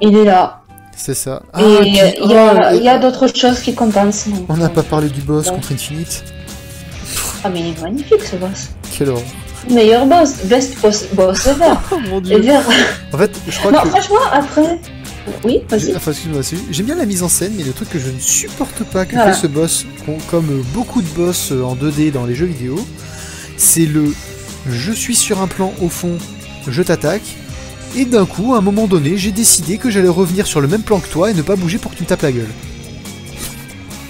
il 0.02 0.16
est 0.18 0.26
là. 0.26 0.62
C'est 0.98 1.14
ça. 1.14 1.42
et 1.60 1.62
et 1.62 1.66
euh, 1.66 1.80
puis- 1.82 1.90
il 1.90 1.96
y 2.32 2.36
a, 2.36 2.54
oh, 2.72 2.76
il 2.76 2.84
y 2.84 2.88
a 2.90 2.98
d'autres 3.00 3.28
choses 3.28 3.60
qui 3.60 3.74
compensent. 3.76 4.28
donc, 4.30 4.46
On 4.50 4.58
n'a 4.58 4.66
euh, 4.66 4.70
pas 4.70 4.84
parlé 4.84 5.10
du 5.10 5.22
boss 5.22 5.50
contre 5.50 5.74
Infinite. 5.74 6.24
Ah, 7.44 7.50
mais 7.50 7.60
il 7.60 7.68
est 7.68 7.82
magnifique 7.82 8.24
ce 8.24 8.38
boss. 8.38 8.70
Quelle 8.98 9.10
horreur. 9.10 9.24
Meilleur 9.70 10.06
boss, 10.06 10.36
best 10.46 10.80
boss, 10.82 11.06
boss 11.14 11.48
ever. 11.48 11.74
Oh 11.92 11.98
mon 12.10 12.22
dieu. 12.22 12.38
En 13.14 13.18
fait, 13.18 13.32
je 13.48 13.58
crois 13.60 13.72
Non, 13.72 13.82
que. 13.82 13.90
franchement, 13.90 14.16
après, 14.32 14.80
Oui, 15.44 15.60
vas-y. 15.70 15.96
Enfin, 15.96 16.12
excuse-moi, 16.12 16.42
j'aime 16.72 16.86
bien 16.86 16.96
la 16.96 17.06
mise 17.06 17.24
en 17.24 17.30
scène, 17.30 17.54
mais 17.58 17.64
le 17.64 17.74
truc 17.74 17.90
que 17.90 18.00
je 18.00 18.10
ne 18.10 18.20
supporte 18.20 18.84
pas 18.86 19.06
que 19.06 19.16
Voilà. 19.16 19.34
fait 19.34 19.42
ce 19.42 19.48
boss, 19.48 19.86
com- 20.06 20.18
comme 20.30 20.64
beaucoup 20.74 21.02
de 21.02 21.08
boss 21.10 21.52
euh, 21.52 21.64
en 21.64 21.76
2D 21.76 22.12
dans 22.12 22.26
les 22.26 22.36
jeux 22.36 22.46
vidéo, 22.46 22.80
c'est 23.58 23.86
le 23.86 24.14
je 24.70 24.92
suis 24.92 25.16
sur 25.16 25.42
un 25.42 25.48
plan 25.48 25.74
au 25.82 25.90
fond, 25.90 26.18
je 26.68 26.82
t'attaque, 26.82 27.22
et 27.96 28.06
d'un 28.06 28.26
coup, 28.26 28.54
à 28.54 28.58
un 28.58 28.62
moment 28.62 28.88
donné, 28.88 29.18
j'ai 29.18 29.32
décidé 29.32 29.78
que 29.78 29.90
j'allais 29.90 30.08
revenir 30.10 30.46
sur 30.48 30.62
le 30.62 30.68
même 30.68 30.82
plan 30.82 31.00
que 31.00 31.08
toi 31.08 31.32
et 31.32 31.34
ne 31.34 31.42
pas 31.42 31.56
bouger 31.56 31.78
pour 31.78 31.92
que 31.92 31.98
tu 31.98 32.04
me 32.04 32.08
tapes 32.08 32.22
la 32.24 32.32
gueule. 32.32 32.50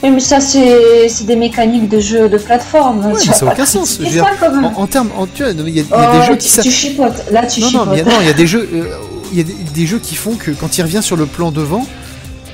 Oui, 0.04 0.12
mais 0.12 0.20
ça, 0.20 0.40
c'est 0.40 1.10
des 1.26 1.36
mécaniques 1.36 1.90
de 1.90 2.00
jeu 2.00 2.30
de 2.30 2.38
plateforme. 2.38 3.00
Ouais, 3.06 3.14
tu 3.14 3.28
mais 3.28 3.34
vas 3.34 3.40
ça 3.40 3.46
n'a 3.46 3.54
aucun 3.54 3.66
sens. 3.66 3.96
critiquer 3.98 4.04
Je 4.04 4.10
veux 4.10 4.22
dire, 4.22 4.26
ça, 4.26 4.32
quand 4.48 4.56
même. 4.56 4.66
En, 4.66 4.82
en 4.82 4.88
termes, 4.88 5.10
en- 5.18 5.26
tu 5.26 5.44
vois, 5.44 5.52
il 5.52 5.70
y 5.70 5.80
a, 5.80 5.84
y 5.84 5.86
a 5.92 6.12
Oh, 6.14 6.20
des 6.20 6.26
jeux 6.28 6.36
qui 6.36 6.52
tu, 6.62 6.72
chipotes. 6.72 7.24
Là, 7.32 7.46
tu 7.48 7.62
Non, 7.62 7.72
non, 7.72 7.86
mais 7.88 7.98
chipotes. 7.98 8.14
non, 8.14 8.20
il 8.22 8.28
y 8.28 8.30
a 8.30 8.34
des 8.34 8.48
jeux, 8.48 8.70
euh, 8.74 8.84
il 9.32 9.38
y 9.38 9.42
a 9.42 9.44
des, 9.44 9.54
des 9.74 9.88
jeux 9.88 10.00
qui 10.00 10.16
font 10.16 10.36
que 10.36 10.52
quand 10.52 10.78
il 10.78 10.82
revient 10.84 11.02
sur 11.02 11.16
le 11.16 11.26
plan 11.26 11.52
devant, 11.52 11.88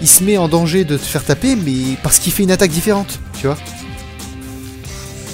il 0.02 0.08
se 0.08 0.24
met 0.24 0.38
en 0.38 0.48
danger 0.48 0.86
de 0.86 0.96
te 0.98 1.04
faire 1.04 1.24
taper, 1.26 1.56
mais 1.58 1.98
parce 2.04 2.20
qu'il 2.20 2.32
fait 2.32 2.44
une 2.44 2.52
attaque 2.52 2.72
différente, 2.72 3.20
tu 3.40 3.48
vois. 3.48 3.58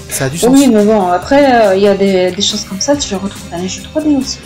Ça 0.10 0.26
a 0.26 0.30
du 0.30 0.38
sens. 0.38 0.50
Oui, 0.52 0.68
mais 0.74 0.84
bon, 0.84 1.08
après, 1.10 1.68
euh, 1.68 1.76
il 1.76 1.84
y 1.84 1.88
a 1.88 1.96
des, 1.96 2.32
des 2.32 2.42
choses 2.42 2.64
comme 2.64 2.82
ça, 2.82 2.96
tu 2.96 3.10
les 3.12 3.16
retrouves 3.18 3.50
dans 3.52 3.58
les 3.58 3.68
jeux 3.70 3.82
3D 3.94 4.18
aussi. 4.18 4.38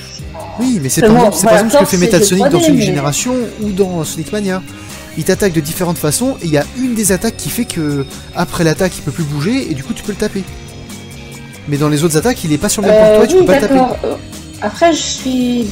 Oui, 0.61 0.79
mais 0.81 0.89
c'est 0.89 1.01
par 1.01 1.09
bon, 1.11 1.15
exemple, 1.17 1.35
c'est 1.37 1.43
par 1.43 1.51
voilà, 1.53 1.65
exemple 1.67 1.85
ce 1.85 1.91
que 1.91 1.97
fait 1.97 2.05
Metal 2.05 2.23
Sonic 2.23 2.43
dans 2.49 2.59
3D, 2.59 2.65
Sonic 2.65 2.79
mais- 2.79 2.85
Generation 2.85 3.33
ou 3.61 3.69
dans 3.71 4.03
Sonic 4.03 4.31
Mania. 4.31 4.61
Il 5.17 5.23
t'attaque 5.25 5.51
de 5.53 5.59
différentes 5.59 5.97
façons 5.97 6.37
et 6.41 6.45
il 6.45 6.51
y 6.51 6.57
a 6.57 6.63
une 6.77 6.95
des 6.95 7.11
attaques 7.11 7.35
qui 7.35 7.49
fait 7.49 7.65
que 7.65 8.05
après 8.35 8.63
l'attaque 8.63 8.93
il 8.97 9.01
peut 9.01 9.11
plus 9.11 9.25
bouger 9.25 9.69
et 9.69 9.73
du 9.73 9.83
coup 9.83 9.93
tu 9.93 10.03
peux 10.03 10.13
le 10.13 10.17
taper. 10.17 10.43
Mais 11.67 11.75
dans 11.77 11.89
les 11.89 12.03
autres 12.05 12.15
attaques 12.17 12.43
il 12.45 12.53
est 12.53 12.57
pas 12.57 12.69
sur 12.69 12.81
le 12.81 12.87
même 12.87 12.97
plan 12.97 13.07
que 13.07 13.11
Euh, 13.13 13.15
toi 13.17 13.25
et 13.25 13.27
tu 13.27 13.33
oui, 13.35 13.39
peux 13.41 13.45
pas 13.47 13.55
le 13.59 13.61
taper. 13.67 14.05
Euh, 14.07 14.15
Après, 14.61 14.93
je 14.93 15.01
suis 15.01 15.67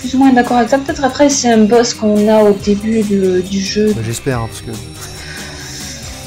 plus 0.00 0.14
ou 0.14 0.18
moins 0.18 0.32
d'accord 0.32 0.56
avec 0.56 0.70
ça. 0.70 0.78
Peut-être 0.78 1.04
après, 1.04 1.28
c'est 1.28 1.52
un 1.52 1.64
boss 1.64 1.94
qu'on 1.94 2.26
a 2.28 2.42
au 2.42 2.54
début 2.64 3.02
de- 3.02 3.40
du 3.40 3.60
jeu. 3.60 3.92
Bah, 3.94 4.00
J'espère 4.04 4.40
hein, 4.40 4.48
parce 4.48 4.62
que 4.62 4.70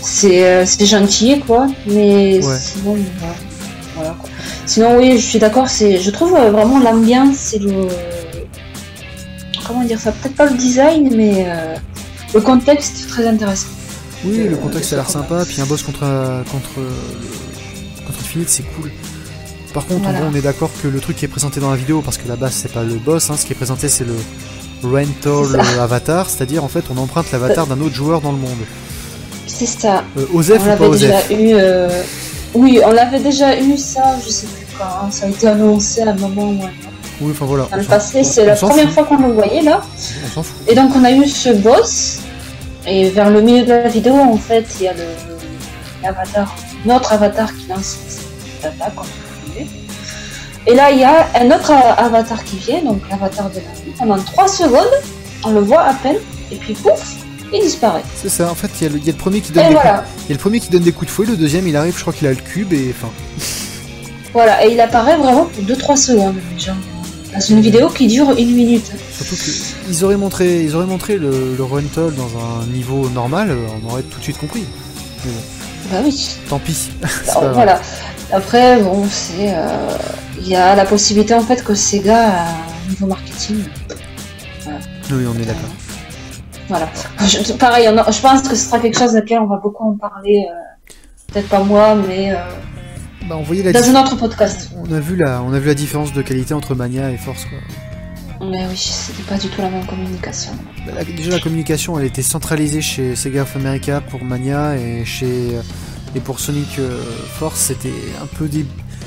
C'est 0.02 0.46
euh, 0.46 0.66
gentil, 0.86 1.40
quoi. 1.46 1.68
Mais 1.88 2.40
Ouais. 2.44 2.58
sinon, 2.60 2.96
euh, 2.96 3.26
voilà, 3.96 4.16
quoi. 4.20 4.29
Sinon, 4.70 4.98
oui, 5.00 5.18
je 5.18 5.26
suis 5.26 5.40
d'accord. 5.40 5.68
C'est, 5.68 5.98
je 6.00 6.12
trouve 6.12 6.36
euh, 6.36 6.52
vraiment 6.52 6.80
l'ambiance 6.80 7.54
et 7.56 7.60
le. 7.60 7.88
Comment 9.66 9.84
dire 9.84 10.00
ça 10.00 10.12
Peut-être 10.12 10.36
pas 10.36 10.46
le 10.46 10.58
design, 10.58 11.10
mais 11.16 11.46
euh, 11.48 11.76
le 12.36 12.42
contexte 12.42 13.08
très 13.10 13.26
intéressant. 13.28 13.68
oui 14.26 14.42
Euh, 14.42 14.50
le 14.52 14.58
contexte 14.58 14.94
a 14.94 14.98
l'air 14.98 15.08
c'est 15.08 15.14
sympa 15.14 15.44
puis 15.46 15.60
un 15.62 15.66
boss 15.66 15.82
contre 15.84 16.02
contre 16.52 16.70
contre 18.06 18.20
Infinite 18.20 18.50
c'est 18.50 18.64
cool. 18.76 18.92
Par 19.74 19.86
contre 19.86 20.04
Voilà. 20.04 20.22
on 20.32 20.36
est 20.36 20.42
d'accord 20.42 20.72
que 20.82 20.88
le 20.88 21.00
truc 21.00 21.18
qui 21.18 21.26
est 21.26 21.34
présenté 21.38 21.60
dans 21.60 21.70
la 21.72 21.76
vidéo 21.78 22.02
parce 22.04 22.18
que 22.18 22.28
la 22.28 22.36
base 22.36 22.54
c'est 22.54 22.72
pas 22.72 22.84
le 22.84 22.96
boss 22.96 23.30
hein, 23.30 23.38
ce 23.38 23.46
qui 23.46 23.54
est 23.54 23.56
présenté 23.56 23.88
c'est 23.90 24.06
le 24.06 24.16
rental 24.84 25.62
C'est 25.64 25.80
avatar 25.88 26.30
c'est-à-dire 26.30 26.64
en 26.64 26.68
fait 26.68 26.84
on 26.94 26.98
emprunte 26.98 27.32
l'avatar 27.32 27.66
d'un 27.68 27.80
autre 27.82 27.96
joueur 27.96 28.22
dans 28.22 28.32
le 28.32 28.38
monde. 28.40 28.64
C'est 29.48 29.66
ça. 29.68 30.04
Euh, 30.18 30.26
Osef 30.34 30.60
on 30.60 30.62
ou 30.62 30.66
pas 30.66 30.70
l'avait 30.84 30.90
déjà 30.98 31.18
Osef 31.20 31.32
eu. 31.32 31.50
euh, 31.54 31.90
Oui, 32.54 32.80
on 32.86 32.92
l'avait 32.92 33.20
déjà 33.20 33.60
eu 33.60 33.78
ça, 33.78 34.16
je 34.26 34.30
sais 34.30 34.48
plus 34.48 34.66
quand. 34.78 34.86
hein. 34.86 35.12
Ça 35.12 35.26
a 35.26 35.30
été 35.30 35.48
annoncé 35.48 36.02
à 36.02 36.10
un 36.10 36.14
moment 36.16 36.50
ou 36.50 36.64
un 36.64 36.68
autre. 36.68 36.90
Oui 37.22 37.32
enfin 37.32 37.46
voilà. 37.46 37.68
Dans 37.70 37.78
le 37.78 37.84
passé, 37.84 38.24
c'est 38.24 38.46
la 38.46 38.56
première 38.56 38.86
fout, 38.86 38.94
fois 38.94 39.04
qu'on 39.04 39.18
le 39.28 39.34
voyait 39.34 39.62
là. 39.62 39.82
On 40.26 40.28
s'en 40.36 40.44
fout. 40.44 40.56
Et 40.68 40.74
donc 40.76 40.92
on 40.96 41.04
a 41.04 41.12
eu 41.12 41.28
ce 41.28 41.50
boss. 41.50 42.20
Et 42.88 43.10
vers 43.10 43.30
le 43.30 43.42
milieu 43.42 43.64
de 43.66 43.70
la 43.70 43.88
vidéo, 43.90 44.16
en 44.16 44.38
fait, 44.38 44.66
il 44.80 44.86
y 44.86 44.88
a 44.88 44.94
le 44.94 45.06
l'avatar, 46.02 46.56
notre 46.86 47.12
avatar 47.12 47.54
qui 47.56 47.68
lance 47.68 47.98
cette 48.62 48.66
attaque. 48.66 48.94
Et 50.66 50.74
là, 50.74 50.92
il 50.92 51.00
y 51.00 51.04
a 51.04 51.28
un 51.36 51.48
autre 51.52 51.72
avatar 51.72 52.44
qui 52.44 52.58
vient, 52.58 52.82
donc 52.82 53.02
l'avatar 53.10 53.50
de 53.50 53.56
la 53.56 53.62
nuit. 53.62 53.94
Pendant 53.98 54.18
3 54.18 54.48
secondes, 54.48 54.88
on 55.44 55.52
le 55.52 55.60
voit 55.60 55.82
à 55.82 55.94
peine, 55.94 56.18
et 56.52 56.56
puis 56.56 56.74
pouf, 56.74 57.18
il 57.54 57.62
disparaît. 57.62 58.04
C'est 58.16 58.30
ça, 58.30 58.50
en 58.52 58.56
fait, 58.56 58.70
il 58.80 58.84
y, 58.84 58.86
a 58.88 58.90
le- 58.90 58.98
il 59.00 59.06
y 59.06 59.10
a 59.10 59.12
le 59.14 59.18
premier 59.18 59.42
qui 59.42 59.52
donne 59.52 59.66
Et 59.66 59.70
des 59.70 59.74
voilà, 59.76 60.00
coups, 60.00 60.10
il 60.26 60.30
y 60.30 60.32
a 60.32 60.36
le 60.36 60.40
premier 60.40 60.60
qui 60.60 60.70
donne 60.70 60.84
des 60.84 60.92
coups 60.92 61.08
de 61.08 61.12
fouet, 61.12 61.26
le 61.26 61.36
deuxième 61.38 61.68
il 61.68 61.76
arrive, 61.76 61.96
je 61.96 62.02
crois 62.02 62.14
qu'il 62.14 62.28
a 62.28 62.32
le 62.32 62.36
cube 62.36 62.74
et 62.74 62.94
enfin. 62.96 63.12
voilà, 64.34 64.66
et 64.66 64.74
il 64.74 64.80
apparaît 64.80 65.18
vraiment 65.18 65.46
pour 65.46 65.64
2-3 65.64 65.96
secondes, 65.98 66.36
genre, 66.58 66.76
dans 67.34 67.40
une 67.40 67.62
vidéo 67.62 67.90
qui 67.90 68.08
dure 68.08 68.32
une 68.38 68.54
minute. 68.56 68.92
Surtout 69.16 69.36
qu'ils 69.36 70.04
auraient 70.06 70.18
montré, 70.18 70.64
ils 70.64 70.76
auraient 70.76 70.86
montré 70.86 71.18
le, 71.18 71.56
le 71.58 71.64
Runtall 71.64 72.14
dans 72.16 72.30
un 72.40 72.66
niveau 72.68 73.10
normal, 73.10 73.56
on 73.84 73.90
aurait 73.92 74.04
tout 74.04 74.18
de 74.20 74.24
suite 74.24 74.38
compris. 74.38 74.66
Bah 75.92 75.98
oui, 76.04 76.30
Tant 76.50 76.60
pis. 76.60 76.90
C'est 77.26 77.32
Alors, 77.32 77.54
voilà. 77.54 77.82
Après, 78.32 78.80
bon, 78.82 79.06
c'est. 79.10 79.54
euh, 79.56 79.68
Il 80.40 80.48
y 80.48 80.56
a 80.56 80.76
la 80.76 80.86
possibilité 80.86 81.34
en 81.34 81.42
fait 81.42 81.64
que 81.64 81.74
Sega, 81.74 82.44
à 82.44 82.46
niveau 82.88 83.08
marketing, 83.08 83.64
Oui, 85.12 85.24
on 85.28 85.42
est 85.42 85.46
d'accord. 85.46 85.70
Voilà. 86.70 86.88
Je- 87.28 87.54
pareil, 87.54 87.88
a- 87.88 88.12
je 88.12 88.22
pense 88.22 88.42
que 88.44 88.56
ce 88.56 88.66
sera 88.68 88.80
quelque 88.80 88.98
chose 88.98 89.16
auquel 89.16 89.40
on 89.40 89.46
va 89.48 89.58
beaucoup 89.58 89.84
en 89.84 89.98
parler. 89.98 90.46
euh, 90.50 90.54
Peut-être 91.32 91.50
pas 91.50 91.62
moi, 91.64 91.94
mais 92.08 92.32
euh, 92.32 92.36
Bah, 93.28 93.36
on 93.38 93.44
voyait 93.44 93.62
la 93.62 93.72
dans 93.72 93.88
un 93.96 94.02
autre 94.04 94.16
podcast. 94.16 94.72
on 94.76 94.92
a 94.94 95.00
vu 95.00 95.16
la, 95.16 95.44
on 95.44 95.54
a 95.54 95.60
vu 95.60 95.68
la 95.68 95.76
différence 95.76 96.12
de 96.14 96.22
qualité 96.24 96.54
entre 96.56 96.74
Mania 96.74 97.12
et 97.12 97.18
Force 97.18 97.46
quoi. 97.46 97.60
Mais 98.48 98.66
oui, 98.68 98.78
c'était 98.78 99.22
pas 99.24 99.38
du 99.38 99.48
tout 99.50 99.62
la 99.62 99.70
même 99.70 99.86
communication. 99.86 100.54
Bah, 100.88 100.94
la- 100.96 101.04
déjà 101.04 101.30
la 101.32 101.40
communication, 101.40 102.00
elle 102.00 102.06
était 102.06 102.22
centralisée 102.24 102.82
chez 102.82 103.16
Sega 103.16 103.42
of 103.44 103.56
America 103.56 104.02
pour 104.02 104.24
Mania 104.24 104.76
et 104.78 105.06
chez 105.06 105.50
et 106.16 106.20
pour 106.20 106.40
Sonic 106.40 106.80
euh, 106.80 107.00
Force, 107.38 107.60
c'était 107.60 107.94
un 108.24 108.26
peu 108.38 108.48
des 108.48 108.66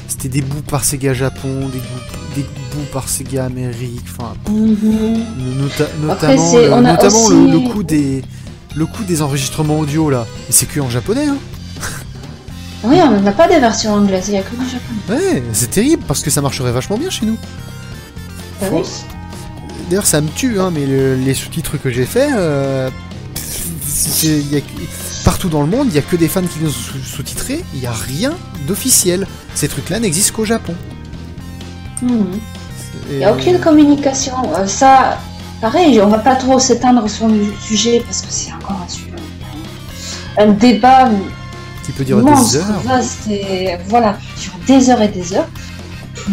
c'était 0.09 0.29
des 0.29 0.43
bouts 0.43 0.63
par 0.63 0.85
Sega 0.85 1.15
Japon, 1.15 1.69
des 1.73 1.79
bouts, 1.79 2.35
des 2.37 2.43
bouts 2.43 2.87
par 2.93 3.09
Sega 3.09 3.45
Amérique, 3.47 4.05
enfin 4.19 4.35
Nota- 4.49 5.85
Après, 6.11 6.29
notamment, 6.37 6.57
le, 6.57 6.83
notamment 6.83 7.25
aussi- 7.25 7.35
le, 7.35 7.53
le 7.53 7.59
coup 7.71 7.83
des 7.83 8.23
le 8.75 8.87
coup 8.87 9.05
des 9.05 9.21
enregistrements 9.23 9.79
audio 9.79 10.09
là. 10.11 10.27
Et 10.49 10.53
c'est 10.53 10.67
que 10.67 10.81
en 10.81 10.89
japonais 10.91 11.27
hein. 11.27 11.37
Oui, 12.85 12.97
on 13.03 13.21
n'a 13.21 13.33
pas 13.33 13.47
des 13.49 13.59
versions 13.61 13.95
anglaises, 13.95 14.25
il 14.29 14.35
y 14.35 14.39
a 14.39 14.43
que 14.43 14.57
du 14.57 14.65
japonais. 14.69 15.23
Ouais, 15.35 15.43
c'est 15.53 15.71
terrible 15.71 16.03
parce 16.09 16.21
que 16.23 16.31
ça 16.31 16.41
marcherait 16.41 16.73
vachement 16.73 16.97
bien 16.99 17.11
chez 17.11 17.27
nous. 17.27 17.37
Bah 18.61 18.67
oui. 18.73 18.83
D'ailleurs, 19.89 20.07
ça 20.07 20.21
me 20.21 20.29
tue, 20.29 20.59
hein, 20.59 20.71
mais 20.73 20.87
le- 20.87 21.15
les 21.17 21.35
sous-titres 21.35 21.77
que 21.77 21.91
j'ai 21.91 22.07
fait, 22.07 22.29
euh, 22.35 22.89
y 24.25 24.57
a- 24.57 24.61
partout 25.25 25.49
dans 25.49 25.61
le 25.63 25.69
monde, 25.69 25.89
il 25.91 25.95
y 25.95 25.99
a 25.99 26.03
que 26.03 26.17
des 26.17 26.29
fans 26.29 26.43
qui 26.43 26.59
nous 26.61 26.69
ont 26.69 26.73
sous- 26.73 26.99
sous-titrés. 27.05 27.65
Il 27.75 27.81
n'y 27.81 27.87
a 27.87 27.93
rien 27.93 28.33
d'officiel. 28.67 29.27
Ces 29.55 29.69
trucs-là 29.69 30.01
n'existent 30.01 30.35
qu'au 30.37 30.45
Japon. 30.45 30.75
Et- 32.03 32.07
Il 33.11 33.19
n'y 33.19 33.25
a 33.25 33.33
aucune 33.33 33.59
communication. 33.61 34.35
Euh, 34.57 34.67
ça, 34.67 35.19
pareil, 35.61 36.01
on 36.01 36.09
va 36.09 36.19
pas 36.19 36.37
trop 36.37 36.59
s'étendre 36.59 37.09
sur 37.09 37.29
le 37.29 37.45
sujet 37.61 38.01
parce 38.05 38.21
que 38.23 38.29
c'est 38.31 38.53
encore 38.53 38.81
un, 38.85 38.89
su- 38.89 39.05
un 40.39 40.49
débat 40.49 41.11
qui 41.85 41.93
peut 41.93 42.05
durer 42.05 42.23
des 42.23 42.57
heures. 42.57 42.81
vaste 42.85 43.27
et 43.29 43.77
voilà, 43.89 44.17
dure 44.41 44.53
des 44.67 44.91
heures 44.91 45.03
et 45.03 45.09
des 45.09 45.35
heures. 45.35 45.49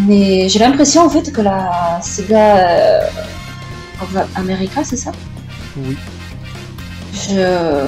Mais 0.07 0.47
j'ai 0.49 0.59
l'impression 0.59 1.03
en 1.05 1.09
fait 1.09 1.31
que 1.31 1.41
la 1.41 1.99
Sega 2.03 2.57
euh, 2.57 3.01
America, 4.35 4.81
c'est 4.83 4.97
ça? 4.97 5.11
Oui. 5.77 5.97
Je... 7.13 7.85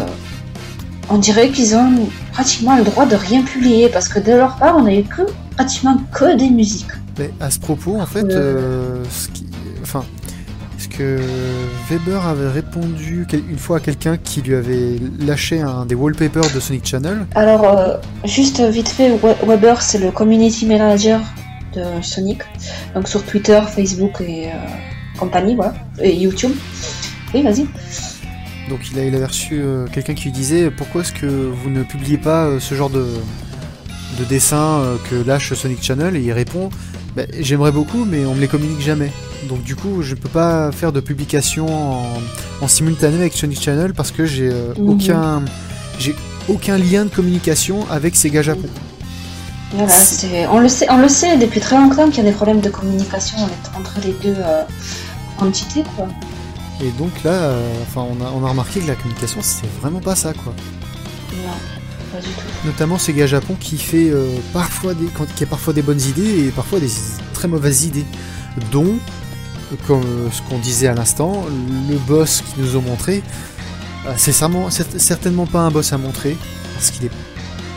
On 1.14 1.18
dirait 1.18 1.50
qu'ils 1.50 1.76
ont 1.76 2.08
pratiquement 2.32 2.78
le 2.78 2.84
droit 2.84 3.06
de 3.06 3.16
rien 3.16 3.42
publier 3.44 3.90
parce 3.90 4.08
que 4.08 4.20
de 4.20 4.32
leur 4.32 4.56
part, 4.56 4.78
on 4.78 4.84
n'a 4.84 4.96
eu 4.96 5.04
que 5.04 5.24
pratiquement 5.58 5.98
que 6.14 6.38
des 6.38 6.50
musiques. 6.50 6.88
Mais 7.20 7.32
à 7.42 7.52
ce 7.52 7.60
propos, 7.60 8.00
en 8.00 8.06
fait, 8.06 8.24
Euh. 8.24 8.30
euh, 9.02 9.04
ce 9.12 9.28
qui- 9.28 9.46
enfin, 9.84 10.06
ce 10.78 10.88
que 10.88 11.20
Weber 11.90 12.26
avait 12.26 12.48
répondu 12.48 13.28
une 13.34 13.58
fois 13.58 13.78
à 13.78 13.80
quelqu'un 13.82 14.16
qui 14.18 14.42
lui 14.42 14.56
avait 14.56 14.96
lâché 15.20 15.60
un 15.62 15.86
des 15.86 15.96
wallpapers 15.96 16.50
de 16.56 16.60
Sonic 16.62 16.86
Channel. 16.88 17.26
Alors, 17.36 17.66
euh, 17.78 17.98
juste 18.24 18.62
vite 18.62 18.88
fait, 18.88 19.12
We- 19.22 19.36
Weber, 19.46 19.82
c'est 19.82 20.00
le 20.00 20.12
community 20.12 20.66
manager 20.66 21.20
de 21.76 21.84
Sonic. 22.02 22.40
Donc 22.96 23.08
sur 23.10 23.22
Twitter, 23.26 23.60
Facebook 23.76 24.22
et 24.22 24.48
euh, 24.48 24.52
compagnie, 25.20 25.56
voilà. 25.56 25.74
Et 26.02 26.16
YouTube. 26.16 26.54
Oui, 27.34 27.44
vas-y. 27.44 27.68
Donc 28.72 28.90
il, 28.90 28.98
a, 29.00 29.04
il 29.04 29.14
avait 29.14 29.26
reçu 29.26 29.60
euh, 29.62 29.86
quelqu'un 29.92 30.14
qui 30.14 30.24
lui 30.26 30.32
disait 30.32 30.72
pourquoi 30.72 31.02
est-ce 31.02 31.12
que 31.12 31.26
vous 31.26 31.70
ne 31.70 31.84
publiez 31.84 32.18
pas 32.18 32.46
euh, 32.46 32.60
ce 32.62 32.74
genre 32.74 32.90
de, 32.90 33.06
de 34.18 34.24
dessin 34.24 34.80
euh, 34.80 34.96
que 35.10 35.16
lâche 35.16 35.54
Sonic 35.54 35.84
Channel? 35.84 36.16
Et 36.16 36.22
il 36.22 36.32
répond 36.32 36.70
Bah, 37.18 37.24
j'aimerais 37.38 37.74
beaucoup 37.74 38.06
mais 38.06 38.26
on 38.26 38.34
me 38.34 38.40
les 38.40 38.48
communique 38.48 38.80
jamais. 38.80 39.12
Donc 39.50 39.62
du 39.64 39.76
coup 39.76 40.02
je 40.02 40.16
peux 40.16 40.30
pas 40.30 40.72
faire 40.72 40.94
de 40.94 41.02
publication 41.02 41.66
en, 41.68 42.06
en 42.62 42.68
simultané 42.70 43.18
avec 43.18 43.34
Sonic 43.34 43.62
Channel 43.62 43.94
parce 43.94 44.12
que 44.12 44.26
j'ai 44.26 44.50
aucun 44.80 45.44
j'ai 46.00 46.16
aucun 46.48 46.78
lien 46.78 47.04
de 47.04 47.10
communication 47.10 47.86
avec 47.92 48.16
Sega 48.16 48.42
Japon. 48.42 48.70
Voilà, 49.74 49.94
on, 50.52 50.60
le 50.60 50.68
sait, 50.70 50.88
on 50.90 50.98
le 50.98 51.10
sait 51.10 51.38
depuis 51.38 51.60
très 51.60 51.78
longtemps 51.78 52.10
qu'il 52.10 52.24
y 52.24 52.28
a 52.28 52.30
des 52.30 52.36
problèmes 52.36 52.62
de 52.62 52.70
communication 52.70 53.38
entre- 53.78 54.00
les 54.06 54.14
deux 54.24 54.36
entités, 55.40 55.84
quoi. 55.96 56.08
Et 56.84 56.90
donc 56.98 57.12
là, 57.24 57.32
euh, 57.32 57.74
enfin 57.84 58.02
on 58.10 58.24
a, 58.26 58.30
on 58.32 58.44
a 58.46 58.50
remarqué 58.50 58.80
que 58.80 58.88
la 58.88 58.96
communication 58.96 59.40
c'est 59.42 59.68
vraiment 59.82 60.00
pas 60.00 60.16
ça 60.16 60.34
quoi. 60.34 60.54
Non, 61.38 61.52
pas 62.12 62.20
du 62.20 62.28
tout. 62.28 62.42
Notamment 62.66 62.98
Sega 62.98 63.28
Japon 63.28 63.56
qui 63.60 63.78
fait 63.78 64.10
euh, 64.10 64.28
parfois 64.54 64.94
des, 64.94 65.06
quand- 65.16 65.32
qui 65.36 65.44
a 65.44 65.48
parfois 65.48 65.74
des 65.74 65.82
bonnes 65.84 66.02
idées 66.02 66.48
et 66.48 66.50
parfois 66.50 66.80
des 66.80 66.90
très 67.34 67.48
mauvaises 67.48 67.86
idées, 67.86 68.06
dont 68.72 68.96
comme 69.88 70.02
euh, 70.02 70.28
ce 70.32 70.42
qu'on 70.42 70.58
disait 70.58 70.88
à 70.88 70.94
l'instant, 70.94 71.46
le 71.90 71.98
boss 71.98 72.42
qu'ils 72.54 72.64
nous 72.64 72.76
ont 72.78 72.82
montré, 72.82 73.24
c'est 74.18 74.34
certainement, 74.34 75.46
pas 75.46 75.60
un 75.62 75.72
boss 75.72 75.94
à 75.94 75.98
montrer, 75.98 76.36
parce 76.74 76.90
qu'il 76.92 77.06
est, 77.06 77.12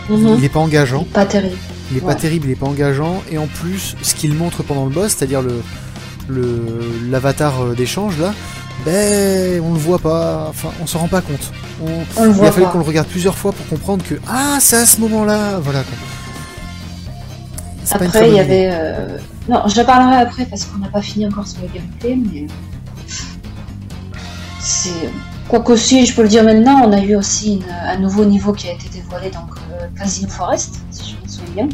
Mhm. 0.08 0.34
il 0.38 0.44
est 0.44 0.48
pas 0.48 0.58
engageant. 0.60 1.04
Pas 1.04 1.24
terrible. 1.26 1.56
Il 1.92 1.98
est 1.98 2.00
pas 2.00 2.14
terrible, 2.14 2.46
il 2.48 2.52
est 2.52 2.56
pas 2.56 2.66
engageant, 2.66 3.22
et 3.30 3.36
en 3.38 3.46
plus, 3.46 3.94
ce 4.02 4.14
qu'il 4.14 4.32
montre 4.34 4.62
pendant 4.62 4.86
le 4.86 4.90
boss, 4.90 5.14
c'est-à-dire 5.16 5.42
le 5.42 5.60
l'avatar 7.10 7.66
d'échange 7.76 8.18
là, 8.18 8.34
ben 8.84 9.60
on 9.62 9.72
le 9.72 9.78
voit 9.78 9.98
pas, 9.98 10.46
enfin 10.48 10.68
on 10.82 10.86
s'en 10.86 10.98
rend 11.00 11.08
pas 11.08 11.20
compte. 11.22 11.52
On, 11.82 11.86
On 12.16 12.24
le 12.26 12.34
il 12.36 12.44
a 12.44 12.52
fallu 12.52 12.66
qu'on 12.66 12.78
le 12.78 12.84
regarde 12.84 13.08
plusieurs 13.08 13.36
fois 13.36 13.52
pour 13.52 13.66
comprendre 13.68 14.04
que 14.04 14.14
ah 14.28 14.58
c'est 14.60 14.76
à 14.76 14.86
ce 14.86 15.00
moment-là, 15.00 15.58
voilà 15.60 15.82
quoi. 15.82 15.96
Après, 17.90 18.28
il 18.30 18.34
y 18.36 18.40
avait. 18.40 18.70
euh, 18.72 19.18
Non, 19.48 19.62
je 19.68 19.80
parlerai 19.82 20.16
après 20.22 20.46
parce 20.46 20.64
qu'on 20.64 20.78
n'a 20.78 20.88
pas 20.88 21.02
fini 21.02 21.26
encore 21.26 21.46
sur 21.46 21.60
le 21.62 21.68
gameplay, 21.68 22.16
mais. 22.16 22.46
C'est. 24.60 25.10
Quoique 25.48 25.72
aussi, 25.72 26.06
je 26.06 26.14
peux 26.16 26.22
le 26.22 26.28
dire 26.28 26.42
maintenant, 26.42 26.80
on 26.84 26.92
a 26.92 27.00
eu 27.00 27.14
aussi 27.16 27.56
une- 27.56 27.70
un 27.70 27.98
nouveau 27.98 28.24
niveau 28.24 28.52
qui 28.54 28.66
a 28.68 28.72
été 28.72 28.88
dévoilé, 28.88 29.30
donc 29.30 29.50
euh, 29.72 29.86
Casino 29.98 30.28
Forest, 30.30 30.76
si 30.90 31.10
je 31.10 31.22
me 31.22 31.28
souviens 31.28 31.66
bien. 31.66 31.68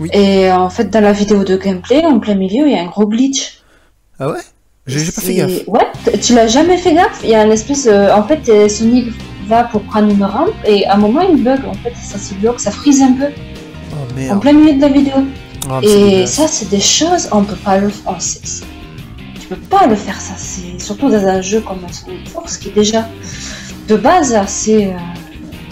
Oui. 0.00 0.08
Et 0.14 0.50
en 0.50 0.70
fait, 0.70 0.84
dans 0.88 1.02
la 1.02 1.12
vidéo 1.12 1.44
de 1.44 1.56
gameplay, 1.58 2.02
en 2.06 2.18
plein 2.18 2.34
milieu, 2.34 2.66
il 2.66 2.72
y 2.72 2.78
a 2.78 2.80
un 2.82 2.86
gros 2.86 3.06
glitch. 3.06 3.62
Ah 4.18 4.30
ouais? 4.30 4.40
J'ai 4.86 5.12
pas 5.12 5.20
fait 5.20 5.34
gaffe. 5.34 5.52
Ouais, 5.68 5.86
tu 6.20 6.34
l'as 6.34 6.46
jamais 6.48 6.76
fait 6.76 6.94
gaffe. 6.94 7.20
Il 7.22 7.30
y 7.30 7.34
a 7.34 7.44
une 7.44 7.52
espèce. 7.52 7.86
euh, 7.86 8.12
en 8.14 8.24
fait, 8.24 8.48
euh, 8.48 8.68
Sonic 8.68 9.06
va 9.46 9.64
pour 9.64 9.82
prendre 9.82 10.10
une 10.10 10.24
rampe 10.24 10.50
et 10.66 10.86
à 10.86 10.94
un 10.94 10.98
moment 10.98 11.20
il 11.20 11.42
bug. 11.42 11.60
En 11.66 11.74
fait, 11.74 11.94
ça 12.02 12.18
se 12.18 12.34
bloque, 12.34 12.60
ça 12.60 12.70
frise 12.70 13.00
un 13.02 13.12
peu 13.12 13.26
Oh 13.92 14.10
en 14.10 14.14
merde. 14.14 14.40
plein 14.40 14.52
milieu 14.52 14.74
de 14.74 14.80
la 14.80 14.88
vidéo. 14.88 15.14
Ah, 15.70 15.78
Et 15.82 16.26
ça, 16.26 16.48
c'est 16.48 16.68
des 16.68 16.80
choses, 16.80 17.28
on 17.30 17.44
peut 17.44 17.54
pas 17.56 17.78
le 17.78 17.88
faire. 17.88 18.16
Tu 19.40 19.46
peux 19.48 19.56
pas 19.56 19.86
le 19.86 19.94
faire, 19.94 20.20
ça. 20.20 20.34
C'est 20.36 20.80
surtout 20.82 21.08
dans 21.08 21.24
un 21.26 21.40
jeu 21.40 21.60
comme 21.60 21.78
Sonic 21.92 22.28
Force 22.28 22.56
qui 22.56 22.68
est 22.68 22.74
déjà 22.74 23.08
de 23.88 23.96
base 23.96 24.34
assez. 24.34 24.86
euh, 24.86 24.90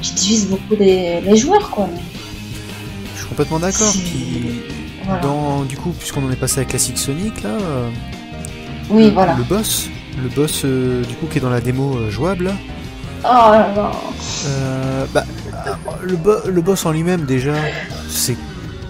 qui 0.03 0.15
divise 0.15 0.47
beaucoup 0.49 0.77
les, 0.79 1.21
les 1.21 1.37
joueurs, 1.37 1.69
quoi. 1.71 1.87
Mais 1.93 2.01
Je 3.15 3.19
suis 3.21 3.29
complètement 3.29 3.59
d'accord. 3.59 3.93
Puis 3.93 4.63
voilà. 5.05 5.21
dans 5.21 5.63
du 5.65 5.77
coup, 5.77 5.91
puisqu'on 5.91 6.25
en 6.27 6.31
est 6.31 6.37
passé 6.37 6.61
à 6.61 6.65
Classic 6.65 6.97
Sonic 6.97 7.43
là, 7.43 7.51
euh, 7.51 7.91
Oui, 8.91 9.05
le, 9.05 9.11
voilà. 9.11 9.35
le 9.37 9.45
boss, 9.45 9.89
le 10.23 10.29
boss 10.29 10.63
euh, 10.65 11.05
du 11.05 11.15
coup 11.15 11.27
qui 11.27 11.39
est 11.39 11.41
dans 11.41 11.51
la 11.51 11.61
démo 11.61 11.97
euh, 11.97 12.11
jouable. 12.11 12.53
Oh 13.23 13.27
là 13.29 13.69
là. 13.77 13.91
Euh, 14.47 15.05
bah, 15.13 15.25
le, 16.03 16.17
bo- 16.17 16.47
le 16.49 16.61
boss 16.63 16.87
en 16.87 16.93
lui-même, 16.93 17.23
déjà, 17.27 17.53
c'est. 18.09 18.37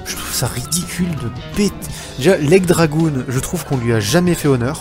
Je 0.05 0.17
trouve 0.17 0.33
ça 0.33 0.47
ridicule 0.47 1.11
de 1.11 1.31
bête. 1.57 1.73
Déjà, 2.19 2.37
Leg 2.37 2.65
Dragoon, 2.67 3.25
je 3.29 3.39
trouve 3.41 3.65
qu'on 3.65 3.77
lui 3.77 3.93
a 3.93 4.01
jamais 4.01 4.35
fait 4.35 4.49
honneur. 4.49 4.81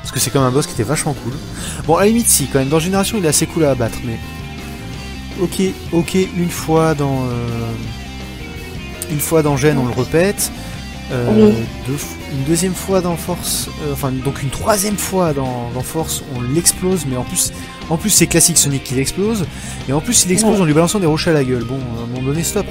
Parce 0.00 0.12
que 0.12 0.20
c'est 0.20 0.30
comme 0.30 0.42
un 0.44 0.50
boss 0.50 0.66
qui 0.66 0.72
était 0.74 0.82
vachement 0.82 1.14
cool. 1.24 1.32
Bon, 1.86 1.96
à 1.96 2.00
la 2.00 2.06
limite, 2.06 2.28
si, 2.28 2.46
quand 2.46 2.58
même, 2.58 2.68
dans 2.68 2.78
Génération, 2.80 3.18
il 3.18 3.24
est 3.24 3.28
assez 3.28 3.46
cool 3.46 3.64
à 3.64 3.70
abattre, 3.72 3.98
mais. 4.04 4.18
Ok, 5.40 5.60
ok, 5.92 6.14
une 6.36 6.50
fois 6.50 6.94
dans. 6.94 7.24
Une 9.10 9.20
fois 9.20 9.42
dans 9.42 9.56
Gêne, 9.56 9.78
on 9.78 9.86
le 9.86 9.92
répète. 9.92 10.50
Euh, 11.10 11.28
Oui. 11.50 11.54
deux 11.86 11.94
f- 11.94 12.16
une 12.32 12.44
deuxième 12.44 12.74
fois 12.74 13.00
dans 13.00 13.16
Force, 13.16 13.68
euh, 13.84 13.92
enfin 13.92 14.10
donc 14.24 14.42
une 14.42 14.48
troisième 14.48 14.96
fois 14.96 15.32
dans, 15.34 15.70
dans 15.74 15.82
Force, 15.82 16.22
on 16.36 16.40
l'explose, 16.54 17.04
mais 17.10 17.16
en 17.16 17.24
plus, 17.24 17.52
en 17.90 17.96
plus 17.98 18.08
c'est 18.10 18.26
classique 18.26 18.56
Sonic 18.56 18.84
qui 18.84 18.94
l'explose, 18.94 19.44
et 19.88 19.92
en 19.92 20.00
plus 20.00 20.24
il 20.24 20.32
explose 20.32 20.54
Ouais. 20.56 20.62
en 20.62 20.64
lui 20.64 20.72
balançant 20.72 21.00
des 21.00 21.06
rochers 21.06 21.30
à 21.30 21.34
la 21.34 21.44
gueule. 21.44 21.64
Bon, 21.64 21.74
à 21.98 22.04
un 22.04 22.06
moment 22.06 22.28
donné, 22.28 22.42
stop. 22.42 22.66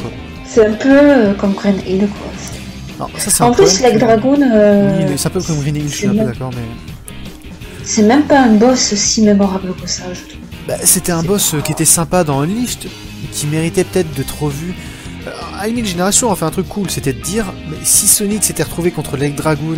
C'est 0.47 0.65
un 0.65 0.73
peu 0.73 0.89
euh, 0.89 1.33
comme 1.35 1.53
Green 1.53 1.79
Hill, 1.85 2.07
quoi. 2.07 3.09
Ça, 3.19 3.45
En 3.47 3.51
plus, 3.51 3.63
Oui, 3.81 5.05
mais 5.09 5.17
c'est 5.17 5.27
un 5.27 5.29
peu 5.31 5.41
comme 5.41 5.59
Green 5.59 5.75
Hill, 5.75 5.89
je 5.89 5.95
suis 5.95 6.07
un 6.07 6.11
peu 6.11 6.23
d'accord, 6.25 6.51
mais. 6.55 6.61
c'est 7.83 8.03
même 8.03 8.23
pas 8.23 8.39
un 8.41 8.53
boss 8.53 8.93
si 8.95 9.21
mémorable 9.23 9.73
que 9.75 9.87
ça, 9.87 10.03
je 10.13 10.19
trouve. 10.21 10.41
Bah, 10.67 10.75
c'était 10.83 11.11
un 11.11 11.23
boss 11.23 11.55
qui 11.63 11.71
était 11.71 11.85
sympa 11.85 12.23
dans 12.23 12.41
Unleashed, 12.41 12.87
qui 13.31 13.47
méritait 13.47 13.83
peut-être 13.83 14.13
d'être 14.13 14.41
revu. 14.43 14.73
Euh, 15.61 15.63
la 15.63 15.67
limite, 15.67 15.85
Génération 15.85 16.31
a 16.31 16.35
fait 16.35 16.45
un 16.45 16.49
truc 16.51 16.67
cool, 16.67 16.89
c'était 16.89 17.13
de 17.13 17.21
dire 17.21 17.45
mais 17.69 17.77
si 17.83 18.07
Sonic 18.07 18.43
s'était 18.43 18.63
retrouvé 18.63 18.91
contre 18.91 19.17
Leg 19.17 19.35
Dragoon 19.35 19.77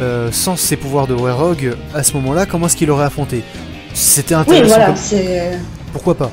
euh, 0.00 0.30
sans 0.32 0.56
ses 0.56 0.76
pouvoirs 0.76 1.06
de 1.06 1.14
Werehog, 1.14 1.76
à 1.94 2.02
ce 2.02 2.14
moment-là, 2.14 2.46
comment 2.46 2.66
est-ce 2.66 2.76
qu'il 2.76 2.90
aurait 2.90 3.04
affronté? 3.04 3.44
C'était 3.92 4.34
Oui, 4.34 4.40
intéressant. 4.40 4.66
voilà, 4.68 4.86
comme- 4.86 4.96
c'est. 4.96 5.58
pourquoi 5.92 6.16
pas? 6.16 6.30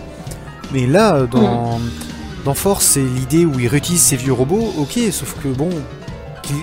Mais 0.73 0.87
là, 0.87 1.15
euh, 1.15 1.27
dans, 1.27 1.79
dans 2.45 2.53
Force, 2.53 2.85
c'est 2.85 3.01
l'idée 3.03 3.45
où 3.45 3.59
il 3.59 3.67
réutilise 3.67 4.01
ses 4.01 4.15
vieux 4.15 4.33
robots, 4.33 4.73
ok, 4.79 4.97
sauf 5.11 5.35
que 5.43 5.49
bon, 5.49 5.69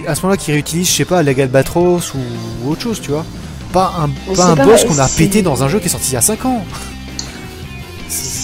à 0.06 0.14
ce 0.14 0.22
moment-là, 0.22 0.36
qu'il 0.36 0.54
réutilise, 0.54 0.88
je 0.90 0.94
sais 0.96 1.04
pas, 1.04 1.22
la 1.22 1.30
Albatros 1.30 2.14
ou, 2.14 2.18
ou 2.66 2.70
autre 2.72 2.82
chose, 2.82 3.00
tu 3.00 3.10
vois. 3.10 3.24
Pas 3.72 3.92
un, 4.02 4.34
pas 4.34 4.46
un 4.46 4.56
boss 4.56 4.84
qu'on 4.84 4.98
a 4.98 5.06
pété 5.08 5.42
dans 5.42 5.62
un 5.62 5.68
jeu 5.68 5.78
qui 5.78 5.86
est 5.86 5.90
sorti 5.90 6.10
il 6.10 6.14
y 6.14 6.16
a 6.16 6.22
5 6.22 6.44
ans. 6.46 6.64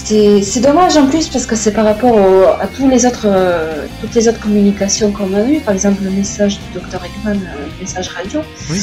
C'est 0.07 0.59
dommage 0.61 0.95
en 0.97 1.07
plus 1.07 1.27
parce 1.29 1.47
que 1.47 1.55
c'est 1.55 1.71
par 1.71 1.83
rapport 1.85 2.13
au- 2.15 2.43
à 2.61 2.67
tous 2.67 2.87
les 2.87 3.07
autres, 3.07 3.25
euh, 3.25 3.87
toutes 4.01 4.13
les 4.13 4.27
autres 4.27 4.39
communications 4.39 5.11
qu'on 5.11 5.33
a 5.33 5.41
eues, 5.49 5.59
par 5.61 5.73
exemple 5.73 6.03
le 6.03 6.11
message 6.11 6.59
du 6.59 6.79
Dr 6.79 7.01
Eggman, 7.03 7.37
euh, 7.41 7.65
le 7.73 7.81
message 7.83 8.09
radio, 8.09 8.41
Oui. 8.69 8.79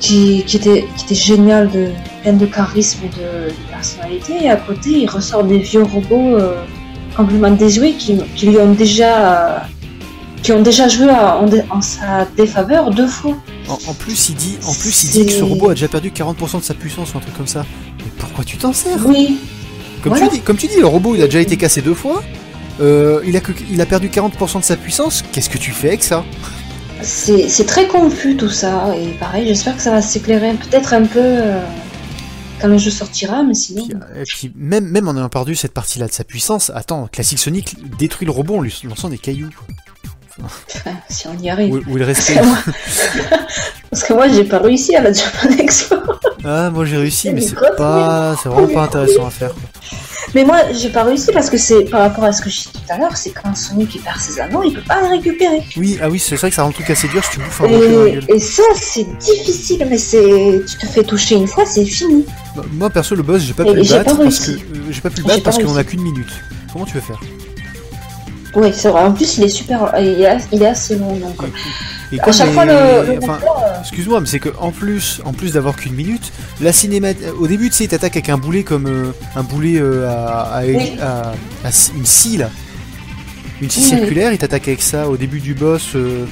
qui, 0.00 0.42
qui 0.46 0.56
était, 0.56 0.86
qui 0.96 1.04
était 1.04 1.14
génial, 1.14 1.70
de, 1.70 1.88
plein 2.22 2.32
de 2.32 2.46
charisme 2.46 3.00
et 3.04 3.08
de, 3.08 3.50
de 3.50 3.54
personnalité, 3.70 4.32
et 4.44 4.48
à 4.50 4.56
côté 4.56 4.90
il 5.02 5.10
ressort 5.10 5.44
des 5.44 5.58
vieux 5.58 5.82
robots 5.82 6.36
euh, 6.38 6.62
complètement 7.14 7.50
désuets 7.50 7.92
qui, 7.92 8.16
qui 8.34 8.46
lui 8.46 8.56
ont 8.58 8.72
déjà 8.72 9.66
qui 10.42 10.52
ont 10.52 10.62
déjà 10.62 10.88
joué 10.88 11.10
à- 11.10 11.36
en, 11.36 11.44
dé- 11.44 11.64
en 11.68 11.82
sa 11.82 12.26
défaveur 12.34 12.90
deux 12.90 13.06
fois. 13.06 13.36
En, 13.68 13.74
en 13.90 13.92
plus, 13.92 14.30
il 14.30 14.36
dit, 14.36 14.56
en 14.66 14.72
plus, 14.72 15.04
il 15.04 15.10
dit 15.10 15.26
que 15.26 15.32
ce 15.32 15.42
robot 15.42 15.68
a 15.68 15.74
déjà 15.74 15.86
perdu 15.88 16.08
40% 16.10 16.60
de 16.60 16.64
sa 16.64 16.72
puissance 16.72 17.12
ou 17.12 17.18
un 17.18 17.20
truc 17.20 17.36
comme 17.36 17.46
ça. 17.46 17.66
Mais 17.98 18.10
pourquoi 18.18 18.42
tu 18.42 18.56
t'en 18.56 18.72
sers? 18.72 18.96
Oui, 19.06 19.36
comme, 20.02 20.12
voilà. 20.12 20.28
tu 20.28 20.36
dis, 20.36 20.40
comme 20.40 20.56
tu 20.56 20.66
dis, 20.66 20.78
le 20.78 20.86
robot, 20.86 21.14
il 21.14 21.22
a 21.22 21.26
déjà 21.26 21.40
été 21.40 21.56
cassé 21.56 21.82
deux 21.82 21.94
fois. 21.94 22.22
euh, 22.80 23.20
il, 23.26 23.36
a 23.36 23.40
que- 23.40 23.52
il 23.70 23.80
a 23.80 23.86
perdu 23.86 24.08
40% 24.08 24.60
de 24.60 24.64
sa 24.64 24.76
puissance. 24.76 25.22
Qu'est-ce 25.32 25.50
que 25.50 25.58
tu 25.58 25.70
fais 25.72 25.88
avec 25.88 26.02
ça 26.02 26.24
c'est 27.02 27.64
très 27.66 27.86
confus 27.86 28.36
tout 28.36 28.50
ça, 28.50 28.94
et 28.94 29.08
pareil, 29.18 29.46
j'espère 29.48 29.74
que 29.74 29.80
ça 29.80 29.90
va 29.90 30.02
s'éclairer 30.02 30.52
peut-être 30.52 30.92
un 30.92 31.04
peu 31.06 31.18
euh, 31.18 31.58
quand 32.60 32.68
le 32.68 32.76
jeu 32.76 32.90
sortira, 32.90 33.42
mais 33.42 33.54
sinon. 33.54 33.86
Puis, 33.86 33.94
euh, 33.94 34.24
puis 34.28 34.52
même, 34.54 34.84
même 34.86 35.08
en 35.08 35.16
ayant 35.16 35.30
perdu 35.30 35.54
cette 35.56 35.72
partie-là 35.72 36.08
de 36.08 36.12
sa 36.12 36.24
puissance, 36.24 36.70
attends, 36.74 37.08
Classic 37.10 37.38
Sonic 37.38 37.74
détruit 37.98 38.26
le 38.26 38.32
robot 38.32 38.56
en 38.58 38.60
lui 38.60 38.78
lançant 38.86 39.08
des 39.08 39.16
cailloux. 39.16 39.48
Enfin, 40.42 40.90
si 41.08 41.26
on 41.26 41.38
y 41.42 41.48
arrive. 41.48 41.72
Où, 41.72 41.78
où 41.90 41.96
il 41.96 42.04
Parce 42.04 42.18
restait. 42.18 42.34
que 42.34 42.44
moi, 42.44 42.58
parce 43.90 44.04
que 44.04 44.12
moi, 44.12 44.28
j'ai 44.28 44.44
pas 44.44 44.58
réussi 44.58 44.94
à 44.94 45.00
la 45.00 45.12
Japan 45.14 45.48
Expo. 45.58 45.96
Ah, 46.44 46.70
moi 46.70 46.84
j'ai 46.84 46.96
réussi, 46.96 47.30
mais 47.30 47.40
c'est 47.40 47.56
pas, 47.76 48.34
c'est 48.42 48.48
vraiment 48.48 48.72
pas 48.72 48.82
intéressant 48.84 49.26
à 49.26 49.30
faire. 49.30 49.52
Mais 50.34 50.44
moi, 50.44 50.58
j'ai 50.72 50.90
pas 50.90 51.02
réussi 51.02 51.32
parce 51.32 51.50
que 51.50 51.56
c'est 51.58 51.84
par 51.84 52.00
rapport 52.02 52.24
à 52.24 52.32
ce 52.32 52.40
que 52.40 52.48
je 52.50 52.56
disais 52.58 52.70
tout 52.72 52.92
à 52.92 52.98
l'heure, 52.98 53.16
c'est 53.16 53.30
quand 53.30 53.54
Sonic 53.56 53.96
il 53.96 54.00
perd 54.00 54.20
ses 54.20 54.40
anneaux, 54.40 54.62
il 54.62 54.74
peut 54.74 54.82
pas 54.86 55.02
les 55.02 55.08
récupérer. 55.08 55.62
Oui, 55.76 55.98
ah 56.00 56.08
oui, 56.08 56.18
c'est 56.20 56.36
vrai 56.36 56.50
que 56.50 56.54
ça 56.54 56.62
rend 56.62 56.68
le 56.68 56.74
truc 56.74 56.88
assez 56.88 57.08
dur 57.08 57.24
si 57.24 57.32
tu 57.32 57.40
bouffes 57.40 57.60
un 57.62 57.66
Et, 57.66 58.20
et 58.28 58.40
ça, 58.40 58.62
c'est 58.76 59.06
difficile, 59.18 59.84
mais 59.90 59.98
c'est. 59.98 60.62
Tu 60.68 60.78
te 60.78 60.86
fais 60.86 61.02
toucher 61.02 61.34
une 61.34 61.48
fois, 61.48 61.64
c'est 61.66 61.84
fini. 61.84 62.24
Bah, 62.54 62.62
Moi 62.72 62.90
perso, 62.90 63.14
le 63.16 63.22
boss, 63.22 63.42
j'ai 63.42 63.54
pas 63.54 63.64
pu 63.64 63.74
le 63.74 63.82
j'ai 63.82 63.96
battre 63.96 64.16
parce 64.16 64.38
que 64.38 64.50
euh, 64.52 64.56
j'ai 64.90 65.00
pas 65.00 65.10
pu 65.10 65.16
le 65.16 65.22
J'ai 65.22 65.28
battre 65.28 65.42
parce 65.42 65.58
qu'on 65.58 65.76
a 65.76 65.84
qu'une 65.84 66.02
minute. 66.02 66.30
Comment 66.72 66.84
tu 66.84 66.94
veux 66.94 67.00
faire? 67.00 67.18
Oui, 68.54 68.68
c'est 68.72 68.88
vrai. 68.88 69.02
En 69.04 69.12
plus, 69.12 69.38
il 69.38 69.44
est 69.44 69.48
super. 69.48 69.92
Il 69.98 70.20
est, 70.62 70.66
assez 70.66 70.96
long, 70.96 71.14
donc. 71.16 71.36
Et 72.12 72.20
À 72.20 72.32
chaque 72.32 72.48
les- 72.48 72.52
fois, 72.52 72.64
le. 72.64 72.72
le 72.72 73.18
enfin, 73.22 73.34
moteur, 73.34 73.62
euh, 73.64 73.80
Excuse-moi, 73.80 74.20
mais 74.20 74.26
c'est 74.26 74.40
que 74.40 74.48
en 74.58 74.72
plus, 74.72 75.20
en 75.24 75.32
plus 75.32 75.52
d'avoir 75.52 75.76
qu'une 75.76 75.94
minute, 75.94 76.32
la 76.60 76.72
cinéma, 76.72 77.08
au 77.38 77.46
début, 77.46 77.70
tu 77.70 77.76
sais, 77.76 77.84
il 77.84 77.88
t'attaque 77.88 78.16
avec 78.16 78.28
un 78.28 78.38
boulet 78.38 78.64
comme 78.64 78.86
euh, 78.88 79.12
un 79.36 79.44
boulet 79.44 79.76
euh, 79.80 80.08
à, 80.08 80.56
à- 80.56 80.64
Oui. 80.64 80.92
à- 81.00 81.32
à 81.64 81.70
scie- 81.70 81.92
une 81.96 82.04
scie 82.06 82.36
là, 82.38 82.50
une 83.62 83.70
scie 83.70 83.80
Oui, 83.80 83.88
oui. 83.92 83.98
circulaire. 84.00 84.32
Il 84.32 84.38
t'attaque 84.38 84.66
avec 84.66 84.82
ça 84.82 85.08
au 85.08 85.16
début 85.16 85.38
du 85.40 85.54
boss, 85.54 85.90
euh, 85.94 86.24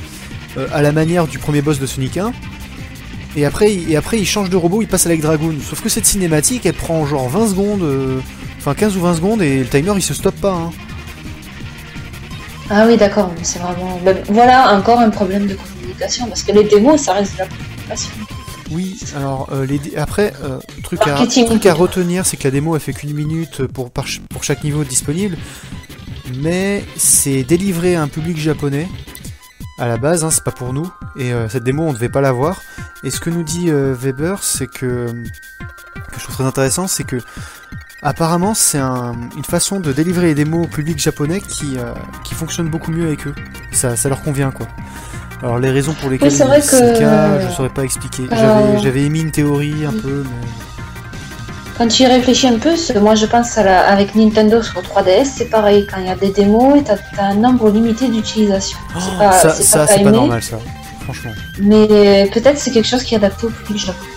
euh, 0.56 0.66
à 0.72 0.82
la 0.82 0.90
manière 0.90 1.28
du 1.28 1.38
premier 1.38 1.62
boss 1.62 1.78
de 1.78 1.86
Sonic 1.86 2.16
1. 2.16 2.32
Et 3.36 3.44
après, 3.44 3.72
il- 3.74 3.92
et 3.92 3.96
après, 3.96 4.18
il 4.18 4.26
change 4.26 4.50
de 4.50 4.56
robot, 4.56 4.82
il 4.82 4.88
passe 4.88 5.06
avec 5.06 5.20
Dragoon. 5.20 5.54
Sauf 5.62 5.80
que 5.80 5.88
cette 5.88 6.06
cinématique, 6.06 6.66
elle 6.66 6.74
prend 6.74 7.06
genre 7.06 7.28
20 7.28 7.46
secondes, 7.46 7.82
euh, 7.82 8.18
enfin 8.58 8.74
15 8.74 8.96
ou 8.96 9.00
20 9.02 9.14
secondes, 9.14 9.42
et 9.42 9.58
le 9.60 9.66
timer 9.66 9.92
il 9.94 10.02
se 10.02 10.14
stoppe 10.14 10.40
pas. 10.40 10.54
hein. 10.54 10.70
Ah 12.70 12.84
oui, 12.86 12.96
d'accord, 12.96 13.32
mais 13.36 13.44
c'est 13.44 13.58
vraiment. 13.58 13.98
ben, 14.04 14.16
voilà 14.28 14.76
encore 14.76 15.00
un 15.00 15.10
problème 15.10 15.46
de 15.46 15.54
communication, 15.54 16.26
parce 16.26 16.42
que 16.42 16.52
les 16.52 16.64
démos, 16.64 17.00
ça 17.00 17.14
reste 17.14 17.34
de 17.34 17.38
la 17.40 17.46
communication. 17.46 18.10
Oui, 18.70 19.00
alors 19.16 19.48
euh, 19.52 19.64
les 19.64 19.78
dé- 19.78 19.96
après, 19.96 20.34
euh, 20.44 20.58
truc, 20.82 21.00
à, 21.06 21.14
truc 21.46 21.64
à 21.64 21.72
retenir, 21.72 22.26
c'est 22.26 22.36
que 22.36 22.44
la 22.44 22.50
démo 22.50 22.74
elle 22.74 22.82
fait 22.82 22.92
qu'une 22.92 23.14
minute 23.14 23.66
pour, 23.66 23.90
par 23.90 24.04
ch- 24.06 24.20
pour 24.28 24.44
chaque 24.44 24.62
niveau 24.62 24.84
disponible, 24.84 25.38
mais 26.36 26.84
c'est 26.96 27.44
délivré 27.44 27.96
à 27.96 28.02
un 28.02 28.08
public 28.08 28.36
japonais 28.36 28.86
à 29.78 29.86
la 29.88 29.96
base, 29.96 30.22
hein, 30.24 30.30
c'est 30.30 30.44
pas 30.44 30.50
pour 30.50 30.74
nous, 30.74 30.90
et 31.18 31.32
euh, 31.32 31.48
cette 31.48 31.64
démo 31.64 31.84
on 31.84 31.92
devait 31.94 32.10
pas 32.10 32.20
la 32.20 32.32
voir. 32.32 32.60
Et 33.04 33.10
ce 33.10 33.20
que 33.20 33.30
nous 33.30 33.42
dit 33.44 33.70
euh, 33.70 33.94
Weber, 33.98 34.42
c'est 34.42 34.66
que, 34.66 35.06
que 35.06 36.18
je 36.18 36.24
trouve 36.24 36.34
très 36.34 36.44
intéressant, 36.44 36.88
c'est 36.88 37.04
que 37.04 37.16
apparemment 38.02 38.54
c'est 38.54 38.78
un- 38.78 39.14
une 39.36 39.44
façon 39.44 39.80
de 39.80 39.92
délivrer 39.92 40.26
les 40.28 40.34
démos 40.34 40.66
au 40.66 40.68
public 40.68 40.98
japonais 40.98 41.40
qui, 41.40 41.76
euh, 41.78 41.92
qui 42.24 42.34
fonctionne 42.34 42.68
beaucoup 42.68 42.90
mieux 42.90 43.06
avec 43.06 43.26
eux. 43.26 43.34
Ça, 43.72 43.96
ça 43.96 44.08
leur 44.08 44.22
convient 44.22 44.50
quoi. 44.50 44.66
Alors 45.42 45.58
les 45.58 45.70
raisons 45.70 45.94
pour 45.94 46.10
lesquelles 46.10 46.30
c'est 46.32 46.44
c'est 46.60 46.80
le 46.80 46.94
que- 46.94 46.98
cas, 47.00 47.40
je 47.48 47.54
saurais 47.54 47.68
pas 47.68 47.84
expliquer. 47.84 48.24
Euh, 48.32 48.78
J'avais, 48.82 49.02
émis 49.04 49.20
une 49.20 49.30
théorie 49.30 49.84
un 49.86 49.92
peu, 49.92 50.24
mais 50.24 50.48
Quand 51.76 51.86
tu 51.86 52.02
y 52.02 52.06
réfléchis 52.06 52.48
un 52.48 52.58
peu, 52.58 52.70
moi 53.00 53.14
je 53.14 53.26
pense 53.26 53.56
à 53.56 53.62
la- 53.62 53.88
avec 53.88 54.16
Nintendo 54.16 54.60
sur 54.62 54.82
3DS, 54.82 55.30
c'est 55.36 55.44
pareil. 55.44 55.86
Quand 55.88 55.98
il 56.00 56.06
y 56.06 56.10
a 56.10 56.16
des 56.16 56.30
démos, 56.30 56.82
t'as 56.84 56.96
as 57.22 57.26
un 57.30 57.34
nombre 57.34 57.70
limité 57.70 58.08
d'utilisation. 58.08 58.76
Oh, 58.96 58.98
c'est 59.00 59.16
pas, 59.16 59.32
ça, 59.32 59.50
c'est 59.50 59.62
ça 59.62 59.78
pas 59.80 59.86
c'est 59.86 59.92
pas 59.94 59.98
timé, 60.00 60.10
normal 60.10 60.42
ça. 60.42 60.58
Franchement. 61.04 61.30
Mais 61.62 62.28
peut-être 62.34 62.58
c'est 62.58 62.72
quelque 62.72 62.88
chose 62.88 63.04
qui 63.04 63.14
est 63.14 63.18
adapté 63.18 63.46
au 63.46 63.50
public 63.50 63.78
japonais. 63.78 64.10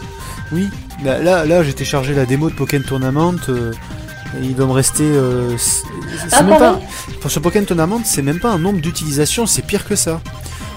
Oui, 0.51 0.69
là, 1.03 1.19
là, 1.19 1.45
là, 1.45 1.63
j'ai 1.63 1.73
téléchargé 1.73 2.13
la 2.13 2.25
démo 2.25 2.49
de 2.49 2.55
Pokémon 2.55 2.83
Tournament. 2.87 3.35
euh, 3.49 3.71
et 4.41 4.45
il 4.45 4.55
doit 4.55 4.65
me 4.67 4.71
rester. 4.71 5.03
euh, 5.03 5.55
Ah, 6.31 6.43
même 6.43 6.57
pas. 6.57 6.79
Pour 7.19 7.29
ce 7.31 7.39
Pokémon 7.39 7.65
Tournament, 7.65 8.01
c'est 8.05 8.21
même 8.21 8.39
pas 8.39 8.49
un 8.51 8.59
nombre 8.59 8.79
d'utilisations, 8.79 9.45
c'est 9.45 9.61
pire 9.61 9.85
que 9.87 9.95
ça. 9.95 10.21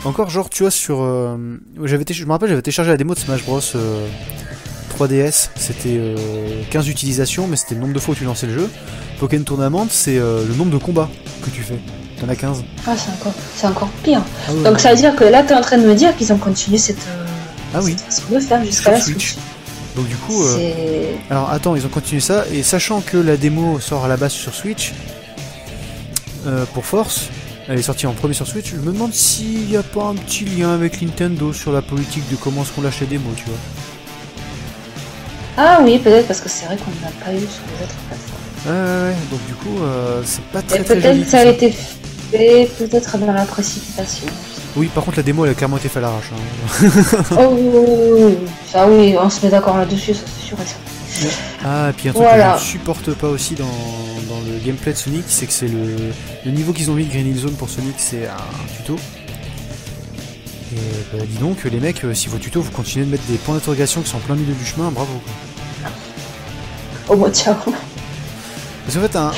Encore, 0.05 0.29
genre, 0.31 0.51
tu 0.51 0.65
vois, 0.65 0.71
sur. 0.71 1.03
euh, 1.03 1.37
j'avais 1.85 2.05
je 2.11 2.25
me 2.25 2.31
rappelle, 2.33 2.49
j'avais 2.49 2.63
téléchargé 2.63 2.91
la 2.91 2.97
démo 2.97 3.15
de 3.15 3.19
Smash 3.21 3.45
Bros. 3.45 3.61
euh, 3.77 4.07
3DS, 4.99 5.49
c'était 5.57 5.97
euh, 5.99 6.17
15 6.71 6.89
utilisations, 6.89 7.47
mais 7.49 7.57
c'était 7.57 7.75
le 7.75 7.81
nombre 7.81 7.95
de 7.95 7.99
fois 7.99 8.15
où 8.15 8.17
tu 8.17 8.25
lançais 8.25 8.47
le 8.47 8.55
jeu. 8.55 8.71
Pokémon 9.19 9.43
Tournament, 9.45 9.87
c'est 9.91 10.17
le 10.19 10.55
nombre 10.57 10.71
de 10.73 10.79
combats 10.79 11.09
que 11.45 11.51
tu 11.51 11.63
fais. 11.63 11.79
T'en 12.21 12.29
as 12.29 12.37
15. 12.37 12.63
Ah, 12.87 12.95
c'est 12.97 13.11
encore, 13.13 13.33
c'est 13.57 13.67
encore 13.67 13.89
pire. 14.05 14.23
Ah, 14.49 14.53
ouais, 14.53 14.63
Donc 14.63 14.79
ça 14.81 14.91
veut 14.91 14.97
dire 14.97 15.17
que 15.17 15.25
là, 15.25 15.43
t'es 15.43 15.55
en 15.55 15.61
train 15.63 15.79
de 15.79 15.87
me 15.87 15.95
dire 15.95 16.15
qu'ils 16.17 16.33
ont 16.33 16.37
continué 16.39 16.79
cette, 16.79 16.99
Ah 17.75 17.79
oui. 17.83 17.97
cette 18.09 18.25
façon 18.25 18.35
de 18.35 18.41
faire 18.41 18.65
jusqu'à 18.65 18.93
la 18.93 19.01
Switch. 19.01 19.33
Switch. 19.35 19.37
Donc, 19.97 20.09
du 20.09 20.17
coup. 20.17 20.43
euh. 20.45 21.13
Alors 21.31 21.51
attends, 21.51 21.77
ils 21.77 21.87
ont 21.87 21.91
continué 21.91 22.21
ça, 22.21 22.45
et 22.53 22.63
sachant 22.63 23.01
que 23.01 23.17
la 23.17 23.37
démo 23.37 23.79
sort 23.81 24.05
à 24.05 24.09
la 24.09 24.17
base 24.17 24.33
sur 24.33 24.55
Switch, 24.55 24.93
euh, 26.47 26.65
pour 26.75 26.85
Force, 26.85 27.29
elle 27.69 27.79
est 27.79 27.83
sortie 27.83 28.07
en 28.07 28.13
premier 28.13 28.35
sur 28.35 28.47
Switch, 28.47 28.71
je 28.71 28.77
me 28.77 28.93
demande 28.93 29.15
s'il 29.15 29.67
n'y 29.69 29.77
a 29.77 29.83
pas 29.83 30.05
un 30.05 30.15
petit 30.15 30.45
lien 30.45 30.75
avec 30.75 31.01
Nintendo 31.01 31.53
sur 31.53 31.73
la 31.73 31.81
politique 31.81 32.29
de 32.31 32.37
comment 32.37 32.63
est-ce 32.63 32.73
qu'on 32.73 32.83
lâche 32.83 33.01
les 33.01 33.07
démos, 33.07 33.33
tu 33.37 33.45
vois. 33.45 33.59
Ah 35.57 35.79
oui, 35.83 35.99
peut-être 35.99 36.27
parce 36.27 36.41
que 36.41 36.49
c'est 36.49 36.67
vrai 36.67 36.77
qu'on 36.77 36.91
n'a 37.05 37.13
pas 37.25 37.33
eu 37.33 37.39
sur 37.47 37.63
les 37.79 37.85
autres 37.85 37.95
plateformes. 38.09 38.41
Ouais, 38.67 38.73
ouais, 38.73 39.09
ouais, 39.11 39.17
donc 39.31 39.47
du 39.47 39.55
coup, 39.55 39.83
euh, 39.83 40.23
c'est 40.25 40.43
pas 40.47 40.59
Et 40.61 40.63
très 40.65 40.83
très 40.85 41.01
joli. 41.01 41.21
peut-être 41.21 41.25
tout 41.25 41.31
ça 41.31 41.39
a 41.39 41.45
été 41.45 41.71
fait 42.33 42.69
peut-être 42.79 43.19
dans 43.19 43.33
la 43.33 43.45
précipitation. 43.45 44.27
Oui, 44.77 44.89
par 44.93 45.05
contre, 45.05 45.19
la 45.19 45.23
démo 45.23 45.45
elle 45.45 45.53
a 45.53 45.55
clairement 45.55 45.77
été 45.77 45.89
faite 45.89 45.99
à 45.99 46.07
l'arrache. 46.09 46.31
hein. 46.33 46.89
oh 47.39 47.49
oui, 47.53 47.63
oui, 47.63 47.85
oui, 47.87 48.23
oui. 48.25 48.37
ça 48.71 48.89
oui, 48.89 49.15
on 49.21 49.31
se 49.31 49.45
met 49.45 49.51
d'accord 49.51 49.77
là-dessus, 49.77 50.15
ça 50.15 50.23
c'est 50.27 50.47
sûr 50.49 50.57
et 50.61 50.67
certain. 50.67 51.39
Ah, 51.65 51.91
et 51.91 51.93
puis 51.93 52.09
un 52.09 52.13
truc 52.13 52.25
Voilà. 52.25 52.55
que 52.55 52.59
je 52.59 52.65
ne 52.65 52.69
supporte 52.71 53.15
pas 53.15 53.29
aussi 53.29 53.55
dans, 53.55 53.65
dans 53.65 54.41
le 54.41 54.59
gameplay 54.65 54.93
de 54.93 54.97
Sonic, 54.99 55.25
c'est 55.29 55.47
que 55.47 55.53
c'est 55.53 55.69
le, 55.69 55.95
le 56.45 56.51
niveau 56.51 56.73
qu'ils 56.73 56.91
ont 56.91 56.95
mis 56.95 57.05
de 57.05 57.11
Green 57.11 57.27
Hill 57.29 57.39
Zone 57.39 57.53
pour 57.55 57.71
Sonic, 57.71 57.95
c'est 57.99 58.27
un 58.27 58.77
tuto. 58.77 58.97
Et 60.73 60.77
bah, 61.13 61.23
dis 61.29 61.39
donc, 61.39 61.63
les 61.65 61.79
mecs, 61.79 62.03
euh, 62.05 62.15
si 62.15 62.27
vos 62.29 62.39
tutos 62.39 62.61
vous 62.63 62.73
continuez 62.73 63.07
de 63.07 63.11
mettre 63.13 63.23
des 63.29 63.37
points 63.37 63.55
d'interrogation 63.55 64.01
qui 64.03 64.11
sont 64.11 64.17
en 64.17 64.21
plein 64.21 64.35
milieu 64.35 64.55
du 64.55 64.65
chemin, 64.65 64.91
bravo. 64.91 65.13
quoi. 65.83 65.93
Oh 67.11 67.17
bon, 67.17 67.31
ciao. 67.33 67.55
Parce 67.65 68.97
qu'en 68.97 69.03
fait, 69.03 69.17
un, 69.17 69.31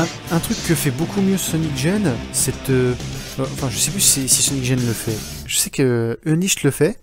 un, 0.00 0.36
un 0.36 0.38
truc 0.38 0.56
que 0.68 0.74
fait 0.76 0.90
beaucoup 0.92 1.20
mieux 1.20 1.36
Sonic 1.36 1.76
Gen, 1.76 2.12
c'est 2.32 2.54
de. 2.70 2.94
Enfin, 3.38 3.68
je 3.70 3.78
sais 3.78 3.90
plus 3.90 4.00
si, 4.00 4.28
si 4.28 4.42
Sonic 4.42 4.64
Gen 4.64 4.78
le 4.86 4.92
fait. 4.92 5.16
Je 5.46 5.56
sais 5.56 5.70
que 5.70 6.18
Unleashed 6.24 6.62
le 6.62 6.70
fait. 6.70 6.98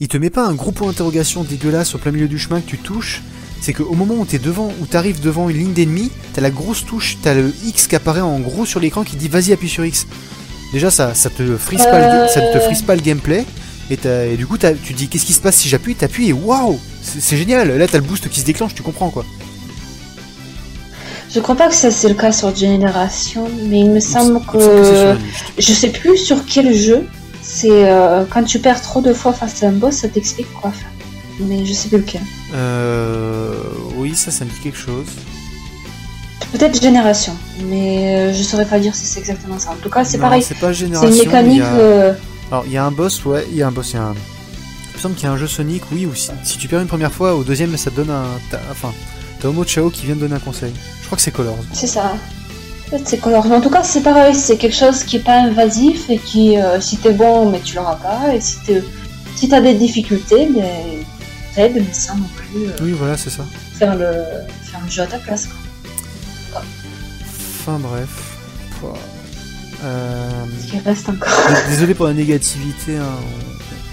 Il 0.00 0.08
te 0.08 0.16
met 0.16 0.30
pas 0.30 0.44
un 0.46 0.54
gros 0.54 0.72
point 0.72 0.88
d'interrogation 0.88 1.44
dégueulasse 1.44 1.94
au 1.94 1.98
plein 1.98 2.10
milieu 2.10 2.28
du 2.28 2.38
chemin 2.38 2.60
que 2.60 2.66
tu 2.66 2.78
touches. 2.78 3.22
C'est 3.60 3.72
qu'au 3.72 3.94
moment 3.94 4.14
où 4.14 4.24
t'es 4.24 4.38
devant, 4.40 4.72
où 4.80 4.86
t'arrives 4.86 5.20
devant 5.20 5.48
une 5.48 5.56
ligne 5.56 5.72
d'ennemis, 5.72 6.10
t'as 6.32 6.40
la 6.40 6.50
grosse 6.50 6.84
touche, 6.84 7.18
t'as 7.22 7.34
le 7.34 7.52
X 7.64 7.86
qui 7.86 7.94
apparaît 7.94 8.20
en 8.20 8.40
gros 8.40 8.66
sur 8.66 8.80
l'écran 8.80 9.04
qui 9.04 9.14
dit 9.16 9.28
vas-y 9.28 9.52
appuie 9.52 9.68
sur 9.68 9.84
X. 9.84 10.06
Déjà 10.72 10.90
ça, 10.90 11.14
ça 11.14 11.30
te 11.30 11.56
frise 11.56 11.82
pas, 11.84 11.98
le, 12.00 12.24
Euh. 12.24 12.28
ça 12.28 12.40
te 12.40 12.58
frise 12.58 12.82
pas 12.82 12.96
le 12.96 13.02
gameplay. 13.02 13.44
Et, 13.90 14.36
du 14.36 14.46
coup 14.46 14.56
tu 14.58 14.94
dis 14.94 15.08
qu'est-ce 15.08 15.26
qui 15.26 15.34
se 15.34 15.40
passe 15.40 15.56
si 15.56 15.68
j'appuie, 15.68 15.94
t'appuies 15.94 16.30
et 16.30 16.32
waouh, 16.32 16.80
c'est 17.02 17.20
c'est 17.20 17.36
génial. 17.36 17.76
Là 17.76 17.86
t'as 17.86 17.98
le 17.98 18.04
boost 18.04 18.28
qui 18.28 18.40
se 18.40 18.44
déclenche, 18.46 18.74
tu 18.74 18.82
comprends 18.82 19.10
quoi. 19.10 19.24
Je 21.34 21.40
crois 21.40 21.54
pas 21.54 21.68
que 21.68 21.74
ça 21.74 21.90
c'est 21.90 22.08
le 22.08 22.14
cas 22.14 22.30
sur 22.32 22.54
Generation, 22.54 23.48
mais 23.68 23.80
il 23.80 23.90
me 23.90 24.00
semble 24.00 24.40
que 24.44 24.58
c'est. 24.58 25.62
Je 25.62 25.72
sais 25.72 25.88
plus 25.88 26.16
sur 26.18 26.44
quel 26.44 26.74
jeu. 26.74 27.06
C'est 27.42 27.68
euh, 27.90 28.24
quand 28.30 28.44
tu 28.44 28.58
perds 28.60 28.80
trop 28.82 29.00
de 29.00 29.12
fois 29.12 29.32
face 29.32 29.62
à 29.62 29.68
un 29.68 29.72
boss, 29.72 29.94
ça 29.96 30.08
t'explique 30.08 30.52
quoi 30.52 30.70
faire. 30.70 30.88
Mais 31.40 31.64
je 31.64 31.72
sais 31.72 31.88
plus 31.88 31.98
lequel. 31.98 32.20
Euh, 32.54 33.54
oui, 33.96 34.14
ça, 34.14 34.30
ça 34.30 34.44
me 34.44 34.50
dit 34.50 34.60
quelque 34.62 34.78
chose. 34.78 35.06
Peut-être 36.52 36.80
Génération, 36.80 37.34
mais 37.68 38.14
euh, 38.14 38.32
je 38.34 38.42
saurais 38.42 38.66
pas 38.66 38.78
dire 38.78 38.94
si 38.94 39.06
c'est 39.06 39.20
exactement 39.20 39.58
ça. 39.58 39.70
En 39.70 39.76
tout 39.76 39.88
cas, 39.88 40.04
c'est 40.04 40.18
pareil. 40.18 40.42
C'est 40.42 40.54
pas 40.58 40.68
C'est 40.68 40.74
génération. 40.80 41.08
une 41.10 41.16
il 41.16 41.24
mécanique. 41.26 41.62
a- 41.62 41.76
euh, 41.76 42.12
Alors, 42.50 42.64
il 42.66 42.72
y 42.72 42.76
a 42.76 42.84
un 42.84 42.90
boss, 42.90 43.24
ouais, 43.24 43.46
il 43.50 43.56
y 43.56 43.62
a 43.62 43.68
un 43.68 43.72
boss, 43.72 43.92
il 43.92 43.96
y 43.96 43.98
a 43.98 44.02
un. 44.02 44.12
Il 44.14 44.96
me 44.96 45.00
semble 45.00 45.14
qu'il 45.14 45.24
y 45.24 45.28
a 45.28 45.32
un 45.32 45.38
jeu 45.38 45.46
Sonic, 45.48 45.82
oui, 45.92 46.04
ou 46.04 46.14
si, 46.14 46.30
si 46.44 46.58
tu 46.58 46.68
perds 46.68 46.82
une 46.82 46.86
première 46.88 47.10
fois, 47.12 47.34
au 47.34 47.42
deuxième, 47.42 47.74
ça 47.78 47.90
te 47.90 47.96
donne 47.96 48.10
un. 48.10 48.24
Enfin, 48.70 48.92
t'as 49.42 49.48
Homo 49.48 49.64
Chao 49.64 49.90
qui 49.90 50.06
vient 50.06 50.14
de 50.14 50.20
donner 50.20 50.36
un 50.36 50.38
conseil. 50.40 50.72
Je 51.00 51.06
crois 51.06 51.16
que 51.16 51.22
c'est 51.22 51.32
Colors. 51.32 51.58
C'est 51.72 51.86
ça. 51.88 52.14
C'est. 53.04 53.24
Mais 53.26 53.34
en 53.34 53.60
tout 53.60 53.70
cas, 53.70 53.82
c'est 53.82 54.02
pareil. 54.02 54.34
C'est 54.34 54.56
quelque 54.56 54.76
chose 54.76 55.02
qui 55.04 55.16
est 55.16 55.24
pas 55.24 55.40
invasif 55.42 56.08
et 56.10 56.18
qui, 56.18 56.58
euh, 56.58 56.80
si 56.80 56.96
t'es 56.98 57.12
bon, 57.12 57.50
mais 57.50 57.60
tu 57.60 57.74
l'auras 57.76 57.96
pas. 57.96 58.34
Et 58.34 58.40
si 58.40 58.56
t'es, 58.66 58.82
si 59.36 59.48
t'as 59.48 59.60
des 59.60 59.74
difficultés, 59.74 60.46
ben, 60.54 60.62
t'aides, 61.54 61.74
mais 61.74 61.92
sans 61.92 62.16
non 62.16 62.28
plus 62.36 62.66
euh, 62.68 62.76
Oui, 62.82 62.92
voilà, 62.92 63.16
c'est 63.16 63.30
ça. 63.30 63.44
faire 63.78 63.94
le, 63.96 64.12
faire 64.70 64.80
le 64.84 64.90
jeu 64.90 65.02
à 65.02 65.06
ta 65.06 65.18
place. 65.18 65.46
quoi. 66.52 66.62
Enfin, 67.60 67.78
bref. 67.78 68.08
Pouah. 68.80 68.92
Euh, 69.84 70.30
Ce 70.64 70.70
qui 70.70 70.78
reste 70.78 71.08
encore. 71.08 71.32
Désolé 71.70 71.94
pour 71.94 72.06
la 72.06 72.12
négativité. 72.14 72.96
hein. 72.98 73.04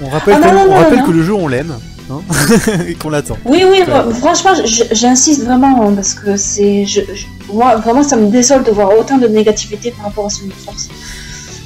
On, 0.03 0.09
rappelle, 0.09 0.35
Ah, 0.37 0.49
que, 0.49 0.53
non, 0.53 0.53
non, 0.53 0.61
on 0.61 0.75
non, 0.75 0.75
rappelle 0.83 1.03
que 1.03 1.11
le 1.11 1.23
jeu, 1.23 1.33
on 1.33 1.47
l'aime. 1.47 1.73
Hein, 2.09 2.21
et 2.87 2.95
qu'on 2.95 3.09
l'attend. 3.09 3.37
Oui, 3.45 3.63
oui, 3.69 3.79
franchement, 4.19 4.51
j'insiste 4.91 5.43
vraiment 5.43 5.87
hein, 5.89 5.93
parce 5.95 6.13
que 6.13 6.37
c'est. 6.37 6.85
Je, 6.85 7.01
je- 7.01 7.25
moi, 7.53 7.75
vraiment, 7.77 8.03
ça 8.03 8.15
me 8.15 8.29
désole 8.29 8.63
de 8.63 8.71
voir 8.71 8.89
autant 8.99 9.17
de 9.17 9.27
négativité 9.27 9.91
par 9.91 10.05
rapport 10.05 10.25
à 10.27 10.29
Sonic 10.29 10.53
Force. 10.55 10.87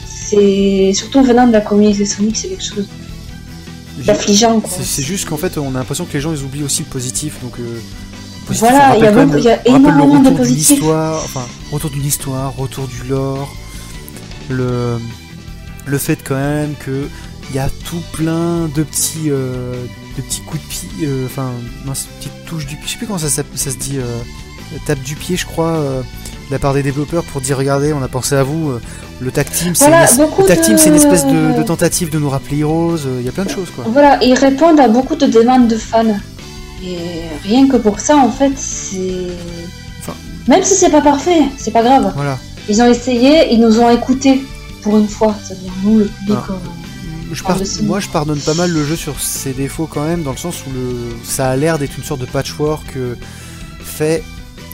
C'est 0.06 0.92
surtout 0.94 1.22
venant 1.24 1.46
de 1.48 1.52
la 1.52 1.62
communauté 1.62 2.06
Sonic, 2.06 2.36
c'est 2.38 2.48
quelque 2.50 2.64
chose 2.64 2.88
d'affligeant. 4.06 4.62
C'est 4.82 5.04
juste 5.04 5.28
qu'en 5.30 5.38
fait, 5.38 5.58
on 5.58 5.70
a 5.76 5.80
l'impression 5.80 6.06
que 6.06 6.14
les 6.14 6.22
gens 6.22 6.34
ils 6.34 6.44
oublient 6.44 6.64
aussi 6.64 6.82
le 6.84 6.88
positif. 6.90 7.36
Donc, 7.44 7.54
euh, 7.60 7.80
positif, 8.48 8.70
Voilà, 8.70 8.96
il 8.98 9.04
y 9.04 9.08
a 9.08 9.12
beaucoup- 9.12 9.38
y 9.38 9.44
le 9.44 9.60
énormément 9.66 10.06
de 10.20 10.30
retour 10.30 10.32
d'une 10.32 10.38
positif. 10.38 10.84
enfin, 10.84 11.46
retour 11.72 11.90
d'une 11.92 12.06
histoire, 12.06 12.56
retour 12.56 12.88
du 12.88 13.04
lore, 13.10 13.54
le, 14.50 14.98
le 15.86 15.98
fait 15.98 16.18
quand 16.24 16.36
même 16.36 16.74
que 16.86 17.08
il 17.50 17.56
y 17.56 17.60
a 17.60 17.70
tout 17.70 18.02
plein 18.14 18.70
de 18.74 18.84
petits, 18.84 19.30
euh, 19.30 19.74
de 20.18 20.22
petits 20.22 20.42
coups 20.42 20.62
de 20.64 20.68
pied, 20.68 20.90
euh, 21.08 21.26
enfin, 21.26 21.52
mince, 21.86 22.08
petites 22.20 22.46
touches 22.46 22.66
du 22.66 22.76
pied. 22.76 22.86
Je 22.86 22.92
sais 22.92 22.98
plus 22.98 23.08
comment 23.08 23.20
ça, 23.20 23.30
se 23.30 23.78
dit. 23.78 23.98
euh, 23.98 24.20
tape 24.86 25.02
du 25.02 25.16
pied, 25.16 25.36
je 25.38 25.46
crois, 25.46 25.70
euh, 25.78 26.02
de 26.02 26.52
la 26.52 26.60
part 26.60 26.74
des 26.74 26.84
développeurs 26.84 27.24
pour 27.24 27.42
dire 27.42 27.58
regardez, 27.58 27.94
on 27.94 28.02
a 28.04 28.08
pensé 28.08 28.36
à 28.36 28.44
vous. 28.44 28.74
le 29.20 29.32
tag 29.32 29.50
team, 29.50 29.74
c'est 29.76 29.86
Voilà, 29.88 30.02
une, 30.04 30.78
c'est 30.78 30.90
une 30.90 30.96
espèce 30.96 31.26
de, 31.26 31.54
de- 31.54 31.58
de 31.60 31.64
tentative 31.64 32.10
de 32.10 32.20
nous 32.20 32.30
rappeler 32.30 32.60
Heroes. 32.60 32.98
Il 33.20 33.26
y 33.26 33.30
a 33.30 33.32
plein 33.32 33.46
de 33.46 33.50
choses 33.50 33.70
quoi. 33.76 33.86
Voilà, 33.88 34.22
ils 34.24 34.34
répondent 34.34 34.80
à 34.80 34.88
beaucoup 34.88 35.16
de 35.16 35.26
demandes 35.28 35.68
de 35.68 35.78
fans. 35.78 36.04
Et 36.86 36.98
rien 37.48 37.68
que 37.70 37.78
pour 37.78 38.00
ça, 38.02 38.18
en 38.18 38.30
fait, 38.30 38.52
c'est. 38.58 39.28
Enfin- 40.02 40.18
Même 40.50 40.64
si 40.64 40.74
c'est 40.76 40.90
pas 40.90 41.02
parfait, 41.02 41.44
c'est 41.58 41.72
pas 41.72 41.82
grave. 41.84 42.12
Voilà. 42.16 42.38
Ils 42.68 42.82
ont 42.82 42.88
essayé, 42.88 43.54
ils 43.54 43.60
nous 43.62 43.80
ont 43.80 43.90
écoutés 43.90 44.44
pour 44.82 44.98
une 44.98 45.08
fois. 45.08 45.34
C'est-à-dire 45.44 45.72
nous, 45.84 46.00
le 46.00 46.06
public. 46.06 46.38
Ah. 46.50 46.54
Je 47.34 47.44
par-. 47.44 47.58
Moi, 47.84 48.00
je 48.00 48.10
pardonne 48.10 48.40
pas 48.40 48.54
mal 48.54 48.72
le 48.72 48.84
jeu 48.86 48.96
sur 48.96 49.20
ses 49.20 49.54
défauts 49.54 49.88
quand 49.88 50.04
même, 50.06 50.24
dans 50.24 50.32
le 50.32 50.38
sens 50.38 50.64
où 50.68 50.72
le... 50.74 50.96
ça 51.24 51.50
a 51.50 51.56
l'air 51.56 51.78
d'être 51.80 51.98
une 51.98 52.04
sorte 52.04 52.22
de 52.22 52.26
patchwork 52.26 52.86
euh, 52.98 53.16
fait 53.84 54.24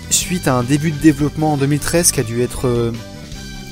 suite 0.09 0.47
à 0.47 0.55
un 0.55 0.63
début 0.63 0.91
de 0.91 0.97
développement 0.99 1.53
en 1.53 1.57
2013 1.57 2.11
qui 2.11 2.19
a 2.19 2.23
dû 2.23 2.41
être 2.41 2.67
euh, 2.67 2.91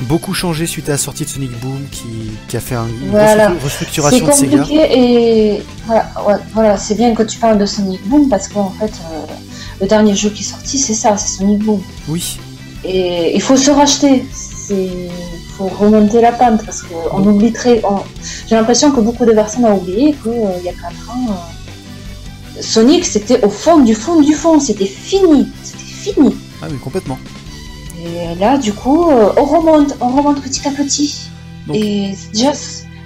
beaucoup 0.03 0.34
changé 0.35 0.68
suite 0.68 0.88
à 0.89 0.93
la 0.93 0.97
sortie 0.99 1.26
de 1.26 1.30
Sonic 1.30 1.51
Boom, 1.59 1.81
qui, 1.91 2.03
qui 2.47 2.55
a 2.57 2.59
fait 2.59 2.76
un- 2.76 2.88
une 2.88 3.09
Voilà. 3.09 3.51
C'est 3.57 3.64
restructuration 3.64 4.27
de 4.27 4.31
Sega. 4.31 4.64
et 4.72 5.61
voilà, 5.88 6.11
ouais, 6.27 6.35
voilà 6.53 6.77
c'est 6.77 6.93
bien 6.95 7.15
que 7.15 7.23
tu 7.23 7.38
parles 7.39 7.57
de 7.57 7.65
Sonic 7.65 8.07
Boom 8.07 8.30
parce 8.30 8.47
qu'en 8.47 8.69
fait, 8.80 8.85
euh, 9.11 9.26
le 9.81 9.88
dernier 9.88 10.15
jeu 10.15 10.30
qui 10.30 10.43
est 10.43 10.45
sorti, 10.47 10.77
c'est 10.77 10.93
ça, 10.93 11.18
c'est 11.18 11.38
Sonic 11.39 11.59
Boom. 11.64 11.81
Oui, 12.07 12.38
Et 12.84 13.35
il 13.35 13.41
faut 13.41 13.57
se 13.57 13.72
racheter. 13.72 14.23
Il 14.69 15.09
faut 15.57 15.67
remonter 15.67 16.21
la 16.21 16.31
pente 16.31 16.63
parce 16.65 16.84
qu'on 16.84 17.23
oublie 17.27 17.51
très. 17.51 17.81
on- 17.84 18.03
J'ai 18.47 18.55
l'impression 18.55 18.91
que 18.91 18.99
beaucoup 19.01 19.25
de 19.25 19.31
personnes 19.34 19.65
ont 19.65 19.77
oublié 19.77 20.13
qu'il 20.21 20.63
y 20.63 20.69
a 20.69 20.73
4 20.73 21.09
ans, 21.09 21.31
euh, 22.57 22.61
Sonic 22.61 23.05
c'était 23.05 23.43
au 23.43 23.49
fond 23.49 23.79
du 23.79 23.93
fond 23.95 24.21
du 24.21 24.34
fond, 24.34 24.59
c'était 24.59 24.85
fini. 24.85 25.47
C'était 25.63 25.84
fini. 25.84 26.35
ah 26.61 26.67
oui, 26.69 26.77
complètement. 26.77 27.17
Et 28.03 28.35
là, 28.35 28.57
du 28.57 28.73
coup, 28.73 29.09
euh, 29.09 29.29
on 29.38 29.43
remonte, 29.45 29.95
on 30.01 30.09
remonte 30.09 30.41
petit 30.41 30.67
à 30.67 30.71
petit. 30.71 31.29
Donc- 31.67 31.75
Et 31.75 32.13
déjà, 32.34 32.51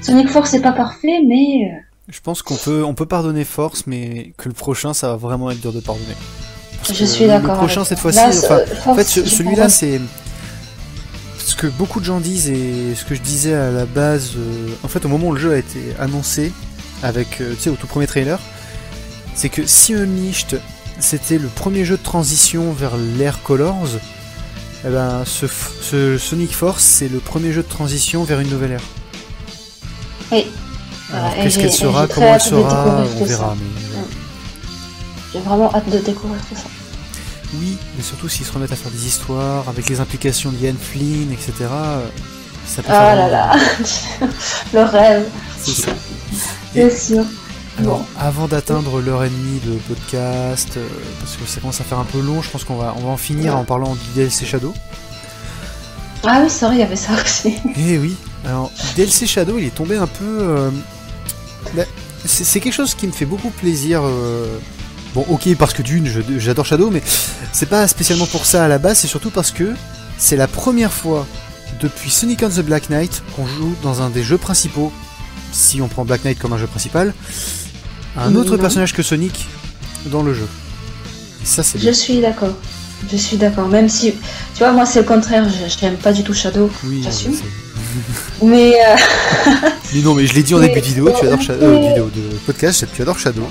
Sonic 0.01 0.29
Force 0.29 0.51
c'est 0.51 0.61
pas 0.61 0.71
parfait, 0.73 1.19
mais. 1.27 1.69
euh, 1.71 1.77
Je 2.09 2.19
pense 2.21 2.41
qu'on 2.41 2.55
peut, 2.55 2.83
on 2.83 2.93
peut 2.93 3.05
pardonner 3.05 3.45
Force, 3.45 3.83
mais 3.87 4.33
que 4.37 4.49
le 4.49 4.53
prochain, 4.53 4.93
ça 4.93 5.07
va 5.09 5.15
vraiment 5.15 5.49
être 5.51 5.61
dur 5.61 5.71
de 5.73 5.79
pardonner. 5.79 6.15
Parce 6.85 6.97
Je 6.97 7.05
suis 7.05 7.27
d'accord. 7.27 7.51
Le 7.53 7.57
prochain, 7.59 7.83
cette 7.85 7.99
fois-ci, 7.99 8.19
enfin, 8.19 8.59
En 8.87 8.95
fait, 8.95 9.03
celui-là, 9.05 9.69
c'est. 9.69 10.01
Ce 11.51 11.55
que 11.57 11.67
beaucoup 11.67 11.99
de 11.99 12.05
gens 12.05 12.21
disent 12.21 12.49
et 12.49 12.95
ce 12.95 13.03
que 13.03 13.13
je 13.13 13.19
disais 13.19 13.53
à 13.53 13.71
la 13.71 13.85
base, 13.85 14.35
euh, 14.37 14.69
en 14.83 14.87
fait, 14.87 15.03
au 15.03 15.09
moment 15.09 15.27
où 15.27 15.33
le 15.33 15.39
jeu 15.39 15.51
a 15.53 15.57
été 15.57 15.79
annoncé, 15.99 16.53
avec, 17.03 17.41
euh, 17.41 17.53
tu 17.55 17.63
sais, 17.63 17.69
au 17.69 17.75
tout 17.75 17.87
premier 17.87 18.07
trailer, 18.07 18.39
c'est 19.35 19.49
que 19.49 19.65
si 19.65 19.93
Unleashed 19.93 20.61
c'était 20.99 21.37
le 21.37 21.49
premier 21.49 21.83
jeu 21.83 21.97
de 21.97 22.03
transition 22.03 22.71
vers 22.71 22.95
l'ère 22.95 23.43
Colors, 23.43 23.89
eh 24.85 24.89
ben, 24.89 25.23
ce, 25.25 26.17
Sonic 26.17 26.55
Force 26.55 26.83
c'est 26.83 27.09
le 27.09 27.19
premier 27.19 27.51
jeu 27.51 27.63
de 27.63 27.67
transition 27.67 28.23
vers 28.23 28.39
une 28.39 28.49
nouvelle 28.49 28.71
ère. 28.71 28.83
Oui. 30.31 30.45
Alors 31.11 31.35
qu'est-ce 31.35 31.59
qu'elle 31.59 31.73
sera, 31.73 32.07
comment 32.07 32.33
elle 32.35 32.39
sera, 32.39 33.03
on 33.19 33.25
verra. 33.25 33.57
Mais, 33.59 33.97
euh, 33.97 34.03
J'ai 35.33 35.39
vraiment 35.39 35.73
hâte 35.75 35.89
de 35.89 35.97
découvrir 35.97 36.39
tout 36.47 36.55
ça. 36.55 36.67
Oui, 37.59 37.77
mais 37.97 38.03
surtout 38.03 38.29
s'ils 38.29 38.45
se 38.45 38.51
remettent 38.53 38.71
à 38.71 38.75
faire 38.75 38.91
des 38.91 39.05
histoires 39.07 39.67
avec 39.69 39.89
les 39.89 39.99
implications 39.99 40.51
d'Ian 40.51 40.73
Flynn, 40.79 41.31
etc. 41.31 41.53
euh, 41.71 42.05
Ça 42.65 42.81
peut 42.81 42.89
Ah 42.91 43.05
faire 43.05 43.15
là 43.15 43.29
là, 43.29 43.53
le 44.73 44.81
rêve, 44.83 45.25
C'est 45.59 45.71
ça. 45.73 45.91
Bien 46.73 46.89
sûr. 46.89 47.23
Alors, 47.79 47.99
Bon. 47.99 48.05
avant 48.19 48.47
d'atteindre 48.47 48.99
l'heure 49.01 49.23
et 49.23 49.29
demie 49.29 49.59
de 49.65 49.73
podcast, 49.93 50.69
euh, 50.77 50.87
parce 51.19 51.35
que 51.37 51.45
ça 51.47 51.59
commence 51.61 51.79
à 51.81 51.83
faire 51.85 51.99
un 51.99 52.03
peu 52.05 52.19
long, 52.19 52.41
je 52.41 52.49
pense 52.49 52.63
qu'on 52.65 52.75
va, 52.75 52.93
on 52.97 53.01
va 53.01 53.09
en 53.09 53.17
finir 53.17 53.55
en 53.57 53.63
parlant 53.63 53.95
du 53.95 54.01
DLC 54.15 54.45
Shadow. 54.45 54.73
Ah 56.23 56.39
oui, 56.43 56.49
c'est 56.49 56.65
vrai, 56.65 56.75
il 56.75 56.79
y 56.79 56.83
avait 56.83 56.95
ça 56.95 57.13
aussi. 57.13 57.55
Eh 57.77 57.97
oui, 57.97 58.15
alors 58.45 58.71
DLC 58.95 59.25
Shadow, 59.25 59.57
il 59.57 59.65
est 59.65 59.75
tombé 59.75 59.95
un 59.95 60.05
peu. 60.07 60.25
euh, 60.41 60.69
c'est 62.25 62.43
c'est 62.43 62.59
quelque 62.59 62.73
chose 62.75 62.93
qui 62.93 63.07
me 63.07 63.11
fait 63.11 63.25
beaucoup 63.25 63.49
plaisir. 63.49 64.01
euh, 64.03 64.57
Bon, 65.13 65.25
ok, 65.29 65.49
parce 65.57 65.73
que 65.73 65.81
d'une, 65.81 66.07
j'adore 66.39 66.65
Shadow, 66.65 66.89
mais 66.89 67.01
c'est 67.51 67.65
pas 67.67 67.85
spécialement 67.88 68.25
pour 68.27 68.45
ça 68.45 68.63
à 68.63 68.67
la 68.69 68.77
base, 68.77 68.99
c'est 68.99 69.07
surtout 69.07 69.29
parce 69.29 69.51
que 69.51 69.73
c'est 70.17 70.38
la 70.38 70.47
première 70.47 70.93
fois 70.93 71.27
depuis 71.81 72.09
Sonic 72.09 72.43
and 72.43 72.49
the 72.49 72.61
Black 72.61 72.89
Knight 72.89 73.21
qu'on 73.35 73.45
joue 73.45 73.75
dans 73.83 74.01
un 74.01 74.09
des 74.09 74.23
jeux 74.23 74.38
principaux, 74.38 74.91
si 75.51 75.81
on 75.81 75.88
prend 75.89 76.05
Black 76.05 76.23
Knight 76.23 76.39
comme 76.39 76.53
un 76.53 76.57
jeu 76.57 76.67
principal, 76.67 77.13
un 78.17 78.35
autre 78.35 78.51
Non. 78.55 78.57
personnage 78.61 78.93
que 78.93 79.03
Sonic 79.03 79.45
dans 80.05 80.23
le 80.23 80.33
jeu. 80.33 80.47
Et 81.43 81.45
ça, 81.45 81.61
c'est 81.63 81.77
Je 81.77 81.83
bien. 81.83 81.93
suis 81.93 82.21
d'accord. 82.21 82.53
Je 83.11 83.17
suis 83.17 83.35
d'accord. 83.38 83.67
Même 83.67 83.89
si, 83.89 84.11
tu 84.13 84.59
vois, 84.59 84.71
moi 84.71 84.85
c'est 84.85 84.99
le 84.99 85.05
contraire. 85.05 85.45
Je 85.49 85.77
j'aime 85.79 85.95
pas 85.97 86.13
du 86.13 86.23
tout 86.23 86.33
Shadow. 86.33 86.69
Oui, 86.85 87.01
j'assume. 87.03 87.35
Mais 88.43 88.73
euh, 88.75 88.95
Mais 89.93 90.01
non, 90.01 90.13
mais 90.13 90.25
je 90.25 90.33
l'ai 90.33 90.43
dit 90.43 90.53
en 90.53 90.59
Mais- 90.59 90.67
début 90.69 90.79
de 90.81 90.85
vidéo, 90.85 91.09
tu 91.19 91.25
adores 91.25 91.39
mais- 91.39 91.45
Shadow, 91.45 91.65
euh, 91.65 91.88
vidéo 91.89 92.09
de 92.15 92.38
podcast, 92.45 92.85
tu 92.95 93.01
adores 93.01 93.19
Shadow. 93.19 93.47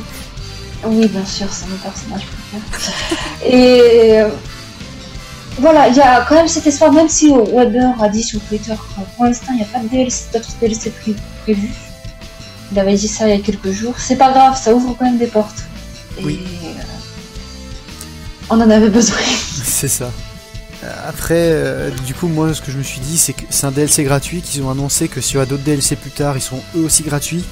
Oui, 0.87 1.07
bien 1.09 1.25
sûr, 1.27 1.47
c'est 1.53 1.69
mon 1.69 1.77
personnage 1.77 2.23
préféré. 2.27 3.55
Et 3.55 4.21
euh, 4.21 4.29
voilà, 5.59 5.89
il 5.89 5.97
y 5.97 6.01
a 6.01 6.25
quand 6.29 6.35
même 6.37 6.49
cet 6.49 6.67
espoir, 6.67 6.93
même 6.93 7.09
si 7.09 7.31
Weber 7.31 8.01
a 8.03 8.09
dit 8.09 8.23
sur 8.23 8.41
Twitter 8.43 8.75
que 8.75 9.01
pour 9.17 9.25
l'instant 9.25 9.49
il 9.53 9.57
n'y 9.57 9.63
a 9.63 9.67
pas 9.67 9.81
de 9.81 9.89
DLC, 9.89 10.25
d'autres 10.33 10.49
DLC 10.61 10.91
pré- 10.91 11.15
prévus. 11.43 11.73
Il 12.73 12.79
avait 12.79 12.95
dit 12.95 13.09
ça 13.09 13.29
il 13.29 13.37
y 13.37 13.41
a 13.41 13.43
quelques 13.43 13.73
jours. 13.73 13.95
C'est 13.99 14.17
pas 14.17 14.31
grave, 14.33 14.59
ça 14.61 14.73
ouvre 14.75 14.95
quand 14.99 15.05
même 15.05 15.19
des 15.19 15.27
portes. 15.27 15.65
Et 16.19 16.25
Oui. 16.25 16.41
euh, 16.65 16.83
on 18.49 18.61
en 18.61 18.71
avait 18.71 18.89
besoin. 18.91 19.17
C'est 19.65 19.89
ça. 19.89 20.11
Après, 21.07 21.35
euh, 21.37 21.91
du 22.07 22.15
coup, 22.15 22.27
moi, 22.27 22.55
ce 22.55 22.63
que 22.63 22.73
je 22.73 22.79
me 22.79 22.83
suis 22.83 23.01
dit, 23.01 23.19
c'est 23.19 23.35
que 23.35 23.43
c'est 23.51 23.67
un 23.67 23.71
DLC 23.71 24.03
gratuit 24.03 24.41
qu'ils 24.41 24.63
ont 24.63 24.71
annoncé 24.71 25.09
que 25.09 25.21
s'il 25.21 25.35
y 25.35 25.37
aura 25.37 25.45
d'autres 25.45 25.63
DLC 25.63 25.95
plus 25.95 26.11
tard, 26.11 26.39
ils 26.39 26.43
sont 26.43 26.59
eux 26.75 26.85
aussi 26.85 27.03
gratuits. 27.03 27.45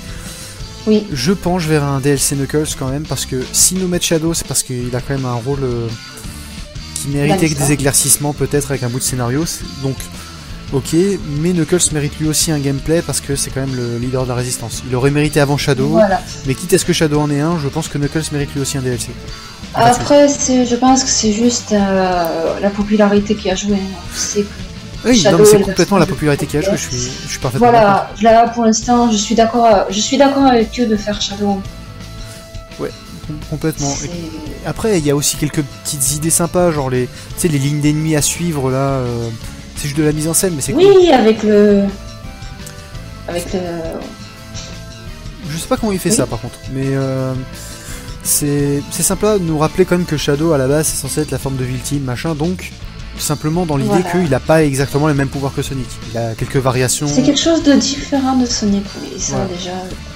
Oui. 0.89 1.06
Je 1.12 1.32
penche 1.32 1.66
vers 1.66 1.85
un 1.85 2.01
DLC 2.01 2.35
Knuckles 2.35 2.74
quand 2.78 2.89
même, 2.89 3.05
parce 3.05 3.27
que 3.27 3.36
s'ils 3.52 3.78
nous 3.78 3.86
mettent 3.89 4.02
Shadow, 4.05 4.35
c'est 4.35 4.47
parce 4.47 4.62
qu'il 4.62 4.94
a 4.97 5.01
quand 5.01 5.15
même 5.15 5.27
un 5.27 5.35
rôle 5.35 5.62
euh, 5.62 5.86
qui 6.94 7.09
méritait 7.09 7.48
des 7.48 7.73
éclaircissements, 7.73 8.32
peut-être 8.32 8.70
avec 8.70 8.82
un 8.82 8.89
bout 8.89 8.98
de 8.98 9.05
scénario. 9.05 9.44
Donc, 9.82 9.97
ok, 10.73 10.94
mais 11.40 11.52
Knuckles 11.52 11.93
mérite 11.93 12.19
lui 12.19 12.28
aussi 12.28 12.51
un 12.52 12.59
gameplay 12.59 13.02
parce 13.02 13.20
que 13.20 13.36
c'est 13.36 13.51
quand 13.51 13.60
même 13.60 13.77
le 13.77 13.98
leader 13.98 14.24
de 14.24 14.28
la 14.31 14.35
résistance. 14.35 14.82
Il 14.89 14.94
aurait 14.97 15.10
mérité 15.10 15.40
avant 15.40 15.56
Shadow, 15.56 15.89
Voilà. 15.89 16.20
mais 16.47 16.55
quitte 16.55 16.73
à 16.74 16.78
ce 16.78 16.85
que 16.85 16.93
Shadow 16.93 17.20
en 17.20 17.31
ait 17.31 17.40
un, 17.40 17.59
je 17.59 17.69
pense 17.69 17.89
que 17.89 17.98
Knuckles 17.98 18.23
mérite 18.32 18.52
lui 18.55 18.60
aussi 18.62 18.78
un 18.78 18.82
DLC. 18.82 19.10
Après, 19.74 20.27
je 20.28 20.74
pense 20.77 21.05
que 21.05 21.10
c'est 21.10 21.32
juste 21.32 21.73
euh, 21.73 22.59
la 22.60 22.70
popularité 22.70 23.35
qui 23.35 23.51
a 23.51 23.55
joué. 23.55 23.74
hein. 23.77 23.98
Que 24.35 24.40
Oui, 25.04 25.16
non, 25.16 25.22
Shadow 25.22 25.38
mais 25.38 25.44
c'est 25.44 25.60
complètement 25.60 25.98
la 25.98 26.06
popularité 26.06 26.46
qui 26.46 26.56
a 26.56 26.60
joué, 26.60 26.72
je 26.76 26.88
suis, 26.88 27.10
je 27.24 27.28
suis 27.28 27.38
parfaitement 27.38 27.70
d'accord. 27.70 28.06
Voilà, 28.20 28.42
là 28.44 28.48
pour 28.48 28.64
l'instant, 28.64 29.10
je 29.10 29.16
suis 29.16 29.34
d'accord. 29.34 29.64
euh, 29.66 29.84
Je 29.90 30.00
suis 30.00 30.16
d'accord 30.16 30.44
avec 30.46 30.78
eux 30.80 30.86
de 30.86 30.96
faire 30.96 31.20
Shadow. 31.20 31.60
Com- 32.78 33.36
Complètement. 33.50 33.94
Après, 34.66 34.98
il 34.98 35.06
y 35.06 35.10
a 35.10 35.14
aussi 35.16 35.36
quelques 35.36 35.62
petites 35.62 36.12
idées 36.16 36.30
sympas, 36.30 36.70
genre 36.72 36.88
les, 36.88 37.06
tu 37.06 37.12
sais, 37.36 37.48
les 37.48 37.58
lignes 37.58 37.80
d'ennemis 37.80 38.16
à 38.16 38.22
suivre 38.22 38.70
là. 38.70 38.78
euh, 38.78 39.28
c'est 39.76 39.84
juste 39.84 39.98
de 39.98 40.02
la 40.02 40.12
mise 40.12 40.26
en 40.28 40.34
scène, 40.34 40.54
mais 40.56 40.62
c'est 40.62 40.72
cool. 40.72 40.82
Oui, 40.82 41.10
avec 41.12 41.42
le, 41.42 41.84
avec 43.28 43.52
le. 43.52 43.60
Je 45.50 45.56
sais 45.58 45.68
pas 45.68 45.76
comment 45.76 45.92
il 45.92 45.98
fait 45.98 46.08
Oui. 46.10 46.16
ça 46.16 46.26
par 46.26 46.40
contre, 46.40 46.56
mais 46.72 46.86
euh, 46.86 47.34
c'est 48.22 48.82
c'est 48.90 49.02
sympa 49.02 49.38
de 49.38 49.44
nous 49.44 49.58
rappeler 49.58 49.84
quand 49.84 49.96
même 49.96 50.06
que 50.06 50.16
Shadow 50.16 50.52
à 50.52 50.58
la 50.58 50.66
base 50.66 50.86
c'est 50.88 50.96
censé 50.96 51.20
être 51.20 51.30
la 51.30 51.38
forme 51.38 51.56
de 51.56 51.64
Viltime, 51.64 52.02
machin, 52.04 52.34
donc 52.34 52.72
simplement 53.20 53.66
dans 53.66 53.77
l'idée 53.77 53.89
Voilà. 53.90 54.11
qu'il 54.24 54.35
a 54.35 54.40
pas 54.40 54.62
exactement 54.65 55.09
les 55.09 55.15
mêmes 55.15 55.28
pouvoirs 55.28 55.55
que 55.55 55.62
Sonic. 55.62 55.86
Il 56.12 56.19
a 56.19 56.35
quelques 56.35 56.57
variations. 56.57 57.07
C'est 57.07 57.23
quelque 57.23 57.40
chose 57.40 57.62
de 57.62 57.73
différent 57.74 58.36
de 58.36 58.47
Sonic, 58.47 58.85
oui. 59.03 59.09
Et 59.16 59.19
ça 59.19 59.32
Voilà. 59.36 59.47
déjà, 59.49 59.70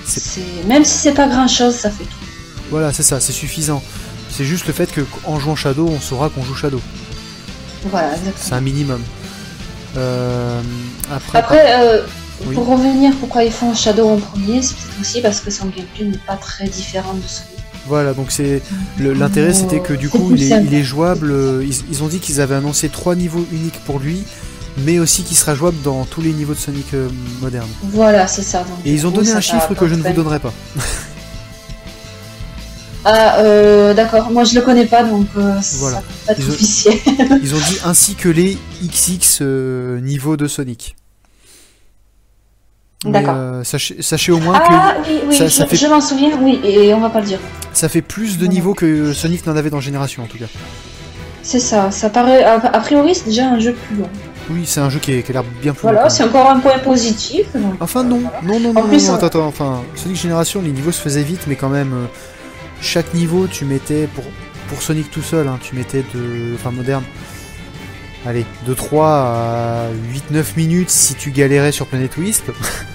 C'est- 0.04 0.20
c'est 0.20 0.66
même 0.68 0.84
si 0.84 0.94
c'est 0.98 1.12
pas 1.14 1.28
grand 1.28 1.46
chose, 1.48 1.74
ça 1.74 1.90
fait 1.90 2.04
tout. 2.04 2.26
Voilà, 2.70 2.92
c'est 2.92 3.02
ça, 3.02 3.20
c'est 3.20 3.32
suffisant. 3.32 3.82
C'est 4.30 4.44
juste 4.44 4.66
le 4.66 4.72
fait 4.72 4.90
que 4.90 5.02
en 5.24 5.38
jouant 5.38 5.54
Shadow, 5.56 5.88
on 5.88 6.00
saura 6.00 6.28
qu'on 6.30 6.42
joue 6.42 6.54
Shadow. 6.54 6.80
Voilà, 7.90 8.10
C'est 8.14 8.20
exactement. 8.28 8.56
un 8.56 8.60
minimum. 8.60 9.02
Euh, 9.96 10.60
après, 11.12 11.38
Après, 11.38 11.80
euh, 11.82 12.02
Oui. 12.46 12.54
pour 12.54 12.66
revenir, 12.66 13.12
pourquoi 13.20 13.44
ils 13.44 13.52
font 13.52 13.74
Shadow 13.74 14.08
en 14.08 14.16
premier, 14.16 14.62
c'est 14.62 14.74
peut-être 14.76 15.00
aussi 15.00 15.20
parce 15.20 15.40
que 15.40 15.50
son 15.50 15.66
gameplay 15.66 16.04
n'est 16.06 16.16
pas 16.26 16.36
très 16.36 16.64
différent 16.66 17.12
de 17.14 17.20
Sonic. 17.28 17.51
Voilà, 17.88 18.14
donc 18.14 18.30
c'est 18.30 18.62
l'intérêt, 18.98 19.52
c'était 19.52 19.80
que 19.80 19.92
du 19.92 20.08
coup, 20.08 20.30
il 20.34 20.42
est, 20.42 20.48
simple. 20.50 20.66
il 20.70 20.74
est 20.74 20.82
jouable. 20.84 21.30
euh, 21.32 21.64
Ils, 21.66 21.74
ils 21.90 22.02
ont 22.02 22.08
dit 22.08 22.20
qu'ils 22.20 22.40
avaient 22.40 22.54
annoncé 22.54 22.88
trois 22.88 23.14
niveaux 23.16 23.44
uniques 23.52 23.80
pour 23.86 23.98
lui, 23.98 24.22
mais 24.86 24.98
aussi 25.00 25.22
qu'il 25.24 25.36
sera 25.36 25.54
jouable 25.54 25.76
dans 25.82 26.04
tous 26.04 26.20
les 26.22 26.32
niveaux 26.32 26.54
de 26.54 26.58
Sonic 26.58 26.94
euh, 26.94 27.08
moderne. 27.40 27.68
Voilà, 27.82 28.26
c'est 28.28 28.42
ça. 28.42 28.58
donc, 28.60 28.78
Et 28.84 28.92
ils 28.92 29.06
ont 29.06 29.10
coup, 29.10 29.16
donné 29.16 29.32
un 29.32 29.40
chiffre 29.40 29.74
que 29.74 29.88
je 29.88 29.94
ne 29.96 30.02
vous 30.02 30.12
donnerai 30.12 30.38
pas. 30.38 30.52
Ah, 33.04 33.38
euh, 33.40 33.94
d'accord. 33.94 34.30
Moi, 34.30 34.44
je 34.44 34.54
le 34.54 34.60
connais 34.60 34.86
pas, 34.86 35.02
donc 35.02 35.26
euh, 35.36 35.54
Voilà. 35.78 35.96
ça 35.96 36.02
peut 36.02 36.14
pas 36.26 36.32
être 36.32 36.38
Ils 36.40 36.46
ont- 36.48 36.52
officiel. 36.52 36.94
Ils 37.42 37.54
ont 37.54 37.58
dit 37.58 37.78
ainsi 37.84 38.14
que 38.14 38.28
les 38.28 38.56
XX 38.80 39.38
euh, 39.40 40.00
niveaux 40.00 40.36
de 40.36 40.46
Sonic. 40.46 40.94
D'accord. 43.04 43.34
euh, 43.36 43.64
sachez, 43.64 43.96
sachez 44.00 44.30
au 44.32 44.38
moins 44.38 44.60
Ah 44.64 44.94
oui, 45.08 45.18
oui, 45.28 45.36
ça- 45.36 45.44
je, 45.46 45.50
ça 45.50 45.66
fait- 45.66 45.76
je 45.76 45.86
m'en 45.88 46.00
souviens, 46.00 46.30
oui, 46.40 46.60
et 46.64 46.94
on 46.94 47.00
va 47.00 47.10
pas 47.10 47.20
le 47.20 47.26
dire. 47.26 47.38
que 47.38 47.76
ça 47.78 47.88
fait 47.88 48.02
plus 48.02 48.38
de 48.38 48.46
Non. 48.46 48.52
niveaux 48.52 48.74
que 48.74 49.12
Sonic 49.12 49.44
n'en 49.46 49.56
avait 49.56 49.70
dans 49.70 49.80
Génération 49.80 50.22
en 50.22 50.26
tout 50.26 50.38
cas. 50.38 50.44
C'est 51.42 51.58
ça, 51.58 51.90
ça 51.90 52.08
paraît. 52.10 52.44
A, 52.44 52.60
priori, 52.80 53.14
c'est 53.16 53.24
déjà 53.26 53.46
un 53.48 53.58
jeu 53.58 53.72
plus 53.74 53.96
long. 53.96 54.08
Oui, 54.50 54.62
c'est 54.64 54.78
un 54.80 54.90
jeu 54.90 55.00
qui, 55.00 55.12
est- 55.12 55.22
qui 55.22 55.32
a 55.32 55.34
l'air 55.34 55.44
bien 55.60 55.72
plus 55.72 55.82
Voilà, 55.82 56.08
c'est 56.08 56.22
encore 56.24 56.48
un 56.50 56.60
point 56.60 56.78
positif. 56.78 57.46
donc, 57.54 57.74
Enfin 57.80 58.04
non, 58.04 58.18
voilà. 58.20 58.38
non, 58.44 58.60
non, 58.60 58.70
En 58.70 58.82
non, 58.84 58.88
plus, 58.88 59.08
non, 59.08 59.14
attends, 59.14 59.26
attends, 59.26 59.46
enfin, 59.46 59.82
Sonic 59.96 60.16
Génération, 60.20 60.62
les 60.62 60.70
niveaux 60.70 60.92
se 60.92 61.00
faisaient 61.00 61.22
vite, 61.24 61.42
mais 61.48 61.56
quand 61.56 61.68
même, 61.68 61.92
euh, 61.92 62.06
chaque 62.80 63.12
niveau, 63.14 63.48
tu 63.48 63.64
mettais, 63.64 64.06
pour, 64.14 64.24
pour 64.68 64.80
Sonic 64.82 65.10
tout 65.10 65.22
seul, 65.22 65.48
hein, 65.48 65.58
tu 65.60 65.74
mettais 65.74 66.04
de, 66.14 66.54
enfin 66.54 66.70
moderne, 66.70 67.02
allez, 68.26 68.44
de 68.66 68.74
3 68.74 69.08
à 69.08 69.86
8-9 70.32 70.56
minutes 70.56 70.90
si 70.90 71.14
tu 71.14 71.30
galérais 71.32 71.72
sur 71.72 71.86
Planet 71.86 72.16
Wisp. 72.16 72.50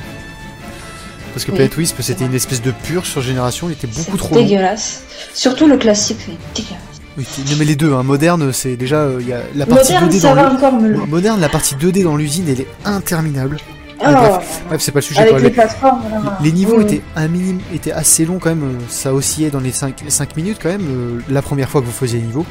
Parce 1.38 1.46
que 1.46 1.52
Oui, 1.52 1.58
Planet 1.58 1.78
Wisp, 1.78 1.98
c'était 2.02 2.26
une 2.26 2.34
espèce 2.34 2.64
de 2.64 2.72
purge 2.72 3.08
sur 3.10 3.22
Génération, 3.22 3.70
il 3.70 3.74
était 3.74 3.86
beaucoup 3.86 4.18
trop 4.18 4.34
long. 4.34 4.42
dégueulasse. 4.42 5.04
Surtout 5.36 5.68
le 5.68 5.78
classique, 5.78 6.18
c'est 6.26 6.32
dégueulasse. 6.64 6.82
Oui, 7.16 7.28
mais 7.60 7.66
les 7.66 7.76
deux, 7.76 7.94
hein, 7.94 8.02
moderne, 8.02 8.52
c'est 8.52 8.76
déjà, 8.76 9.02
euh, 9.02 9.22
y 9.22 9.34
a 9.34 9.42
la 9.54 9.68
partie 9.68 9.94
Moderne, 9.94 10.10
2D 10.10 10.20
ça 10.20 10.30
dans 10.30 10.34
va 10.34 10.50
le... 10.50 10.56
encore 10.56 10.74
me 10.74 10.88
le. 10.88 10.98
Moderne, 11.06 11.40
la 11.40 11.50
partie 11.50 11.76
2D 11.76 12.02
dans 12.06 12.16
l'usine, 12.16 12.46
elle 12.50 12.62
est 12.62 12.68
interminable. 12.86 13.58
Ah, 14.00 14.08
Alors, 14.08 14.42
Bref, 14.68 14.82
c'est 14.82 14.92
pas 14.92 14.98
le 14.98 15.04
sujet. 15.04 15.20
avec 15.20 15.32
quoi. 15.34 15.40
les 15.40 15.46
Les- 15.46 15.52
plateformes, 15.52 16.02
voilà. 16.10 16.40
Les 16.42 16.52
niveaux 16.52 16.78
Oui, 16.78 16.86
étaient 16.86 17.02
un 17.16 17.28
minimum, 17.28 17.62
étaient 17.72 17.92
assez 17.92 18.26
longs 18.26 18.40
quand 18.40 18.50
même, 18.50 18.64
euh, 18.64 18.84
ça 18.90 19.14
oscillait 19.14 19.52
dans 19.52 19.60
les 19.60 19.72
5, 19.72 20.06
5 20.08 20.36
minutes 20.38 20.58
quand 20.60 20.70
même, 20.70 20.88
euh, 20.90 21.20
la 21.30 21.44
première 21.44 21.70
fois 21.70 21.82
que 21.82 21.86
vous 21.86 21.92
faisiez 21.92 22.20
les 22.20 22.26
niveaux. 22.26 22.48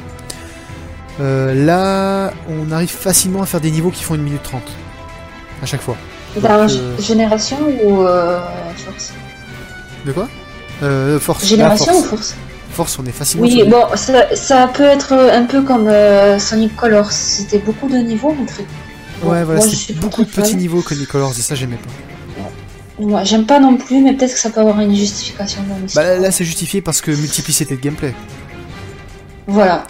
Euh, 1.21 1.55
là, 1.67 2.33
on 2.49 2.71
arrive 2.71 2.89
facilement 2.91 3.43
à 3.43 3.47
faire 3.47 3.61
des 3.61 3.73
niveaux 3.73 3.91
qui 3.91 4.05
font 4.05 4.15
1 4.15 4.19
minute 4.19 4.45
30. 4.45 4.63
À 5.61 5.67
chaque 5.67 5.81
fois. 5.83 5.97
Euh, 6.45 6.69
Génération 7.01 7.57
ou 7.85 8.03
euh, 8.03 8.39
Force? 8.85 9.13
De 10.05 10.13
quoi? 10.13 10.29
Euh, 10.83 11.19
Force. 11.19 11.47
Génération 11.47 11.93
ou 11.93 12.03
force. 12.03 12.09
Force? 12.11 12.35
Force, 12.71 12.99
on 12.99 13.07
est 13.07 13.11
facilement 13.13 13.47
Oui, 13.47 13.63
bon, 13.67 13.85
ça, 13.95 14.35
ça 14.37 14.69
peut 14.73 14.83
être 14.85 15.15
un 15.15 15.45
peu 15.45 15.63
comme 15.63 15.89
euh, 15.89 16.39
Sonic 16.39 16.77
Colors. 16.77 17.11
C'était 17.11 17.59
beaucoup 17.59 17.89
de 17.89 17.97
niveaux. 17.97 18.33
Bon, 18.35 18.47
Ouais, 19.31 19.45
voilà, 19.45 19.61
pas 19.61 19.67
beaucoup 19.95 20.25
de 20.25 20.31
petits 20.31 20.57
niveaux 20.57 20.83
que 20.83 20.95
Colors 21.07 21.33
et 21.39 21.41
ça 21.41 21.55
j'aimais 21.55 21.77
pas. 21.79 23.03
Moi, 23.03 23.25
j'aime 23.25 23.45
pas 23.47 23.61
non 23.61 23.77
plus, 23.77 24.03
mais 24.03 24.15
peut-être 24.15 24.33
que 24.35 24.39
ça 24.39 24.51
peut 24.51 24.61
avoir 24.61 24.81
une 24.81 24.95
justification 24.95 25.63
dans 25.63 25.75
Bah 25.75 25.81
l'histoire. 25.83 26.05
là, 26.07 26.19
là, 26.19 26.31
c'est 26.31 26.45
justifié 26.45 26.81
parce 26.81 27.01
que 27.01 27.11
multiplicité 27.11 27.77
de 27.77 27.81
gameplay. 27.81 28.15
Voilà. 29.47 29.85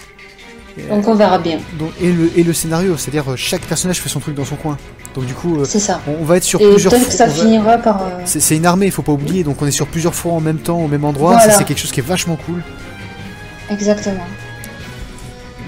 Donc 0.91 1.09
on 1.09 1.15
verra 1.15 1.39
bien. 1.39 1.59
Donc, 1.79 1.91
et, 2.01 2.13
le, 2.13 2.31
et 2.37 2.43
le 2.43 2.53
scénario, 2.53 2.97
c'est-à-dire 2.97 3.33
euh, 3.33 3.37
chaque 3.37 3.63
personnage 3.63 4.01
fait 4.01 4.09
son 4.11 4.21
truc 4.21 4.35
dans 4.35 4.45
son 4.45 4.57
coin. 4.57 4.77
Donc 5.17 5.25
du 5.27 5.35
coup, 5.35 5.59
euh, 5.61 5.65
ça. 5.65 6.01
on, 6.07 6.21
on 6.21 6.25
va 6.25 6.37
être 6.37 6.45
sur 6.45 6.61
Et 6.61 6.71
plusieurs 6.71 6.93
peut-être 6.93 7.09
que 7.09 7.15
ça 7.15 7.25
on 7.25 7.29
va- 7.29 7.35
finira 7.35 7.79
par. 7.79 8.03
euh, 8.03 8.09
C'est 8.27 8.57
une 8.57 8.67
armée, 8.67 8.87
il 8.87 8.93
faut 8.93 9.03
pas 9.03 9.13
oublier, 9.13 9.43
donc 9.45 9.61
on 9.63 9.67
est 9.67 9.71
sur 9.71 9.87
plusieurs 9.87 10.15
fois 10.15 10.33
en 10.35 10.41
même 10.41 10.59
temps, 10.59 10.79
au 10.79 10.89
même 10.89 11.05
endroit. 11.05 11.33
Voilà. 11.33 11.51
Ça, 11.53 11.59
c'est 11.59 11.65
quelque 11.65 11.79
chose 11.81 11.91
qui 11.91 12.01
est 12.01 12.07
vachement 12.07 12.37
cool. 12.47 12.63
Exactement. 13.71 14.25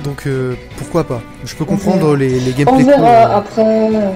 Donc 0.04 0.26
euh, 0.26 0.54
pourquoi 0.76 1.04
pas? 1.04 1.20
Je 1.44 1.54
peux 1.56 1.64
On 1.64 1.66
comprendre 1.66 2.14
les, 2.14 2.38
les 2.40 2.52
On 2.66 2.76
gameplays 2.76 2.84
cool, 2.84 3.02
verra 3.02 3.36
après. 3.36 3.62
euh, 3.94 4.10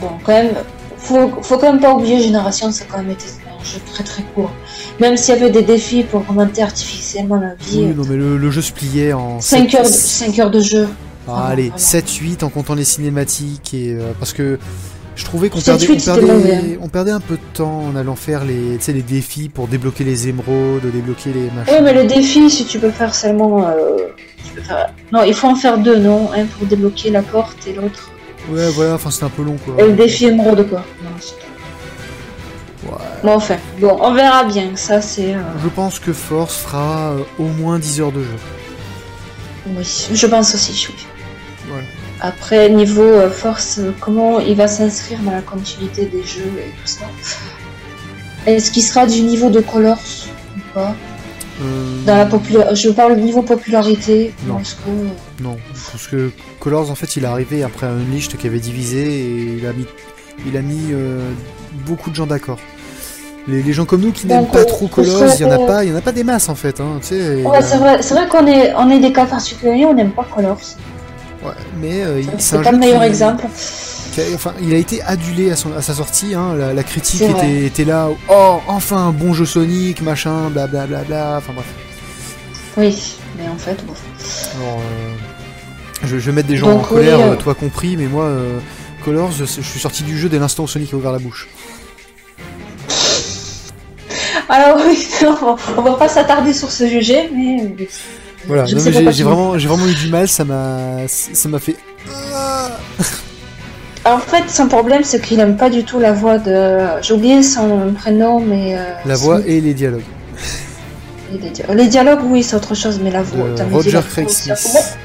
Bon, 0.00 0.10
quand 0.22 0.32
même, 0.32 0.50
faut, 0.98 1.30
faut 1.42 1.56
quand 1.56 1.72
même 1.72 1.80
pas 1.80 1.94
oublier 1.94 2.20
Génération, 2.22 2.70
ça 2.70 2.84
a 2.84 2.92
quand 2.92 2.98
même 2.98 3.10
été 3.12 3.24
un 3.58 3.64
jeu 3.64 3.78
très 3.90 4.04
très 4.04 4.22
court. 4.34 4.52
Même 5.00 5.16
s'il 5.16 5.34
y 5.34 5.38
avait 5.38 5.50
des 5.50 5.62
défis 5.62 6.02
pour 6.04 6.20
augmenter 6.28 6.62
artificiellement 6.62 7.36
la 7.36 7.54
vie. 7.54 7.78
Oui, 7.86 7.94
non, 7.96 8.04
mais 8.08 8.16
le, 8.16 8.36
le 8.36 8.50
jeu 8.50 8.60
se 8.60 8.72
pliait 8.72 9.14
en 9.14 9.40
5 9.40 9.70
sept- 9.70 9.74
heures, 9.76 9.82
de- 9.84 9.88
cinq 9.88 10.38
heures 10.38 10.50
de 10.50 10.60
jeu. 10.60 10.86
Ah, 11.28 11.48
allez, 11.48 11.70
vraiment. 11.70 11.76
7-8 11.76 12.44
en 12.44 12.48
comptant 12.48 12.74
les 12.74 12.84
cinématiques 12.84 13.74
et 13.74 13.94
euh, 13.94 14.12
parce 14.18 14.32
que 14.32 14.58
je 15.16 15.24
trouvais 15.24 15.48
qu'on 15.48 15.58
7-8, 15.58 15.64
perdait, 15.64 15.86
on, 15.86 15.98
c'était 15.98 16.04
perdait, 16.04 16.32
mauvais. 16.32 16.78
on 16.82 16.88
perdait 16.88 17.10
un 17.10 17.20
peu 17.20 17.34
de 17.34 17.40
temps 17.54 17.84
en 17.90 17.96
allant 17.96 18.16
faire 18.16 18.44
les, 18.44 18.78
les 18.86 19.02
défis 19.02 19.48
pour 19.48 19.66
débloquer 19.66 20.04
les 20.04 20.28
émeraudes, 20.28 20.82
débloquer 20.92 21.32
les 21.32 21.50
machins. 21.50 21.74
Ouais, 21.74 21.80
mais 21.80 21.92
le 21.94 22.04
défi, 22.04 22.48
si 22.50 22.64
tu 22.66 22.78
peux 22.78 22.90
faire 22.90 23.14
seulement. 23.14 23.66
euh, 23.66 23.96
tu 24.44 24.52
peux 24.54 24.60
faire- 24.62 24.92
Non, 25.12 25.22
il 25.22 25.34
faut 25.34 25.48
en 25.48 25.54
faire 25.56 25.78
deux, 25.78 25.96
non 25.98 26.30
Un 26.32 26.44
pour 26.44 26.66
débloquer 26.66 27.10
la 27.10 27.22
porte 27.22 27.66
et 27.66 27.72
l'autre. 27.72 28.10
Ouais, 28.50 28.68
voilà, 28.70 28.94
enfin 28.94 29.10
c'était 29.10 29.24
un 29.24 29.30
peu 29.30 29.42
long 29.42 29.56
quoi. 29.64 29.74
Et 29.82 29.88
le 29.88 29.94
défi 29.94 30.26
émeraude, 30.26 30.68
quoi. 30.68 30.84
Non, 31.02 31.10
c'est. 31.18 31.34
Ouais. 32.86 32.92
Bon, 33.24 33.32
enfin, 33.34 33.56
bon, 33.80 33.96
on 34.00 34.12
verra 34.14 34.44
bien. 34.44 34.76
Ça, 34.76 35.00
c'est. 35.00 35.34
euh, 35.34 35.40
Je 35.62 35.68
pense 35.68 35.98
que 35.98 36.12
Force 36.12 36.56
fera 36.58 37.12
euh, 37.12 37.22
au 37.40 37.44
moins 37.48 37.78
10 37.80 38.00
heures 38.02 38.12
de 38.12 38.22
jeu. 38.22 38.28
Oui, 39.66 39.84
je 40.12 40.26
pense 40.26 40.54
aussi, 40.54 40.86
oui. 40.90 40.94
Après, 42.20 42.70
niveau 42.70 43.02
euh, 43.02 43.30
force, 43.30 43.78
euh, 43.78 43.92
comment 44.00 44.40
il 44.40 44.56
va 44.56 44.68
s'inscrire 44.68 45.18
dans 45.20 45.32
la 45.32 45.42
continuité 45.42 46.06
des 46.06 46.22
jeux 46.22 46.52
et 46.58 46.70
tout 46.70 46.86
ça 46.86 47.04
Est-ce 48.46 48.70
qu'il 48.70 48.82
sera 48.82 49.06
du 49.06 49.20
niveau 49.22 49.50
de 49.50 49.60
Colors 49.60 49.98
ou 50.56 50.60
pas 50.74 50.94
Euh, 51.62 52.04
dans 52.06 52.16
la 52.16 52.26
popula- 52.26 52.74
Je 52.74 52.90
parle 52.90 53.16
du 53.16 53.22
niveau 53.22 53.42
popularité. 53.42 54.34
Non. 54.46 54.56
Que... 54.58 55.42
Non, 55.42 55.56
parce 55.92 56.06
que 56.06 56.30
Colors 56.60 56.90
en 56.90 56.94
fait 56.94 57.16
il 57.16 57.24
est 57.24 57.26
arrivé 57.26 57.62
après 57.62 57.86
un 57.86 57.96
Unleashed 57.98 58.36
qui 58.36 58.46
avait 58.46 58.58
divisé 58.58 59.02
et 59.20 59.56
il 59.58 59.66
a 59.66 59.72
mis, 59.72 59.86
il 60.46 60.56
a 60.56 60.60
mis 60.62 60.92
euh, 60.92 61.30
beaucoup 61.86 62.10
de 62.10 62.14
gens 62.14 62.26
d'accord. 62.26 62.58
Les, 63.48 63.62
les 63.62 63.72
gens 63.72 63.84
comme 63.84 64.00
nous 64.00 64.12
qui 64.12 64.26
n'aiment 64.26 64.48
pas 64.48 64.64
trop 64.64 64.86
Colors, 64.88 65.22
il 65.38 65.42
y 65.42 65.44
en 65.44 65.50
a 65.50 65.66
pas, 65.66 65.84
y 65.84 65.92
en 65.92 65.96
a 65.96 66.00
pas 66.02 66.12
des 66.12 66.24
masses 66.24 66.48
en 66.48 66.54
fait. 66.54 66.80
Hein, 66.80 66.98
tu 67.00 67.08
sais, 67.08 67.42
Ouais, 67.42 67.62
c'est 67.62 67.76
vrai, 67.78 68.02
c'est 68.02 68.14
vrai 68.14 68.26
qu'on 68.28 68.46
est, 68.46 68.74
on 68.74 68.90
est 68.90 68.98
des 69.00 69.12
cas 69.12 69.24
particuliers, 69.26 69.86
on 69.86 69.94
n'aime 69.94 70.12
pas 70.12 70.24
Colors. 70.24 70.58
Ouais, 71.42 71.52
mais 71.80 72.02
euh, 72.02 72.22
C'est 72.38 72.62
pas 72.62 72.72
le 72.72 72.78
meilleur 72.78 73.00
qui- 73.02 73.06
exemple. 73.08 73.46
qui 74.12 74.20
a- 74.20 74.24
enfin, 74.34 74.52
il 74.60 74.72
a 74.74 74.76
été 74.78 75.02
adulé 75.02 75.50
à, 75.50 75.56
son, 75.56 75.72
à 75.76 75.82
sa 75.82 75.94
sortie. 75.94 76.34
Hein, 76.34 76.54
la, 76.56 76.72
la 76.74 76.82
critique 76.82 77.22
était, 77.22 77.64
était 77.66 77.84
là. 77.84 78.08
Oh, 78.28 78.60
enfin 78.66 78.96
un 79.08 79.12
bon 79.12 79.32
jeu 79.34 79.44
Sonic, 79.46 80.00
machin, 80.02 80.50
blablabla. 80.50 80.86
Bla, 80.86 81.04
bla, 81.04 81.34
enfin 81.38 81.52
bref. 81.54 81.66
Oui, 82.76 83.16
mais 83.38 83.48
en 83.48 83.56
fait, 83.56 83.84
bon. 83.86 83.94
Alors, 84.60 84.78
euh, 84.78 85.14
je, 86.04 86.18
je 86.18 86.26
vais 86.26 86.32
mettre 86.32 86.48
des 86.48 86.56
gens 86.56 86.66
Donc, 86.68 86.80
en 86.84 86.88
colère, 86.88 87.18
oui, 87.18 87.24
euh, 87.24 87.32
euh, 87.32 87.36
toi 87.36 87.54
compris, 87.54 87.96
mais 87.96 88.06
moi, 88.06 88.30
Colors, 89.04 89.32
je, 89.32 89.44
je 89.44 89.60
suis 89.62 89.80
sorti 89.80 90.02
du 90.02 90.18
jeu 90.18 90.28
dès 90.28 90.38
l'instant 90.38 90.64
où 90.64 90.68
Sonic 90.68 90.92
a 90.92 90.96
ouvert 90.96 91.12
la 91.12 91.18
bouche. 91.18 91.48
Alors 94.48 94.78
oui, 94.86 95.06
on 95.76 95.82
va 95.82 95.94
pas 95.94 96.08
s'attarder 96.08 96.52
sur 96.52 96.70
ce 96.70 96.86
sujet, 96.88 97.30
mais... 97.34 97.74
euh, 98.50 98.64
Voilà, 98.64 98.64
j'ai 99.12 99.24
vraiment, 99.24 99.58
j'ai 99.58 99.68
vraiment 99.68 99.86
eu 99.86 99.94
du 99.94 100.08
mal, 100.08 100.28
ça 100.28 100.44
m'a, 100.44 101.06
ça 101.08 101.48
m'a 101.48 101.58
fait. 101.58 101.76
Ah 102.08 102.70
En 104.04 104.18
fait, 104.18 104.48
son 104.48 104.68
problème, 104.68 105.02
c'est 105.04 105.20
qu'il 105.20 105.40
aime 105.40 105.56
pas 105.56 105.68
du 105.70 105.84
tout 105.84 105.98
la 105.98 106.12
voix 106.12 106.38
de... 106.38 106.78
J'ai 107.02 107.14
oublié 107.14 107.42
son 107.42 107.92
prénom, 107.92 108.38
mais... 108.40 108.76
euh, 108.78 108.82
La 109.04 109.16
voix 109.16 109.40
son- 109.40 109.46
et 109.46 109.60
les 109.60 109.74
dialogues. 109.74 110.04
Les, 111.32 111.38
di- 111.50 111.62
les 111.74 111.88
dialogues, 111.88 112.20
oui, 112.24 112.42
c'est 112.44 112.54
autre 112.54 112.74
chose, 112.76 113.00
mais 113.02 113.10
la 113.10 113.22
voix... 113.22 113.48
mis 113.48 113.72
Roger 113.74 114.00
Craig. 114.08 114.28
Smith. 114.28 114.96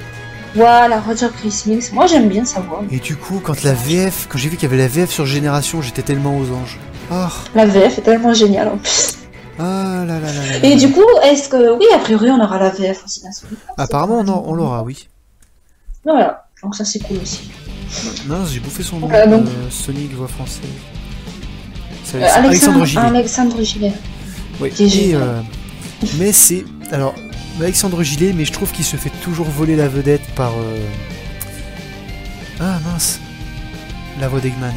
Voilà, 0.54 1.00
Roger 1.00 1.30
Craig 1.36 1.52
Smith. 1.52 1.90
Moi, 1.94 2.06
j'aime 2.08 2.28
bien 2.30 2.46
sa 2.46 2.60
voix. 2.60 2.84
Et 2.92 3.00
du 3.00 3.16
coup, 3.16 3.40
quand 3.44 3.64
la 3.64 3.74
VF, 3.74 4.28
quand 4.30 4.38
j'ai 4.38 4.50
vu 4.50 4.56
qu'il 4.58 4.70
y 4.70 4.72
avait 4.74 4.82
la 4.82 4.88
VF 4.88 5.10
sur 5.10 5.26
Génération, 5.26 5.82
j'étais 5.82 6.04
tellement 6.04 6.38
aux 6.38 6.52
anges. 6.54 6.78
Ah, 7.10 7.30
La 7.56 7.66
VF 7.66 7.98
est 7.98 8.02
tellement 8.02 8.34
géniale, 8.34 8.68
en 8.68 8.78
plus. 8.78 9.14
Ah 9.64 10.06
là 10.06 10.20
là 10.20 10.20
là 10.20 10.60
là. 10.60 10.66
Et 10.68 10.76
du 10.76 10.92
coup, 10.92 11.04
est-ce 11.24 11.50
que... 11.50 11.78
Oui, 11.78 11.86
a 11.94 12.00
priori, 12.00 12.30
on 12.32 12.40
aura 12.44 12.58
la 12.60 12.70
VF 12.70 13.04
aussi. 13.06 13.22
film. 13.22 13.58
Apparemment, 13.78 14.24
non, 14.24 14.44
on 14.48 14.54
l'aura, 14.54 14.84
oui. 14.84 15.08
Voilà, 16.04 16.46
donc 16.64 16.76
ça, 16.76 16.84
c'est 16.86 17.00
cool 17.00 17.18
aussi. 17.22 17.52
Non, 18.28 18.46
j'ai 18.46 18.60
bouffé 18.60 18.82
son 18.84 19.00
nom. 19.00 19.08
Voilà, 19.08 19.28
donc- 19.28 19.46
euh, 19.46 19.70
Sonic 19.70 20.14
voix 20.14 20.28
française. 20.28 20.62
C'est 22.04 22.24
Euh, 22.24 22.28
Alexandre 22.36 22.86
Gillet. 22.86 23.02
Alexandre 23.02 23.62
Gillet. 23.62 23.94
Oui, 24.60 24.72
et, 24.80 25.14
euh, 25.16 25.42
mais 26.18 26.32
c'est. 26.32 26.64
Alors, 26.92 27.14
Alexandre 27.60 28.02
Gillet, 28.02 28.34
mais 28.34 28.46
je 28.46 28.52
trouve 28.52 28.72
qu'il 28.72 28.86
se 28.86 28.96
fait 28.98 29.12
toujours 29.24 29.46
voler 29.48 29.76
la 29.76 29.88
vedette 29.88 30.26
par. 30.36 30.52
euh, 30.52 30.80
Ah 32.60 32.80
mince 32.92 33.20
La 34.20 34.28
voix 34.28 34.40
d'Eggman. 34.40 34.74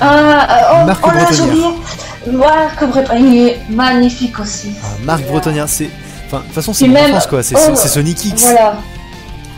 Ah, 0.00 0.82
euh, 0.82 0.86
Marc 0.86 1.04
oh, 1.06 1.10
oh 1.10 1.14
là, 1.16 1.44
oublié. 1.44 1.64
Marc 2.26 2.82
est 3.12 3.58
magnifique 3.70 4.38
aussi. 4.38 4.68
Ah, 4.82 4.86
Marc 5.04 5.20
C'est, 5.20 5.26
euh, 5.26 5.30
Bretonnière, 5.30 5.68
c'est. 5.68 5.90
Enfin, 6.26 6.38
de 6.38 6.42
toute 6.44 6.52
façon, 6.54 6.72
c'est 6.72 6.86
mon 6.86 6.94
même- 6.94 7.18
quoi. 7.28 7.42
C'est 7.42 7.54
oh, 7.56 7.74
Sonic 7.74 8.24
X. 8.24 8.42
Voilà. 8.42 8.76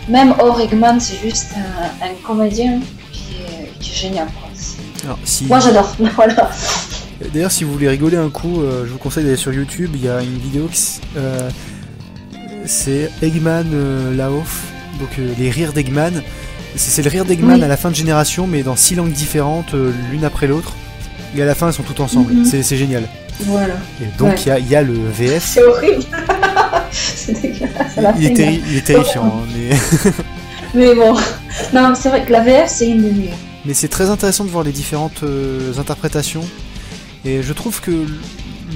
Même 0.08 0.34
Oregman, 0.38 0.98
c'est 1.00 1.16
juste 1.22 1.48
un, 1.56 2.04
un 2.06 2.10
comédien 2.26 2.80
qui 3.12 3.34
est, 3.42 3.78
qui 3.78 3.90
est 3.90 3.94
génial. 3.94 4.26
Quoi. 4.26 4.48
C'est- 4.54 5.04
Alors, 5.04 5.18
si... 5.24 5.44
Moi, 5.44 5.60
j'adore. 5.60 5.94
Voilà. 6.16 6.50
D'ailleurs, 7.32 7.52
si 7.52 7.62
vous 7.64 7.72
voulez 7.72 7.88
rigoler 7.88 8.16
un 8.16 8.30
coup, 8.30 8.62
euh, 8.62 8.84
je 8.86 8.92
vous 8.92 8.98
conseille 8.98 9.24
d'aller 9.24 9.36
sur 9.36 9.52
YouTube. 9.52 9.90
Il 9.94 10.04
y 10.04 10.08
a 10.08 10.22
une 10.22 10.38
vidéo 10.38 10.68
qui. 10.72 11.00
euh, 11.16 11.48
c'est 12.64 13.10
Eggman 13.22 13.64
euh, 13.72 14.16
Laof. 14.16 14.62
Donc, 15.00 15.10
euh, 15.18 15.32
les 15.38 15.50
rires 15.50 15.72
d'Eggman. 15.72 16.22
C'est 16.74 17.02
le 17.02 17.10
rire 17.10 17.24
d'Eggman 17.26 17.56
Oui. 17.56 17.62
à 17.64 17.68
la 17.68 17.76
fin 17.76 17.90
de 17.90 17.94
génération, 17.94 18.46
mais 18.46 18.62
dans 18.62 18.76
six 18.76 18.94
langues 18.94 19.12
différentes, 19.12 19.74
l'une 20.10 20.24
après 20.24 20.46
l'autre. 20.46 20.72
Et 21.36 21.42
à 21.42 21.46
la 21.46 21.54
fin, 21.54 21.68
elles 21.68 21.72
sont 21.74 21.82
toutes 21.82 22.00
ensemble. 22.00 22.32
Mhm. 22.32 22.44
C'est 22.44 22.62
c'est 22.62 22.76
génial. 22.76 23.04
Voilà. 23.40 23.74
Et 24.00 24.06
donc, 24.18 24.28
Ouais. 24.30 24.36
il 24.44 24.48
y, 24.48 24.50
a, 24.50 24.58
il 24.58 24.68
y 24.68 24.76
a 24.76 24.82
le 24.82 24.92
VF. 24.92 25.42
C'est 25.44 25.62
horrible. 25.64 26.02
c'est 26.92 27.40
dégueulasse. 27.40 27.96
Il 28.18 28.24
est, 28.24 28.28
fin, 28.28 28.34
terri- 28.34 28.60
il 28.70 28.76
est 28.76 28.80
terrifiant, 28.84 29.24
hein, 29.42 29.46
mais, 29.56 30.10
Mais 30.74 30.94
bon. 30.94 31.14
Non, 31.72 31.94
c'est 31.94 32.08
vrai 32.08 32.24
que 32.24 32.32
la 32.32 32.40
VF, 32.40 32.68
c'est 32.68 32.88
une 32.88 33.02
des 33.02 33.10
meilleures. 33.12 33.36
mais 33.64 33.74
c'est 33.74 33.88
très 33.88 34.10
intéressant 34.10 34.44
de 34.44 34.50
voir 34.50 34.64
les 34.64 34.72
différentes 34.72 35.22
euh, 35.22 35.72
interprétations. 35.78 36.44
Et 37.24 37.42
je 37.42 37.52
trouve 37.52 37.80
que 37.80 37.90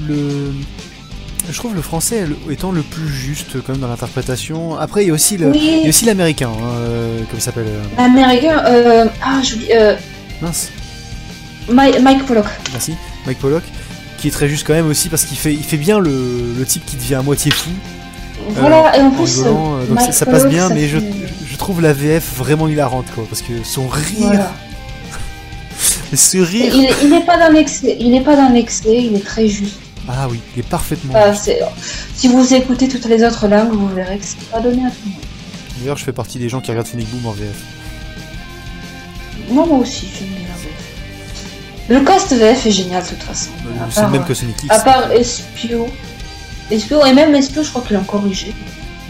le. 0.07 0.51
Je 1.49 1.57
trouve 1.57 1.75
le 1.75 1.81
français 1.81 2.25
étant 2.49 2.71
le 2.73 2.81
plus 2.81 3.07
juste 3.07 3.61
quand 3.65 3.73
même 3.73 3.81
dans 3.81 3.87
l'interprétation. 3.87 4.77
Après, 4.77 5.03
il 5.03 5.07
y 5.07 5.11
a 5.11 5.13
aussi 5.13 5.37
le, 5.37 5.55
il 5.55 5.83
y 5.83 5.85
a 5.85 5.89
aussi 5.89 6.03
l'américain, 6.05 6.49
hein, 6.49 6.67
euh, 6.79 7.19
comme 7.29 7.39
il 7.39 7.41
s'appelle. 7.41 7.65
euh, 7.67 7.83
l'américain. 7.97 8.63
Euh... 8.65 9.05
Ah, 9.23 9.39
j'oublie. 9.43 9.69
Euh... 9.73 9.95
mince, 10.41 10.71
Mike, 11.69 11.99
Mike 12.01 12.25
Pollock. 12.25 12.45
merci, 12.71 12.95
Mike 13.25 13.39
Pollock, 13.39 13.63
qui 14.17 14.27
est 14.29 14.31
très 14.31 14.47
juste 14.47 14.65
quand 14.65 14.73
même 14.73 14.87
aussi 14.87 15.09
parce 15.09 15.25
qu'il 15.25 15.37
fait, 15.37 15.53
il 15.53 15.63
fait 15.63 15.77
bien 15.77 15.99
le, 15.99 16.53
le 16.57 16.65
type 16.65 16.85
qui 16.85 16.95
devient 16.95 17.15
à 17.15 17.21
moitié 17.21 17.51
fou. 17.51 17.69
Voilà, 18.49 18.97
et 18.97 19.01
en 19.01 19.11
plus. 19.11 19.37
rigolant, 19.39 19.75
euh, 19.75 19.79
euh, 19.81 19.85
donc 19.87 19.99
ça, 19.99 20.11
ça 20.11 20.25
passe 20.25 20.43
Pollock, 20.43 20.49
bien, 20.53 20.67
ça 20.69 20.73
mais 20.73 20.87
je, 20.87 20.99
fait- 20.99 21.13
je 21.51 21.57
trouve 21.57 21.81
la 21.81 21.91
VF 21.91 22.33
vraiment 22.37 22.67
hilarante 22.69 23.07
quoi, 23.13 23.25
parce 23.29 23.41
que 23.41 23.63
son 23.63 23.87
rire, 23.87 24.05
Voilà. 24.19 24.53
ce 26.13 26.37
rire, 26.37 26.73
Il, 26.73 26.89
il 27.07 27.13
est 27.13 27.25
pas 27.25 27.37
dans 27.37 27.51
l'excès, 27.53 27.97
il 27.99 28.15
est 28.15 28.21
pas 28.21 28.35
il 28.49 29.15
est 29.15 29.25
très 29.25 29.47
juste. 29.49 29.75
ah 30.07 30.27
oui, 30.29 30.39
il 30.55 30.61
est 30.61 30.67
parfaitement. 30.67 31.13
Enfin, 31.15 31.33
c'est- 31.33 31.59
si 32.15 32.29
vous 32.29 32.53
écoutez 32.53 32.87
toutes 32.87 33.05
les 33.05 33.23
autres 33.25 33.47
langues, 33.47 33.73
vous 33.73 33.89
verrez 33.89 34.17
que 34.17 34.25
c'est 34.25 34.39
pas 34.49 34.61
donné 34.61 34.85
à 34.85 34.89
tout 34.89 34.95
le 35.05 35.11
monde. 35.11 35.21
D'ailleurs, 35.79 35.97
je 35.97 36.05
fais 36.05 36.13
partie 36.13 36.39
des 36.39 36.47
gens 36.49 36.61
qui 36.61 36.71
regardent 36.71 36.87
Sonic 36.87 37.09
Boom 37.09 37.25
en 37.27 37.31
VF. 37.33 37.47
Moi, 39.49 39.65
moi 39.65 39.77
aussi, 39.79 40.07
j'aime 40.17 40.29
bien. 40.29 40.46
Le 41.89 42.01
cast 42.01 42.33
VF 42.33 42.65
est 42.65 42.71
génial 42.71 43.03
de 43.03 43.09
toute 43.09 43.23
façon. 43.23 43.49
C'est 43.89 44.01
même 44.09 44.21
euh, 44.21 44.25
que 44.25 44.33
Sonic 44.33 44.63
X. 44.63 44.73
À 44.73 44.79
part 44.79 45.11
Espio. 45.11 45.87
Espio, 46.69 47.05
et 47.05 47.13
même 47.13 47.33
Espio, 47.33 47.63
je 47.63 47.69
crois 47.69 47.81
qu'ils 47.81 47.95
l'ont 47.95 48.03
corrigé. 48.03 48.53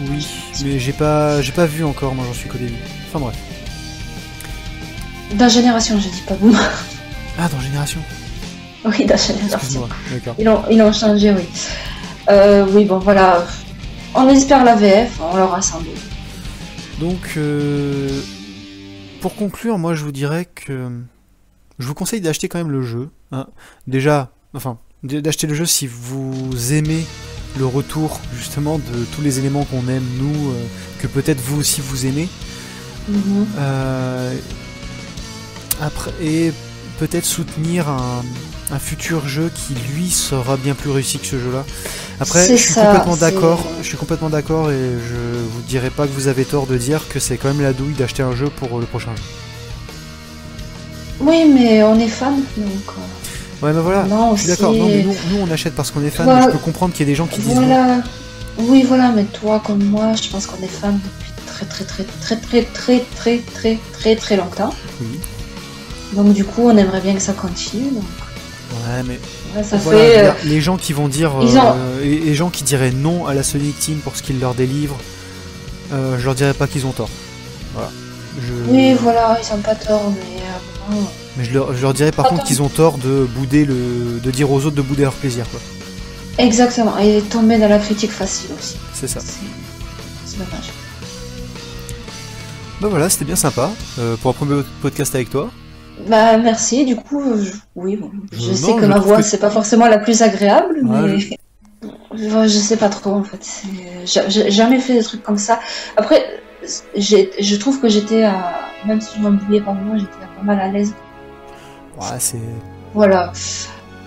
Oui, 0.08 0.26
mais 0.64 0.78
j'ai 0.78 0.92
pas, 0.92 1.42
j'ai 1.42 1.50
pas 1.50 1.66
vu 1.66 1.84
encore, 1.84 2.14
moi 2.14 2.24
j'en 2.26 2.34
suis 2.34 2.48
qu'au 2.48 2.58
début. 2.58 2.76
Enfin 3.08 3.18
bref. 3.18 3.34
Dans 5.34 5.48
Génération, 5.48 5.98
je 5.98 6.08
dis 6.08 6.22
pas 6.26 6.34
boum. 6.34 6.56
Ah, 7.36 7.48
dans 7.48 7.60
Génération. 7.60 8.00
oui, 8.84 9.06
dans 9.06 9.16
Génération. 9.16 9.88
Ils 10.38 10.44
l'ont, 10.44 10.62
ils 10.70 10.94
changé, 10.94 11.32
oui. 11.32 11.42
Euh, 12.30 12.64
oui, 12.70 12.84
bon, 12.84 12.98
voilà. 12.98 13.44
On 14.14 14.28
espère 14.28 14.64
la 14.64 14.76
VF, 14.76 15.18
on 15.20 15.36
l'aura 15.36 15.60
sans 15.60 15.80
doute. 15.80 15.98
Donc, 17.00 17.34
euh, 17.36 18.20
pour 19.20 19.34
conclure, 19.34 19.78
moi 19.78 19.94
je 19.94 20.04
vous 20.04 20.12
dirais 20.12 20.46
que 20.46 20.90
je 21.78 21.86
vous 21.86 21.94
conseille 21.94 22.20
d'acheter 22.20 22.48
quand 22.48 22.58
même 22.58 22.70
le 22.70 22.82
jeu. 22.82 23.08
hein. 23.32 23.46
Déjà, 23.86 24.30
enfin, 24.54 24.78
d'acheter 25.02 25.46
le 25.46 25.54
jeu 25.54 25.66
si 25.66 25.86
vous 25.86 26.72
aimez 26.72 27.04
le 27.58 27.66
retour 27.66 28.20
justement 28.36 28.78
de 28.78 29.04
tous 29.14 29.22
les 29.22 29.38
éléments 29.38 29.64
qu'on 29.64 29.88
aime 29.88 30.04
nous, 30.18 30.50
euh, 30.50 30.64
que 31.00 31.06
peut-être 31.06 31.40
vous 31.40 31.60
aussi 31.60 31.80
vous 31.80 32.06
aimez. 32.06 32.28
Mhm. 33.08 33.46
Euh, 33.58 34.34
après, 35.80 36.12
et 36.20 36.52
peut-être 36.98 37.24
soutenir 37.24 37.88
un, 37.88 38.22
un 38.70 38.78
futur 38.78 39.26
jeu 39.28 39.50
qui 39.54 39.74
lui 39.92 40.10
sera 40.10 40.56
bien 40.56 40.74
plus 40.74 40.90
réussi 40.90 41.18
que 41.18 41.26
ce 41.26 41.38
jeu-là. 41.38 41.64
Après, 42.20 42.48
je 42.48 42.56
suis 42.56 42.74
ça, 42.74 42.84
complètement 42.86 43.16
d'accord. 43.16 43.64
Je 43.80 43.86
suis 43.86 43.96
complètement 43.96 44.28
d'accord 44.30 44.70
et 44.72 44.74
je 45.08 45.14
vous 45.50 45.60
dirai 45.68 45.90
pas 45.90 46.06
que 46.06 46.12
vous 46.12 46.26
avez 46.28 46.44
tort 46.44 46.66
de 46.66 46.76
dire 46.76 47.08
que 47.08 47.20
c'est 47.20 47.36
quand 47.38 47.48
même 47.48 47.62
la 47.62 47.72
douille 47.72 47.94
d'acheter 47.94 48.22
un 48.22 48.34
jeu 48.34 48.48
pour 48.48 48.78
le 48.80 48.86
prochain 48.86 49.14
jeu. 49.16 49.22
Oui, 51.20 51.44
mais 51.52 51.82
on 51.82 51.98
est 51.98 52.08
fan, 52.08 52.36
donc. 52.56 52.68
euh, 52.88 53.66
Ouais, 53.66 53.72
mais 53.72 53.80
voilà. 53.80 54.04
non, 54.04 54.36
Je 54.36 54.42
suis 54.42 54.50
d'accord. 54.50 54.72
Non, 54.72 54.86
mais 54.86 55.02
nous, 55.02 55.14
nous, 55.30 55.38
on 55.42 55.50
achète 55.50 55.74
parce 55.74 55.90
qu'on 55.90 56.04
est 56.04 56.10
fan. 56.10 56.24
Voilà. 56.26 56.42
je 56.46 56.50
peux 56.52 56.58
comprendre 56.58 56.92
qu'il 56.94 57.06
y 57.06 57.08
ait 57.08 57.12
des 57.12 57.16
gens 57.16 57.26
qui 57.26 57.40
disent. 57.40 57.54
Voilà. 57.56 58.02
Oui, 58.58 58.84
voilà, 58.86 59.10
mais 59.10 59.24
toi 59.24 59.60
comme 59.64 59.82
moi, 59.84 60.12
je 60.20 60.28
pense 60.28 60.46
qu'on 60.46 60.62
est 60.62 60.68
fan 60.68 60.94
depuis 61.04 61.32
très 61.46 61.66
très 61.66 61.84
très 61.84 62.04
très 62.04 62.36
très 62.36 62.62
très 62.62 63.00
très 63.14 63.38
très 63.52 63.78
très 63.92 64.16
très 64.16 64.36
longtemps. 64.36 64.72
Oui. 65.00 65.18
Donc 66.14 66.32
du 66.34 66.44
coup, 66.44 66.62
on 66.68 66.76
aimerait 66.76 67.00
bien 67.00 67.14
que 67.14 67.20
ça 67.22 67.32
continue. 67.32 67.90
Donc 67.90 68.02
Ouais, 68.86 69.02
mais 69.06 69.18
ouais, 69.56 69.64
ça 69.64 69.76
voilà, 69.78 69.98
fait. 69.98 70.26
euh, 70.26 70.32
les 70.44 70.60
gens 70.60 70.76
qui 70.76 70.92
vont 70.92 71.08
dire, 71.08 71.34
ont- 71.34 71.40
euh, 71.42 72.02
et 72.04 72.18
les 72.18 72.34
gens 72.34 72.50
qui 72.50 72.62
diraient 72.64 72.90
non 72.92 73.26
à 73.26 73.34
la 73.34 73.42
Sonic 73.42 73.78
Team 73.78 73.98
pour 73.98 74.14
ce 74.14 74.22
qu'ils 74.22 74.38
leur 74.40 74.54
délivrent, 74.54 74.98
euh, 75.92 76.16
je 76.18 76.24
leur 76.24 76.34
dirais 76.34 76.52
pas 76.54 76.66
qu'ils 76.68 76.84
ont 76.86 76.92
tort. 76.92 77.08
Voilà. 77.74 77.90
Je... 78.40 78.52
Oui, 78.72 78.94
voilà, 79.00 79.38
ils 79.42 79.54
ont 79.54 79.60
pas 79.62 79.74
tort, 79.74 80.10
mais 80.10 80.42
euh, 80.42 80.77
Mais 81.36 81.44
je 81.44 81.52
leur, 81.52 81.74
je 81.74 81.82
leur 81.82 81.94
dirais 81.94 82.12
par 82.12 82.26
Attends. 82.26 82.36
contre 82.36 82.46
qu'ils 82.48 82.62
ont 82.62 82.68
tort 82.68 82.98
de 82.98 83.26
bouder 83.36 83.64
le, 83.64 84.20
de 84.22 84.30
dire 84.30 84.50
aux 84.50 84.64
autres 84.64 84.76
de 84.76 84.82
bouder 84.82 85.02
leur 85.02 85.12
plaisir, 85.14 85.44
quoi. 85.50 85.60
Exactement. 86.38 86.96
Et 86.98 87.20
tomber 87.22 87.58
dans 87.58 87.68
la 87.68 87.78
critique 87.78 88.12
facile 88.12 88.50
aussi. 88.58 88.76
C'est 88.94 89.08
ça. 89.08 89.20
C'est 89.20 90.38
dommage. 90.38 90.70
Bah 92.80 92.88
voilà, 92.88 93.08
c'était 93.10 93.24
bien 93.24 93.36
sympa 93.36 93.70
euh, 93.98 94.16
pour 94.16 94.30
un 94.30 94.34
premier 94.34 94.62
podcast 94.82 95.14
avec 95.14 95.30
toi. 95.30 95.50
Bah 96.08 96.36
merci. 96.38 96.84
Du 96.84 96.94
coup, 96.94 97.20
euh, 97.20 97.42
je- 97.44 97.50
oui, 97.74 97.96
bon, 97.96 98.10
je 98.32 98.50
Euh, 98.50 98.54
sais 98.54 98.72
que 98.74 98.82
je 98.82 98.86
ma 98.86 98.98
voix 99.00 99.16
que- 99.16 99.22
c'est 99.24 99.38
pas 99.38 99.50
forcément 99.50 99.88
la 99.88 99.98
plus 99.98 100.22
agréable, 100.22 100.78
Ouais, 100.84 101.00
mais 101.02 102.28
Ouais, 102.32 102.48
je 102.48 102.58
sais 102.58 102.76
pas 102.76 102.88
trop 102.88 103.12
en 103.14 103.24
fait. 103.24 103.62
J'ai 104.04 104.50
jamais 104.50 104.78
fait 104.78 104.94
des 104.94 105.02
trucs 105.02 105.22
comme 105.24 105.38
ça. 105.38 105.58
Après, 105.96 106.22
je 106.96 107.56
trouve 107.56 107.80
que 107.80 107.88
j'étais 107.88 108.22
à, 108.22 108.60
même 108.86 109.00
si 109.00 109.08
je 109.16 109.22
m'embrouillais 109.22 109.60
par 109.60 109.74
moment, 109.74 109.98
j'étais 109.98 110.12
pas 110.38 110.44
mal 110.44 110.60
à 110.60 110.68
l'aise. 110.68 110.94
Ouais, 112.00 112.06
c'est, 112.18 112.38
Voilà. 112.94 113.32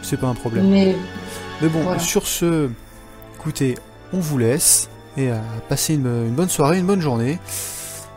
c'est 0.02 0.18
pas 0.18 0.28
un 0.28 0.34
problème. 0.34 0.70
Mais 0.70 0.95
Mais 1.62 1.68
bon, 1.70 1.82
Voilà. 1.84 1.99
sur 1.99 2.26
ce, 2.26 2.70
écoutez, 3.36 3.78
on 4.14 4.20
vous 4.20 4.38
laisse 4.38 4.90
et 5.18 5.30
euh, 5.30 5.36
passez 5.70 5.94
une, 5.95 6.08
une 6.08 6.34
bonne 6.34 6.49
soirée, 6.49 6.80
une 6.80 6.86
bonne 6.88 7.02
journée. 7.02 7.40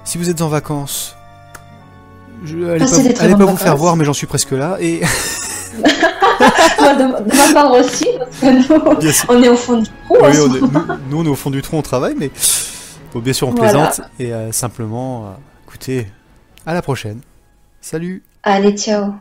Si 0.05 0.16
vous 0.19 0.31
êtes 0.31 0.41
en 0.43 0.49
vacances, 0.49 1.15
je, 2.45 2.57
allez 2.69 2.78
Passez 2.81 2.97
pas, 2.97 3.03
des 3.03 3.09
vous- 3.09 3.15
très 3.15 3.24
allez 3.24 3.35
bonnes 3.35 3.47
pas 3.47 3.53
vous 3.53 3.57
faire 3.59 3.77
voir, 3.77 3.97
mais 3.97 4.05
j'en 4.05 4.12
suis 4.12 4.27
presque 4.27 4.53
là. 4.53 4.77
Et 4.81 5.01
de, 5.78 7.28
de 7.31 7.36
ma 7.36 7.53
part 7.53 7.73
aussi, 7.73 8.07
parce 8.19 8.39
que 8.39 8.47
nous, 8.74 9.28
on 9.28 9.43
est 9.43 9.49
au 9.49 9.57
fond 9.57 9.78
du 9.78 9.85
trou. 9.89 10.16
oui, 10.23 10.39
on 10.39 10.55
est- 10.55 10.61
nous, 10.61 10.70
nous, 11.11 11.20
on 11.20 11.24
est 11.24 11.28
au 11.28 11.35
fond 11.35 11.51
du 11.51 11.62
trou, 11.62 11.77
on 11.77 11.82
travaille, 11.82 12.15
mais 12.16 12.31
bon, 13.12 13.20
bien 13.20 13.32
sûr 13.32 13.49
on 13.49 13.53
Voilà. 13.53 13.73
plaisante 13.73 14.01
et 14.19 14.32
euh, 14.32 14.53
simplement, 14.53 15.24
euh, 15.27 15.28
écoutez, 15.66 16.07
à 16.66 16.74
la 16.74 16.82
prochaine. 16.82 17.20
Salut. 17.85 18.23
Allez, 18.43 18.77
ciao. 18.77 19.20